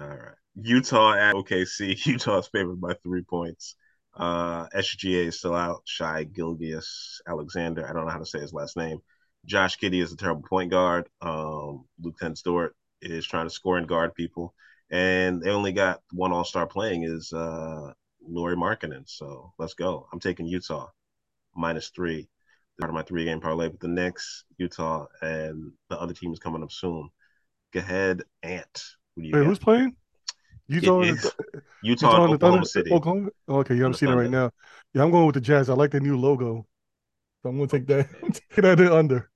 All 0.00 0.06
right, 0.06 0.34
Utah 0.54 1.14
at 1.14 1.34
OKC. 1.34 2.06
Utah's 2.06 2.48
favored 2.48 2.80
by 2.80 2.94
three 3.02 3.22
points. 3.22 3.76
Uh, 4.14 4.66
SGA 4.68 5.26
is 5.26 5.38
still 5.38 5.54
out. 5.54 5.82
Shai 5.84 6.24
Gilgeous-Alexander. 6.24 7.88
I 7.88 7.92
don't 7.92 8.04
know 8.04 8.12
how 8.12 8.18
to 8.18 8.26
say 8.26 8.40
his 8.40 8.52
last 8.52 8.76
name. 8.76 8.98
Josh 9.46 9.78
Giddey 9.78 10.02
is 10.02 10.12
a 10.12 10.16
terrible 10.16 10.42
point 10.42 10.70
guard. 10.70 11.08
Um, 11.20 11.84
Lieutenant 12.00 12.38
Stewart 12.38 12.76
is 13.00 13.26
trying 13.26 13.46
to 13.46 13.50
score 13.50 13.78
and 13.78 13.88
guard 13.88 14.14
people, 14.14 14.54
and 14.90 15.42
they 15.42 15.50
only 15.50 15.72
got 15.72 16.00
one 16.12 16.32
All 16.32 16.44
Star 16.44 16.66
playing 16.66 17.04
is 17.04 17.32
uh, 17.32 17.92
Lauri 18.26 18.56
Markkanen. 18.56 19.02
So 19.06 19.52
let's 19.58 19.74
go. 19.74 20.06
I'm 20.12 20.20
taking 20.20 20.46
Utah 20.46 20.88
minus 21.54 21.88
three 21.88 22.28
part 22.80 22.90
of 22.90 22.94
my 22.94 23.02
three 23.02 23.24
game 23.24 23.40
parlay 23.40 23.68
with 23.68 23.80
the 23.80 23.88
Knicks, 23.88 24.44
Utah, 24.58 25.06
and 25.20 25.72
the 25.88 26.00
other 26.00 26.14
team 26.14 26.32
is 26.32 26.38
coming 26.38 26.62
up 26.62 26.72
soon. 26.72 27.08
Go 27.72 27.80
ahead, 27.80 28.22
Ant. 28.42 28.84
Who 29.16 29.22
Wait, 29.22 29.44
who's 29.44 29.58
playing? 29.58 29.96
Utah, 30.68 31.02
Utah, 31.02 31.28
Utah 31.82 32.24
and 32.24 32.34
Oklahoma 32.34 32.64
City. 32.64 32.92
Oklahoma? 32.92 33.30
Oh, 33.48 33.58
okay, 33.58 33.74
yeah, 33.74 33.84
I'm 33.84 33.94
seeing 33.94 34.12
it 34.12 34.16
right 34.16 34.30
now. 34.30 34.50
Yeah, 34.94 35.02
I'm 35.02 35.10
going 35.10 35.26
with 35.26 35.34
the 35.34 35.40
Jazz. 35.40 35.68
I 35.68 35.74
like 35.74 35.90
the 35.90 36.00
new 36.00 36.16
logo, 36.16 36.66
so 37.42 37.48
I'm 37.48 37.56
going 37.56 37.68
to 37.68 37.78
take 37.78 37.86
that. 37.88 38.08
take 38.54 38.62
that 38.62 38.80
under. 38.80 39.30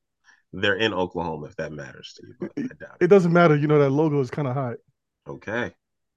They're 0.53 0.77
in 0.77 0.95
Oklahoma, 0.95 1.47
if 1.47 1.57
that 1.57 1.73
matters 1.73 2.15
to 2.17 2.27
you. 2.27 2.35
But 2.41 2.53
it, 2.57 2.73
it 3.01 3.07
doesn't 3.09 3.33
matter. 3.33 3.57
You 3.57 3.67
know 3.67 3.79
that 3.81 3.91
logo 3.91 4.21
is 4.21 4.31
kind 4.31 4.49
of 4.49 4.55
hot. 4.55 4.77
Okay. 5.29 5.75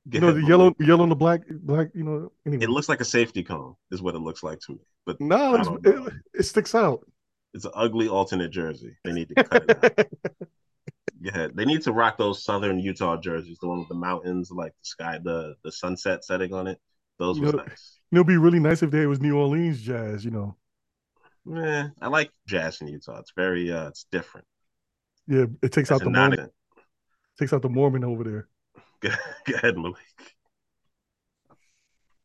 you 0.14 0.20
know 0.20 0.32
the 0.32 0.44
yellow, 0.44 0.76
yellow 0.80 1.04
and 1.04 1.12
the 1.12 1.16
black, 1.16 1.42
black. 1.50 1.90
You 1.94 2.04
know, 2.04 2.32
anyway. 2.46 2.64
it 2.64 2.70
looks 2.70 2.90
like 2.90 3.02
a 3.02 3.06
safety 3.06 3.44
cone, 3.44 3.76
is 3.92 4.02
what 4.02 4.16
it 4.16 4.20
looks 4.20 4.44
like 4.44 4.60
to 4.62 4.74
me. 4.74 4.80
But 5.06 5.20
no, 5.22 5.80
it, 5.84 6.14
it, 6.34 6.44
sticks 6.44 6.74
out. 6.74 7.06
It's 7.54 7.66
an 7.66 7.72
ugly 7.76 8.08
alternate 8.08 8.50
jersey. 8.50 8.96
They 9.04 9.12
need 9.12 9.30
to 9.30 9.36
cut 9.44 9.70
it 9.70 10.00
out. 10.00 10.08
Ahead. 11.28 11.52
They 11.54 11.66
need 11.66 11.82
to 11.84 11.92
rock 11.92 12.18
those 12.18 12.44
southern 12.44 12.80
Utah 12.80 13.18
jerseys, 13.18 13.58
the 13.60 13.68
one 13.68 13.80
with 13.80 13.90
the 13.90 13.96
mountains, 13.96 14.52
like 14.52 14.72
the 14.72 14.86
sky, 14.86 15.20
the 15.22 15.56
the 15.64 15.72
sunset 15.72 16.24
setting 16.24 16.54
on 16.54 16.68
it. 16.68 16.80
Those 17.20 17.38
you 17.38 17.46
were 17.46 17.52
know, 17.52 17.64
nice. 17.64 18.00
It'd 18.12 18.26
be 18.26 18.38
really 18.38 18.60
nice 18.60 18.82
if 18.82 18.92
they 18.92 19.06
was 19.06 19.20
New 19.20 19.38
Orleans 19.38 19.82
jazz, 19.82 20.24
you 20.24 20.32
know. 20.32 20.56
Yeah, 21.46 21.90
I 22.02 22.08
like 22.08 22.32
jazz 22.48 22.82
in 22.82 22.88
Utah. 22.88 23.20
It's 23.20 23.34
very 23.36 23.72
uh 23.72 23.90
it's 23.90 24.06
different. 24.12 24.48
Yeah, 25.28 25.46
it 25.62 25.72
takes 25.72 25.90
That's 25.90 26.02
out 26.02 26.06
the 26.06 26.10
Mormon. 26.10 26.50
Takes 27.38 27.54
out 27.54 27.62
the 27.62 27.70
Mormon 27.70 28.04
over 28.04 28.24
there. 28.24 28.48
Go, 29.02 29.10
go 29.46 29.56
ahead, 29.56 29.78
Malik. 29.78 29.96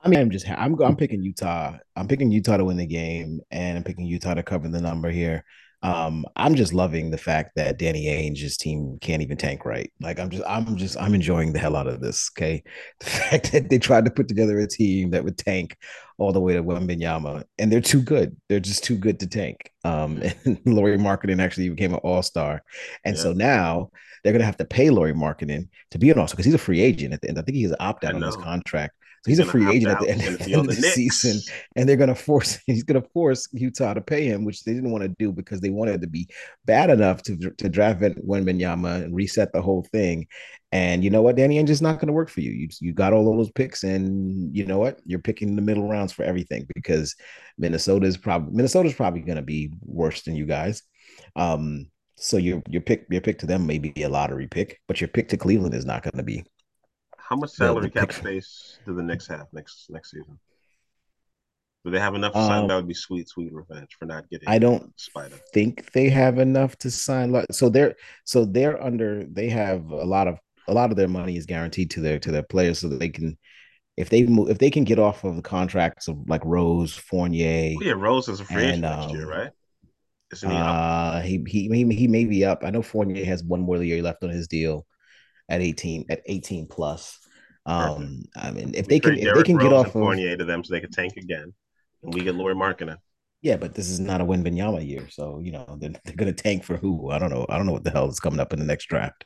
I 0.00 0.08
mean, 0.08 0.20
I'm 0.20 0.30
just 0.30 0.48
I'm 0.48 0.80
I'm 0.82 0.96
picking 0.96 1.22
Utah. 1.22 1.78
I'm 1.96 2.08
picking 2.08 2.30
Utah 2.30 2.58
to 2.58 2.64
win 2.64 2.76
the 2.76 2.86
game, 2.86 3.40
and 3.50 3.78
I'm 3.78 3.84
picking 3.84 4.04
Utah 4.04 4.34
to 4.34 4.42
cover 4.42 4.68
the 4.68 4.80
number 4.80 5.10
here. 5.10 5.44
Um, 5.82 6.24
I'm 6.36 6.54
just 6.54 6.72
loving 6.72 7.10
the 7.10 7.18
fact 7.18 7.52
that 7.56 7.78
Danny 7.78 8.08
Ainge's 8.08 8.56
team 8.56 8.98
can't 9.00 9.22
even 9.22 9.36
tank 9.36 9.64
right. 9.64 9.92
Like 10.00 10.18
I'm 10.18 10.30
just 10.30 10.44
I'm 10.46 10.76
just 10.76 10.98
I'm 10.98 11.14
enjoying 11.14 11.52
the 11.52 11.58
hell 11.58 11.76
out 11.76 11.86
of 11.86 12.00
this. 12.00 12.30
Okay, 12.36 12.62
the 13.00 13.06
fact 13.06 13.52
that 13.52 13.70
they 13.70 13.78
tried 13.78 14.04
to 14.04 14.10
put 14.10 14.28
together 14.28 14.58
a 14.58 14.66
team 14.66 15.10
that 15.10 15.24
would 15.24 15.38
tank 15.38 15.76
all 16.18 16.32
the 16.32 16.40
way 16.40 16.54
to 16.54 16.62
Wembanyama, 16.62 17.44
and 17.58 17.72
they're 17.72 17.80
too 17.80 18.00
good. 18.00 18.36
They're 18.48 18.60
just 18.60 18.84
too 18.84 18.96
good 18.96 19.20
to 19.20 19.26
tank. 19.26 19.72
Um, 19.84 20.22
and 20.44 20.60
Lauri 20.64 20.96
Markkanen 20.96 21.42
actually 21.42 21.68
became 21.68 21.94
an 21.94 22.00
All 22.00 22.22
Star, 22.22 22.62
and 23.04 23.16
yeah. 23.16 23.22
so 23.22 23.32
now 23.32 23.90
they're 24.22 24.32
gonna 24.32 24.44
have 24.44 24.56
to 24.58 24.64
pay 24.64 24.90
Lauri 24.90 25.12
Markkanen 25.12 25.68
to 25.90 25.98
be 25.98 26.10
an 26.10 26.18
All 26.18 26.26
Star 26.26 26.36
because 26.36 26.46
he's 26.46 26.54
a 26.54 26.58
free 26.58 26.80
agent 26.80 27.14
at 27.14 27.20
the 27.20 27.28
end. 27.28 27.38
I 27.38 27.42
think 27.42 27.56
he's 27.56 27.70
an 27.70 27.76
opt 27.80 28.04
out 28.04 28.14
on 28.14 28.22
his 28.22 28.36
contract. 28.36 28.94
So 29.24 29.30
he's, 29.30 29.38
he's 29.38 29.48
a 29.48 29.50
free 29.50 29.66
agent 29.74 29.90
at 29.90 30.00
the 30.00 30.10
end, 30.10 30.22
of 30.22 30.38
the, 30.38 30.62
the 30.62 30.74
season, 30.74 31.40
and 31.76 31.88
they're 31.88 31.96
gonna 31.96 32.14
force 32.14 32.58
he's 32.66 32.82
gonna 32.82 33.04
force 33.14 33.48
Utah 33.52 33.94
to 33.94 34.02
pay 34.02 34.24
him, 34.26 34.44
which 34.44 34.64
they 34.64 34.74
didn't 34.74 34.90
want 34.90 35.02
to 35.02 35.14
do 35.18 35.32
because 35.32 35.60
they 35.60 35.70
wanted 35.70 36.02
to 36.02 36.06
be 36.06 36.28
bad 36.66 36.90
enough 36.90 37.22
to 37.22 37.36
to 37.36 37.68
draft 37.68 38.00
Wembanyama 38.00 39.02
and 39.02 39.14
reset 39.14 39.52
the 39.52 39.62
whole 39.62 39.86
thing. 39.92 40.26
And 40.74 41.04
you 41.04 41.10
know 41.10 41.22
what, 41.22 41.36
Danny 41.36 41.62
Ainge 41.62 41.68
is 41.68 41.80
not 41.80 42.00
going 42.00 42.08
to 42.08 42.12
work 42.12 42.28
for 42.28 42.40
you. 42.40 42.50
You 42.50 42.68
you 42.80 42.92
got 42.92 43.12
all 43.12 43.36
those 43.36 43.52
picks, 43.52 43.84
and 43.84 44.54
you 44.54 44.66
know 44.66 44.80
what, 44.80 44.98
you're 45.04 45.20
picking 45.20 45.54
the 45.54 45.62
middle 45.62 45.88
rounds 45.88 46.12
for 46.12 46.24
everything 46.24 46.66
because 46.74 47.14
Minnesota 47.56 48.06
is 48.06 48.16
probably 48.16 48.52
Minnesota's 48.52 48.92
probably 48.92 49.20
going 49.20 49.36
to 49.36 49.42
be 49.42 49.72
worse 49.82 50.22
than 50.22 50.34
you 50.34 50.46
guys. 50.46 50.82
Um, 51.36 51.86
so 52.16 52.38
your 52.38 52.60
your 52.68 52.82
pick 52.82 53.06
your 53.08 53.20
pick 53.20 53.38
to 53.38 53.46
them 53.46 53.68
may 53.68 53.78
be 53.78 54.02
a 54.02 54.08
lottery 54.08 54.48
pick, 54.48 54.80
but 54.88 55.00
your 55.00 55.06
pick 55.06 55.28
to 55.28 55.36
Cleveland 55.36 55.74
is 55.76 55.84
not 55.84 56.02
going 56.02 56.16
to 56.16 56.24
be. 56.24 56.44
How 57.16 57.36
much 57.36 57.50
salary 57.50 57.88
cap 57.88 58.12
space 58.12 58.80
do 58.84 58.96
the 58.96 59.02
Knicks 59.02 59.28
have 59.28 59.46
next 59.52 59.86
next 59.90 60.10
season? 60.10 60.40
Do 61.84 61.92
they 61.92 62.00
have 62.00 62.16
enough 62.16 62.32
to 62.32 62.44
sign? 62.44 62.62
Um, 62.62 62.68
that 62.68 62.74
would 62.74 62.88
be 62.88 62.94
sweet, 62.94 63.28
sweet 63.28 63.52
revenge 63.52 63.90
for 63.96 64.06
not 64.06 64.28
getting. 64.28 64.48
I 64.48 64.58
don't 64.58 64.92
Spider. 64.98 65.36
think 65.52 65.92
they 65.92 66.08
have 66.08 66.40
enough 66.40 66.76
to 66.78 66.90
sign. 66.90 67.32
So 67.52 67.68
they're 67.68 67.94
so 68.24 68.44
they're 68.44 68.82
under. 68.82 69.22
They 69.22 69.50
have 69.50 69.92
a 69.92 70.04
lot 70.04 70.26
of 70.26 70.40
a 70.68 70.74
lot 70.74 70.90
of 70.90 70.96
their 70.96 71.08
money 71.08 71.36
is 71.36 71.46
guaranteed 71.46 71.90
to 71.92 72.00
their 72.00 72.18
to 72.18 72.30
their 72.30 72.42
players, 72.42 72.78
so 72.78 72.88
that 72.88 73.00
they 73.00 73.08
can 73.08 73.36
if 73.96 74.08
they 74.08 74.24
move 74.24 74.50
if 74.50 74.58
they 74.58 74.70
can 74.70 74.84
get 74.84 74.98
off 74.98 75.24
of 75.24 75.36
the 75.36 75.42
contracts 75.42 76.08
of 76.08 76.28
like 76.28 76.44
Rose, 76.44 76.94
Fournier. 76.94 77.76
Oh, 77.78 77.84
yeah, 77.84 77.92
Rose 77.92 78.28
is 78.28 78.40
a 78.40 78.44
free 78.44 78.64
agent 78.64 78.82
next 78.82 79.10
year, 79.10 79.24
um, 79.24 79.28
right? 79.28 79.50
He 80.40 80.46
uh, 80.46 81.20
He, 81.20 81.44
he 81.46 81.68
he 81.68 81.94
he 81.94 82.08
may 82.08 82.24
be 82.24 82.44
up. 82.44 82.64
I 82.64 82.70
know 82.70 82.82
Fournier 82.82 83.24
has 83.24 83.44
one 83.44 83.60
more 83.60 83.82
year 83.82 84.02
left 84.02 84.24
on 84.24 84.30
his 84.30 84.48
deal 84.48 84.86
at 85.48 85.60
18 85.60 86.06
at 86.10 86.22
18 86.26 86.66
plus. 86.66 87.18
Um, 87.66 88.24
I 88.36 88.50
mean, 88.50 88.74
if 88.74 88.86
we 88.86 88.94
they 88.94 89.00
can 89.00 89.18
if 89.18 89.34
they 89.34 89.42
can 89.42 89.56
Rose 89.56 89.64
get 89.64 89.72
off 89.72 89.86
of 89.86 89.92
Fournier 89.92 90.36
to 90.36 90.44
them, 90.44 90.64
so 90.64 90.74
they 90.74 90.80
can 90.80 90.90
tank 90.90 91.16
again, 91.16 91.52
and 92.02 92.12
we 92.12 92.22
get 92.22 92.34
Lauri 92.34 92.54
Markkanen. 92.54 92.96
Yeah, 93.42 93.56
but 93.58 93.74
this 93.74 93.90
is 93.90 94.00
not 94.00 94.22
a 94.22 94.24
Wembanyama 94.24 94.86
year, 94.86 95.06
so 95.10 95.38
you 95.38 95.52
know 95.52 95.76
they're, 95.78 95.92
they're 96.04 96.16
gonna 96.16 96.32
tank 96.32 96.64
for 96.64 96.76
who? 96.76 97.10
I 97.10 97.18
don't 97.18 97.30
know. 97.30 97.46
I 97.48 97.56
don't 97.56 97.66
know 97.66 97.72
what 97.72 97.84
the 97.84 97.90
hell 97.90 98.08
is 98.08 98.20
coming 98.20 98.40
up 98.40 98.52
in 98.52 98.58
the 98.58 98.64
next 98.64 98.86
draft. 98.86 99.24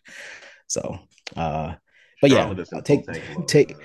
So, 0.68 0.98
uh, 1.36 1.74
but 2.20 2.30
yeah, 2.30 2.52
take 2.84 3.06
take 3.46 3.76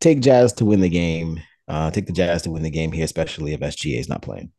take 0.00 0.20
Jazz 0.20 0.52
to 0.54 0.64
win 0.64 0.80
the 0.80 0.88
game. 0.88 1.40
Uh, 1.68 1.90
take 1.90 2.06
the 2.06 2.12
Jazz 2.12 2.42
to 2.42 2.50
win 2.50 2.62
the 2.62 2.70
game 2.70 2.92
here, 2.92 3.04
especially 3.04 3.52
if 3.52 3.60
SGA 3.60 3.98
is 3.98 4.08
not 4.08 4.22
playing. 4.22 4.52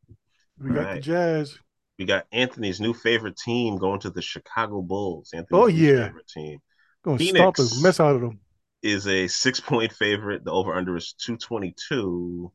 We 0.60 0.74
got 0.74 0.86
right. 0.86 0.96
the 0.96 1.02
Jazz. 1.02 1.58
We 2.00 2.06
got 2.06 2.26
Anthony's 2.32 2.80
new 2.80 2.94
favorite 2.94 3.38
team 3.38 3.78
going 3.78 4.00
to 4.02 4.10
the 4.10 4.22
Chicago 4.22 4.82
Bulls. 4.82 5.32
Anthony's 5.34 5.64
oh 5.64 5.68
yeah, 5.68 6.06
favorite 6.08 6.28
team. 6.28 6.60
Going 7.04 7.18
to 7.18 7.26
stop 7.26 7.56
the 7.56 7.80
mess 7.82 8.00
out 8.00 8.16
of 8.16 8.22
them. 8.22 8.40
Is 8.84 9.08
a 9.08 9.28
six 9.28 9.60
point 9.60 9.92
favorite. 9.92 10.46
The 10.46 10.52
over 10.52 10.74
under 10.74 10.96
is 10.96 11.14
two 11.14 11.38
twenty 11.38 11.76
two, 11.90 12.52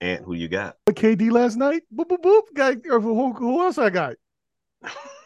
And 0.00 0.24
who 0.24 0.34
you 0.34 0.48
got? 0.48 0.76
KD 0.88 1.30
last 1.30 1.56
night. 1.56 1.82
Boop 1.94 2.06
boop 2.06 2.22
boop. 2.22 2.42
Guy, 2.54 2.74
who, 2.82 3.32
who 3.32 3.62
else 3.62 3.78
I 3.78 3.90
got? 3.90 4.16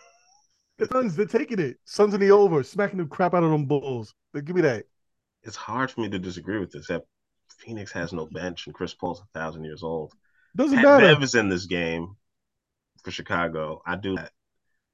the 0.79 0.87
Suns, 0.87 1.17
they're 1.17 1.27
taking 1.27 1.59
it. 1.59 1.79
Suns 1.85 2.15
in 2.15 2.21
the 2.21 2.31
over, 2.31 2.63
smacking 2.63 2.99
the 2.99 3.07
crap 3.07 3.35
out 3.35 3.45
of 3.45 3.51
them 3.51 3.67
Bulls. 3.67 4.15
They 4.33 4.43
give 4.43 4.57
me 4.57 4.63
that. 4.63 4.85
It's 5.43 5.57
hard 5.57 5.91
for 5.91 6.01
me 6.01 6.09
to 6.11 6.19
disagree 6.19 6.59
with 6.59 6.73
this. 6.73 6.89
That 6.89 7.05
Phoenix 7.59 7.93
has 7.93 8.13
no 8.13 8.27
bench, 8.27 8.67
and 8.67 8.75
Chris 8.75 8.95
Paul's 8.95 9.21
a 9.21 9.39
thousand 9.39 9.65
years 9.65 9.83
old. 9.83 10.13
Doesn't 10.57 10.77
Pat 10.77 10.85
matter. 10.85 11.15
Bev 11.15 11.23
is 11.23 11.35
in 11.35 11.49
this 11.49 11.67
game 11.67 12.17
for 13.03 13.11
Chicago. 13.11 13.83
I 13.87 13.97
do 13.97 14.17
that. 14.17 14.33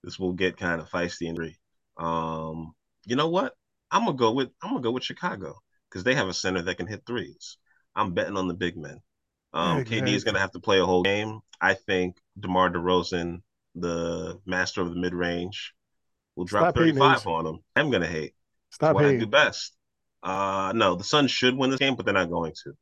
This 0.03 0.19
will 0.19 0.33
get 0.33 0.57
kind 0.57 0.81
of 0.81 0.91
feisty 0.91 1.29
and 1.29 1.37
three. 1.37 1.57
Um, 1.97 2.75
you 3.07 3.17
know 3.17 3.29
what? 3.29 3.55
I'm 3.91 4.05
gonna 4.05 4.17
go 4.17 4.33
with 4.33 4.51
I'm 4.63 4.71
gonna 4.71 4.83
go 4.83 4.91
with 4.91 5.05
Chicago 5.05 5.61
because 5.89 6.05
they 6.05 6.15
have 6.15 6.29
a 6.29 6.35
center 6.35 6.63
that 6.63 6.77
can 6.77 6.87
hit 6.87 7.05
threes. 7.07 7.59
I'm 7.95 8.15
betting 8.15 8.37
on 8.37 8.49
the 8.49 8.55
big 8.55 8.77
men. 8.77 9.01
Um, 9.53 9.79
Yeah, 9.79 9.85
KD 9.85 10.15
is 10.15 10.25
gonna 10.25 10.41
have 10.41 10.53
to 10.53 10.61
play 10.61 10.81
a 10.81 10.87
whole 10.87 11.03
game. 11.03 11.41
I 11.61 11.75
think 11.75 12.17
DeMar 12.39 12.71
DeRozan, 12.71 13.43
the 13.75 14.41
master 14.47 14.83
of 14.83 14.91
the 14.91 15.01
mid 15.01 15.15
range, 15.15 15.75
will 16.37 16.45
drop 16.45 16.75
Stop 16.75 16.77
35 16.77 17.27
on 17.27 17.47
him. 17.47 17.59
I'm 17.77 17.91
gonna 17.91 18.07
hate. 18.07 18.35
Stop 18.71 18.89
That's 18.89 18.95
what 18.95 19.05
I 19.05 19.17
do 19.17 19.27
best. 19.27 19.77
Uh, 20.23 20.73
no, 20.75 20.95
the 20.95 21.05
Suns 21.05 21.31
should 21.31 21.57
win 21.57 21.71
this 21.71 21.81
game, 21.81 21.97
but 21.97 22.05
they're 22.05 22.15
not 22.15 22.31
going 22.31 22.53
to. 22.65 22.73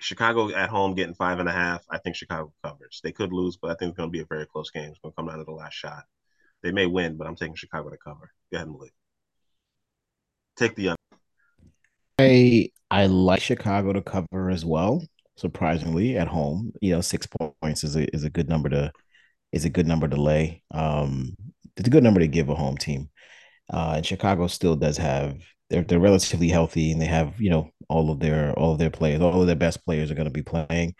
Chicago 0.00 0.50
at 0.54 0.68
home 0.68 0.94
getting 0.94 1.14
five 1.14 1.38
and 1.38 1.48
a 1.48 1.52
half. 1.52 1.82
I 1.88 1.98
think 1.98 2.16
Chicago 2.16 2.52
covers. 2.62 3.00
They 3.02 3.12
could 3.12 3.32
lose, 3.32 3.56
but 3.56 3.70
I 3.70 3.74
think 3.74 3.90
it's 3.90 3.96
going 3.96 4.08
to 4.08 4.12
be 4.12 4.20
a 4.20 4.26
very 4.26 4.46
close 4.46 4.70
game. 4.70 4.90
It's 4.90 4.98
going 4.98 5.12
to 5.12 5.16
come 5.16 5.26
down 5.26 5.38
to 5.38 5.44
the 5.44 5.52
last 5.52 5.74
shot. 5.74 6.04
They 6.62 6.72
may 6.72 6.86
win, 6.86 7.16
but 7.16 7.26
I'm 7.26 7.36
taking 7.36 7.54
Chicago 7.54 7.88
to 7.88 7.96
cover. 7.96 8.30
Go 8.52 8.56
ahead, 8.56 8.68
Malik. 8.68 8.92
Take 10.56 10.74
the 10.74 10.90
under. 10.90 10.98
I 12.18 12.70
I 12.90 13.06
like 13.06 13.40
Chicago 13.40 13.92
to 13.92 14.02
cover 14.02 14.50
as 14.50 14.64
well. 14.64 15.02
Surprisingly, 15.36 16.18
at 16.18 16.26
home, 16.26 16.72
you 16.82 16.92
know, 16.92 17.00
six 17.00 17.28
points 17.62 17.84
is 17.84 17.94
a 17.94 18.12
is 18.14 18.24
a 18.24 18.30
good 18.30 18.48
number 18.48 18.68
to 18.68 18.92
is 19.52 19.64
a 19.64 19.70
good 19.70 19.86
number 19.86 20.08
to 20.08 20.20
lay. 20.20 20.62
Um, 20.70 21.36
it's 21.76 21.88
a 21.88 21.90
good 21.90 22.04
number 22.04 22.20
to 22.20 22.28
give 22.28 22.48
a 22.48 22.54
home 22.54 22.76
team. 22.76 23.08
Uh, 23.72 23.94
and 23.96 24.06
Chicago 24.06 24.46
still 24.46 24.76
does 24.76 24.96
have 24.96 25.38
they're 25.70 25.82
they're 25.82 26.00
relatively 26.00 26.48
healthy 26.48 26.92
and 26.92 27.00
they 27.00 27.06
have 27.06 27.38
you 27.40 27.50
know 27.50 27.70
all 27.88 28.10
of 28.10 28.20
their 28.20 28.52
all 28.58 28.72
of 28.72 28.78
their 28.78 28.90
players, 28.90 29.20
all 29.20 29.40
of 29.40 29.46
their 29.46 29.56
best 29.56 29.84
players 29.84 30.10
are 30.10 30.14
going 30.14 30.26
to 30.26 30.30
be 30.30 30.42
playing. 30.42 30.94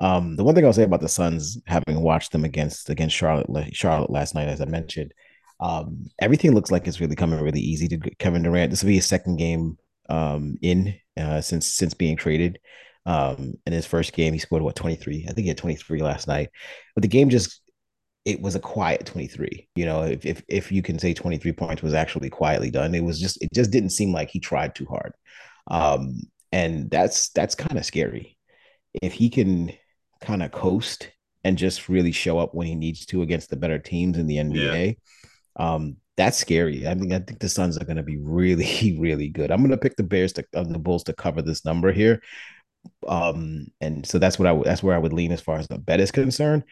Um, 0.00 0.36
the 0.36 0.44
one 0.44 0.54
thing 0.54 0.64
I'll 0.64 0.72
say 0.72 0.82
about 0.82 1.00
the 1.00 1.08
Suns, 1.08 1.58
having 1.66 2.00
watched 2.00 2.32
them 2.32 2.44
against 2.44 2.90
against 2.90 3.16
Charlotte 3.16 3.74
Charlotte 3.74 4.10
last 4.10 4.34
night, 4.34 4.48
as 4.48 4.60
I 4.60 4.64
mentioned, 4.64 5.12
um, 5.60 6.06
everything 6.18 6.54
looks 6.54 6.70
like 6.70 6.86
it's 6.86 7.00
really 7.00 7.16
coming 7.16 7.40
really 7.40 7.60
easy 7.60 7.88
to 7.88 7.98
Kevin 8.18 8.42
Durant. 8.42 8.70
This 8.70 8.82
will 8.82 8.88
be 8.88 8.96
his 8.96 9.06
second 9.06 9.36
game 9.36 9.78
um, 10.08 10.56
in 10.62 10.94
uh, 11.18 11.40
since 11.40 11.66
since 11.66 11.94
being 11.94 12.16
traded. 12.16 12.58
Um, 13.06 13.54
in 13.66 13.72
his 13.74 13.86
first 13.86 14.14
game, 14.14 14.32
he 14.32 14.38
scored 14.38 14.62
what 14.62 14.76
23. 14.76 15.26
I 15.28 15.32
think 15.32 15.44
he 15.44 15.48
had 15.48 15.58
23 15.58 16.00
last 16.02 16.26
night. 16.26 16.48
But 16.94 17.02
the 17.02 17.08
game 17.08 17.28
just 17.28 17.60
it 18.24 18.40
was 18.40 18.54
a 18.54 18.60
quiet 18.60 19.06
23. 19.06 19.68
You 19.74 19.86
know, 19.86 20.02
if 20.02 20.24
if 20.24 20.42
if 20.48 20.72
you 20.72 20.82
can 20.82 20.98
say 20.98 21.14
23 21.14 21.52
points 21.52 21.82
was 21.82 21.94
actually 21.94 22.30
quietly 22.30 22.70
done, 22.70 22.94
it 22.94 23.04
was 23.04 23.20
just 23.20 23.42
it 23.42 23.52
just 23.52 23.70
didn't 23.70 23.90
seem 23.90 24.12
like 24.12 24.30
he 24.30 24.40
tried 24.40 24.74
too 24.74 24.86
hard. 24.86 25.12
Um, 25.70 26.20
and 26.52 26.90
that's 26.90 27.30
that's 27.30 27.54
kind 27.54 27.78
of 27.78 27.84
scary. 27.84 28.38
If 29.02 29.12
he 29.12 29.28
can 29.28 29.72
kind 30.20 30.42
of 30.42 30.52
coast 30.52 31.10
and 31.42 31.58
just 31.58 31.88
really 31.88 32.12
show 32.12 32.38
up 32.38 32.54
when 32.54 32.66
he 32.66 32.74
needs 32.74 33.04
to 33.06 33.22
against 33.22 33.50
the 33.50 33.56
better 33.56 33.78
teams 33.78 34.16
in 34.16 34.26
the 34.26 34.36
NBA, 34.36 34.96
um, 35.56 35.96
that's 36.16 36.38
scary. 36.38 36.86
I 36.86 36.94
mean, 36.94 37.12
I 37.12 37.18
think 37.18 37.40
the 37.40 37.48
Suns 37.48 37.76
are 37.76 37.84
going 37.84 37.96
to 37.96 38.02
be 38.02 38.16
really, 38.22 38.96
really 38.98 39.28
good. 39.28 39.50
I'm 39.50 39.60
going 39.60 39.70
to 39.70 39.76
pick 39.76 39.96
the 39.96 40.02
Bears 40.02 40.32
to 40.34 40.44
uh, 40.54 40.62
the 40.62 40.78
Bulls 40.78 41.04
to 41.04 41.12
cover 41.12 41.42
this 41.42 41.64
number 41.64 41.92
here. 41.92 42.22
Um, 43.06 43.68
and 43.80 44.06
so 44.06 44.18
that's 44.18 44.38
what 44.38 44.46
I 44.46 44.54
that's 44.62 44.82
where 44.82 44.94
I 44.94 44.98
would 44.98 45.12
lean 45.12 45.32
as 45.32 45.40
far 45.40 45.58
as 45.58 45.68
the 45.68 45.78
bet 45.78 46.00
is 46.00 46.10
concerned. 46.10 46.64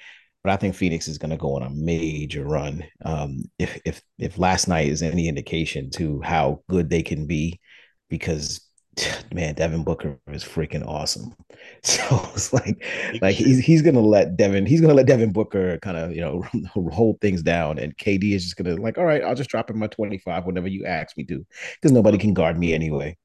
But 0.45 0.53
I 0.53 0.57
think 0.57 0.75
Phoenix 0.75 1.07
is 1.07 1.19
going 1.19 1.31
to 1.31 1.37
go 1.37 1.55
on 1.55 1.63
a 1.63 1.71
major 1.71 2.45
run. 2.45 2.85
Um, 3.05 3.45
if 3.59 3.81
if 3.85 4.03
if 4.19 4.39
last 4.39 4.67
night 4.69 4.89
is 4.89 5.03
any 5.03 5.29
indication 5.29 5.91
to 5.93 6.21
how 6.23 6.63
good 6.69 6.91
they 6.91 7.03
can 7.03 7.27
be, 7.27 7.61
because 8.09 8.61
man, 9.33 9.55
Devin 9.55 9.85
Booker 9.85 10.19
is 10.29 10.45
freaking 10.45 10.87
awesome. 10.87 11.35
So 11.85 12.03
it's 12.35 12.53
like 12.53 12.85
like 13.21 13.35
he's 13.35 13.59
he's 13.59 13.83
gonna 13.83 14.01
let 14.01 14.37
Devin 14.37 14.67
he's 14.67 14.81
gonna 14.81 14.95
let 14.95 15.07
Devin 15.07 15.33
Booker 15.33 15.79
kind 15.79 15.97
of 15.97 16.13
you 16.15 16.21
know 16.21 16.45
hold 16.93 17.21
things 17.21 17.43
down, 17.43 17.79
and 17.79 17.97
KD 17.97 18.35
is 18.35 18.45
just 18.45 18.57
gonna 18.57 18.77
like, 18.77 18.99
all 18.99 19.05
right, 19.05 19.23
I'll 19.23 19.35
just 19.35 19.51
drop 19.51 19.71
in 19.71 19.79
my 19.79 19.89
twenty 19.89 20.19
five 20.19 20.45
whenever 20.45 20.69
you 20.69 20.87
ask 20.87 21.17
me 21.17 21.25
to, 21.25 21.45
because 21.75 21.93
nobody 21.93 22.19
can 22.19 22.35
guard 22.35 22.59
me 22.59 22.73
anyway. 22.73 23.17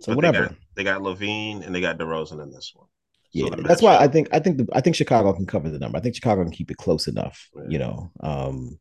So 0.00 0.12
But 0.12 0.16
whatever. 0.16 0.38
They 0.42 0.48
got, 0.48 0.56
they 0.74 0.84
got 0.84 1.00
LaVine 1.02 1.64
and 1.64 1.74
they 1.74 1.80
got 1.80 1.98
DeRozan 1.98 2.42
in 2.42 2.50
this 2.50 2.72
one. 2.74 2.88
Yeah, 3.34 3.50
the 3.54 3.62
that's 3.62 3.82
why 3.82 3.96
matchup- 3.96 4.00
I 4.00 4.08
think 4.08 4.28
I 4.32 4.38
think 4.38 4.58
the, 4.58 4.68
I 4.72 4.80
think 4.80 4.96
Chicago 4.96 5.32
can 5.32 5.44
cover 5.46 5.68
the 5.68 5.78
number. 5.78 5.98
I 5.98 6.00
think 6.00 6.14
Chicago 6.14 6.42
can 6.42 6.52
keep 6.52 6.70
it 6.70 6.76
close 6.76 7.08
enough, 7.08 7.48
Yeah. 7.54 7.62
you 7.68 7.78
know. 7.78 8.10
Um 8.20 8.78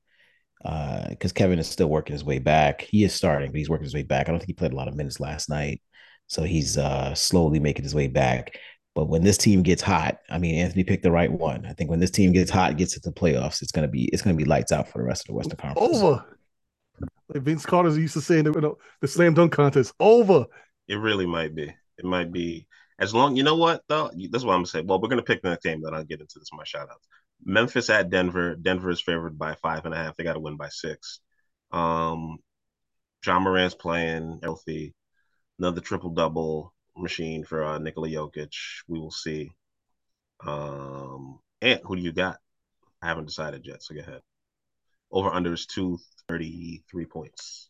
uh 0.63 1.09
because 1.09 1.33
Kevin 1.33 1.59
is 1.59 1.67
still 1.67 1.89
working 1.89 2.13
his 2.13 2.23
way 2.23 2.39
back. 2.39 2.81
He 2.81 3.03
is 3.03 3.13
starting, 3.13 3.51
but 3.51 3.57
he's 3.57 3.69
working 3.69 3.83
his 3.85 3.93
way 3.95 4.03
back. 4.03 4.27
I 4.27 4.31
don't 4.31 4.39
think 4.39 4.47
he 4.49 4.53
played 4.53 4.71
a 4.73 4.75
lot 4.77 4.87
of 4.87 4.95
minutes 4.95 5.19
last 5.19 5.49
night. 5.49 5.81
So 6.27 6.43
he's 6.43 6.77
uh 6.77 7.13
slowly 7.15 7.59
making 7.59 7.83
his 7.83 7.95
way 7.95 8.07
back. 8.07 8.57
But 8.95 9.09
when 9.09 9.23
this 9.23 9.39
team 9.39 9.63
gets 9.63 9.81
hot, 9.81 10.19
I 10.29 10.37
mean 10.37 10.55
Anthony 10.55 10.83
picked 10.83 11.03
the 11.03 11.11
right 11.11 11.31
one. 11.31 11.65
I 11.65 11.73
think 11.73 11.89
when 11.89 11.99
this 11.99 12.11
team 12.11 12.31
gets 12.31 12.51
hot, 12.51 12.77
gets 12.77 12.93
to 12.93 12.99
the 12.99 13.11
playoffs, 13.11 13.61
it's 13.63 13.71
gonna 13.71 13.87
be 13.87 14.05
it's 14.13 14.21
gonna 14.21 14.37
be 14.37 14.45
lights 14.45 14.71
out 14.71 14.87
for 14.87 14.99
the 14.99 15.03
rest 15.03 15.23
of 15.23 15.27
the 15.27 15.33
Western 15.33 15.57
Conference. 15.57 15.97
Over. 15.97 16.25
Like 17.33 17.41
Vince 17.43 17.65
Carter 17.65 17.89
used 17.89 18.13
to 18.13 18.21
say 18.21 18.37
in 18.39 18.45
the, 18.45 18.53
you 18.53 18.61
know, 18.61 18.77
the 19.01 19.07
slam 19.07 19.33
dunk 19.33 19.51
contest, 19.51 19.93
over. 19.99 20.45
It 20.87 20.95
really 20.95 21.25
might 21.25 21.55
be. 21.55 21.63
It 21.97 22.05
might 22.05 22.31
be. 22.31 22.67
As 22.99 23.13
long, 23.13 23.35
you 23.35 23.43
know 23.43 23.55
what 23.55 23.83
though, 23.87 24.11
that's 24.31 24.43
what 24.43 24.53
I'm 24.53 24.59
gonna 24.59 24.67
say. 24.67 24.81
Well, 24.81 25.01
we're 25.01 25.09
gonna 25.09 25.23
pick 25.23 25.41
the 25.41 25.49
next 25.49 25.63
game. 25.63 25.81
Then 25.81 25.93
I'll 25.93 26.03
get 26.03 26.21
into 26.21 26.39
this. 26.39 26.49
My 26.53 26.63
shout 26.63 26.89
outs. 26.91 27.07
Memphis 27.43 27.89
at 27.89 28.09
Denver. 28.09 28.55
Denver 28.55 28.89
is 28.89 29.01
favored 29.01 29.37
by 29.37 29.55
five 29.55 29.85
and 29.85 29.93
a 29.93 29.97
half. 29.97 30.15
They 30.15 30.23
got 30.23 30.33
to 30.33 30.39
win 30.39 30.57
by 30.57 30.69
six. 30.69 31.19
Um, 31.71 32.37
Ja 33.25 33.39
Morant's 33.39 33.75
playing 33.75 34.39
healthy. 34.43 34.93
Another 35.59 35.81
triple 35.81 36.11
double 36.11 36.73
machine 36.95 37.43
for 37.43 37.63
uh, 37.63 37.79
Nikola 37.79 38.09
Jokic. 38.09 38.53
We 38.87 38.99
will 38.99 39.11
see. 39.11 39.51
Um, 40.45 41.39
Ant, 41.61 41.81
who 41.85 41.95
do 41.95 42.01
you 42.01 42.11
got? 42.11 42.37
I 43.01 43.07
haven't 43.07 43.25
decided 43.25 43.65
yet. 43.65 43.83
So 43.83 43.95
go 43.95 44.01
ahead. 44.01 44.21
Over 45.11 45.29
under 45.29 45.53
is 45.53 45.65
two 45.65 45.99
thirty 46.27 46.83
three 46.89 47.05
points. 47.05 47.69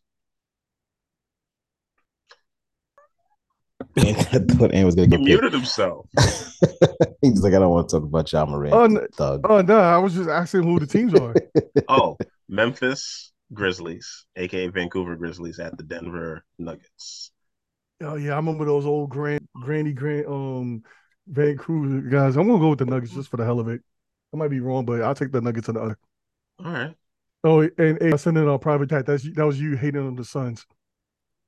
And 3.95 4.17
I 4.17 4.53
thought 4.55 4.73
Ant 4.73 4.85
was 4.85 4.95
gonna 4.95 5.05
He 5.05 5.09
get 5.09 5.17
picked. 5.19 5.27
muted 5.27 5.53
himself. 5.53 6.07
He's 7.21 7.41
like, 7.43 7.53
I 7.53 7.59
don't 7.59 7.69
want 7.69 7.89
to 7.89 7.95
talk 7.97 8.03
about 8.03 8.31
Ja 8.31 8.45
Morant. 8.45 8.73
Oh, 8.73 8.87
no. 8.87 9.07
thug. 9.13 9.41
Oh 9.49 9.61
no, 9.61 9.77
I 9.79 9.97
was 9.97 10.13
just 10.13 10.29
asking 10.29 10.63
who 10.63 10.79
the 10.79 10.87
teams 10.87 11.13
are. 11.13 11.33
Oh, 11.89 12.17
Memphis 12.47 13.31
Grizzlies, 13.53 14.25
aka 14.35 14.67
Vancouver 14.67 15.15
Grizzlies, 15.15 15.59
at 15.59 15.77
the 15.77 15.83
Denver 15.83 16.43
Nuggets. 16.57 17.31
Oh 18.01 18.15
yeah, 18.15 18.33
I 18.33 18.35
remember 18.37 18.65
those 18.65 18.85
old 18.85 19.09
grand 19.09 19.47
granny 19.61 19.93
grand 19.93 20.25
um 20.27 20.83
Vancouver 21.27 22.01
guys. 22.09 22.35
I'm 22.37 22.47
gonna 22.47 22.59
go 22.59 22.69
with 22.69 22.79
the 22.79 22.85
Nuggets 22.85 23.13
just 23.13 23.29
for 23.29 23.37
the 23.37 23.45
hell 23.45 23.59
of 23.59 23.67
it. 23.67 23.81
I 24.33 24.37
might 24.37 24.47
be 24.49 24.59
wrong, 24.59 24.85
but 24.85 25.01
I'll 25.01 25.13
take 25.15 25.31
the 25.31 25.41
Nuggets 25.41 25.69
on 25.69 25.75
the 25.75 25.81
other. 25.81 25.97
All 26.63 26.71
right. 26.71 26.95
Oh, 27.43 27.61
and, 27.61 28.01
and 28.01 28.13
I 28.13 28.17
sent 28.17 28.37
in 28.37 28.47
a 28.47 28.57
private 28.57 28.89
chat. 28.89 29.05
That's 29.05 29.23
that 29.35 29.45
was 29.45 29.59
you 29.59 29.75
hating 29.75 30.05
on 30.07 30.15
the 30.15 30.23
Suns. 30.25 30.65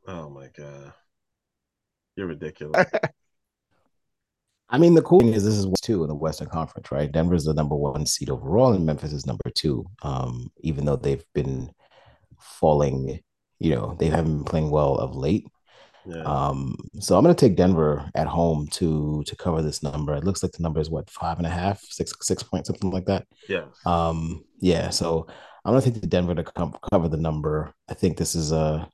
Oh 0.07 0.29
my 0.29 0.49
god, 0.55 0.93
you're 2.15 2.27
ridiculous. 2.27 2.85
I 4.69 4.77
mean, 4.77 4.95
the 4.95 5.01
cool 5.01 5.19
thing 5.19 5.33
is 5.33 5.45
this 5.45 5.53
is 5.53 5.67
two 5.81 6.03
in 6.03 6.09
the 6.09 6.15
Western 6.15 6.49
Conference, 6.49 6.91
right? 6.91 7.11
Denver's 7.11 7.45
the 7.45 7.53
number 7.53 7.75
one 7.75 8.05
seed 8.05 8.29
overall, 8.29 8.73
and 8.73 8.85
Memphis 8.85 9.13
is 9.13 9.27
number 9.27 9.49
two. 9.53 9.85
Um, 10.01 10.49
even 10.61 10.85
though 10.85 10.95
they've 10.95 11.23
been 11.33 11.71
falling, 12.39 13.19
you 13.59 13.75
know, 13.75 13.95
they 13.99 14.07
haven't 14.07 14.37
been 14.37 14.43
playing 14.43 14.71
well 14.71 14.95
of 14.95 15.15
late. 15.15 15.45
Yeah. 16.05 16.23
Um, 16.23 16.75
so 16.99 17.17
I'm 17.17 17.23
gonna 17.23 17.35
take 17.35 17.55
Denver 17.55 18.09
at 18.15 18.27
home 18.27 18.67
to 18.73 19.23
to 19.25 19.35
cover 19.35 19.61
this 19.61 19.83
number. 19.83 20.15
It 20.15 20.23
looks 20.23 20.43
like 20.43 20.51
the 20.51 20.63
number 20.63 20.79
is 20.79 20.89
what 20.89 21.09
five 21.09 21.37
and 21.37 21.47
a 21.47 21.49
half, 21.49 21.81
six 21.81 22.13
six 22.21 22.43
points, 22.43 22.67
something 22.67 22.91
like 22.91 23.05
that. 23.05 23.27
Yeah. 23.47 23.65
Um, 23.85 24.43
yeah, 24.59 24.89
so 24.89 25.27
I'm 25.63 25.73
gonna 25.73 25.81
take 25.81 25.99
the 25.99 26.07
Denver 26.07 26.35
to 26.35 26.43
com- 26.43 26.77
cover 26.91 27.07
the 27.07 27.17
number. 27.17 27.73
I 27.89 27.93
think 27.93 28.17
this 28.17 28.35
is 28.35 28.51
a 28.51 28.87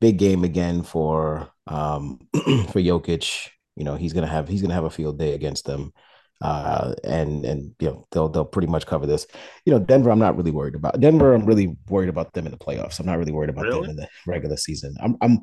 big 0.00 0.18
game 0.18 0.44
again 0.44 0.82
for 0.82 1.50
um 1.66 2.18
for 2.34 2.80
Jokic. 2.80 3.48
You 3.76 3.84
know, 3.84 3.96
he's 3.96 4.12
gonna 4.12 4.26
have 4.26 4.48
he's 4.48 4.62
gonna 4.62 4.74
have 4.74 4.84
a 4.84 4.90
field 4.90 5.18
day 5.18 5.34
against 5.34 5.64
them. 5.66 5.92
Uh 6.40 6.94
and 7.02 7.44
and 7.44 7.74
you 7.80 7.88
know 7.88 8.06
they'll 8.12 8.28
they'll 8.28 8.44
pretty 8.44 8.68
much 8.68 8.86
cover 8.86 9.06
this. 9.06 9.26
You 9.64 9.72
know, 9.72 9.80
Denver, 9.80 10.10
I'm 10.10 10.20
not 10.20 10.36
really 10.36 10.52
worried 10.52 10.76
about. 10.76 11.00
Denver, 11.00 11.34
I'm 11.34 11.44
really 11.44 11.76
worried 11.88 12.08
about 12.08 12.32
them 12.32 12.46
in 12.46 12.52
the 12.52 12.58
playoffs. 12.58 13.00
I'm 13.00 13.06
not 13.06 13.18
really 13.18 13.32
worried 13.32 13.50
about 13.50 13.64
Really? 13.64 13.80
them 13.82 13.90
in 13.90 13.96
the 13.96 14.08
regular 14.24 14.56
season. 14.56 14.96
I'm 15.00 15.16
I'm 15.20 15.40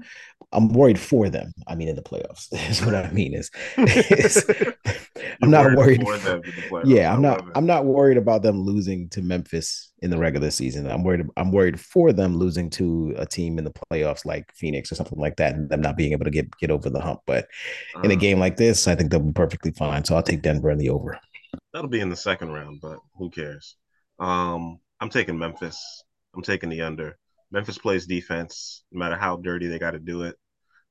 I'm 0.53 0.69
worried 0.69 0.98
for 0.99 1.30
them. 1.30 1.52
I 1.68 1.76
mean 1.76 1.90
in 1.90 1.98
the 1.98 2.02
playoffs. 2.02 2.48
Is 2.69 2.82
what 2.86 2.95
I 2.95 3.11
mean 3.11 3.34
is, 3.34 3.52
is 3.77 4.45
I'm 5.41 5.52
not 5.52 5.76
worried. 5.76 6.02
for 6.02 6.18
them 6.18 6.41
in 6.45 6.56
the. 6.56 6.82
Yeah, 6.86 7.14
I'm 7.14 7.22
not. 7.22 7.45
I'm 7.56 7.65
not 7.65 7.86
worried 7.86 8.18
about 8.18 8.41
them 8.41 8.61
losing 8.61 9.10
to 9.10 9.22
Memphis 9.22 9.91
in 9.99 10.09
the 10.11 10.17
regular 10.17 10.51
season. 10.51 10.89
I'm 10.89 11.03
worried. 11.03 11.26
I'm 11.38 11.51
worried 11.51 11.80
for 11.80 12.13
them 12.13 12.38
losing 12.38 12.69
to 12.72 13.13
a 13.17 13.26
team 13.26 13.57
in 13.57 13.63
the 13.63 13.73
playoffs 13.91 14.26
like 14.26 14.51
Phoenix 14.55 14.91
or 14.91 14.95
something 14.95 15.19
like 15.19 15.38
that, 15.38 15.55
and 15.55 15.69
them 15.69 15.81
not 15.81 15.97
being 15.97 16.11
able 16.11 16.26
to 16.26 16.31
get 16.31 16.55
get 16.57 16.72
over 16.72 16.89
the 16.89 17.01
hump. 17.01 17.22
But 17.27 17.47
in 18.03 18.11
a 18.11 18.15
Uh, 18.15 18.17
game 18.17 18.39
like 18.39 18.57
this, 18.57 18.88
I 18.88 18.95
think 18.95 19.11
they'll 19.11 19.22
be 19.22 19.34
perfectly 19.34 19.72
fine. 19.72 20.05
So 20.05 20.15
I'll 20.15 20.23
take 20.23 20.41
Denver 20.43 20.72
in 20.72 20.77
the 20.80 20.89
over. 20.89 21.19
That'll 21.73 21.89
be 21.89 21.99
in 21.99 22.09
the 22.09 22.15
second 22.15 22.49
round, 22.51 22.81
but 22.81 22.99
who 23.17 23.30
cares? 23.30 23.76
Um, 24.19 24.80
I'm 24.99 25.09
taking 25.09 25.38
Memphis. 25.38 26.03
I'm 26.35 26.41
taking 26.41 26.69
the 26.69 26.81
under. 26.81 27.17
Memphis 27.51 27.77
plays 27.77 28.07
defense, 28.07 28.84
no 28.91 28.99
matter 28.99 29.15
how 29.15 29.38
dirty 29.38 29.67
they 29.67 29.80
got 29.80 29.91
to 29.91 29.99
do 29.99 30.23
it. 30.23 30.35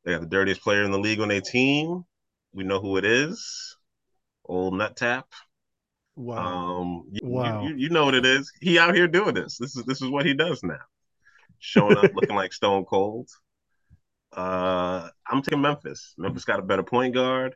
They 0.05 0.13
got 0.13 0.23
the 0.23 0.29
dirtiest 0.29 0.63
player 0.63 0.85
in 0.85 0.93
the 0.93 0.99
league 0.99 1.21
on 1.21 1.29
their 1.29 1.43
team. 1.43 2.05
We 2.53 2.65
know 2.65 2.81
who 2.81 2.97
it 2.99 3.05
is. 3.05 3.77
Old 4.45 4.75
Nut 4.75 4.97
Tap. 4.97 5.29
Wow. 6.17 6.81
Um, 6.81 7.05
you, 7.11 7.21
Wow. 7.25 7.67
you, 7.67 7.75
you 7.75 7.89
know 7.91 8.05
what 8.05 8.15
it 8.15 8.25
is. 8.25 8.53
He 8.61 8.79
out 8.79 8.95
here 8.95 9.09
doing 9.09 9.35
this. 9.35 9.59
This 9.59 9.77
is 9.77 9.85
this 9.85 10.01
is 10.03 10.09
what 10.09 10.27
he 10.27 10.35
does 10.35 10.63
now. 10.63 10.81
Showing 11.59 11.97
up 11.97 12.13
looking 12.15 12.37
like 12.37 12.53
Stone 12.53 12.85
Cold. 12.85 13.29
Uh, 14.33 15.09
I'm 15.29 15.43
taking 15.43 15.61
Memphis. 15.61 16.15
Memphis 16.19 16.45
got 16.45 16.59
a 16.59 16.63
better 16.63 16.83
point 16.83 17.15
guard. 17.15 17.55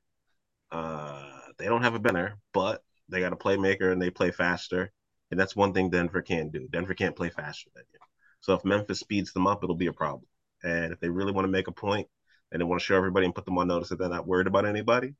Uh, 0.71 1.29
they 1.59 1.67
don't 1.67 1.83
have 1.83 1.95
a 1.95 1.99
better, 1.99 2.39
but 2.53 2.83
they 3.09 3.21
got 3.21 3.33
a 3.33 3.37
playmaker 3.37 3.93
and 3.93 4.01
they 4.01 4.11
play 4.11 4.31
faster. 4.31 4.93
And 5.31 5.39
that's 5.39 5.57
one 5.57 5.75
thing 5.75 5.91
Denver 5.91 6.23
can't 6.23 6.53
do. 6.53 6.69
Denver 6.71 6.95
can't 6.95 7.17
play 7.17 7.31
faster 7.31 7.71
than 7.75 7.85
you. 7.93 7.99
So 8.41 8.55
if 8.55 8.65
Memphis 8.65 9.01
speeds 9.01 9.33
them 9.33 9.47
up, 9.47 9.63
it'll 9.63 9.77
be 9.77 9.89
a 9.89 9.93
problem. 9.93 10.27
And 10.63 10.93
if 10.93 11.01
they 11.01 11.09
really 11.09 11.33
want 11.33 11.45
to 11.45 11.51
make 11.51 11.69
a 11.69 11.73
point 11.73 12.09
and 12.51 12.61
they 12.61 12.65
want 12.65 12.81
to 12.81 12.85
show 12.85 12.97
everybody 12.97 13.27
and 13.27 13.35
put 13.35 13.45
them 13.45 13.59
on 13.59 13.69
notice 13.69 13.91
that 13.91 13.99
they're 13.99 14.09
not 14.09 14.27
worried 14.27 14.47
about 14.47 14.67
anybody, 14.67 15.15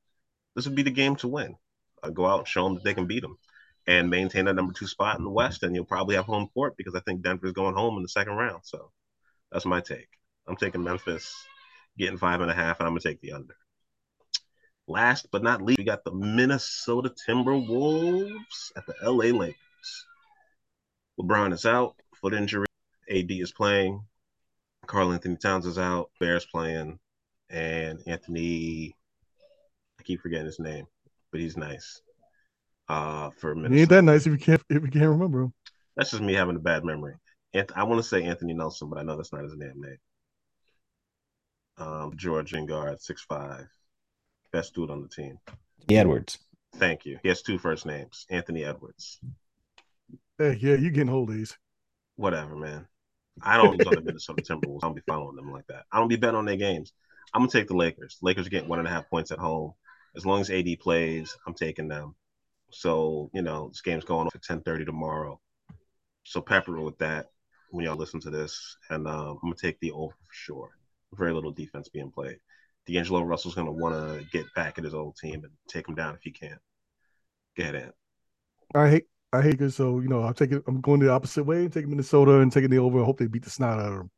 this 0.55 0.67
would 0.67 0.77
be 0.77 0.83
the 0.83 0.91
game 0.91 1.17
to 1.17 1.29
win. 1.29 1.57
Uh, 2.03 2.11
go 2.11 2.27
out 2.27 2.41
and 2.41 2.49
show 2.49 2.65
them 2.65 2.75
that 2.75 2.85
they 2.85 2.95
can 2.95 3.07
beat 3.07 3.23
them 3.23 3.39
and 3.87 4.11
maintain 4.11 4.45
that 4.45 4.55
number 4.55 4.73
two 4.73 4.87
spot 4.87 5.19
in 5.19 5.25
the 5.25 5.31
West. 5.31 5.63
And 5.63 5.75
you'll 5.75 5.85
probably 5.85 6.17
have 6.17 6.27
home 6.27 6.49
court 6.55 6.77
because 6.77 6.95
I 6.95 7.01
think 7.01 7.23
Denver's 7.23 7.53
going 7.53 7.75
home 7.75 7.97
in 7.97 8.03
the 8.03 8.09
second 8.09 8.35
round. 8.35 8.61
So 8.65 8.91
that's 9.51 9.65
my 9.65 9.81
take. 9.81 10.09
I'm 10.47 10.57
taking 10.57 10.83
Memphis, 10.83 11.35
getting 11.99 12.19
five 12.19 12.41
and 12.41 12.51
a 12.51 12.55
half, 12.55 12.81
and 12.81 12.87
I'm 12.87 12.93
going 12.93 13.01
to 13.01 13.09
take 13.09 13.21
the 13.21 13.33
under. 13.33 13.55
Last 14.87 15.29
but 15.31 15.43
not 15.43 15.61
least, 15.61 15.79
we 15.79 15.85
got 15.85 16.05
the 16.05 16.15
Minnesota 16.15 17.13
Timberwolves 17.29 18.73
at 18.75 18.87
the 18.87 18.95
LA 19.03 19.37
Lakers. 19.37 20.07
LeBron 21.21 21.53
is 21.53 21.67
out, 21.67 21.95
foot 22.21 22.33
injury. 22.33 22.67
AD 23.11 23.31
is 23.31 23.53
playing. 23.53 24.03
Karl 24.87 25.13
Anthony 25.13 25.37
Towns 25.37 25.67
is 25.67 25.79
out. 25.79 26.11
Bears 26.21 26.47
playing. 26.47 26.99
And 27.51 28.01
Anthony, 28.07 28.95
I 29.99 30.03
keep 30.03 30.21
forgetting 30.21 30.47
his 30.47 30.59
name, 30.59 30.87
but 31.31 31.41
he's 31.41 31.57
nice. 31.57 32.01
Uh, 32.89 33.31
for 33.39 33.55
He 33.55 33.61
Minnesota. 33.63 33.81
ain't 33.81 33.91
that 33.91 34.03
nice 34.05 34.27
if 34.27 34.33
you 34.33 34.39
can't 34.39 34.63
if 34.71 34.83
you 34.83 34.91
can't 34.91 35.11
remember 35.11 35.43
him. 35.43 35.55
That's 35.97 36.11
just 36.11 36.23
me 36.23 36.35
having 36.35 36.57
a 36.57 36.61
bad 36.61 36.85
memory. 36.85 37.15
Anth- 37.55 37.73
I 37.77 37.85
want 37.85 38.03
to 38.03 38.09
say 38.09 38.23
Anthony 38.23 38.55
Nelson, 38.55 38.89
but 38.89 38.99
I 38.99 39.03
know 39.03 39.17
that's 39.17 39.33
not 39.33 39.43
his 39.45 39.55
damn 39.55 39.81
name. 39.81 39.99
Um, 41.77 42.13
Georgian 42.17 42.67
guard, 42.67 43.01
six 43.01 43.23
five, 43.23 43.69
best 44.53 44.75
dude 44.75 44.91
on 44.91 45.03
the 45.03 45.09
team. 45.09 45.39
Edwards. 45.91 46.39
Thank 46.77 47.05
you. 47.07 47.19
He 47.23 47.29
has 47.29 47.43
two 47.43 47.59
first 47.59 47.87
names, 47.87 48.27
Anthony 48.31 48.65
Edwards. 48.65 49.19
Hey, 50.39 50.57
yeah, 50.61 50.77
you 50.77 50.91
getting 50.91 51.09
old 51.13 51.31
days. 51.31 51.57
Whatever, 52.17 52.57
man. 52.57 52.87
I 53.43 53.57
don't 53.57 53.83
go 53.83 53.95
to 53.95 54.01
Minnesota 54.05 54.43
Timberwolves. 54.43 54.81
I 54.83 54.87
don't 54.87 54.95
be 54.97 55.03
following 55.07 55.37
them 55.37 55.53
like 55.53 55.67
that. 55.69 55.85
I 55.93 55.99
don't 55.99 56.09
be 56.09 56.17
betting 56.17 56.37
on 56.37 56.45
their 56.45 56.57
games. 56.57 56.93
I'm 57.35 57.43
gonna 57.43 57.51
take 57.51 57.69
the 57.69 57.77
Lakers. 57.77 58.19
Lakers 58.23 58.47
are 58.47 58.51
getting 58.51 58.69
one 58.69 58.79
and 58.79 58.89
a 58.89 58.91
half 58.91 59.09
points 59.11 59.31
at 59.31 59.39
home. 59.39 59.75
As 60.17 60.27
long 60.27 60.41
as 60.41 60.51
AD 60.51 60.67
plays, 60.81 61.37
I'm 61.47 61.55
taking 61.55 61.89
them. 61.89 62.15
So 62.71 63.31
you 63.33 63.43
know 63.43 63.69
this 63.69 63.81
game's 63.81 64.05
going 64.05 64.27
off 64.27 64.35
at 64.35 64.43
10:30 64.43 64.85
tomorrow. 64.85 65.41
So 66.25 66.41
pepper 66.41 66.81
with 66.81 66.99
that 66.99 67.27
when 67.71 67.85
y'all 67.85 67.97
listen 67.97 68.21
to 68.21 68.31
this, 68.31 68.77
and 68.91 69.07
um, 69.07 69.39
I'm 69.43 69.51
gonna 69.51 69.55
take 69.55 69.81
the 69.81 69.93
over 69.93 70.13
for 70.13 70.33
sure. 70.33 70.71
Very 71.15 71.33
little 71.33 71.53
defense 71.53 71.89
being 71.89 72.11
played. 72.11 72.39
D'Angelo 72.87 73.23
Russell's 73.23 73.55
gonna 73.55 73.73
want 73.73 73.95
to 73.95 74.25
get 74.31 74.47
back 74.55 74.79
at 74.79 74.85
his 74.85 74.95
old 74.95 75.17
team 75.17 75.45
and 75.45 75.53
take 75.69 75.89
him 75.89 75.95
down 75.95 76.15
if 76.15 76.23
he 76.23 76.31
can. 76.31 76.59
Go 77.57 77.63
ahead, 77.63 77.77
Ant. 77.77 77.95
I 78.75 78.91
hate 78.91 79.05
I 79.33 79.43
hate 79.43 79.61
it. 79.61 79.73
So 79.73 80.01
you 80.01 80.09
know, 80.09 80.23
I'm 80.23 80.35
taking 80.35 80.63
I'm 80.67 80.81
going 80.81 81.01
the 81.01 81.11
opposite 81.11 81.45
way, 81.45 81.65
and 81.65 81.73
taking 81.73 81.91
Minnesota 81.91 82.41
and 82.41 82.53
taking 82.53 82.71
the 82.71 82.79
over. 82.79 83.01
I 83.01 83.05
hope 83.05 83.19
they 83.19 83.27
beat 83.27 83.45
the 83.45 83.51
snot 83.51 83.79
out 83.79 83.93
of 83.93 83.99
them. 83.99 84.11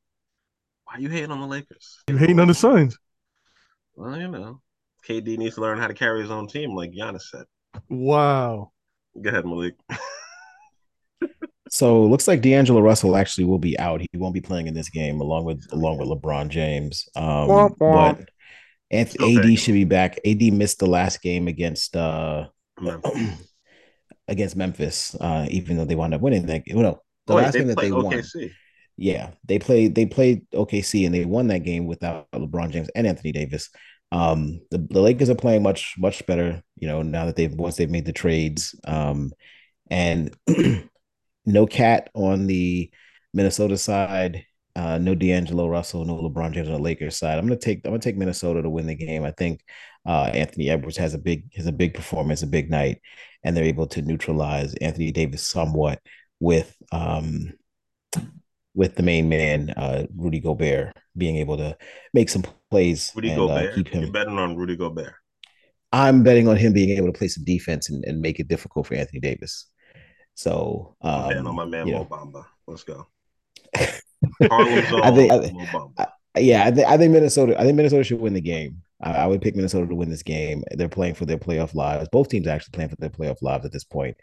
Why 0.85 0.99
you 0.99 1.09
hating 1.09 1.31
on 1.31 1.41
the 1.41 1.47
Lakers? 1.47 2.03
You 2.09 2.17
hating 2.17 2.41
on 2.41 2.49
the 2.49 2.55
Suns? 2.55 2.99
Well, 3.95 4.19
you 4.19 4.29
know, 4.29 4.61
KD 5.09 5.39
needs 5.39 5.55
to 5.57 5.61
learn 5.61 5.79
how 5.79 5.87
to 5.87 5.95
carry 5.95 6.21
his 6.23 6.31
own 6.31 6.47
team, 6.49 6.75
like 6.75 6.91
Giannis 6.93 7.23
said. 7.23 7.45
Wow. 7.89 8.73
Go 9.21 9.31
ahead, 9.31 9.45
Malik. 9.45 9.75
So 11.73 12.05
it 12.05 12.09
looks 12.09 12.27
like 12.27 12.43
D'Angelo 12.43 12.81
Russell 12.81 13.17
actually 13.17 13.45
will 13.45 13.59
be 13.61 13.79
out. 13.79 14.01
He 14.01 14.09
won't 14.15 14.35
be 14.35 14.41
playing 14.41 14.67
in 14.67 14.75
this 14.75 14.89
game 14.91 15.21
along 15.21 15.45
with 15.45 15.65
along 15.71 15.99
with 15.99 16.09
LeBron 16.09 16.49
James. 16.49 17.09
Um, 17.15 17.25
Womp 17.49 17.79
womp. 17.79 18.17
but 18.19 18.29
Anth- 18.93 19.11
Still 19.11 19.29
taking 19.29 19.53
AD 19.53 19.59
should 19.61 19.73
be 19.75 19.85
back. 19.85 20.19
AD 20.27 20.43
missed 20.53 20.81
the 20.81 20.87
last 20.87 21.23
game 21.23 21.47
against 21.47 21.97
uh 21.97 22.49
Memphis. 22.81 23.13
against 24.29 24.57
Memphis, 24.57 25.15
uh, 25.21 25.47
even 25.49 25.77
though 25.77 25.85
they 25.85 25.95
wound 25.95 26.13
up 26.13 26.21
winning 26.21 26.45
that 26.47 26.65
game. 26.65 26.77
Well, 26.77 26.83
no, 26.93 27.03
the 27.29 27.33
Oh, 27.35 27.37
wait, 27.37 27.43
last 27.45 27.55
game 27.55 27.69
that 27.69 27.77
played 27.79 27.93
they 27.93 27.97
won. 27.97 28.23
Yeah, 28.97 29.31
they 29.45 29.61
played 29.61 29.95
they 29.95 30.07
played 30.07 30.51
OKC 30.51 31.07
and 31.07 31.15
they 31.15 31.25
won 31.25 31.47
that 31.49 31.61
game 31.63 31.87
without 31.87 32.29
LeBron 32.33 32.71
James 32.71 32.91
and 32.97 33.07
Anthony 33.07 33.31
Davis. 33.31 33.71
Um, 34.13 34.61
the, 34.71 34.79
the 34.91 35.01
Lakers 35.01 35.31
are 35.31 35.35
playing 35.37 35.63
much 35.63 35.95
much 35.99 36.27
better, 36.27 36.63
you 36.77 36.89
know, 36.89 37.03
now 37.03 37.27
that 37.27 37.37
they've 37.37 37.53
once 37.53 37.77
they've 37.77 37.91
made 37.91 38.07
the 38.07 38.13
trades. 38.13 38.75
Um, 38.85 39.33
and 39.91 40.35
no 41.47 41.67
cat 41.67 42.11
on 42.15 42.47
the 42.47 42.91
Minnesota 43.33 43.77
side, 43.79 44.45
uh, 44.77 44.99
no 44.99 45.15
D'Angelo 45.15 45.69
Russell, 45.69 46.05
no 46.05 46.17
LeBron 46.17 46.53
James 46.53 46.69
on 46.69 46.75
the 46.75 46.81
Lakers 46.81 47.17
side. 47.17 47.39
I'm 47.39 47.47
gonna 47.47 47.59
take 47.59 47.81
I'm 47.85 47.93
gonna 47.93 48.01
take 48.01 48.17
Minnesota 48.17 48.63
to 48.63 48.71
win 48.71 48.87
the 48.87 48.95
game. 48.95 49.25
I 49.25 49.33
think 49.33 49.61
uh, 50.07 50.31
Anthony 50.33 50.71
Edwards 50.71 50.97
has 50.97 51.15
a 51.15 51.19
big 51.19 51.53
has 51.55 51.67
a 51.67 51.73
big 51.73 51.95
performance, 51.95 52.43
a 52.43 52.47
big 52.47 52.71
night, 52.71 53.01
and 53.45 53.57
they're 53.57 53.65
able 53.65 53.87
to 53.89 54.03
neutralize 54.03 54.75
Anthony 54.77 55.13
Davis 55.13 55.47
somewhat 55.47 56.01
with 56.41 56.75
um 56.93 57.53
with 58.81 58.95
the 58.97 59.03
main 59.03 59.29
man, 59.29 59.69
uh, 59.77 60.07
Rudy 60.17 60.41
Gobert, 60.41 60.97
being 61.15 61.37
able 61.37 61.59
to 61.59 61.77
make 62.15 62.31
some 62.31 62.43
plays 62.71 63.13
Rudy 63.15 63.29
and 63.29 63.37
Gobert. 63.37 63.73
uh, 63.73 63.75
keep 63.75 63.93
You're 63.93 64.11
betting 64.11 64.39
on 64.39 64.57
Rudy 64.57 64.75
Gobert. 64.75 65.13
I'm 65.93 66.23
betting 66.23 66.49
on 66.49 66.57
him 66.57 66.73
being 66.73 66.97
able 66.97 67.13
to 67.13 67.19
play 67.19 67.29
some 67.29 67.45
defense 67.45 67.91
and, 67.91 68.03
and 68.07 68.23
make 68.23 68.41
it 68.41 68.49
difficult 68.49 68.87
for 68.87 68.95
Anthony 68.95 69.21
Davis. 69.21 69.67
So, 70.35 70.97
um, 71.03 71.29
betting 71.29 71.47
on 71.47 71.55
my 71.57 71.67
man 71.67 71.89
you 71.89 71.93
Mo 71.93 71.99
know, 71.99 72.05
Bamba. 72.07 72.47
Let's 72.67 72.83
go. 72.85 73.07
I 73.77 73.85
think, 74.41 75.31
I 75.31 75.39
think- 75.41 75.59
I- 75.99 76.07
yeah, 76.39 76.65
I, 76.67 76.71
th- 76.71 76.87
I 76.87 76.97
think 76.97 77.13
Minnesota. 77.13 77.61
I 77.61 77.65
think 77.65 77.77
Minnesota 77.77 78.03
should 78.05 78.21
win 78.21 78.33
the 78.33 78.41
game. 78.41 78.81
I, 79.03 79.13
I 79.13 79.27
would 79.27 79.43
pick 79.43 79.57
Minnesota 79.57 79.89
to 79.89 79.95
win 79.95 80.09
this 80.09 80.23
game. 80.23 80.65
They're 80.71 80.89
playing 80.89 81.15
for 81.15 81.27
their 81.27 81.37
playoff 81.39 81.75
lives. 81.75 82.09
Both 82.11 82.29
teams 82.29 82.47
are 82.47 82.51
actually 82.51 82.73
playing 82.73 82.91
for 82.91 82.97
their 82.97 83.11
playoff 83.11 83.43
lives 83.43 83.67
at 83.67 83.73
this 83.73 83.85
point. 83.85 84.17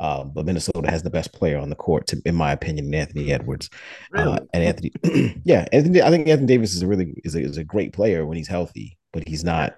Um, 0.00 0.32
but 0.34 0.44
Minnesota 0.44 0.90
has 0.90 1.02
the 1.02 1.10
best 1.10 1.32
player 1.32 1.58
on 1.58 1.70
the 1.70 1.76
court, 1.76 2.06
to, 2.08 2.20
in 2.24 2.34
my 2.34 2.52
opinion, 2.52 2.92
Anthony 2.94 3.32
Edwards. 3.32 3.70
Really? 4.10 4.32
Uh, 4.32 4.38
and 4.52 4.64
Anthony, 4.64 4.92
yeah, 5.44 5.66
Anthony. 5.72 6.02
I 6.02 6.10
think 6.10 6.28
Anthony 6.28 6.46
Davis 6.46 6.74
is 6.74 6.82
a 6.82 6.86
really 6.86 7.14
is 7.24 7.34
a, 7.34 7.40
is 7.40 7.56
a 7.56 7.64
great 7.64 7.92
player 7.92 8.26
when 8.26 8.36
he's 8.36 8.48
healthy, 8.48 8.98
but 9.12 9.26
he's 9.26 9.44
not 9.44 9.76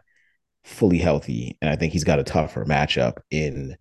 fully 0.64 0.98
healthy. 0.98 1.56
And 1.60 1.70
I 1.70 1.76
think 1.76 1.93
he's 1.93 2.05
got 2.05 2.18
a 2.18 2.24
tougher 2.24 2.64
matchup 2.64 3.18
in 3.30 3.76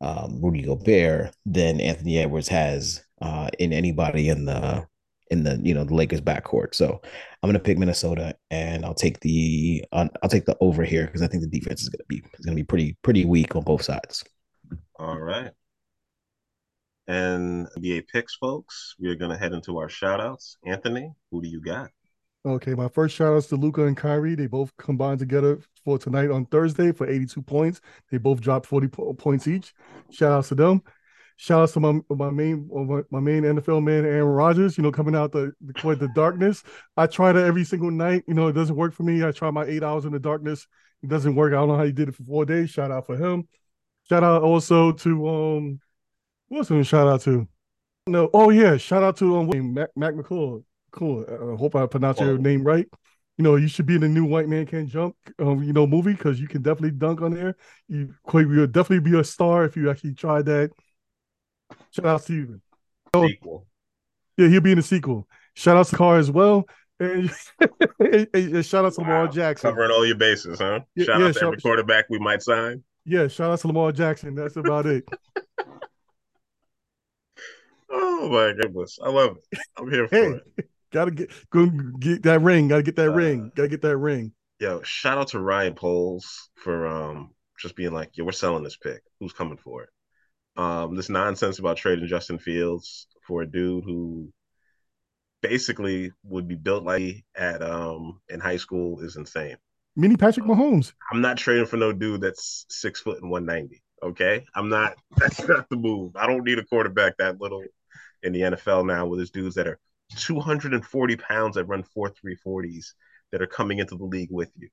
um, 0.00 0.40
Rudy 0.42 0.62
Gobert 0.62 1.34
than 1.46 1.80
Anthony 1.80 2.18
Edwards 2.18 2.48
has 2.48 3.04
uh, 3.20 3.48
in 3.58 3.72
anybody 3.72 4.28
in 4.28 4.44
the 4.44 4.86
in 5.30 5.44
the 5.44 5.60
you 5.62 5.74
know 5.74 5.84
the 5.84 5.94
Lakers 5.94 6.20
backcourt. 6.20 6.74
So 6.74 7.00
I'm 7.42 7.48
gonna 7.48 7.58
pick 7.58 7.78
Minnesota, 7.78 8.34
and 8.50 8.84
I'll 8.84 8.94
take 8.94 9.20
the 9.20 9.84
uh, 9.92 10.08
I'll 10.22 10.28
take 10.28 10.46
the 10.46 10.56
over 10.60 10.84
here 10.84 11.06
because 11.06 11.22
I 11.22 11.26
think 11.26 11.42
the 11.42 11.58
defense 11.60 11.82
is 11.82 11.88
gonna 11.88 12.04
be 12.08 12.22
is 12.38 12.44
gonna 12.44 12.56
be 12.56 12.64
pretty 12.64 12.96
pretty 13.02 13.24
weak 13.24 13.54
on 13.56 13.64
both 13.64 13.82
sides. 13.82 14.24
All 14.98 15.18
right. 15.18 15.50
And 17.06 17.68
NBA 17.76 18.08
picks, 18.08 18.34
folks. 18.36 18.94
We're 18.98 19.14
gonna 19.14 19.38
head 19.38 19.52
into 19.52 19.78
our 19.78 19.88
shout 19.88 20.20
outs. 20.20 20.56
Anthony, 20.64 21.12
who 21.30 21.42
do 21.42 21.48
you 21.48 21.60
got? 21.60 21.90
Okay, 22.46 22.74
my 22.74 22.88
first 22.88 23.14
shout 23.14 23.34
outs 23.34 23.46
to 23.48 23.56
Luka 23.56 23.86
and 23.86 23.96
Kyrie. 23.96 24.34
They 24.34 24.46
both 24.46 24.76
combined 24.76 25.18
together 25.18 25.60
for 25.84 25.98
tonight 25.98 26.30
on 26.30 26.44
Thursday 26.46 26.92
for 26.92 27.08
82 27.08 27.40
points. 27.42 27.80
They 28.10 28.18
both 28.18 28.40
dropped 28.40 28.66
40 28.66 28.88
po- 28.88 29.14
points 29.14 29.48
each. 29.48 29.74
Shout 30.10 30.32
outs 30.32 30.48
to 30.48 30.54
them. 30.54 30.82
Shout 31.36 31.62
outs 31.62 31.72
to 31.72 31.80
my 31.80 32.00
my 32.10 32.30
main 32.30 32.68
my 33.10 33.20
main 33.20 33.42
NFL 33.42 33.82
man 33.82 34.04
Aaron 34.04 34.26
Rodgers. 34.26 34.76
You 34.78 34.82
know, 34.82 34.92
coming 34.92 35.14
out 35.14 35.32
the 35.32 35.52
the 35.60 35.94
the 35.94 36.08
darkness. 36.14 36.62
I 36.96 37.06
try 37.06 37.32
that 37.32 37.44
every 37.44 37.64
single 37.64 37.90
night. 37.90 38.24
You 38.28 38.34
know, 38.34 38.48
it 38.48 38.52
doesn't 38.52 38.76
work 38.76 38.94
for 38.94 39.02
me. 39.02 39.24
I 39.24 39.32
try 39.32 39.50
my 39.50 39.64
eight 39.64 39.82
hours 39.82 40.04
in 40.04 40.12
the 40.12 40.20
darkness. 40.20 40.66
It 41.02 41.08
doesn't 41.08 41.34
work. 41.34 41.52
I 41.52 41.56
don't 41.56 41.68
know 41.68 41.76
how 41.76 41.84
he 41.84 41.92
did 41.92 42.08
it 42.08 42.14
for 42.14 42.24
four 42.24 42.44
days. 42.44 42.70
Shout 42.70 42.90
out 42.90 43.06
for 43.06 43.16
him. 43.16 43.48
Shout 44.08 44.22
out 44.22 44.42
also 44.42 44.92
to 44.92 45.28
um, 45.28 45.80
what's 46.48 46.70
him 46.70 46.82
shout 46.82 47.08
out 47.08 47.22
to? 47.22 47.48
No, 48.06 48.30
oh 48.34 48.50
yeah, 48.50 48.76
shout 48.76 49.02
out 49.02 49.16
to 49.18 49.36
um 49.38 49.74
Mac 49.74 49.90
Mac 49.96 50.14
McClung. 50.14 50.64
Cool. 50.90 51.24
I 51.28 51.58
hope 51.58 51.74
I 51.74 51.86
pronounced 51.86 52.20
your 52.20 52.38
name 52.38 52.62
right. 52.62 52.86
You 53.36 53.42
know, 53.42 53.56
you 53.56 53.66
should 53.66 53.86
be 53.86 53.96
in 53.96 54.00
the 54.02 54.08
new 54.08 54.24
White 54.24 54.48
Man 54.48 54.64
Can't 54.64 54.88
Jump, 54.88 55.16
um, 55.40 55.62
you 55.64 55.72
know, 55.72 55.88
movie 55.88 56.12
because 56.12 56.40
you 56.40 56.46
can 56.46 56.62
definitely 56.62 56.92
dunk 56.92 57.20
on 57.20 57.32
there. 57.32 57.56
You 57.88 58.14
quite 58.22 58.46
you'll 58.46 58.68
definitely 58.68 59.10
be 59.10 59.18
a 59.18 59.24
star 59.24 59.64
if 59.64 59.76
you 59.76 59.90
actually 59.90 60.14
tried 60.14 60.46
that. 60.46 60.70
Shout 61.90 62.06
out 62.06 62.24
to 62.26 62.34
you. 62.34 62.60
Oh. 63.12 63.26
Sequel. 63.26 63.66
Yeah, 64.36 64.48
he'll 64.48 64.60
be 64.60 64.72
in 64.72 64.78
the 64.78 64.82
sequel. 64.82 65.26
Shout 65.54 65.76
out 65.76 65.86
to 65.86 65.96
Carr 65.96 66.18
as 66.18 66.30
well. 66.30 66.66
And, 67.00 67.30
and 67.98 68.64
shout 68.66 68.84
out 68.84 68.94
to 68.94 69.00
Lamar 69.00 69.26
Wow. 69.26 69.30
Jackson. 69.30 69.70
Covering 69.70 69.90
all 69.90 70.06
your 70.06 70.16
bases, 70.16 70.58
huh? 70.60 70.80
Yeah, 70.94 71.04
Shout 71.04 71.20
yeah, 71.20 71.26
out 71.26 71.34
to 71.34 71.44
every 71.46 71.60
quarterback 71.60 72.06
we 72.10 72.18
might 72.18 72.42
sign. 72.42 72.82
Yeah, 73.04 73.28
shout 73.28 73.50
out 73.50 73.58
to 73.60 73.66
Lamar 73.68 73.92
Jackson. 73.92 74.34
That's 74.34 74.56
about 74.56 74.86
it. 74.86 75.08
oh 77.94 78.28
my 78.30 78.52
goodness, 78.60 78.98
I 79.02 79.08
love 79.10 79.36
it. 79.38 79.58
I'm 79.76 79.90
here 79.90 80.08
for 80.08 80.14
Hey, 80.16 80.36
it. 80.36 80.42
gotta 80.92 81.10
get 81.10 81.30
go 81.50 81.66
get 81.66 82.22
that 82.24 82.40
ring. 82.42 82.68
Gotta 82.68 82.82
get 82.82 82.96
that 82.96 83.10
Uh, 83.10 83.12
ring. 83.12 83.52
Gotta 83.54 83.68
get 83.68 83.82
that 83.82 83.96
ring. 83.96 84.32
Yo, 84.60 84.82
shout 84.82 85.18
out 85.18 85.28
to 85.28 85.40
Ryan 85.40 85.74
Poles 85.74 86.50
for 86.56 86.86
um 86.86 87.34
just 87.58 87.76
being 87.76 87.92
like, 87.92 88.10
yo, 88.16 88.24
we're 88.24 88.32
selling 88.32 88.64
this 88.64 88.76
pick. 88.76 89.02
Who's 89.20 89.32
coming 89.32 89.58
for 89.58 89.82
it? 89.84 89.90
Um, 90.56 90.96
this 90.96 91.10
nonsense 91.10 91.58
about 91.58 91.76
trading 91.78 92.06
Justin 92.08 92.38
Fields 92.38 93.08
for 93.26 93.42
a 93.42 93.46
dude 93.50 93.84
who 93.84 94.32
basically 95.42 96.12
would 96.24 96.48
be 96.48 96.54
built 96.54 96.84
like 96.84 97.24
at 97.36 97.62
um 97.62 98.20
in 98.28 98.40
high 98.40 98.56
school 98.56 99.00
is 99.00 99.16
insane. 99.16 99.56
Mini 99.96 100.16
Patrick 100.16 100.46
Mahomes. 100.46 100.92
I'm 101.12 101.20
not 101.20 101.36
trading 101.36 101.66
for 101.66 101.76
no 101.76 101.92
dude 101.92 102.20
that's 102.22 102.66
six 102.68 103.00
foot 103.00 103.20
and 103.22 103.30
190. 103.30 103.82
Okay. 104.02 104.44
I'm 104.54 104.68
not, 104.68 104.94
that's 105.16 105.46
not 105.46 105.68
the 105.68 105.76
move. 105.76 106.16
I 106.16 106.26
don't 106.26 106.44
need 106.44 106.58
a 106.58 106.64
quarterback 106.64 107.16
that 107.18 107.40
little 107.40 107.62
in 108.24 108.32
the 108.32 108.40
NFL 108.40 108.86
now 108.86 109.06
with 109.06 109.20
his 109.20 109.30
dudes 109.30 109.54
that 109.54 109.68
are 109.68 109.78
240 110.16 111.16
pounds 111.16 111.54
that 111.54 111.64
run 111.64 111.82
4 111.82 112.10
340s 112.10 112.86
that 113.30 113.42
are 113.42 113.46
coming 113.46 113.78
into 113.78 113.96
the 113.96 114.04
league 114.04 114.30
with 114.30 114.50
you. 114.56 114.68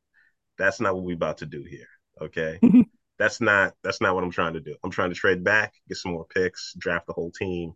That's 0.57 0.79
not 0.79 0.95
what 0.95 1.03
we're 1.03 1.15
about 1.15 1.39
to 1.39 1.45
do 1.45 1.63
here. 1.63 1.87
Okay. 2.21 2.59
that's 3.19 3.41
not, 3.41 3.73
that's 3.83 4.01
not 4.01 4.15
what 4.15 4.23
I'm 4.23 4.31
trying 4.31 4.53
to 4.53 4.59
do. 4.59 4.75
I'm 4.83 4.91
trying 4.91 5.09
to 5.09 5.15
trade 5.15 5.43
back, 5.43 5.73
get 5.87 5.97
some 5.97 6.13
more 6.13 6.25
picks, 6.25 6.73
draft 6.77 7.07
the 7.07 7.13
whole 7.13 7.31
team. 7.31 7.73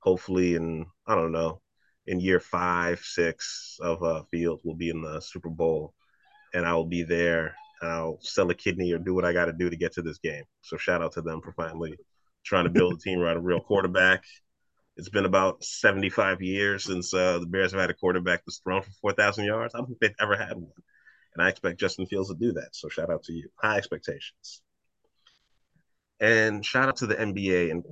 Hopefully, 0.00 0.54
in, 0.54 0.86
I 1.06 1.14
don't 1.14 1.32
know, 1.32 1.60
in 2.06 2.20
year 2.20 2.38
five, 2.38 3.00
six 3.00 3.78
of 3.80 4.02
uh, 4.02 4.22
Fields, 4.30 4.62
we'll 4.64 4.76
be 4.76 4.90
in 4.90 5.02
the 5.02 5.20
Super 5.20 5.48
Bowl 5.50 5.94
and 6.54 6.64
I 6.66 6.74
will 6.74 6.86
be 6.86 7.02
there. 7.02 7.54
And 7.80 7.90
I'll 7.90 8.18
sell 8.22 8.50
a 8.50 8.54
kidney 8.54 8.92
or 8.92 8.98
do 8.98 9.14
what 9.14 9.24
I 9.24 9.32
got 9.32 9.46
to 9.46 9.52
do 9.52 9.68
to 9.68 9.76
get 9.76 9.92
to 9.94 10.02
this 10.02 10.18
game. 10.18 10.44
So 10.62 10.76
shout 10.76 11.02
out 11.02 11.12
to 11.12 11.22
them 11.22 11.42
for 11.42 11.52
finally 11.52 11.96
trying 12.44 12.64
to 12.64 12.70
build 12.70 12.94
a 12.94 12.96
team 12.96 13.18
around 13.18 13.36
a 13.36 13.40
real 13.40 13.60
quarterback. 13.60 14.24
It's 14.96 15.08
been 15.10 15.26
about 15.26 15.62
75 15.62 16.40
years 16.40 16.84
since 16.84 17.12
uh, 17.12 17.38
the 17.38 17.46
Bears 17.46 17.72
have 17.72 17.80
had 17.80 17.90
a 17.90 17.94
quarterback 17.94 18.44
that's 18.46 18.58
thrown 18.58 18.82
for 18.82 18.90
4,000 19.02 19.44
yards. 19.44 19.74
I 19.74 19.78
don't 19.78 19.88
think 19.88 20.00
they've 20.00 20.14
ever 20.20 20.36
had 20.36 20.56
one. 20.56 20.72
And 21.34 21.44
I 21.44 21.50
expect 21.50 21.78
Justin 21.78 22.06
Fields 22.06 22.30
to 22.30 22.34
do 22.34 22.52
that. 22.52 22.70
So 22.72 22.88
shout 22.88 23.10
out 23.10 23.24
to 23.24 23.32
you. 23.32 23.48
High 23.56 23.76
expectations. 23.76 24.62
And 26.18 26.64
shout 26.64 26.88
out 26.88 26.96
to 26.96 27.06
the 27.06 27.14
NBA 27.14 27.70
and 27.70 27.84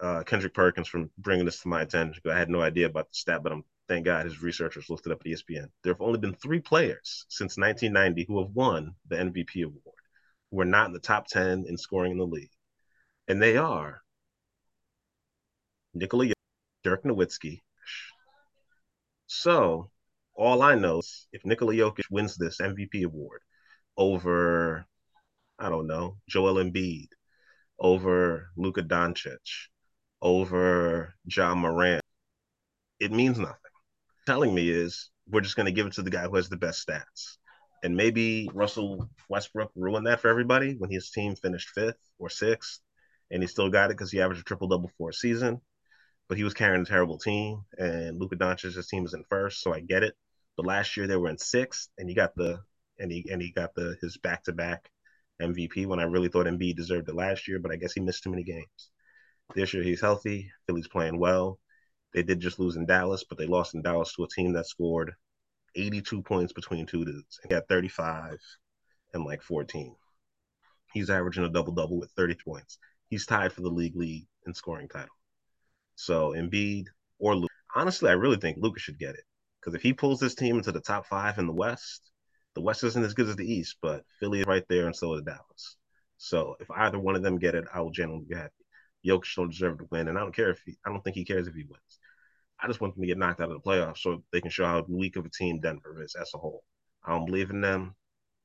uh, 0.00 0.22
Kendrick 0.22 0.54
Perkins 0.54 0.86
for 0.86 1.06
bringing 1.18 1.44
this 1.44 1.60
to 1.62 1.68
my 1.68 1.82
attention. 1.82 2.22
I 2.30 2.38
had 2.38 2.48
no 2.48 2.60
idea 2.62 2.86
about 2.86 3.08
the 3.08 3.14
stat, 3.14 3.42
but 3.42 3.50
I'm 3.50 3.64
thank 3.88 4.04
God 4.04 4.24
his 4.24 4.42
researchers 4.42 4.88
looked 4.88 5.06
it 5.06 5.12
up 5.12 5.20
at 5.20 5.26
ESPN. 5.26 5.68
There 5.82 5.92
have 5.92 6.00
only 6.00 6.18
been 6.18 6.34
three 6.34 6.60
players 6.60 7.26
since 7.28 7.58
1990 7.58 8.24
who 8.26 8.42
have 8.42 8.52
won 8.54 8.94
the 9.08 9.16
MVP 9.16 9.64
award, 9.64 9.96
who 10.50 10.60
are 10.60 10.64
not 10.64 10.86
in 10.86 10.92
the 10.92 11.00
top 11.00 11.26
10 11.26 11.64
in 11.68 11.76
scoring 11.76 12.12
in 12.12 12.18
the 12.18 12.26
league. 12.26 12.50
And 13.28 13.42
they 13.42 13.56
are 13.56 14.02
Nikola 15.94 16.32
Dirk 16.84 17.04
Nowitzki. 17.04 17.62
So 19.26 19.90
all 20.36 20.62
I 20.62 20.74
know 20.74 20.98
is 20.98 21.26
if 21.32 21.44
Nikola 21.44 21.74
Jokic 21.74 22.04
wins 22.10 22.36
this 22.36 22.58
MVP 22.58 23.04
award 23.04 23.40
over, 23.96 24.86
I 25.58 25.68
don't 25.68 25.86
know, 25.86 26.18
Joel 26.28 26.62
Embiid, 26.62 27.08
over 27.78 28.50
Luka 28.56 28.82
Doncic, 28.82 29.68
over 30.22 31.14
Ja 31.24 31.54
Morant, 31.54 32.02
it 33.00 33.10
means 33.10 33.38
nothing 33.38 33.58
telling 34.26 34.54
me 34.54 34.68
is 34.68 35.10
we're 35.28 35.40
just 35.40 35.56
going 35.56 35.66
to 35.66 35.72
give 35.72 35.86
it 35.86 35.92
to 35.94 36.02
the 36.02 36.10
guy 36.10 36.22
who 36.24 36.36
has 36.36 36.48
the 36.48 36.56
best 36.56 36.86
stats. 36.86 37.38
And 37.82 37.96
maybe 37.96 38.48
Russell 38.54 39.10
Westbrook 39.28 39.70
ruined 39.74 40.06
that 40.06 40.20
for 40.20 40.28
everybody 40.28 40.74
when 40.78 40.90
his 40.90 41.10
team 41.10 41.36
finished 41.36 41.68
fifth 41.70 41.98
or 42.18 42.30
sixth, 42.30 42.80
and 43.30 43.42
he 43.42 43.46
still 43.46 43.68
got 43.68 43.90
it 43.90 43.96
because 43.96 44.10
he 44.10 44.20
averaged 44.20 44.40
a 44.40 44.44
triple 44.44 44.68
double 44.68 44.90
for 44.96 45.10
a 45.10 45.14
season. 45.14 45.60
But 46.28 46.38
he 46.38 46.44
was 46.44 46.54
carrying 46.54 46.82
a 46.82 46.86
terrible 46.86 47.18
team, 47.18 47.64
and 47.78 48.18
Luka 48.18 48.36
Doncic's 48.36 48.88
team 48.88 49.02
was 49.02 49.14
in 49.14 49.24
first, 49.28 49.62
so 49.62 49.74
I 49.74 49.80
get 49.80 50.02
it. 50.02 50.14
But 50.56 50.66
last 50.66 50.96
year 50.96 51.06
they 51.06 51.16
were 51.16 51.28
in 51.28 51.38
sixth, 51.38 51.90
and 51.98 52.08
he 52.08 52.14
got 52.14 52.34
the 52.34 52.60
and 52.98 53.10
he 53.10 53.26
and 53.30 53.42
he 53.42 53.50
got 53.50 53.74
the 53.74 53.96
his 54.00 54.16
back 54.18 54.44
to 54.44 54.52
back 54.52 54.90
MVP 55.42 55.86
when 55.86 55.98
I 55.98 56.04
really 56.04 56.28
thought 56.28 56.46
Embiid 56.46 56.76
deserved 56.76 57.08
it 57.08 57.14
last 57.14 57.48
year, 57.48 57.58
but 57.58 57.72
I 57.72 57.76
guess 57.76 57.92
he 57.92 58.00
missed 58.00 58.22
too 58.22 58.30
many 58.30 58.44
games. 58.44 58.90
This 59.54 59.74
year 59.74 59.82
he's 59.82 60.00
healthy. 60.00 60.50
Philly's 60.66 60.88
playing 60.88 61.18
well. 61.18 61.58
They 62.12 62.22
did 62.22 62.40
just 62.40 62.60
lose 62.60 62.76
in 62.76 62.86
Dallas, 62.86 63.24
but 63.28 63.38
they 63.38 63.46
lost 63.46 63.74
in 63.74 63.82
Dallas 63.82 64.14
to 64.14 64.24
a 64.24 64.28
team 64.28 64.52
that 64.52 64.66
scored 64.66 65.12
82 65.74 66.22
points 66.22 66.52
between 66.52 66.86
two 66.86 67.04
dudes 67.04 67.40
and 67.42 67.50
got 67.50 67.68
35 67.68 68.38
and 69.12 69.24
like 69.24 69.42
14. 69.42 69.96
He's 70.92 71.10
averaging 71.10 71.44
a 71.44 71.48
double 71.48 71.72
double 71.72 71.98
with 71.98 72.12
30 72.12 72.36
points. 72.44 72.78
He's 73.08 73.26
tied 73.26 73.52
for 73.52 73.62
the 73.62 73.68
league 73.68 73.96
lead 73.96 74.26
in 74.46 74.54
scoring 74.54 74.88
title. 74.88 75.08
So 75.96 76.30
Embiid 76.32 76.86
or 77.18 77.36
Luke. 77.36 77.50
Honestly, 77.74 78.10
I 78.10 78.14
really 78.14 78.36
think 78.36 78.58
Lucas 78.60 78.82
should 78.82 78.98
get 78.98 79.14
it 79.14 79.24
because 79.60 79.74
if 79.74 79.82
he 79.82 79.92
pulls 79.92 80.20
this 80.20 80.34
team 80.34 80.56
into 80.56 80.72
the 80.72 80.80
top 80.80 81.06
five 81.06 81.38
in 81.38 81.46
the 81.46 81.52
West, 81.52 82.10
the 82.54 82.60
West 82.60 82.84
isn't 82.84 83.04
as 83.04 83.14
good 83.14 83.28
as 83.28 83.36
the 83.36 83.50
East, 83.50 83.78
but 83.82 84.04
Philly 84.20 84.40
is 84.40 84.46
right 84.46 84.64
there, 84.68 84.86
and 84.86 84.94
so 84.94 85.14
is 85.14 85.22
Dallas. 85.22 85.76
So 86.18 86.56
if 86.60 86.70
either 86.70 86.98
one 86.98 87.16
of 87.16 87.22
them 87.22 87.38
get 87.38 87.54
it, 87.54 87.64
I 87.72 87.80
will 87.80 87.90
genuinely 87.90 88.26
be 88.28 88.36
happy. 88.36 88.52
Jokic 89.04 89.34
don't 89.34 89.50
deserve 89.50 89.78
to 89.78 89.88
win, 89.90 90.08
and 90.08 90.16
I 90.16 90.20
don't 90.20 90.34
care 90.34 90.50
if 90.50 90.60
he. 90.64 90.76
I 90.86 90.90
don't 90.90 91.02
think 91.02 91.16
he 91.16 91.24
cares 91.24 91.48
if 91.48 91.54
he 91.54 91.64
wins. 91.64 91.98
I 92.60 92.66
just 92.66 92.80
want 92.80 92.94
them 92.94 93.02
to 93.02 93.06
get 93.06 93.18
knocked 93.18 93.40
out 93.40 93.50
of 93.50 93.62
the 93.62 93.68
playoffs 93.68 93.98
so 93.98 94.22
they 94.32 94.40
can 94.40 94.50
show 94.50 94.64
how 94.64 94.84
weak 94.88 95.16
of 95.16 95.26
a 95.26 95.30
team 95.30 95.60
Denver 95.60 96.02
is 96.02 96.14
as 96.14 96.30
a 96.34 96.38
whole. 96.38 96.62
I 97.04 97.10
don't 97.10 97.26
believe 97.26 97.50
in 97.50 97.60
them. 97.60 97.94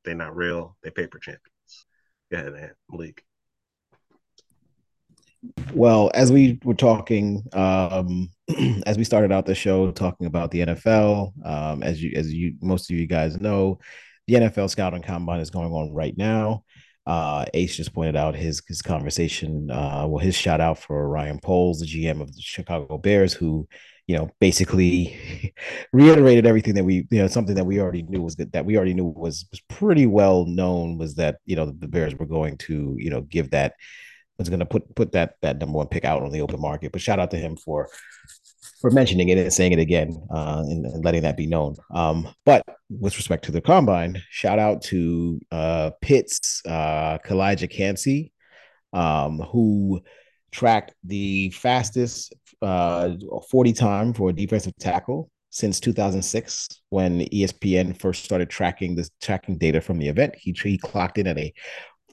They're 0.04 0.16
not 0.16 0.36
real. 0.36 0.76
They're 0.82 0.92
paper 0.92 1.20
champions. 1.20 1.86
Go 2.32 2.38
ahead, 2.38 2.54
man. 2.54 2.72
Malik. 2.90 3.24
Well, 5.74 6.11
as 6.14 6.32
we 6.32 6.60
were 6.64 6.74
talking, 6.74 7.44
um, 7.53 8.30
as 8.86 8.98
we 8.98 9.03
started 9.03 9.32
out 9.32 9.45
the 9.45 9.56
show 9.56 9.91
talking 9.91 10.28
about 10.28 10.52
the 10.52 10.60
NFL, 10.60 11.45
um, 11.45 11.84
as 11.84 12.02
you 12.02 12.11
as 12.16 12.34
you 12.34 12.56
most 12.61 12.91
of 12.91 12.98
you 12.98 13.07
guys 13.07 13.40
know, 13.40 13.80
the 14.28 14.36
NFL 14.36 14.70
scouting 14.70 15.02
combine 15.02 15.40
is 15.40 15.49
going 15.49 15.72
on 15.72 15.94
right 15.94 16.18
now. 16.18 16.64
Uh, 17.06 17.45
Ace 17.53 17.76
just 17.76 17.94
pointed 17.94 18.16
out 18.16 18.36
his 18.36 18.61
his 18.68 18.82
conversation, 18.82 19.72
uh, 19.72 20.06
well, 20.07 20.20
his 20.20 20.36
shout 20.36 20.61
out 20.61 20.78
for 20.78 21.07
Ryan 21.07 21.40
Poles, 21.40 21.80
the 21.80 21.86
GM 21.86 22.22
of 22.22 22.36
the 22.36 22.41
Chicago 22.41 22.98
Bears, 22.98 23.34
who 23.34 23.68
you 24.07 24.18
know 24.18 24.30
basically 24.41 25.53
reiterated 25.94 26.45
everything 26.45 26.74
that 26.74 26.84
we 26.84 27.07
you 27.10 27.22
know 27.22 27.28
something 27.28 27.56
that 27.56 27.66
we 27.66 27.80
already 27.80 28.03
knew 28.03 28.22
was 28.22 28.36
that, 28.36 28.52
that 28.52 28.66
we 28.66 28.76
already 28.76 28.94
knew 28.94 29.06
was 29.06 29.45
was 29.52 29.61
pretty 29.70 30.06
well 30.06 30.45
known 30.45 30.98
was 30.98 31.16
that 31.16 31.38
you 31.45 31.56
know 31.56 31.66
the 31.66 31.88
Bears 31.88 32.14
were 32.16 32.26
going 32.26 32.57
to 32.57 32.95
you 32.99 33.10
know 33.10 33.22
give 33.22 33.52
that 33.52 33.74
was 34.40 34.49
going 34.49 34.60
to 34.60 34.66
put 34.66 34.95
put 34.95 35.11
that 35.11 35.36
that 35.41 35.60
number 35.60 35.78
one 35.78 35.88
pick 35.88 36.06
out 36.06 36.24
on 36.24 36.32
the 36.32 36.41
open 36.41 36.60
market. 36.60 36.91
But 36.91 37.02
shout 37.02 37.20
out 37.20 37.32
to 37.32 37.38
him 37.38 37.56
for 37.57 37.90
for 38.82 38.90
mentioning 38.91 39.30
it 39.30 39.38
and 39.38 39.52
saying 39.52 39.74
it 39.74 39.80
again 39.80 40.16
uh, 40.34 40.64
and, 40.66 40.86
and, 40.86 41.03
letting 41.03 41.22
that 41.24 41.36
be 41.36 41.45
known. 41.45 41.76
Um, 41.94 42.30
but 42.45 42.64
with 42.90 43.18
respect 43.18 43.44
to 43.45 43.52
the 43.52 43.60
combine, 43.60 44.22
shout 44.30 44.57
out 44.57 44.82
to 44.84 45.40
uh, 45.52 45.91
Pitt's 46.02 46.61
uh, 46.66 47.18
Calijah 47.20 47.70
Kancey, 47.70 48.32
um, 48.94 49.40
who 49.40 50.02
tracked 50.52 50.94
the 51.03 51.49
fastest 51.52 52.34
uh, 52.61 53.10
40 53.49 53.74
time 53.74 54.14
for 54.14 54.30
a 54.30 54.34
defensive 54.34 54.74
tackle 54.80 55.30
since 55.49 55.80
2006 55.80 56.68
when 56.90 57.22
ESPN 57.22 57.99
first 57.99 58.24
started 58.24 58.49
tracking 58.49 58.95
this 58.95 59.10
tracking 59.22 59.57
data 59.57 59.82
from 59.82 59.98
the 59.98 60.07
event. 60.07 60.36
He, 60.38 60.56
he 60.64 60.78
clocked 60.78 61.18
in 61.18 61.28
at 61.28 61.38
a 61.38 61.53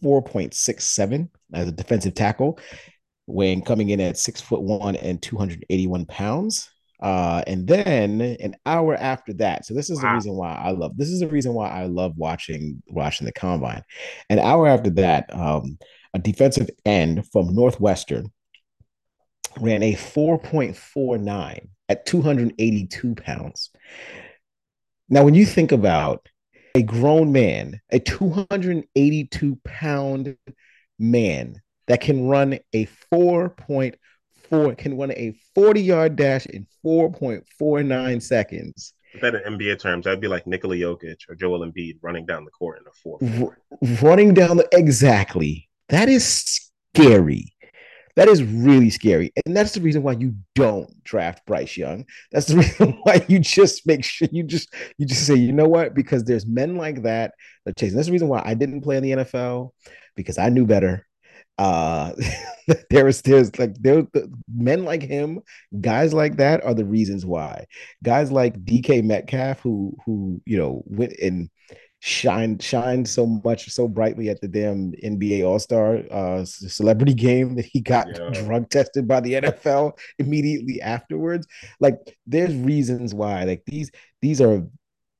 4.67 0.02 1.28
as 1.52 1.68
a 1.68 1.72
defensive 1.72 2.14
tackle 2.14 2.58
when 3.26 3.62
coming 3.62 3.90
in 3.90 4.00
at 4.00 4.18
six 4.18 4.40
foot 4.40 4.62
one 4.62 4.96
and 4.96 5.20
281 5.20 6.06
pounds. 6.06 6.70
Uh, 7.00 7.42
and 7.46 7.66
then 7.66 8.22
an 8.22 8.56
hour 8.64 8.94
after 8.94 9.34
that, 9.34 9.66
so 9.66 9.74
this 9.74 9.90
is 9.90 10.02
wow. 10.02 10.08
the 10.08 10.14
reason 10.14 10.32
why 10.32 10.54
I 10.54 10.70
love 10.70 10.96
this 10.96 11.10
is 11.10 11.20
the 11.20 11.28
reason 11.28 11.52
why 11.52 11.68
I 11.68 11.84
love 11.84 12.16
watching 12.16 12.82
watching 12.86 13.26
the 13.26 13.32
combine. 13.32 13.82
An 14.30 14.38
hour 14.38 14.66
after 14.66 14.88
that, 14.90 15.28
um, 15.34 15.76
a 16.14 16.18
defensive 16.18 16.70
end 16.86 17.28
from 17.30 17.54
Northwestern 17.54 18.32
ran 19.60 19.82
a 19.82 19.92
4.49 19.92 21.68
at 21.88 22.06
282 22.06 23.14
pounds. 23.14 23.70
Now, 25.08 25.24
when 25.24 25.34
you 25.34 25.46
think 25.46 25.72
about 25.72 26.28
a 26.76 26.82
grown 26.82 27.32
man, 27.32 27.80
a 27.90 27.98
282 27.98 29.58
pound 29.64 30.36
man 30.98 31.62
that 31.86 32.02
can 32.02 32.28
run 32.28 32.58
a 32.74 32.86
4.4, 33.12 34.76
can 34.76 34.98
run 34.98 35.10
a 35.12 35.34
40 35.54 35.80
yard 35.80 36.16
dash 36.16 36.44
in 36.44 36.66
4.49 36.84 38.22
seconds. 38.22 38.92
If 39.14 39.22
that 39.22 39.34
in 39.34 39.58
NBA 39.58 39.80
terms, 39.80 40.04
that'd 40.04 40.20
be 40.20 40.28
like 40.28 40.46
Nikola 40.46 40.76
Jokic 40.76 41.16
or 41.30 41.34
Joel 41.34 41.60
Embiid 41.60 41.96
running 42.02 42.26
down 42.26 42.44
the 42.44 42.50
court 42.50 42.80
in 42.80 42.86
a 42.86 42.92
four. 42.92 43.18
R- 43.48 43.98
running 44.02 44.34
down 44.34 44.58
the 44.58 44.68
exactly. 44.72 45.70
That 45.88 46.10
is 46.10 46.26
scary. 46.94 47.55
That 48.16 48.28
is 48.28 48.42
really 48.42 48.90
scary. 48.90 49.30
And 49.44 49.56
that's 49.56 49.72
the 49.72 49.80
reason 49.80 50.02
why 50.02 50.12
you 50.12 50.34
don't 50.54 51.04
draft 51.04 51.44
Bryce 51.46 51.76
Young. 51.76 52.06
That's 52.32 52.46
the 52.46 52.56
reason 52.58 52.98
why 53.02 53.24
you 53.28 53.38
just 53.38 53.86
make 53.86 54.04
sure 54.04 54.28
you 54.32 54.42
just 54.42 54.72
you 54.98 55.06
just 55.06 55.26
say, 55.26 55.34
you 55.34 55.52
know 55.52 55.68
what? 55.68 55.94
Because 55.94 56.24
there's 56.24 56.46
men 56.46 56.76
like 56.76 57.02
that 57.02 57.34
that 57.64 57.76
chase. 57.76 57.94
That's 57.94 58.06
the 58.06 58.12
reason 58.12 58.28
why 58.28 58.42
I 58.44 58.54
didn't 58.54 58.80
play 58.82 58.96
in 58.96 59.02
the 59.02 59.12
NFL 59.12 59.70
because 60.16 60.38
I 60.38 60.48
knew 60.48 60.66
better. 60.66 61.06
Uh 61.58 62.12
there 62.90 63.04
was 63.04 63.22
there's 63.22 63.58
like 63.58 63.74
there 63.80 64.06
men 64.54 64.84
like 64.84 65.02
him, 65.02 65.40
guys 65.80 66.12
like 66.12 66.36
that 66.36 66.64
are 66.64 66.74
the 66.74 66.84
reasons 66.84 67.24
why. 67.24 67.66
Guys 68.02 68.30
like 68.32 68.62
DK 68.64 69.02
Metcalf, 69.02 69.60
who 69.60 69.96
who 70.04 70.40
you 70.44 70.58
know 70.58 70.82
went 70.86 71.12
and 71.22 71.48
shined 72.00 72.62
shined 72.62 73.08
so 73.08 73.26
much 73.26 73.70
so 73.70 73.88
brightly 73.88 74.28
at 74.28 74.40
the 74.40 74.48
damn 74.48 74.92
NBA 74.92 75.44
All 75.46 75.58
Star 75.58 76.02
uh, 76.10 76.44
celebrity 76.44 77.14
game 77.14 77.56
that 77.56 77.64
he 77.64 77.80
got 77.80 78.06
yeah. 78.08 78.30
drug 78.32 78.68
tested 78.70 79.08
by 79.08 79.20
the 79.20 79.34
NFL 79.34 79.92
immediately 80.18 80.80
afterwards. 80.80 81.46
Like, 81.80 81.96
there's 82.26 82.54
reasons 82.54 83.14
why. 83.14 83.44
Like 83.44 83.64
these 83.66 83.90
these 84.20 84.40
are 84.40 84.66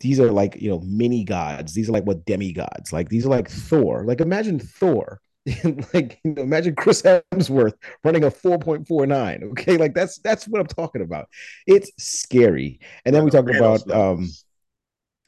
these 0.00 0.20
are 0.20 0.30
like 0.30 0.56
you 0.60 0.70
know 0.70 0.80
mini 0.80 1.24
gods. 1.24 1.74
These 1.74 1.88
are 1.88 1.92
like 1.92 2.04
what 2.04 2.24
demigods. 2.24 2.92
Like 2.92 3.08
these 3.08 3.26
are 3.26 3.30
like 3.30 3.50
Thor. 3.50 4.04
Like 4.04 4.20
imagine 4.20 4.58
Thor. 4.58 5.20
like 5.94 6.18
you 6.24 6.32
know, 6.32 6.42
imagine 6.42 6.74
Chris 6.74 7.02
Hemsworth 7.02 7.74
running 8.02 8.24
a 8.24 8.30
4.49. 8.30 9.44
Okay, 9.52 9.76
like 9.76 9.94
that's 9.94 10.18
that's 10.18 10.48
what 10.48 10.60
I'm 10.60 10.66
talking 10.66 11.02
about. 11.02 11.28
It's 11.66 11.90
scary. 11.98 12.80
And 13.04 13.14
then 13.14 13.24
we 13.24 13.30
talk 13.30 13.48
about 13.48 13.88
um 13.90 14.28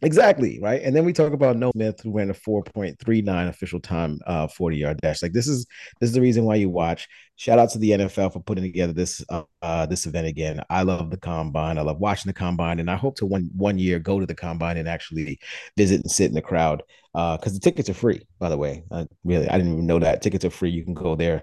Exactly 0.00 0.60
right, 0.62 0.80
and 0.82 0.94
then 0.94 1.04
we 1.04 1.12
talk 1.12 1.32
about 1.32 1.56
Nolan 1.56 1.72
Smith, 1.72 2.00
who 2.02 2.12
ran 2.12 2.30
a 2.30 2.34
four 2.34 2.62
point 2.62 2.96
three 3.00 3.20
nine 3.20 3.48
official 3.48 3.80
time, 3.80 4.20
uh, 4.28 4.46
forty 4.46 4.76
yard 4.76 5.00
dash. 5.02 5.22
Like 5.22 5.32
this 5.32 5.48
is 5.48 5.66
this 5.98 6.10
is 6.10 6.14
the 6.14 6.20
reason 6.20 6.44
why 6.44 6.54
you 6.54 6.70
watch. 6.70 7.08
Shout 7.34 7.58
out 7.58 7.70
to 7.70 7.78
the 7.78 7.90
NFL 7.90 8.32
for 8.32 8.40
putting 8.40 8.62
together 8.62 8.92
this 8.92 9.24
uh, 9.28 9.42
uh, 9.60 9.86
this 9.86 10.06
event 10.06 10.28
again. 10.28 10.62
I 10.70 10.82
love 10.82 11.10
the 11.10 11.16
combine. 11.16 11.78
I 11.78 11.82
love 11.82 11.98
watching 11.98 12.28
the 12.28 12.34
combine, 12.34 12.78
and 12.78 12.88
I 12.88 12.94
hope 12.94 13.16
to 13.16 13.26
one 13.26 13.50
one 13.56 13.76
year 13.76 13.98
go 13.98 14.20
to 14.20 14.26
the 14.26 14.36
combine 14.36 14.76
and 14.76 14.88
actually 14.88 15.40
visit 15.76 16.00
and 16.02 16.10
sit 16.10 16.28
in 16.28 16.34
the 16.34 16.42
crowd. 16.42 16.84
Because 17.12 17.52
uh, 17.52 17.54
the 17.54 17.60
tickets 17.60 17.90
are 17.90 17.94
free, 17.94 18.24
by 18.38 18.50
the 18.50 18.56
way. 18.56 18.84
I 18.92 19.04
really, 19.24 19.48
I 19.48 19.56
didn't 19.56 19.72
even 19.72 19.86
know 19.86 19.98
that 19.98 20.22
tickets 20.22 20.44
are 20.44 20.50
free. 20.50 20.70
You 20.70 20.84
can 20.84 20.94
go 20.94 21.16
there 21.16 21.42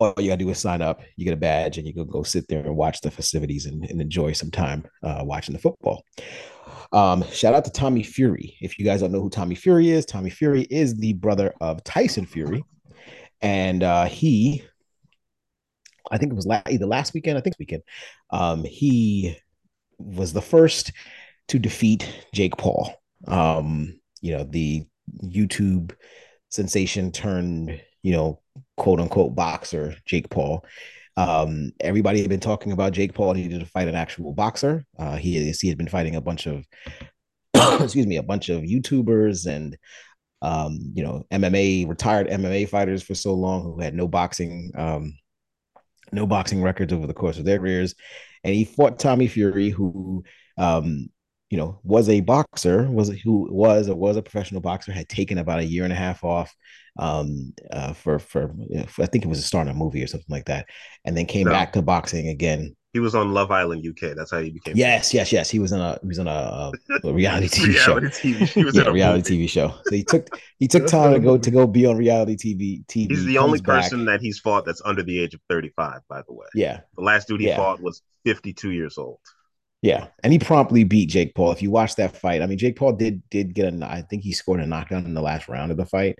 all 0.00 0.14
you 0.18 0.28
gotta 0.28 0.38
do 0.38 0.50
is 0.50 0.58
sign 0.58 0.82
up. 0.82 1.02
You 1.16 1.24
get 1.24 1.34
a 1.34 1.36
badge, 1.36 1.78
and 1.78 1.86
you 1.86 1.94
can 1.94 2.06
go 2.06 2.22
sit 2.22 2.48
there 2.48 2.64
and 2.64 2.76
watch 2.76 3.00
the 3.00 3.10
festivities 3.10 3.66
and, 3.66 3.84
and 3.84 4.00
enjoy 4.00 4.32
some 4.32 4.50
time 4.50 4.84
uh, 5.02 5.22
watching 5.24 5.52
the 5.52 5.60
football. 5.60 6.04
Um, 6.92 7.22
shout 7.30 7.54
out 7.54 7.64
to 7.66 7.70
Tommy 7.70 8.02
Fury. 8.02 8.56
If 8.60 8.78
you 8.78 8.84
guys 8.84 9.00
don't 9.00 9.12
know 9.12 9.20
who 9.20 9.30
Tommy 9.30 9.54
Fury 9.54 9.90
is, 9.90 10.06
Tommy 10.06 10.30
Fury 10.30 10.62
is 10.62 10.96
the 10.96 11.12
brother 11.14 11.52
of 11.60 11.84
Tyson 11.84 12.24
Fury, 12.24 12.64
and 13.40 13.82
uh, 13.82 14.06
he, 14.06 14.62
I 16.10 16.18
think 16.18 16.32
it 16.32 16.36
was 16.36 16.46
la- 16.46 16.62
either 16.70 16.86
last 16.86 17.12
weekend, 17.12 17.36
I 17.36 17.40
think 17.42 17.56
weekend, 17.58 17.82
um, 18.30 18.64
he 18.64 19.36
was 19.98 20.32
the 20.32 20.42
first 20.42 20.92
to 21.48 21.58
defeat 21.58 22.08
Jake 22.32 22.56
Paul. 22.56 22.94
Um, 23.26 24.00
you 24.20 24.36
know, 24.36 24.44
the 24.44 24.86
YouTube 25.22 25.92
sensation 26.50 27.12
turned, 27.12 27.80
you 28.02 28.12
know, 28.12 28.40
quote 28.76 29.00
unquote 29.00 29.34
boxer 29.34 29.96
Jake 30.06 30.30
Paul. 30.30 30.64
Um, 31.18 31.72
everybody 31.80 32.20
had 32.20 32.28
been 32.28 32.38
talking 32.38 32.70
about 32.70 32.92
Jake 32.92 33.12
Paul 33.12 33.34
needed 33.34 33.58
to 33.58 33.66
fight 33.66 33.88
an 33.88 33.96
actual 33.96 34.32
boxer. 34.32 34.84
Uh, 34.96 35.16
he 35.16 35.50
he 35.50 35.68
had 35.68 35.76
been 35.76 35.88
fighting 35.88 36.14
a 36.14 36.20
bunch 36.20 36.46
of 36.46 36.64
excuse 37.80 38.06
me, 38.06 38.18
a 38.18 38.22
bunch 38.22 38.50
of 38.50 38.62
YouTubers 38.62 39.46
and 39.46 39.76
um, 40.42 40.78
you 40.94 41.02
know, 41.02 41.26
MMA 41.32 41.88
retired 41.88 42.28
MMA 42.28 42.68
fighters 42.68 43.02
for 43.02 43.16
so 43.16 43.34
long 43.34 43.64
who 43.64 43.80
had 43.80 43.94
no 43.94 44.06
boxing 44.06 44.70
um, 44.76 45.18
no 46.12 46.24
boxing 46.24 46.62
records 46.62 46.92
over 46.92 47.08
the 47.08 47.14
course 47.14 47.36
of 47.36 47.44
their 47.44 47.58
careers. 47.58 47.96
And 48.44 48.54
he 48.54 48.64
fought 48.64 49.00
Tommy 49.00 49.26
Fury, 49.26 49.70
who 49.70 50.22
um, 50.56 51.08
you 51.50 51.56
know, 51.56 51.78
was 51.82 52.08
a 52.08 52.20
boxer, 52.20 52.90
was 52.90 53.08
who 53.08 53.48
was 53.50 53.88
or 53.88 53.96
was 53.96 54.16
a 54.16 54.22
professional 54.22 54.60
boxer, 54.60 54.92
had 54.92 55.08
taken 55.08 55.38
about 55.38 55.60
a 55.60 55.64
year 55.64 55.84
and 55.84 55.92
a 55.92 55.96
half 55.96 56.22
off 56.22 56.54
um, 56.98 57.54
uh, 57.72 57.92
for, 57.92 58.18
for, 58.18 58.54
for 58.88 59.02
I 59.02 59.06
think 59.06 59.24
it 59.24 59.28
was 59.28 59.38
a 59.38 59.42
star 59.42 59.62
in 59.62 59.68
a 59.68 59.74
movie 59.74 60.02
or 60.02 60.06
something 60.06 60.26
like 60.28 60.46
that, 60.46 60.66
and 61.04 61.16
then 61.16 61.26
came 61.26 61.46
no. 61.46 61.52
back 61.52 61.72
to 61.72 61.82
boxing 61.82 62.28
again. 62.28 62.74
He 62.94 63.00
was 63.00 63.14
on 63.14 63.32
Love 63.32 63.50
Island 63.50 63.86
UK. 63.86 64.16
That's 64.16 64.30
how 64.30 64.40
he 64.40 64.50
became. 64.50 64.74
Yes, 64.76 65.12
famous. 65.12 65.14
yes, 65.14 65.32
yes. 65.32 65.50
He 65.50 65.58
was 65.58 65.72
in 65.72 65.80
a 65.80 65.98
he 66.00 66.08
was 66.08 66.18
in 66.18 66.26
a, 66.26 66.72
a 67.04 67.12
reality 67.12 67.48
TV 67.48 67.74
reality 67.74 68.10
show. 68.10 68.28
TV. 68.28 68.48
He 68.48 68.64
was 68.64 68.76
yeah, 68.76 68.82
a 68.82 68.92
reality 68.92 69.34
movie. 69.34 69.46
TV 69.46 69.50
show. 69.50 69.68
So 69.84 69.94
he 69.94 70.04
took 70.04 70.28
he 70.58 70.68
took 70.68 70.86
time 70.86 71.12
to 71.12 71.20
go 71.20 71.38
to 71.38 71.50
go 71.50 71.66
be 71.66 71.86
on 71.86 71.96
reality 71.96 72.36
TV. 72.36 72.84
TV. 72.86 73.10
He's 73.10 73.24
the 73.24 73.38
only 73.38 73.60
person 73.60 74.04
back. 74.04 74.20
that 74.20 74.24
he's 74.24 74.38
fought 74.38 74.64
that's 74.64 74.82
under 74.84 75.02
the 75.02 75.18
age 75.18 75.34
of 75.34 75.40
thirty 75.48 75.70
five. 75.76 76.00
By 76.08 76.22
the 76.26 76.32
way. 76.32 76.46
Yeah. 76.54 76.80
The 76.96 77.04
last 77.04 77.28
dude 77.28 77.40
he 77.40 77.48
yeah. 77.48 77.56
fought 77.56 77.80
was 77.80 78.02
fifty 78.24 78.52
two 78.52 78.70
years 78.70 78.96
old. 78.98 79.20
Yeah, 79.80 80.08
and 80.24 80.32
he 80.32 80.38
promptly 80.40 80.82
beat 80.84 81.08
Jake 81.08 81.34
Paul. 81.34 81.52
If 81.52 81.62
you 81.62 81.70
watch 81.70 81.94
that 81.96 82.16
fight, 82.16 82.42
I 82.42 82.46
mean, 82.46 82.58
Jake 82.58 82.76
Paul 82.76 82.94
did 82.94 83.22
did 83.30 83.54
get 83.54 83.72
a. 83.72 83.86
I 83.86 84.02
think 84.02 84.24
he 84.24 84.32
scored 84.32 84.60
a 84.60 84.66
knockdown 84.66 85.04
in 85.04 85.14
the 85.14 85.22
last 85.22 85.48
round 85.48 85.70
of 85.70 85.76
the 85.76 85.86
fight, 85.86 86.18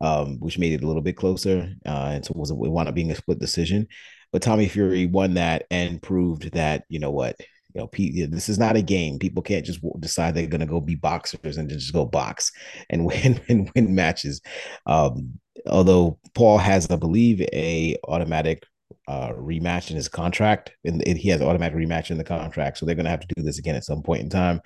um, 0.00 0.38
which 0.38 0.58
made 0.58 0.72
it 0.74 0.84
a 0.84 0.86
little 0.86 1.02
bit 1.02 1.16
closer. 1.16 1.72
Uh, 1.84 2.10
and 2.12 2.24
so 2.24 2.30
it 2.30 2.36
was 2.36 2.50
it 2.50 2.56
wound 2.56 2.88
up 2.88 2.94
being 2.94 3.10
a 3.10 3.16
split 3.16 3.40
decision. 3.40 3.88
But 4.32 4.42
Tommy 4.42 4.68
Fury 4.68 5.06
won 5.06 5.34
that 5.34 5.66
and 5.72 6.00
proved 6.00 6.52
that 6.52 6.84
you 6.88 7.00
know 7.00 7.10
what 7.10 7.36
you 7.74 8.26
know, 8.26 8.26
this 8.34 8.48
is 8.48 8.58
not 8.58 8.76
a 8.76 8.82
game. 8.82 9.18
People 9.18 9.42
can't 9.42 9.64
just 9.64 9.80
decide 10.00 10.34
they're 10.34 10.46
going 10.46 10.60
to 10.60 10.66
go 10.66 10.80
be 10.80 10.94
boxers 10.94 11.56
and 11.56 11.68
just 11.68 11.92
go 11.92 12.04
box 12.04 12.52
and 12.88 13.04
win 13.06 13.40
and 13.48 13.70
win 13.74 13.94
matches. 13.94 14.40
Um, 14.86 15.38
although 15.66 16.18
Paul 16.34 16.58
has, 16.58 16.90
I 16.90 16.96
believe, 16.96 17.40
a 17.52 17.96
automatic 18.08 18.64
uh, 19.10 19.32
rematch 19.32 19.90
in 19.90 19.96
his 19.96 20.08
contract, 20.08 20.70
and 20.84 21.04
he 21.04 21.28
has 21.30 21.42
automatic 21.42 21.76
rematch 21.76 22.12
in 22.12 22.18
the 22.18 22.22
contract, 22.22 22.78
so 22.78 22.86
they're 22.86 22.94
going 22.94 23.04
to 23.04 23.10
have 23.10 23.26
to 23.26 23.34
do 23.34 23.42
this 23.42 23.58
again 23.58 23.74
at 23.74 23.84
some 23.84 24.02
point 24.02 24.22
in 24.22 24.30
time. 24.30 24.60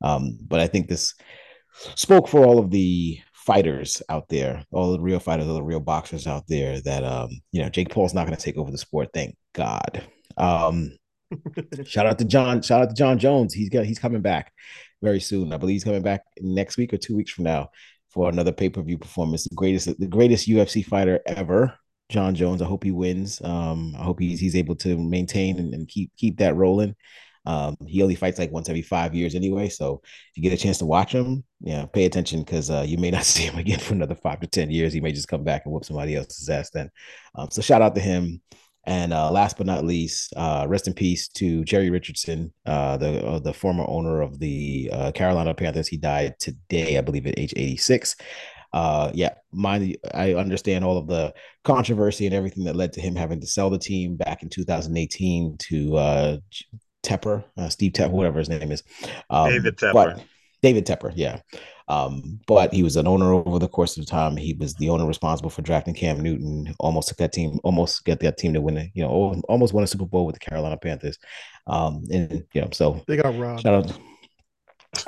Um, 0.00 0.38
but 0.48 0.58
I 0.58 0.66
think 0.66 0.88
this 0.88 1.14
spoke 1.96 2.26
for 2.26 2.46
all 2.46 2.58
of 2.58 2.70
the 2.70 3.20
fighters 3.34 4.02
out 4.08 4.26
there, 4.30 4.64
all 4.72 4.92
the 4.92 5.00
real 5.00 5.18
fighters, 5.18 5.46
all 5.46 5.54
the 5.54 5.62
real 5.62 5.80
boxers 5.80 6.26
out 6.26 6.44
there. 6.48 6.80
That 6.80 7.04
um, 7.04 7.28
you 7.52 7.62
know, 7.62 7.68
Jake 7.68 7.90
Paul's 7.90 8.14
not 8.14 8.26
going 8.26 8.36
to 8.36 8.42
take 8.42 8.56
over 8.56 8.70
the 8.70 8.78
sport. 8.78 9.10
Thank 9.12 9.36
God. 9.52 10.02
Um, 10.38 10.96
shout 11.84 12.06
out 12.06 12.18
to 12.20 12.24
Jon. 12.24 12.62
Shout 12.62 12.80
out 12.80 12.88
to 12.88 12.94
Jon 12.94 13.18
Jones. 13.18 13.52
He's 13.52 13.68
got 13.68 13.84
he's 13.84 13.98
coming 13.98 14.22
back 14.22 14.50
very 15.02 15.20
soon. 15.20 15.52
I 15.52 15.58
believe 15.58 15.74
he's 15.74 15.84
coming 15.84 16.02
back 16.02 16.22
next 16.40 16.78
week 16.78 16.94
or 16.94 16.96
two 16.96 17.16
weeks 17.16 17.32
from 17.32 17.44
now 17.44 17.68
for 18.08 18.30
another 18.30 18.52
pay 18.52 18.70
per 18.70 18.80
view 18.80 18.96
performance. 18.96 19.44
The 19.44 19.54
greatest 19.54 20.00
the 20.00 20.06
greatest 20.06 20.48
UFC 20.48 20.82
fighter 20.82 21.20
ever. 21.26 21.74
Jon 22.10 22.34
Jones. 22.34 22.60
I 22.60 22.66
hope 22.66 22.84
he 22.84 22.90
wins. 22.90 23.40
Um, 23.42 23.94
I 23.98 24.02
hope 24.02 24.20
he's 24.20 24.40
he's 24.40 24.56
able 24.56 24.74
to 24.76 24.98
maintain 24.98 25.58
and, 25.58 25.72
and 25.72 25.88
keep 25.88 26.10
keep 26.16 26.38
that 26.38 26.56
rolling. 26.56 26.94
Um, 27.46 27.76
he 27.86 28.02
only 28.02 28.16
fights 28.16 28.38
like 28.38 28.52
once 28.52 28.68
every 28.68 28.82
five 28.82 29.14
years 29.14 29.34
anyway. 29.34 29.70
So 29.70 30.02
if 30.04 30.36
you 30.36 30.42
get 30.42 30.52
a 30.52 30.62
chance 30.62 30.76
to 30.78 30.84
watch 30.84 31.12
him, 31.12 31.42
yeah, 31.60 31.86
pay 31.86 32.04
attention 32.04 32.40
because 32.40 32.68
uh, 32.70 32.84
you 32.86 32.98
may 32.98 33.10
not 33.10 33.24
see 33.32 33.44
him 33.44 33.56
again 33.56 33.78
for 33.78 33.94
another 33.94 34.14
five 34.14 34.40
to 34.40 34.46
ten 34.46 34.70
years. 34.70 34.92
He 34.92 35.00
may 35.00 35.12
just 35.12 35.28
come 35.28 35.44
back 35.44 35.62
and 35.64 35.72
whoop 35.72 35.84
somebody 35.84 36.16
else's 36.16 36.50
ass 36.50 36.70
then. 36.70 36.90
Um, 37.34 37.48
so 37.50 37.62
shout 37.62 37.80
out 37.80 37.94
to 37.94 38.00
him. 38.00 38.42
And 38.84 39.12
uh, 39.12 39.30
last 39.30 39.58
but 39.58 39.66
not 39.66 39.84
least, 39.84 40.32
uh, 40.36 40.64
rest 40.66 40.86
in 40.86 40.94
peace 40.94 41.28
to 41.28 41.62
Jerry 41.64 41.90
Richardson, 41.90 42.52
uh, 42.64 42.96
the 42.96 43.24
uh, 43.24 43.38
the 43.38 43.52
former 43.52 43.84
owner 43.86 44.22
of 44.22 44.38
the 44.38 44.90
uh, 44.92 45.12
Carolina 45.12 45.54
Panthers. 45.54 45.86
He 45.86 45.98
died 45.98 46.34
today, 46.40 46.96
I 46.96 47.02
believe, 47.02 47.26
at 47.26 47.38
age 47.38 47.52
86 47.54 48.16
uh 48.72 49.10
yeah 49.14 49.34
mind 49.52 49.96
i 50.14 50.34
understand 50.34 50.84
all 50.84 50.96
of 50.96 51.06
the 51.06 51.32
controversy 51.64 52.26
and 52.26 52.34
everything 52.34 52.64
that 52.64 52.76
led 52.76 52.92
to 52.92 53.00
him 53.00 53.16
having 53.16 53.40
to 53.40 53.46
sell 53.46 53.68
the 53.68 53.78
team 53.78 54.16
back 54.16 54.42
in 54.42 54.48
2018 54.48 55.56
to 55.58 55.96
uh 55.96 56.36
tepper 57.02 57.44
uh, 57.56 57.68
steve 57.68 57.92
tepper 57.92 58.10
whatever 58.10 58.38
his 58.38 58.48
name 58.48 58.70
is. 58.70 58.82
Um, 59.30 59.50
david 59.50 59.76
tepper. 59.76 60.22
David 60.62 60.86
tepper 60.86 61.12
yeah. 61.14 61.40
Um 61.88 62.40
but 62.46 62.72
he 62.72 62.82
was 62.82 62.96
an 62.96 63.06
owner 63.06 63.32
over 63.32 63.58
the 63.58 63.68
course 63.68 63.96
of 63.96 64.06
time. 64.06 64.36
He 64.36 64.54
was 64.54 64.74
the 64.74 64.90
owner 64.90 65.06
responsible 65.06 65.50
for 65.50 65.62
drafting 65.62 65.94
cam 65.94 66.20
newton 66.20 66.74
almost 66.78 67.08
took 67.08 67.16
that 67.18 67.32
team 67.32 67.58
almost 67.64 68.04
get 68.04 68.20
that 68.20 68.36
team 68.36 68.52
to 68.54 68.60
win 68.60 68.76
it 68.76 68.90
you 68.94 69.02
know 69.02 69.40
almost 69.48 69.72
won 69.72 69.84
a 69.84 69.86
super 69.86 70.04
bowl 70.04 70.26
with 70.26 70.34
the 70.34 70.40
carolina 70.40 70.76
panthers. 70.76 71.18
Um 71.66 72.04
and 72.12 72.44
you 72.52 72.60
know 72.60 72.68
so 72.72 73.02
they 73.08 73.16
got 73.16 73.36
robbed. 73.38 73.62
shout 73.62 73.74
out 73.74 73.98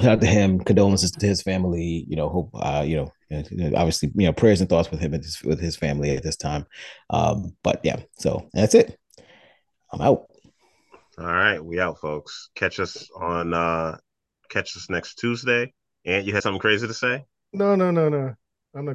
shout 0.00 0.12
out 0.12 0.20
to 0.20 0.26
him. 0.26 0.58
Condolences 0.60 1.10
to 1.10 1.26
his 1.26 1.42
family. 1.42 2.06
You 2.08 2.16
know 2.16 2.28
hope 2.28 2.50
uh 2.54 2.84
you 2.86 2.96
know 2.96 3.02
and 3.02 3.21
obviously, 3.34 4.10
you 4.14 4.26
know, 4.26 4.32
prayers 4.32 4.60
and 4.60 4.68
thoughts 4.68 4.90
with 4.90 5.00
him 5.00 5.14
and 5.14 5.22
his, 5.22 5.42
with 5.42 5.60
his 5.60 5.76
family 5.76 6.16
at 6.16 6.22
this 6.22 6.36
time. 6.36 6.66
Um, 7.10 7.56
but 7.62 7.80
yeah, 7.82 8.00
so 8.18 8.48
that's 8.52 8.74
it. 8.74 8.98
I'm 9.92 10.00
out. 10.00 10.26
All 11.18 11.26
right, 11.26 11.62
we 11.62 11.78
out, 11.78 11.98
folks. 11.98 12.50
Catch 12.54 12.80
us 12.80 13.08
on 13.14 13.52
uh 13.52 13.98
catch 14.48 14.76
us 14.76 14.88
next 14.90 15.16
Tuesday. 15.16 15.72
And 16.04 16.26
you 16.26 16.32
had 16.32 16.42
something 16.42 16.60
crazy 16.60 16.86
to 16.86 16.94
say? 16.94 17.24
No, 17.52 17.74
no, 17.74 17.90
no, 17.90 18.08
no. 18.08 18.34
I'm 18.74 18.84
not 18.84 18.84
going 18.84 18.86